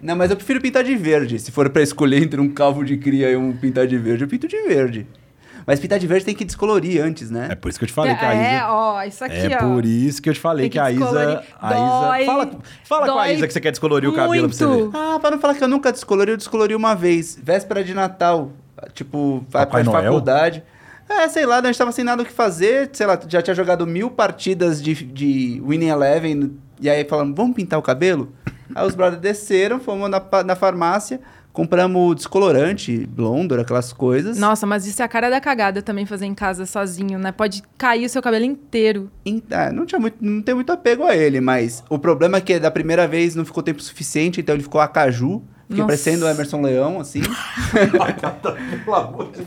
[0.00, 1.38] Não, mas eu prefiro pintar de verde.
[1.38, 4.28] Se for pra escolher entre um calvo de cria e um pintar de verde, eu
[4.28, 5.06] pinto de verde.
[5.64, 7.46] Mas pintar de verde tem que descolorir antes, né?
[7.52, 8.68] É por isso que eu te falei que a é, Isa...
[8.72, 9.58] ó, isso aqui, É ó.
[9.68, 10.90] por isso que eu te falei Tem que, que a.
[10.90, 11.44] Isa...
[11.60, 11.78] A Isa...
[11.78, 12.50] Dói, Fala,
[12.82, 14.72] fala com a dói Isa que você quer descolorir o cabelo pra você ver.
[14.76, 14.96] muito.
[14.98, 17.38] Ah, pra não falar que eu nunca descolori, eu descolori uma vez.
[17.40, 18.50] Véspera de Natal.
[18.92, 20.02] Tipo, de Noel?
[20.02, 20.64] faculdade.
[21.20, 22.90] É, sei lá, a gente tava sem nada o que fazer.
[22.92, 26.56] Sei lá, já tinha jogado mil partidas de, de Winning Eleven.
[26.80, 28.32] E aí falando, vamos pintar o cabelo?
[28.74, 31.20] aí os brothers desceram, fomos na, na farmácia,
[31.52, 34.38] compramos descolorante, blondor, aquelas coisas.
[34.38, 37.30] Nossa, mas isso é a cara da cagada também fazer em casa sozinho, né?
[37.30, 39.10] Pode cair o seu cabelo inteiro.
[39.24, 42.40] Em- é, não, tinha muito, não tem muito apego a ele, mas o problema é
[42.40, 45.42] que da primeira vez não ficou tempo suficiente, então ele ficou a caju.
[45.68, 45.86] Fiquei Nossa.
[45.86, 47.22] parecendo o Emerson Leão, assim.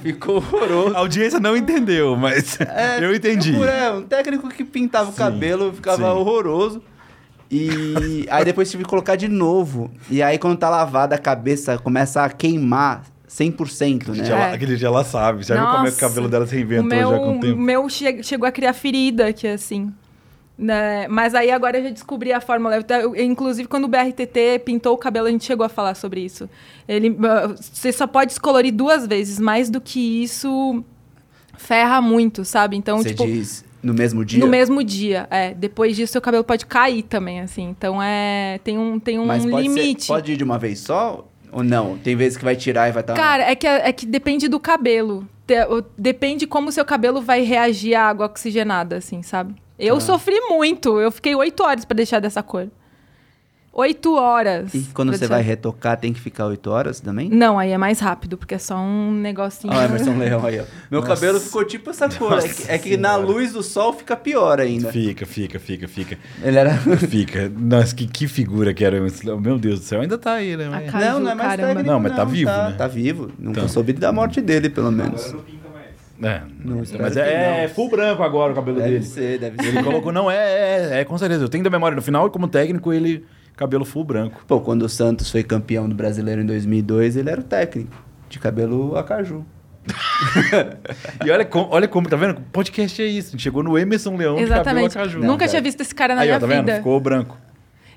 [0.01, 0.95] ficou horroroso.
[0.95, 3.55] A audiência não entendeu, mas É, eu entendi.
[3.63, 6.03] É, um técnico que pintava o Sim, cabelo ficava sim.
[6.03, 6.81] horroroso.
[7.51, 9.91] E aí depois tive que colocar de novo.
[10.09, 14.23] E aí quando tá lavada a cabeça começa a queimar 100%, né?
[14.25, 14.53] Já- É.
[14.53, 15.43] Aquele dia ela sabe.
[15.43, 17.33] Já viu como é que o Nossa, cabelo dela se reinventou o meu, já com
[17.33, 17.59] o o tempo?
[17.61, 19.93] meu che- chegou a criar ferida aqui, assim.
[20.57, 21.07] Né?
[21.09, 22.77] Mas aí agora eu já descobri a fórmula.
[22.77, 26.49] Eu inclusive, quando o BRTT pintou o cabelo, a gente chegou a falar sobre isso.
[26.87, 29.37] Ele, ah, você só pode descolorir duas vezes.
[29.37, 30.83] Mais do que isso,
[31.57, 32.77] ferra muito, sabe?
[32.77, 34.39] Então, Você tipo, diz no mesmo dia.
[34.39, 35.27] no mesmo dia.
[35.29, 37.63] É, depois disso, seu cabelo pode cair também, assim.
[37.63, 40.05] Então, é, tem um, tem um Mas pode, limite.
[40.05, 41.27] ser, pode ir de uma vez só?
[41.51, 41.97] Ou não?
[41.97, 43.13] Tem vezes que vai tirar e vai estar.
[43.13, 45.27] Cara, é que, é que depende do cabelo.
[45.97, 49.55] Depende como o seu cabelo vai reagir à água oxigenada, assim, sabe?
[49.77, 50.99] Eu sofri muito.
[50.99, 52.67] Eu fiquei oito horas pra deixar dessa cor.
[53.77, 54.73] Oito horas.
[54.73, 57.27] E quando você deixar- vai retocar, tem que ficar 8 horas também?
[57.27, 59.73] Não, aí é mais rápido, porque é só um negocinho.
[59.73, 60.63] Olha o Emerson Leão aí, ó.
[60.89, 61.13] Meu Nossa.
[61.13, 62.39] cabelo ficou tipo essa cor.
[62.39, 64.93] É que, é que na luz do sol fica pior ainda.
[64.93, 66.17] Fica, fica, fica, fica.
[66.41, 66.73] Ele era.
[67.09, 67.49] Fica.
[67.53, 69.05] Nossa, que, que figura que era.
[69.07, 70.69] esse- Meu Deus do céu, ainda tá aí, né?
[70.89, 71.67] Caju, não, não é mais caramba.
[71.67, 71.91] técnico.
[71.91, 72.75] Não, mas tá vivo, tá, né?
[72.77, 73.31] Tá vivo.
[73.37, 73.67] Nunca Então.
[73.67, 75.35] soube da morte dele, pelo menos.
[76.21, 77.73] É, Não, mas é, é não.
[77.73, 79.03] full branco agora o cabelo Deve dele.
[79.03, 79.69] ser, deve ser.
[79.69, 81.43] Ele colocou, não, é, é, é, com certeza.
[81.43, 83.25] Eu tenho da memória no final, como técnico, ele
[83.55, 84.43] cabelo full branco.
[84.47, 88.03] Pô, quando o Santos foi campeão do brasileiro em 2002, ele era o técnico.
[88.29, 89.45] De cabelo acaju.
[91.25, 92.41] E olha como, olha como, tá vendo?
[92.51, 93.29] Podcast é isso.
[93.29, 94.89] A gente chegou no Emerson Leão Exatamente.
[94.89, 95.19] de cabelo acaju.
[95.19, 95.49] Nunca cara.
[95.49, 96.59] tinha visto esse cara na Aí, minha ó, tá vendo?
[96.65, 96.77] vida.
[96.77, 97.37] Ficou branco.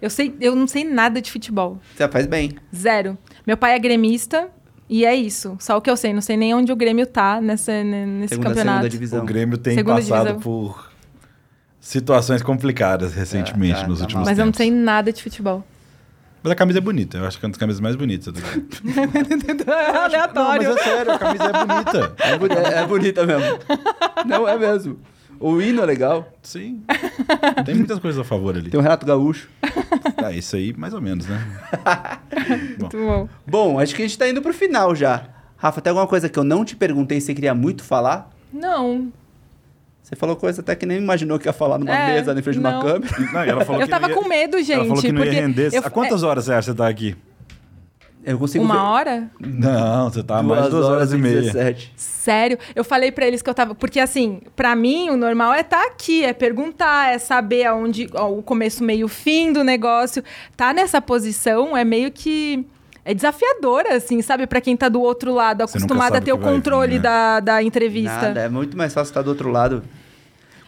[0.00, 1.78] Eu, sei, eu não sei nada de futebol.
[1.96, 2.52] Você faz bem.
[2.74, 3.18] Zero.
[3.46, 4.48] Meu pai é gremista
[4.88, 5.56] e é isso.
[5.60, 6.12] Só o que eu sei.
[6.12, 8.76] Não sei nem onde o Grêmio tá nessa, ne- nesse Segunda, campeonato.
[8.78, 9.22] segunda divisão.
[9.22, 10.40] O Grêmio tem Segunda passado divisão.
[10.40, 10.90] por
[11.80, 14.30] situações complicadas recentemente, É, tá, nos tá últimos mal.
[14.32, 15.64] Mas eu não sei nada de futebol.
[16.42, 17.18] Mas a camisa é bonita.
[17.18, 18.68] Eu acho que é uma das camisas mais bonitas do Grêmio.
[19.66, 20.68] Não, Aleatório.
[20.68, 22.14] mas é sério, a camisa é bonita.
[22.18, 23.58] É, boni- é- é bonita mesmo.
[24.26, 24.98] Não, é mesmo.
[25.40, 26.28] O hino é legal.
[26.42, 26.82] Sim.
[27.64, 28.70] Tem muitas coisas a favor ali.
[28.70, 29.48] Tem o Renato Gaúcho.
[30.20, 31.40] Ah, isso aí, mais ou menos, né?
[32.78, 33.28] Muito bom.
[33.46, 35.26] Bom, acho que a gente tá indo pro final já.
[35.56, 38.28] Rafa, tem alguma coisa que eu não te perguntei e você queria muito falar?
[38.52, 39.12] Não.
[40.02, 42.54] Você falou coisa até que nem imaginou que ia falar numa É, mesa, na frente
[42.56, 43.14] de uma câmera.
[43.32, 44.72] Não, ela falou Eu que tava não ia- com medo, gente.
[44.72, 45.72] Ela falou que não ia render.
[45.72, 47.16] eu- Há quantas é, horas você acha que você tá aqui?
[48.28, 49.30] Eu consigo ver Uma hora?
[49.40, 51.40] Não, você tá há mais duas horas e meia.
[51.40, 51.94] 17.
[51.96, 53.74] Sério, eu falei pra eles que eu tava.
[53.74, 58.06] Porque assim, pra mim, o normal é estar aqui, é perguntar, é saber aonde.
[58.12, 60.22] ó, o começo, meio, fim do negócio.
[60.54, 62.66] Tá nessa posição é meio que.
[63.02, 64.46] É desafiadora, assim, sabe?
[64.46, 66.98] Pra quem tá do outro lado, acostumado a ter o vai vir, controle né?
[66.98, 68.20] da, da entrevista.
[68.20, 69.82] Nada, é muito mais fácil estar do outro lado.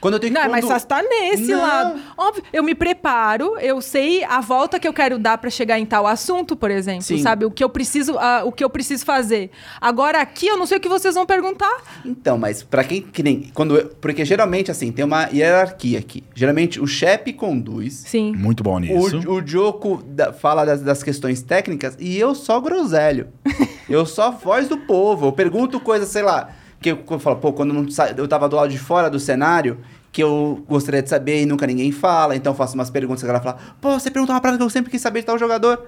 [0.01, 1.61] Quando eu tenho que Não, é mais condu- fácil estar nesse Não.
[1.61, 2.01] lado.
[2.17, 5.85] Óbvio, eu me preparo, eu sei a volta que eu quero dar pra chegar em
[5.85, 7.19] tal assunto, por exemplo, Sim.
[7.23, 7.45] sabe?
[7.45, 9.51] O que eu preciso, ah, o que eu preciso fazer.
[9.81, 11.83] Agora aqui eu não sei o que vocês vão perguntar.
[12.05, 16.25] Então, mas pra quem que nem quando eu- porque geralmente assim, tem uma hierarquia aqui.
[16.35, 18.33] Geralmente o chefe conduz, Sim.
[18.35, 19.19] Muito bom nisso.
[19.29, 23.29] o, o Joko da- fala das, das questões técnicas e eu só groselho.
[23.89, 25.27] eu só voz do povo.
[25.27, 26.49] Eu pergunto coisas, sei lá,
[26.81, 29.11] que eu, eu falo, pô, quando eu não sa- eu tava do lado de fora
[29.11, 29.79] do cenário,
[30.13, 33.27] que eu gostaria de saber e nunca ninguém fala, então eu faço umas perguntas que
[33.27, 35.39] a galera fala, pô, você perguntou uma parada que eu sempre quis saber de tal
[35.39, 35.85] jogador.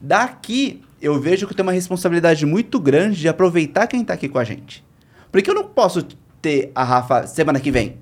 [0.00, 4.28] Daqui, eu vejo que eu tenho uma responsabilidade muito grande de aproveitar quem tá aqui
[4.28, 4.84] com a gente.
[5.32, 6.02] Porque eu não posso
[6.40, 7.96] ter a Rafa semana que vem.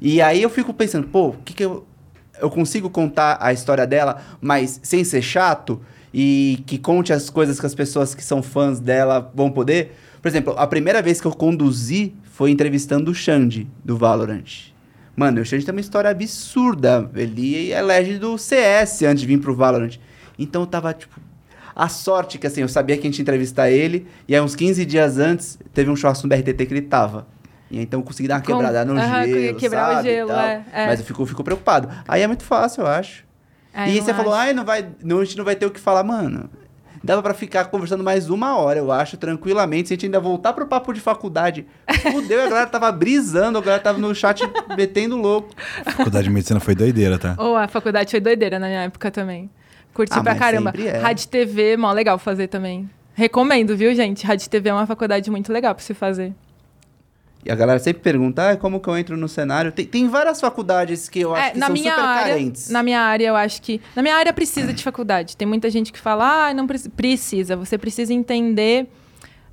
[0.00, 1.84] E aí eu fico pensando, pô, o que que eu...
[2.40, 5.80] Eu consigo contar a história dela, mas sem ser chato
[6.14, 9.96] e que conte as coisas que as pessoas que são fãs dela vão poder.
[10.20, 14.72] Por exemplo, a primeira vez que eu conduzi foi entrevistando o Xande, do Valorant.
[15.16, 17.10] Mano, o Xande tem uma história absurda.
[17.14, 19.96] Ele é legend do CS antes de vir pro Valorant.
[20.38, 21.20] Então eu tava, tipo...
[21.74, 24.06] A sorte que, assim, eu sabia que a gente ia entrevistar ele.
[24.26, 27.26] E aí, uns 15 dias antes, teve um churrasco no BRTT que ele tava.
[27.70, 30.08] E aí, então eu consegui dar uma Com- quebrada no Aham, gelo, quebrar o sabe,
[30.08, 30.86] e gelo, é, é.
[30.86, 31.88] Mas eu fico, fico preocupado.
[32.08, 33.24] Aí é muito fácil, eu acho.
[33.72, 34.42] É, e você falou, acho.
[34.42, 36.02] ai, não vai, não, a gente não vai ter o que falar.
[36.02, 36.50] Mano,
[37.02, 39.88] dava pra ficar conversando mais uma hora, eu acho, tranquilamente.
[39.88, 41.66] Se a gente ainda voltar pro papo de faculdade,
[42.12, 44.42] fudeu, a galera tava brisando, a galera tava no chat
[44.76, 45.50] metendo louco.
[45.84, 47.34] A faculdade de medicina foi doideira, tá?
[47.38, 49.50] Ou a faculdade foi doideira na minha época também.
[49.94, 50.72] Curti Ah, pra mas caramba.
[50.78, 50.98] é.
[50.98, 52.88] Rádio TV, mó legal fazer também.
[53.14, 54.24] Recomendo, viu, gente?
[54.24, 56.32] Rádio TV é uma faculdade muito legal pra se fazer.
[57.48, 59.72] E a galera sempre pergunta, ah, como que eu entro no cenário?
[59.72, 62.68] Tem, tem várias faculdades que eu acho É, que na são minha super área, carentes.
[62.68, 65.34] na minha área eu acho que na minha área precisa de faculdade.
[65.34, 67.56] Tem muita gente que fala, ah, não preci- precisa.
[67.56, 68.86] Você precisa entender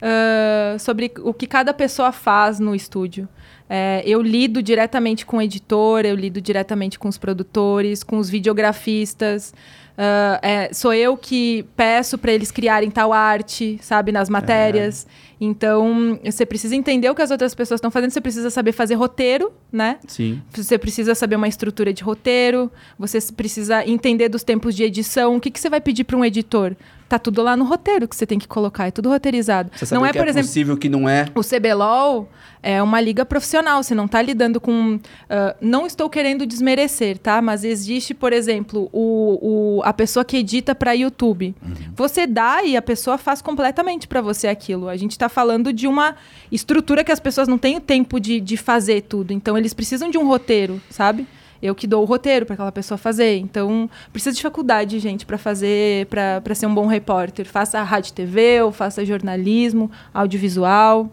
[0.02, 3.30] ah, sobre o que cada pessoa faz no estúdio.
[3.70, 8.30] É, eu lido diretamente com o editor, eu lido diretamente com os produtores, com os
[8.30, 9.54] videografistas.
[9.98, 15.08] Ah, é, sou eu que peço para eles criarem tal arte, sabe, nas matérias.
[15.40, 18.96] Então, você precisa entender o que as outras pessoas estão fazendo, você precisa saber fazer
[18.96, 19.98] roteiro, né?
[20.08, 20.42] Sim.
[20.54, 25.36] Você precisa saber uma estrutura de roteiro, você precisa entender dos tempos de edição.
[25.36, 26.76] O que, que você vai pedir para um editor?
[27.08, 29.70] Tá tudo lá no roteiro que você tem que colocar, é tudo roteirizado.
[29.76, 31.28] Você sabe não é, que por é exemplo, possível que não é.
[31.36, 32.28] o CBLOL
[32.64, 35.00] é uma liga profissional, você não está lidando com.
[35.30, 37.44] ah, não estou querendo desmerecer, tá?
[37.44, 41.54] Mas existe, por exemplo, o, o- a pessoa que edita para YouTube.
[41.96, 44.90] Você dá e a pessoa faz completamente para você aquilo.
[44.90, 46.16] A gente está falando de uma
[46.52, 49.32] estrutura que as pessoas não têm o tempo de, de fazer tudo.
[49.32, 51.28] Então, eles precisam de um roteiro, sabe?
[51.62, 53.38] Eu que dou o roteiro para aquela pessoa fazer.
[53.38, 57.46] Então, precisa de faculdade, gente, para fazer, para ser um bom repórter.
[57.46, 61.10] Faça rádio TV, ou faça jornalismo, audiovisual,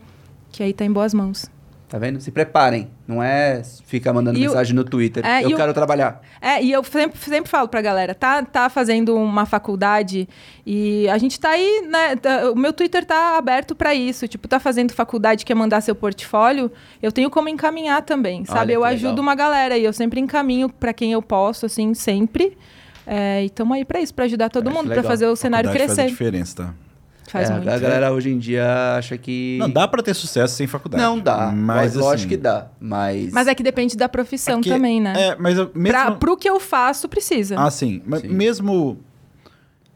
[0.50, 1.51] que aí tá em boas mãos.
[1.92, 2.18] Tá vendo?
[2.22, 2.88] Se preparem.
[3.06, 5.22] Não é ficar mandando E o- mensagem no Twitter.
[5.26, 6.22] É, eu o- quero trabalhar.
[6.40, 10.26] É, e eu sempre, sempre falo pra galera, tá, tá fazendo uma faculdade
[10.64, 12.16] e a gente tá aí, né?
[12.16, 14.26] tá- o meu Twitter tá aberto pra isso.
[14.26, 18.60] Tipo, tá fazendo faculdade, quer mandar seu portfólio, eu tenho como encaminhar também, sabe?
[18.60, 19.22] Olha eu ajudo legal.
[19.24, 22.56] uma galera e eu sempre encaminho pra quem eu posso, assim, sempre.
[23.06, 25.10] É, e tamo aí pra isso, pra ajudar todo Acho mundo, pra legal.
[25.10, 26.10] fazer o cenário Faculdade Faz a crescer.
[26.10, 26.74] diferença, tá?
[27.28, 27.68] Faz É, muito.
[27.68, 29.56] A galera hoje em dia acha que.
[29.60, 31.02] Não, dá pra ter sucesso sem faculdade.
[31.02, 31.50] Não dá.
[31.54, 32.66] Mas, lógico assim, que dá.
[32.80, 33.32] Mas.
[33.32, 35.14] Mas é que depende da profissão porque- também, né?
[35.16, 35.88] É, mas eu- mesmo...
[35.88, 37.54] Pra, pro que eu faço, precisa.
[37.58, 38.02] Ah, sim.
[38.06, 38.28] Mas Sim.
[38.28, 38.98] mesmo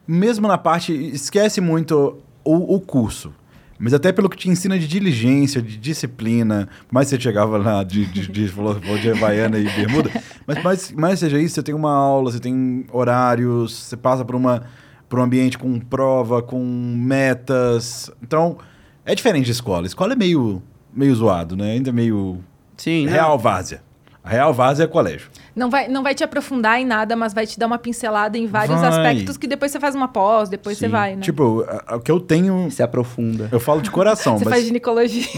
[0.07, 3.35] mesmo na parte esquece muito o, o curso.
[3.79, 7.59] Mas até pelo que te ensina de diligência, de disciplina, por mais que você chegava
[7.59, 10.11] lá de, de, de, falou de Havaiana e bermuda,
[10.47, 14.35] mas mais, mais seja isso, você tem uma aula, você tem horários, você passa por,
[14.35, 14.63] uma,
[15.09, 18.11] por um ambiente com prova, com metas.
[18.23, 18.59] Então,
[19.05, 19.87] é diferente de escola.
[19.87, 20.63] Escola é meio,
[20.93, 21.73] meio zoado, né?
[21.73, 22.39] Ainda meio
[22.77, 23.13] Sim, né?
[23.13, 23.83] real várzea.
[24.25, 25.31] A real várzea é colégio.
[25.55, 28.45] Não vai, não vai te aprofundar em nada, mas vai te dar uma pincelada em
[28.45, 28.89] vários Vai.
[28.89, 30.91] aspectos que depois você faz uma pós, depois você Sim.
[30.91, 31.23] vai, né?
[31.23, 33.49] Tipo, o que eu tenho Se aprofunda.
[33.53, 34.55] Eu falo de coração, você mas.
[34.55, 35.23] faz ginecologia.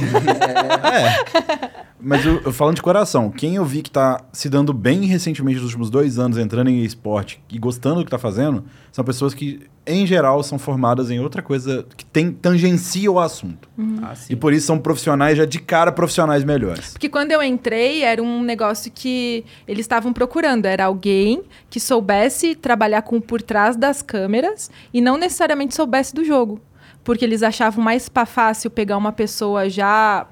[0.88, 1.78] É.
[2.00, 5.56] Mas eu, eu falando de coração, quem eu vi que tá se dando bem recentemente
[5.56, 9.34] nos últimos dois anos entrando em esporte e gostando do que tá fazendo, são pessoas
[9.34, 13.68] que em geral, são formadas em outra coisa que tem tangencia o assunto.
[14.02, 14.34] Ah, sim.
[14.34, 16.92] E por isso são profissionais já de cara profissionais melhores.
[16.92, 20.66] Porque quando eu entrei, era um negócio que eles estavam procurando.
[20.66, 26.14] Era alguém que soubesse trabalhar com o por trás das câmeras e não necessariamente soubesse
[26.14, 26.60] do jogo.
[27.02, 30.26] Porque eles achavam mais fácil pegar uma pessoa já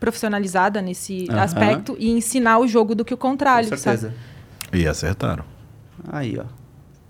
[0.00, 3.98] profissionalizada nesse aspecto e ensinar o jogo do que o contrário, Com sabe?
[3.98, 4.14] certeza.
[4.72, 5.44] E acertaram.
[6.08, 6.44] Aí, ó.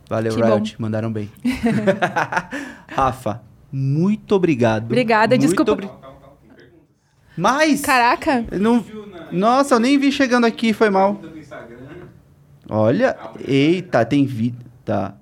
[0.08, 0.76] Valeu, Que Riot.
[0.80, 1.28] Mandaram bem.
[2.88, 3.42] Rafa,
[3.72, 4.84] muito obrigado.
[4.84, 5.72] Obrigada, Muito desculpa.
[5.72, 5.90] obri-
[7.36, 7.80] Mas...
[7.80, 8.84] Caraca, Não...
[9.32, 11.20] Nossa, eu nem vi chegando aqui, foi mal.
[12.68, 14.64] Olha, eita, tem vida.
[14.84, 15.14] Tá.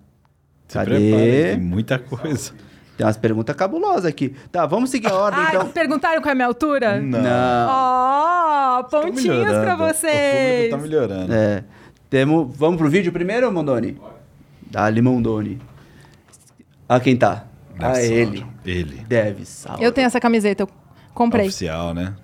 [0.69, 0.91] Se Cadê?
[0.91, 2.53] prepare, tem muita coisa.
[2.96, 4.34] Tem umas perguntas cabulosas aqui.
[4.52, 5.68] Tá, vamos seguir a ordem, ah, então.
[5.68, 7.00] perguntaram qual é a minha altura?
[7.00, 7.68] Não.
[7.68, 9.74] Ó, Tô pontinhos pra.
[9.74, 10.54] O vocês.
[10.54, 11.34] público tá melhorando.
[11.34, 11.64] É.
[12.08, 12.56] Temos...
[12.56, 13.98] Vamos pro vídeo primeiro, Mondoni?
[14.70, 15.60] Dá-lhe, Mondoni.
[16.88, 17.46] Ah, quem tá?
[17.78, 18.46] Ah, Deve ser ele.
[18.64, 19.04] Ele.
[19.08, 19.82] Deve salve.
[19.82, 20.68] Eu tenho essa camiseta, eu
[21.12, 21.46] comprei.
[21.46, 22.14] Oficial, né?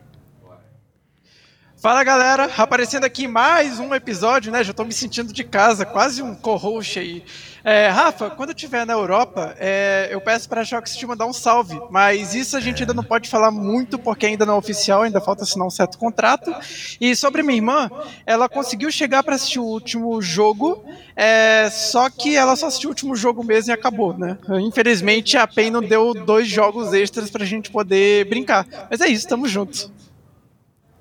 [1.81, 4.63] Fala galera, aparecendo aqui mais um episódio, né?
[4.63, 7.25] Já tô me sentindo de casa, quase um co-host aí.
[7.65, 11.33] É, Rafa, quando eu estiver na Europa, é, eu peço pra Jox te mandar um
[11.33, 15.01] salve, mas isso a gente ainda não pode falar muito porque ainda não é oficial,
[15.01, 16.55] ainda falta assinar um certo contrato.
[17.01, 17.91] E sobre minha irmã,
[18.27, 20.85] ela conseguiu chegar pra assistir o último jogo,
[21.17, 24.37] é, só que ela só assistiu o último jogo mesmo e acabou, né?
[24.61, 28.67] Infelizmente a PEN não deu dois jogos extras pra gente poder brincar.
[28.91, 29.91] Mas é isso, tamo juntos.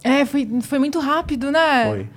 [0.04, 1.86] É, foi, foi muito rápido, né?
[1.88, 2.08] Foi.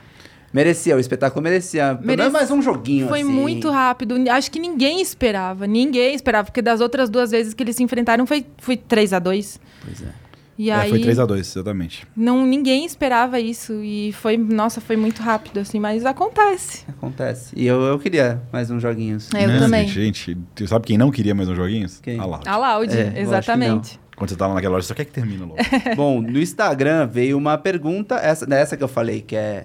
[0.53, 1.99] Merecia, o espetáculo merecia.
[2.03, 3.31] Merece- mais um joguinho, Foi assim.
[3.31, 4.15] muito rápido.
[4.31, 5.67] Acho que ninguém esperava.
[5.67, 6.45] Ninguém esperava.
[6.45, 10.03] Porque das outras duas vezes que eles se enfrentaram foi, foi 3 a 2 Pois
[10.03, 10.22] é.
[10.59, 10.91] E É, aí.
[10.91, 12.07] foi 3x2, exatamente.
[12.15, 13.73] Não, ninguém esperava isso.
[13.83, 16.85] E foi, nossa, foi muito rápido, assim, mas acontece.
[16.89, 17.55] Acontece.
[17.57, 19.29] E eu, eu queria mais uns joguinhos.
[19.35, 19.89] É, eu Né, também.
[19.89, 21.99] Gente, tu sabe quem não queria mais uns joguinhos?
[22.01, 22.19] Quem?
[22.21, 22.49] A Loud.
[22.49, 23.99] A Loud, É, exatamente.
[24.15, 25.57] Quando você tava naquela loja, só quer que termine logo.
[25.97, 29.65] Bom, no Instagram veio uma pergunta, essa, dessa que eu falei, que é...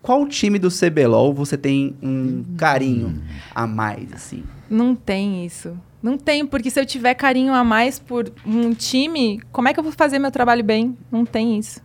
[0.00, 3.22] Qual time do CBLOL você tem um carinho
[3.54, 4.44] a mais, assim?
[4.70, 5.76] Não tem isso.
[6.04, 9.80] Não tem, porque se eu tiver carinho a mais por um time, como é que
[9.80, 10.94] eu vou fazer meu trabalho bem?
[11.10, 11.80] Não tem isso.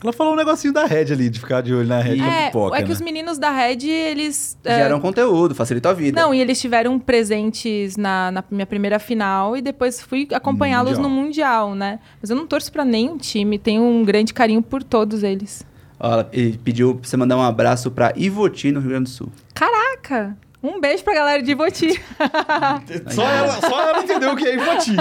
[0.00, 2.46] Ela falou um negocinho da Red ali, de ficar de olho na Red com é,
[2.46, 2.94] pipoca, é que né?
[2.94, 4.56] os meninos da Red, eles.
[4.64, 6.20] é, Geram conteúdo, facilita a vida.
[6.20, 11.10] Não, e eles tiveram presentes na, na minha primeira final e depois fui acompanhá-los no
[11.10, 11.98] Mundial, né?
[12.20, 15.66] Mas eu não torço pra nenhum time, tenho um grande carinho por todos eles.
[15.98, 16.30] Ela-
[16.64, 19.28] pediu pra você mandar um abraço pra Ivoti, no Rio Grande do Sul.
[19.52, 20.36] Caraca!
[20.62, 21.88] Um beijo pra galera de Ivoti.
[23.10, 24.92] Só ela, só ela entendeu o que é Ivoti.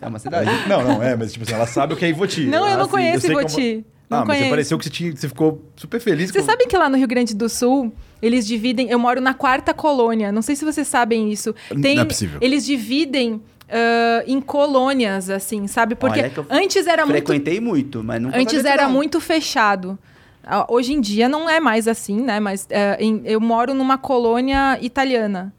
[0.00, 0.50] É uma cidade.
[0.68, 2.46] Não, não, é, mas tipo assim, ela sabe o que é Ivoti.
[2.46, 3.84] Não, eu Ah, não sim, conheço sei como- Ivoti.
[4.08, 4.44] Não ah, mas conheço.
[4.44, 6.30] você pareceu que você, tinha, você ficou super feliz.
[6.30, 8.88] Vocês com- sabem que lá no Rio Grande do Sul, eles dividem.
[8.90, 10.30] Eu moro na quarta colônia.
[10.32, 11.54] Não sei se vocês sabem isso.
[11.82, 12.38] Tem, Não é possível.
[12.40, 15.94] Eles dividem ah, em colônias, assim, sabe?
[15.94, 19.98] Porque Olha que eu antes era muito Frequentei muito, mas nunca Antes era muito fechado.
[20.46, 22.38] Ah, Hoje em dia não é mais assim, né?
[22.40, 25.52] Mas é, em- eu moro numa colônia italiana.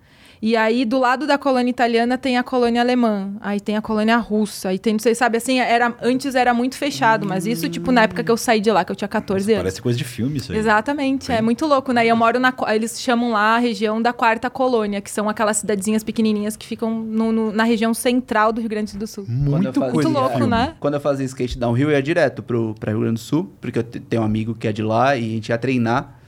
[0.48, 3.32] E aí, do lado da colônia italiana, tem a colônia alemã.
[3.42, 4.70] Aí tem a colônia russa.
[4.70, 7.26] Aí tem, não sei, sabe, assim, era, antes era muito fechado.
[7.28, 9.64] Mas isso, tipo, na época que eu saí de lá, que eu tinha 14 anos.
[9.64, 10.60] Parece coisa de filme isso aí.
[10.60, 12.06] Exatamente, é muito louco, né?
[12.06, 12.54] E eu moro na.
[12.68, 16.92] Eles chamam lá a região da quarta colônia, que são aquelas cidadezinhas pequenininhas que ficam
[16.94, 19.26] no- no- na região central do Rio Grande do Sul.
[19.28, 20.52] Muito fazia- coisa Muito louco, filme.
[20.52, 20.76] né?
[20.80, 23.80] Quando eu fazia skate downhill, eu ia direto pro, pra Rio Grande do Sul, porque
[23.80, 26.20] eu te- tenho um amigo que é de lá e a gente ia treinar.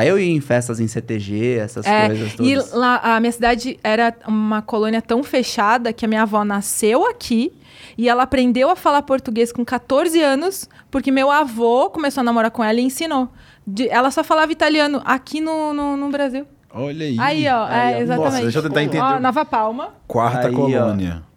[0.00, 2.72] Aí eu ia em festas em CTG, essas É, coisas e todas.
[2.72, 7.52] lá, a minha cidade era uma colônia tão fechada que a minha avó nasceu aqui
[7.98, 12.50] e ela aprendeu a falar português com 14 anos porque meu avô começou a namorar
[12.50, 13.28] com ela e ensinou.
[13.66, 16.46] De- ela só falava italiano aqui no, no, no Brasil.
[16.72, 17.16] Olha aí.
[17.18, 17.96] Aí, ó, Aí, ó.
[17.98, 18.30] é, exatamente.
[18.32, 19.02] Nossa, deixa eu tentar entender.
[19.02, 19.94] Ó, Nova Palma.
[20.06, 21.29] Quarta Aí, ó.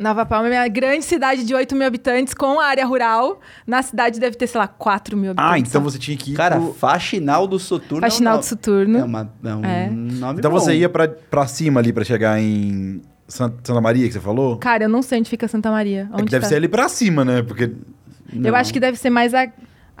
[0.00, 3.38] Nova Palma é uma grande cidade de 8 mil habitantes com área rural.
[3.66, 5.52] Na cidade deve ter, sei lá, 4 mil habitantes.
[5.52, 6.72] Ah, então você tinha que ir Cara, pro...
[6.72, 8.00] Faxinal do Soturno.
[8.00, 8.98] Faxinal é um do Soturno.
[8.98, 9.90] É, uma, é um É.
[9.90, 10.58] nome Então bom.
[10.58, 14.56] você ia pra, pra cima ali pra chegar em San- Santa Maria, que você falou?
[14.56, 16.08] Cara, eu não sei onde fica Santa Maria.
[16.12, 16.48] É que Onde deve tá?
[16.48, 17.42] ser ali pra cima, né?
[17.42, 17.64] Porque
[18.32, 18.54] Eu Não.
[18.54, 19.48] acho que deve ser mais a-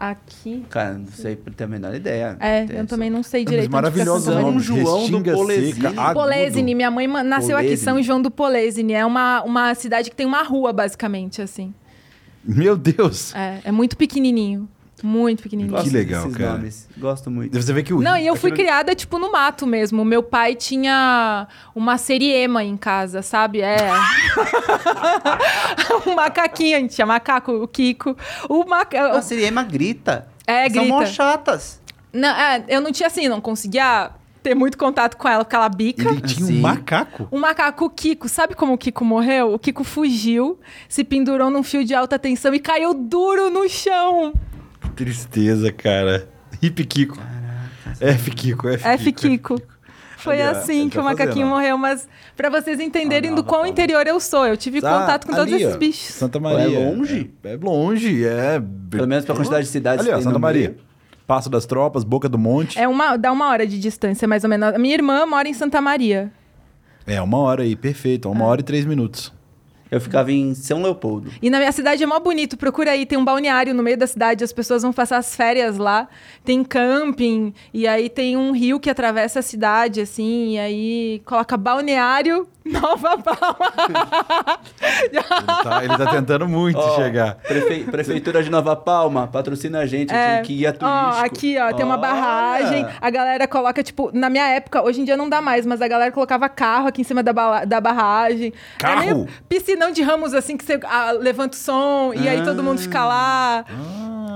[0.00, 0.64] aqui.
[0.70, 2.36] Cara, não sei, não tenho a menor ideia.
[2.40, 3.70] É, Tem eu essa- também não sei Mas direito.
[3.70, 4.32] maravilhoso.
[4.32, 5.94] São João do Polesine.
[6.14, 7.76] Polesine, minha mãe nasceu aqui, Polesine.
[7.84, 8.94] São João do Polesine.
[8.94, 11.74] É uma, uma cidade que tem uma rua, basicamente, assim.
[12.42, 13.34] Meu Deus.
[13.34, 14.66] É, é muito pequenininho.
[15.06, 15.72] Muito pequenininho.
[15.74, 16.52] Gosto Que legal, desses cara.
[16.52, 16.88] nomes.
[16.96, 17.60] Gosto muito.
[17.60, 20.04] Você vê que o Não, e eu fui aquilo- criada, tipo, no mato mesmo.
[20.04, 23.60] Meu pai tinha uma seriema em casa, sabe?
[23.60, 23.76] É.
[26.06, 28.16] um macaquinho, a gente tinha macaco, o Kiko.
[28.48, 29.12] O maca...
[29.16, 30.26] A Siriema grita.
[30.46, 30.88] É, São grita.
[30.88, 31.80] mó chatas.
[32.12, 34.10] Não, é, eu não tinha assim, não conseguia
[34.42, 36.08] ter muito contato com ela, porque ela bica.
[36.08, 36.58] Ele tinha Sim.
[36.58, 37.28] um macaco.
[37.30, 39.52] Um macaco Kiko, sabe como o Kiko morreu?
[39.54, 44.32] O Kiko fugiu, se pendurou num fio de alta tensão e caiu duro no chão.
[45.00, 46.28] Que tristeza, cara.
[46.60, 47.18] Hip Kiko.
[47.98, 49.56] F Kiko, F, F Kiko.
[50.18, 52.06] Foi Ali, ó, assim que tá o macaquinho fazendo, morreu, mas
[52.36, 53.68] pra vocês entenderem Ah, do quão palma.
[53.70, 56.14] interior eu sou, eu tive Tá contato com todos ali, esses ó, bichos.
[56.14, 56.78] Santa Maria.
[56.78, 57.30] É longe?
[57.42, 58.62] É, é longe, é.
[58.90, 60.68] Pelo menos pra quantidade de cidades Ali, que ó, tem Santa no Maria.
[60.68, 60.80] meio.
[61.26, 62.78] Passo das Tropas, Boca do Monte.
[62.78, 64.76] É uma, dá uma hora de distância, mais ou menos.
[64.78, 66.30] Minha irmã mora em Santa Maria.
[67.06, 68.28] É, uma hora aí, perfeito.
[68.30, 69.32] Uma hora e três minutos.
[69.90, 71.30] Eu ficava em São Leopoldo.
[71.42, 72.56] E na minha cidade é mó bonito.
[72.56, 75.78] Procura aí, tem um balneário no meio da cidade, as pessoas vão passar as férias
[75.78, 76.08] lá.
[76.44, 81.56] Tem camping, e aí tem um rio que atravessa a cidade, assim, e aí coloca
[81.56, 84.60] balneário Nova Palma.
[85.10, 85.20] Ele
[85.62, 87.34] tá, ele tá tentando muito Ó, chegar.
[87.36, 90.36] prefe- Prefeitura de Nova Palma, patrocina a gente É.
[90.38, 90.90] aqui, que guia turístico.
[91.20, 92.00] Ó, aqui, ó, tem uma Olha!
[92.02, 92.86] barragem.
[93.00, 95.88] A galera coloca, tipo, na minha época, hoje em dia não dá mais, mas a
[95.88, 98.52] galera colocava carro aqui em cima da, bala- da barragem.
[98.78, 99.02] Carro?
[99.02, 102.62] É meio piscinão de ramos, assim, que você ah, levanta o som e aí todo
[102.62, 103.64] mundo fica lá.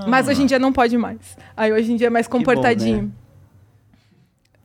[0.06, 1.18] Mas hoje em dia não pode mais.
[1.56, 3.12] Aí hoje em dia é mais bom, comportadinho.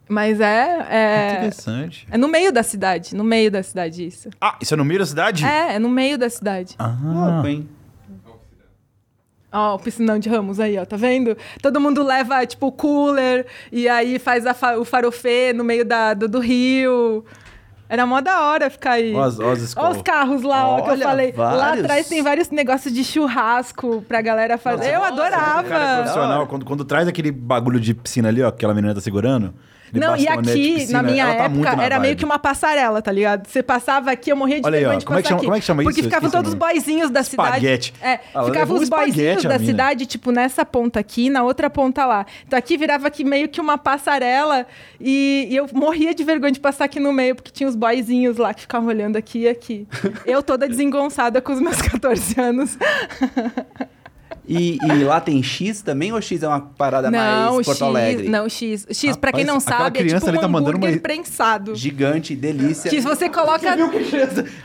[0.09, 1.33] Mas é, é.
[1.37, 2.07] Interessante.
[2.09, 3.15] É no meio da cidade.
[3.15, 4.29] No meio da cidade, isso.
[4.41, 5.45] Ah, isso é no meio da cidade?
[5.45, 6.73] É, é no meio da cidade.
[6.79, 7.69] Ah, Louco, hein?
[9.51, 11.35] Ó, o piscinão de ramos aí, ó, tá vendo?
[11.61, 16.13] Todo mundo leva, tipo, cooler e aí faz a fa- o farofê no meio da,
[16.13, 17.25] do, do rio.
[17.87, 19.11] Era mó da hora ficar aí.
[19.15, 19.97] Ó as- ó as Ó escolas.
[19.97, 21.33] os carros lá, ó, que eu falei.
[21.35, 21.83] Lá vários.
[21.83, 24.93] atrás tem vários negócios de churrasco pra galera fazer.
[24.93, 25.61] eu nossa, adorava.
[25.61, 26.47] O cara é profissional.
[26.47, 29.51] Quando, quando traz aquele bagulho de piscina ali, ó, que aquela menina tá segurando.
[29.89, 32.39] Aquele Não, e de aqui, piscina, na minha tá época, na era meio que uma
[32.39, 33.47] passarela, tá ligado?
[33.47, 35.45] Você passava aqui, eu morria de Olha vergonha de como é que chama- aqui.
[35.45, 35.89] como é que chama isso?
[35.91, 36.73] Porque ficavam todos os nome.
[36.73, 37.93] boizinhos da Espaguete.
[37.93, 37.93] cidade.
[38.01, 41.69] É, Ela ficavam os boizinhos espaguete, a da cidade, tipo, nessa ponta aqui, na outra
[41.69, 42.25] ponta lá.
[42.47, 44.65] Então aqui virava aqui meio que uma passarela
[44.99, 48.37] e, e eu morria de vergonha de passar aqui no meio, porque tinha os boizinhos
[48.37, 49.87] lá que ficavam olhando aqui e aqui.
[50.25, 52.77] Eu toda desengonçada com os meus 14 anos.
[54.49, 57.81] E, e lá tem X também ou X é uma parada não, mais Porto X,
[57.83, 58.27] Alegre?
[58.29, 58.87] não, X.
[58.91, 61.75] X, pra quem não sabe, é criança tipo um ali tá mandando hambúrguer uma- prensado.
[61.75, 62.89] Gigante, delícia.
[62.89, 63.75] Que se você coloca...
[63.75, 63.89] O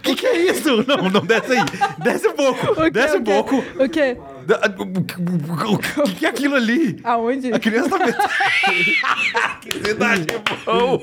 [0.02, 0.84] que, que é isso?
[0.88, 1.64] Não, não, desce aí.
[2.02, 2.80] Desce um pouco.
[2.80, 3.56] O desce o um pouco.
[3.78, 4.16] O quê?
[4.44, 7.00] O que, que é aquilo ali?
[7.04, 7.52] Aonde?
[7.52, 8.28] A criança tá metendo.
[9.60, 10.26] que cidade
[10.64, 11.00] boa!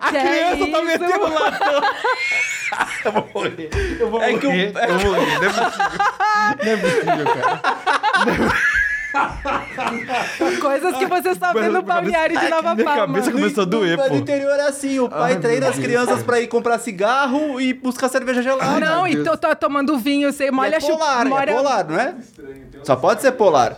[0.00, 0.84] A Que é criança tá isso?
[0.84, 1.82] metendo latão.
[3.04, 3.70] Eu vou morrer.
[4.00, 4.72] Eu vou É que o- morrer.
[4.88, 5.38] Eu vou morrer.
[5.38, 5.98] Não é possível.
[6.64, 8.52] Não é possível, cara.
[10.60, 13.06] Coisas que você só vê no balneário de Nova minha Palma.
[13.06, 14.14] cabeça começou a doer, Mas pô.
[14.14, 17.72] No interior é assim, o pai Ai, treina as crianças pra ir comprar cigarro e
[17.72, 18.78] buscar cerveja gelada.
[18.80, 22.14] Não, e tô, tô tomando vinho, você E molha é polar, é polar, não é?
[22.82, 23.76] Só pode ser polar.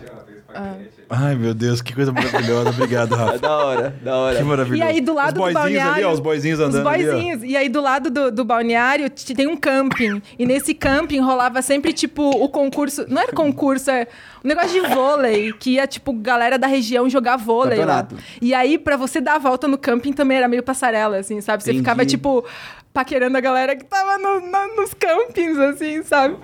[1.08, 2.70] Ai, meu Deus, que coisa maravilhosa.
[2.70, 3.38] Obrigado, É Rafa.
[3.38, 4.36] da hora, da hora.
[4.36, 4.82] Que maravilhoso.
[4.82, 5.92] E aí do lado os do balneário...
[5.94, 7.42] ali, ó, os boizinhos andando Os ali, boizinhos.
[7.42, 10.22] E aí do lado do, do balneário tem um camping.
[10.38, 13.04] e nesse camping rolava sempre, tipo, o concurso...
[13.08, 14.06] Não era concurso, é
[14.44, 15.52] um negócio de vôlei.
[15.52, 18.02] Que ia, tipo, galera da região jogar vôlei lá.
[18.04, 18.16] Campeonato.
[18.40, 21.62] E aí, pra você dar a volta no camping também era meio passarela, assim, sabe?
[21.64, 21.82] Você Entendi.
[21.82, 22.44] ficava, tipo,
[22.92, 26.36] paquerando a galera que tava no- na- nos campings, assim, sabe?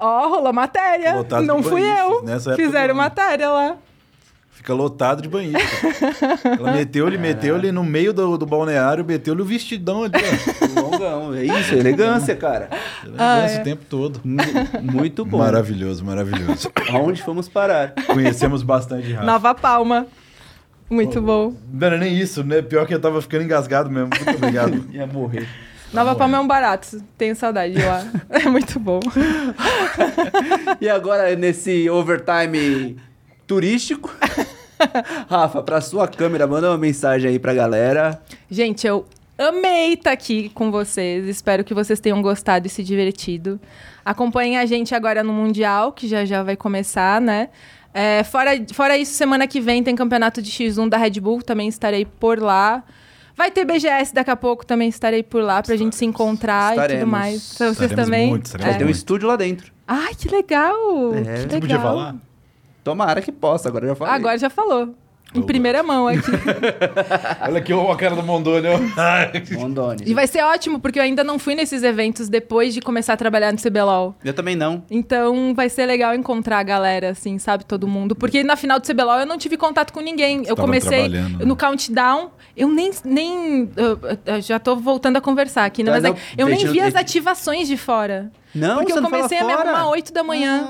[0.00, 1.14] Ó, rolou matéria.
[1.14, 2.22] Lotado de Não fui eu.
[2.22, 3.02] Nessa Fizeram não.
[3.02, 3.76] matéria lá.
[4.52, 5.58] Fica lotado de banheiro.
[6.58, 10.80] Ela meteu-lhe, meteu-lhe no meio do, do balneário, meteu-lhe o vestidão ali, ó.
[10.82, 12.68] Longão, é isso, elegância, cara.
[13.02, 13.60] Ela Ah, é.
[13.60, 14.20] o tempo todo.
[14.22, 14.36] Mu-
[14.82, 15.38] Muito bom.
[15.38, 16.70] Maravilhoso, maravilhoso.
[16.92, 17.94] Aonde fomos parar?
[18.06, 19.24] Conhecemos bastante Rafa.
[19.26, 20.06] Nova Palma.
[20.90, 21.54] Muito bom.
[21.72, 22.60] Não era nem isso, né?
[22.60, 24.10] Pior que eu tava ficando engasgado mesmo.
[24.14, 24.84] Muito obrigado.
[24.92, 25.48] Ia morrer.
[25.92, 27.02] Nova Palma é um barato.
[27.18, 28.04] Tenho saudade de lá.
[28.30, 29.00] É muito bom.
[30.80, 32.96] E agora, nesse overtime
[33.46, 34.14] turístico,
[35.28, 38.22] Rafa, pra sua câmera, manda uma mensagem aí pra galera.
[38.48, 39.04] Gente, eu
[39.36, 41.26] amei estar aqui com vocês.
[41.26, 43.60] Espero que vocês tenham gostado e se divertido.
[44.04, 47.48] Acompanhem a gente agora no Mundial, que já já vai começar, né?
[47.92, 51.68] É, fora, fora isso, semana que vem tem campeonato de X1 da Red Bull, também
[51.68, 52.84] estarei por lá.
[53.40, 56.74] Vai ter BGS daqui a pouco, também estarei por lá pra gente se encontrar e
[56.74, 57.10] tudo Estaremos.
[57.10, 57.42] mais.
[57.42, 58.28] Vocês Estaremos também?
[58.28, 58.78] muito, estaremos É.
[58.78, 59.72] Tem um estúdio lá dentro.
[59.88, 60.74] Ai, que legal!
[61.14, 61.22] É.
[61.22, 61.60] que Você legal.
[61.60, 62.16] Podia falar?
[62.84, 64.14] Tomara que possa, agora eu já falei.
[64.14, 64.94] Agora já falou.
[65.34, 66.20] Em primeira mão aqui.
[67.42, 69.58] Olha aqui a cara do Mondoni, ó.
[69.58, 70.02] Mondoni.
[70.06, 73.16] E vai ser ótimo, porque eu ainda não fui nesses eventos depois de começar a
[73.16, 74.14] trabalhar no CBLOL.
[74.24, 74.82] Eu também não.
[74.90, 77.64] Então vai ser legal encontrar a galera, assim, sabe?
[77.64, 78.16] Todo mundo.
[78.16, 80.38] Porque na final do CBLOL eu não tive contato com ninguém.
[80.40, 81.28] eu tava comecei né?
[81.44, 82.90] no countdown, eu nem.
[83.04, 85.92] nem eu- eu já tô voltando a conversar aqui, né?
[85.92, 88.30] Tá, Mas é não, eu nem eu- vi as ativações de fora.
[88.54, 90.66] Não, porque você eu não fala comecei a me arrumar 8 da manhã.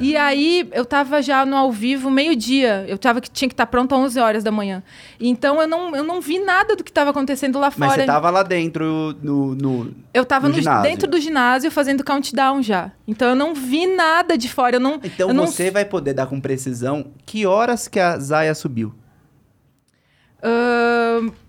[0.00, 2.84] E aí eu tava já no ao vivo meio-dia.
[2.88, 4.82] Eu tava que tinha que estar pronto às 11 horas da manhã.
[5.20, 8.02] Então eu não, eu não vi nada do que tava acontecendo lá Mas fora.
[8.02, 9.54] você tava lá dentro no.
[9.54, 9.94] no...
[10.12, 10.82] Eu tava no no- ginásio.
[10.90, 12.90] dentro do ginásio fazendo countdown já.
[13.06, 14.76] Então eu não vi nada de fora.
[14.76, 15.00] Eu não.
[15.02, 18.94] Então eu não você vai poder dar com precisão que horas que a Zaya subiu.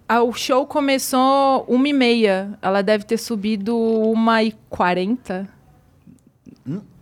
[0.10, 2.58] Ah, o show começou uma e meia.
[2.62, 5.48] Ela deve ter subido uma e quarenta.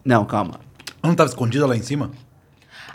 [0.04, 0.60] Não, calma.
[1.08, 2.12] Não tava escondida lá em cima?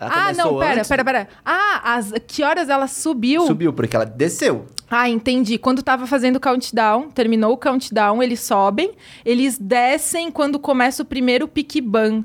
[0.01, 1.29] Ela Ah, não, pera, antes- pera, pera.
[1.45, 3.47] Ah, as, que horas ela subiu?
[3.47, 4.67] Subiu, porque ela desceu.
[4.91, 5.59] Ah, entendi.
[5.59, 8.93] Quando tava fazendo o countdown, terminou o countdown, eles sobem,
[9.25, 12.25] eles descem quando começa o primeiro pick ban.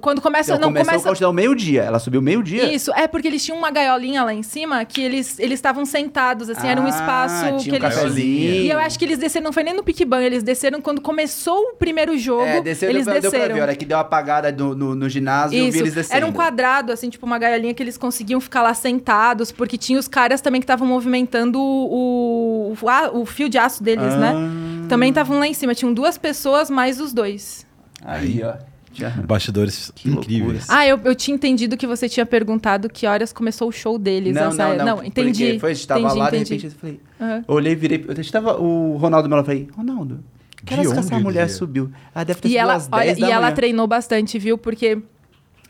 [0.00, 1.82] Quando começa, Então, não começou começa o countdown meio-dia.
[1.82, 2.72] Ela subiu meio-dia?
[2.72, 6.50] Isso, é porque eles tinham uma gaiolinha lá em cima que eles eles estavam sentados,
[6.50, 7.94] assim, era um Ah, espaço tinha que um eles.
[7.96, 8.50] cafezinho.
[8.64, 11.00] E eu acho que eles desceram, não foi nem no Pick Ban, eles desceram quando
[11.00, 12.42] começou o primeiro jogo.
[12.44, 13.54] É, desceu, eles deu, pra, deu pra desceram.
[13.54, 13.60] ver.
[13.60, 16.16] A hora que deu uma apagada no, no, no ginásio, eu vi Isso, eles descendo.
[16.16, 19.98] era um quadrado, assim, tipo uma gaiolinha que eles conseguiam ficar lá sentados, porque tinha
[19.98, 24.32] os caras também que estavam movimentando o, o, o fio de aço deles, né?
[24.34, 24.86] Ah.
[24.88, 27.66] Também estavam lá em cima, tinham duas pessoas mais os dois.
[28.04, 28.54] Aí, ó.
[28.98, 30.66] Já- Bastidores Que incríveis.
[30.68, 34.34] Ah, eu, eu tinha entendido que você tinha perguntado que horas começou o show deles.
[34.34, 35.04] Não, essa- não, não.
[35.04, 35.44] entendi.
[35.44, 36.44] Porque foi, a gente tava entendi, lá, entendi.
[36.44, 37.00] de repente, eu falei...
[37.20, 37.44] Aham.
[37.48, 38.04] Eu olhei, virei...
[38.08, 40.24] Eu estava o Ronaldo Melo, eu falei, Ronaldo,
[40.64, 41.56] que horas que essa mulher veio?
[41.58, 41.90] subiu?
[42.14, 43.54] Ela deve ter E subido ela, às olha, 10 e da ela manhã.
[43.54, 44.58] treinou bastante, viu?
[44.58, 44.98] Porque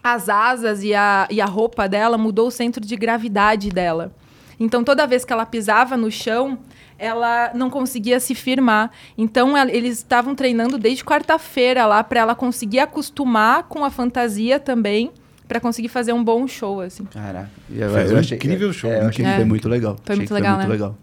[0.03, 4.13] as asas e a, e a roupa dela mudou o centro de gravidade dela.
[4.59, 6.59] Então, toda vez que ela pisava no chão,
[6.99, 8.91] ela não conseguia se firmar.
[9.17, 14.59] Então, ela- eles estavam treinando desde quarta-feira lá para ela conseguir acostumar com a fantasia
[14.59, 15.11] também,
[15.47, 17.05] para conseguir fazer um bom show, assim.
[17.07, 17.49] Caraca.
[17.75, 19.31] Eu, Fez um achei, incrível show, É, eu achei incrível.
[19.31, 19.95] que foi muito legal.
[20.05, 20.73] Foi Achei muito legal, muito né?
[20.73, 20.99] legal.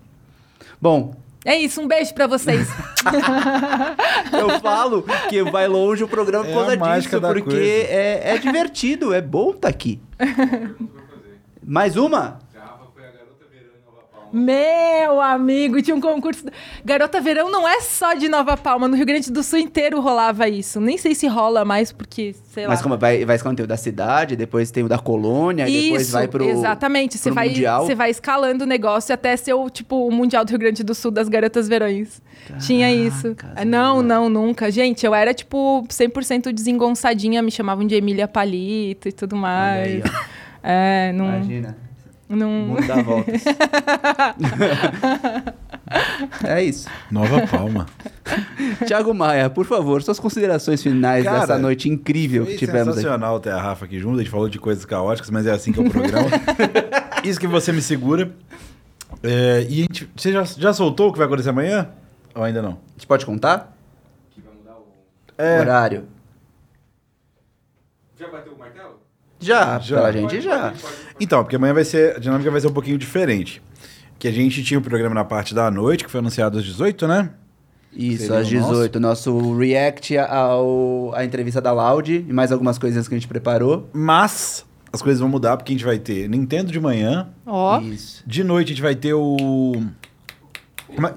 [0.82, 1.16] Bom,
[1.48, 2.68] É isso, um beijo para vocês.
[4.34, 8.34] eu falo que vai longe o programa por É causa a mágica disso, porque é,
[8.34, 10.00] é divertido, é bom estar aqui.
[11.64, 12.40] Mais uma?
[14.36, 16.44] Meu amigo, tinha um concurso.
[16.84, 20.50] Garota Verão não é só de Nova Palma, no Rio Grande do Sul inteiro rolava
[20.50, 20.82] isso.
[20.82, 22.84] Nem sei se rola mais, porque, sei Mas lá.
[22.84, 26.12] como vai, vai esconder o da cidade, depois tem o da colônia, e depois Isso,
[26.12, 26.44] vai pro.
[26.50, 27.18] exatamente.
[27.18, 27.88] Você vai, Mundial.
[27.96, 31.12] vai escalando o negócio até ser o, tipo, o Mundial do Rio Grande do Sul
[31.12, 32.22] das Garotas Verões.
[32.60, 33.34] Tinha isso.
[33.36, 34.70] Caracas, Não, não, nunca.
[34.70, 39.88] Gente, eu era, tipo, 100% desengonçadinha, me chamavam de Emília Palito e tudo mais.
[39.88, 40.04] aí.
[40.62, 41.26] É, não...
[41.28, 41.85] Imagina.
[42.28, 42.50] O não...
[42.50, 43.44] mundo dá voltas.
[46.44, 46.90] é isso.
[47.12, 47.86] Nova Palma.
[48.88, 53.52] Tiago Maia, por favor, suas considerações finais Cara, dessa noite incrível que tivemos sensacional ter
[53.52, 54.16] a Rafa aqui junto.
[54.16, 56.28] A gente falou de coisas caóticas, mas é assim que é o programa.
[57.24, 58.32] Isso que você me segura.
[59.22, 61.90] É, e a gente, você já, já soltou o que vai acontecer amanhã?
[62.34, 62.72] Ou ainda não?
[62.72, 63.76] A gente pode contar?
[65.38, 66.08] É, Horário.
[68.18, 68.55] Já bateu o?
[69.40, 69.98] Já, Já.
[69.98, 70.74] pela gente já.
[71.20, 72.16] Então, porque amanhã vai ser.
[72.16, 73.62] A dinâmica vai ser um pouquinho diferente.
[74.18, 77.08] Que a gente tinha o programa na parte da noite, que foi anunciado às 18,
[77.08, 77.30] né?
[77.94, 78.72] Isso, Seria às o nosso?
[78.74, 83.28] 18, nosso react ao, à entrevista da Loud e mais algumas coisinhas que a gente
[83.28, 83.90] preparou.
[83.94, 87.30] Mas as coisas vão mudar, porque a gente vai ter Nintendo de manhã.
[87.46, 88.24] Ó, Isso.
[88.26, 89.38] De noite a gente vai ter o.
[90.88, 91.14] Como é?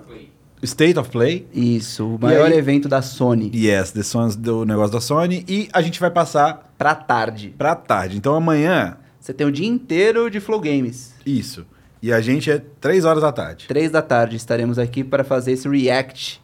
[0.63, 1.47] State of Play.
[1.55, 2.59] Isso, o maior aí?
[2.59, 3.51] evento da Sony.
[3.55, 5.45] Yes, The Sons do negócio da Sony.
[5.49, 7.55] E a gente vai passar Pra tarde.
[7.57, 8.17] pra tarde.
[8.17, 11.13] Então amanhã, Você tem o dia inteiro de Flow Games.
[11.27, 11.65] isso.
[12.01, 13.67] E a gente é 3 horas da tarde.
[13.67, 16.41] Três da tarde estaremos aqui para fazer esse react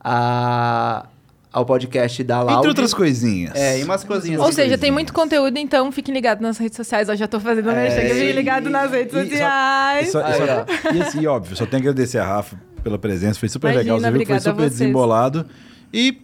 [0.00, 1.06] a,
[1.52, 2.58] ao podcast da Loud.
[2.58, 3.54] Entre outras coisinhas.
[3.54, 4.38] É, e umas coisinhas.
[4.40, 4.56] Ou assim.
[4.56, 7.08] seja, tem muito conteúdo, então fiquem ligados nas redes sociais.
[7.08, 10.08] Eu já tô fazendo É, merchan, fiquem ligados nas redes E só- sociais.
[10.08, 13.38] E, só- e só- e assim, óbvio, só tenho que agedecer a Rafa pela presença.
[13.38, 14.00] Foi super Imagina, legal.
[14.00, 15.46] Você viu que foi super desembolado.
[15.92, 16.22] E,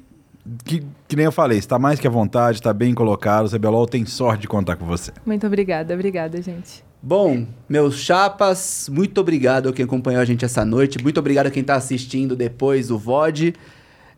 [0.65, 3.47] que, que nem eu falei, está mais que à vontade, está bem colocado.
[3.47, 5.13] O CBLOL tem sorte de contar com você.
[5.25, 6.85] Muito obrigada, obrigada, gente.
[7.03, 11.03] Bom, meus chapas, muito obrigado a quem acompanhou a gente essa noite.
[11.03, 13.55] Muito obrigado a quem tá assistindo depois o VOD.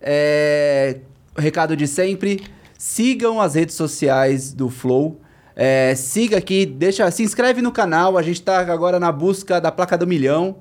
[0.01, 0.99] É,
[1.37, 2.45] recado de sempre,
[2.79, 5.21] sigam as redes sociais do Flow.
[5.57, 8.17] É, siga aqui, deixa, se inscreve no canal.
[8.17, 10.57] A gente tá agora na busca da placa do milhão.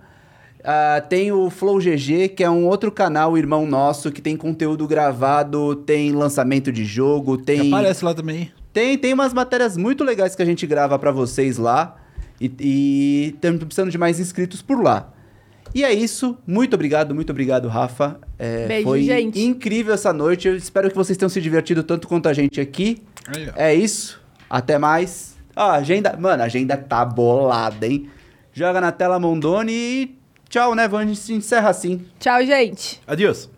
[0.65, 4.87] Ah, tem o Flow GG, que é um outro canal irmão nosso que tem conteúdo
[4.87, 8.51] gravado, tem lançamento de jogo, tem Aparece lá também.
[8.73, 11.95] tem, tem umas matérias muito legais que a gente grava pra vocês lá.
[12.41, 15.13] E, estamos precisando de mais inscritos por lá.
[15.73, 16.37] E é isso.
[16.47, 18.19] Muito obrigado, muito obrigado, Rafa.
[18.39, 19.39] É, Beijo, foi gente.
[19.39, 20.47] incrível essa noite.
[20.47, 23.03] Eu espero que vocês tenham se divertido tanto quanto a gente aqui.
[23.27, 23.49] Aí.
[23.55, 24.21] É isso.
[24.49, 25.35] Até mais.
[25.55, 26.15] Ah, a agenda.
[26.17, 28.09] Mano, a agenda tá bolada, hein?
[28.53, 30.15] Joga na tela Mondoni e
[30.49, 30.87] tchau, né?
[30.87, 32.05] Vamos encerrar assim.
[32.19, 33.01] Tchau, gente.
[33.07, 33.49] Adiós.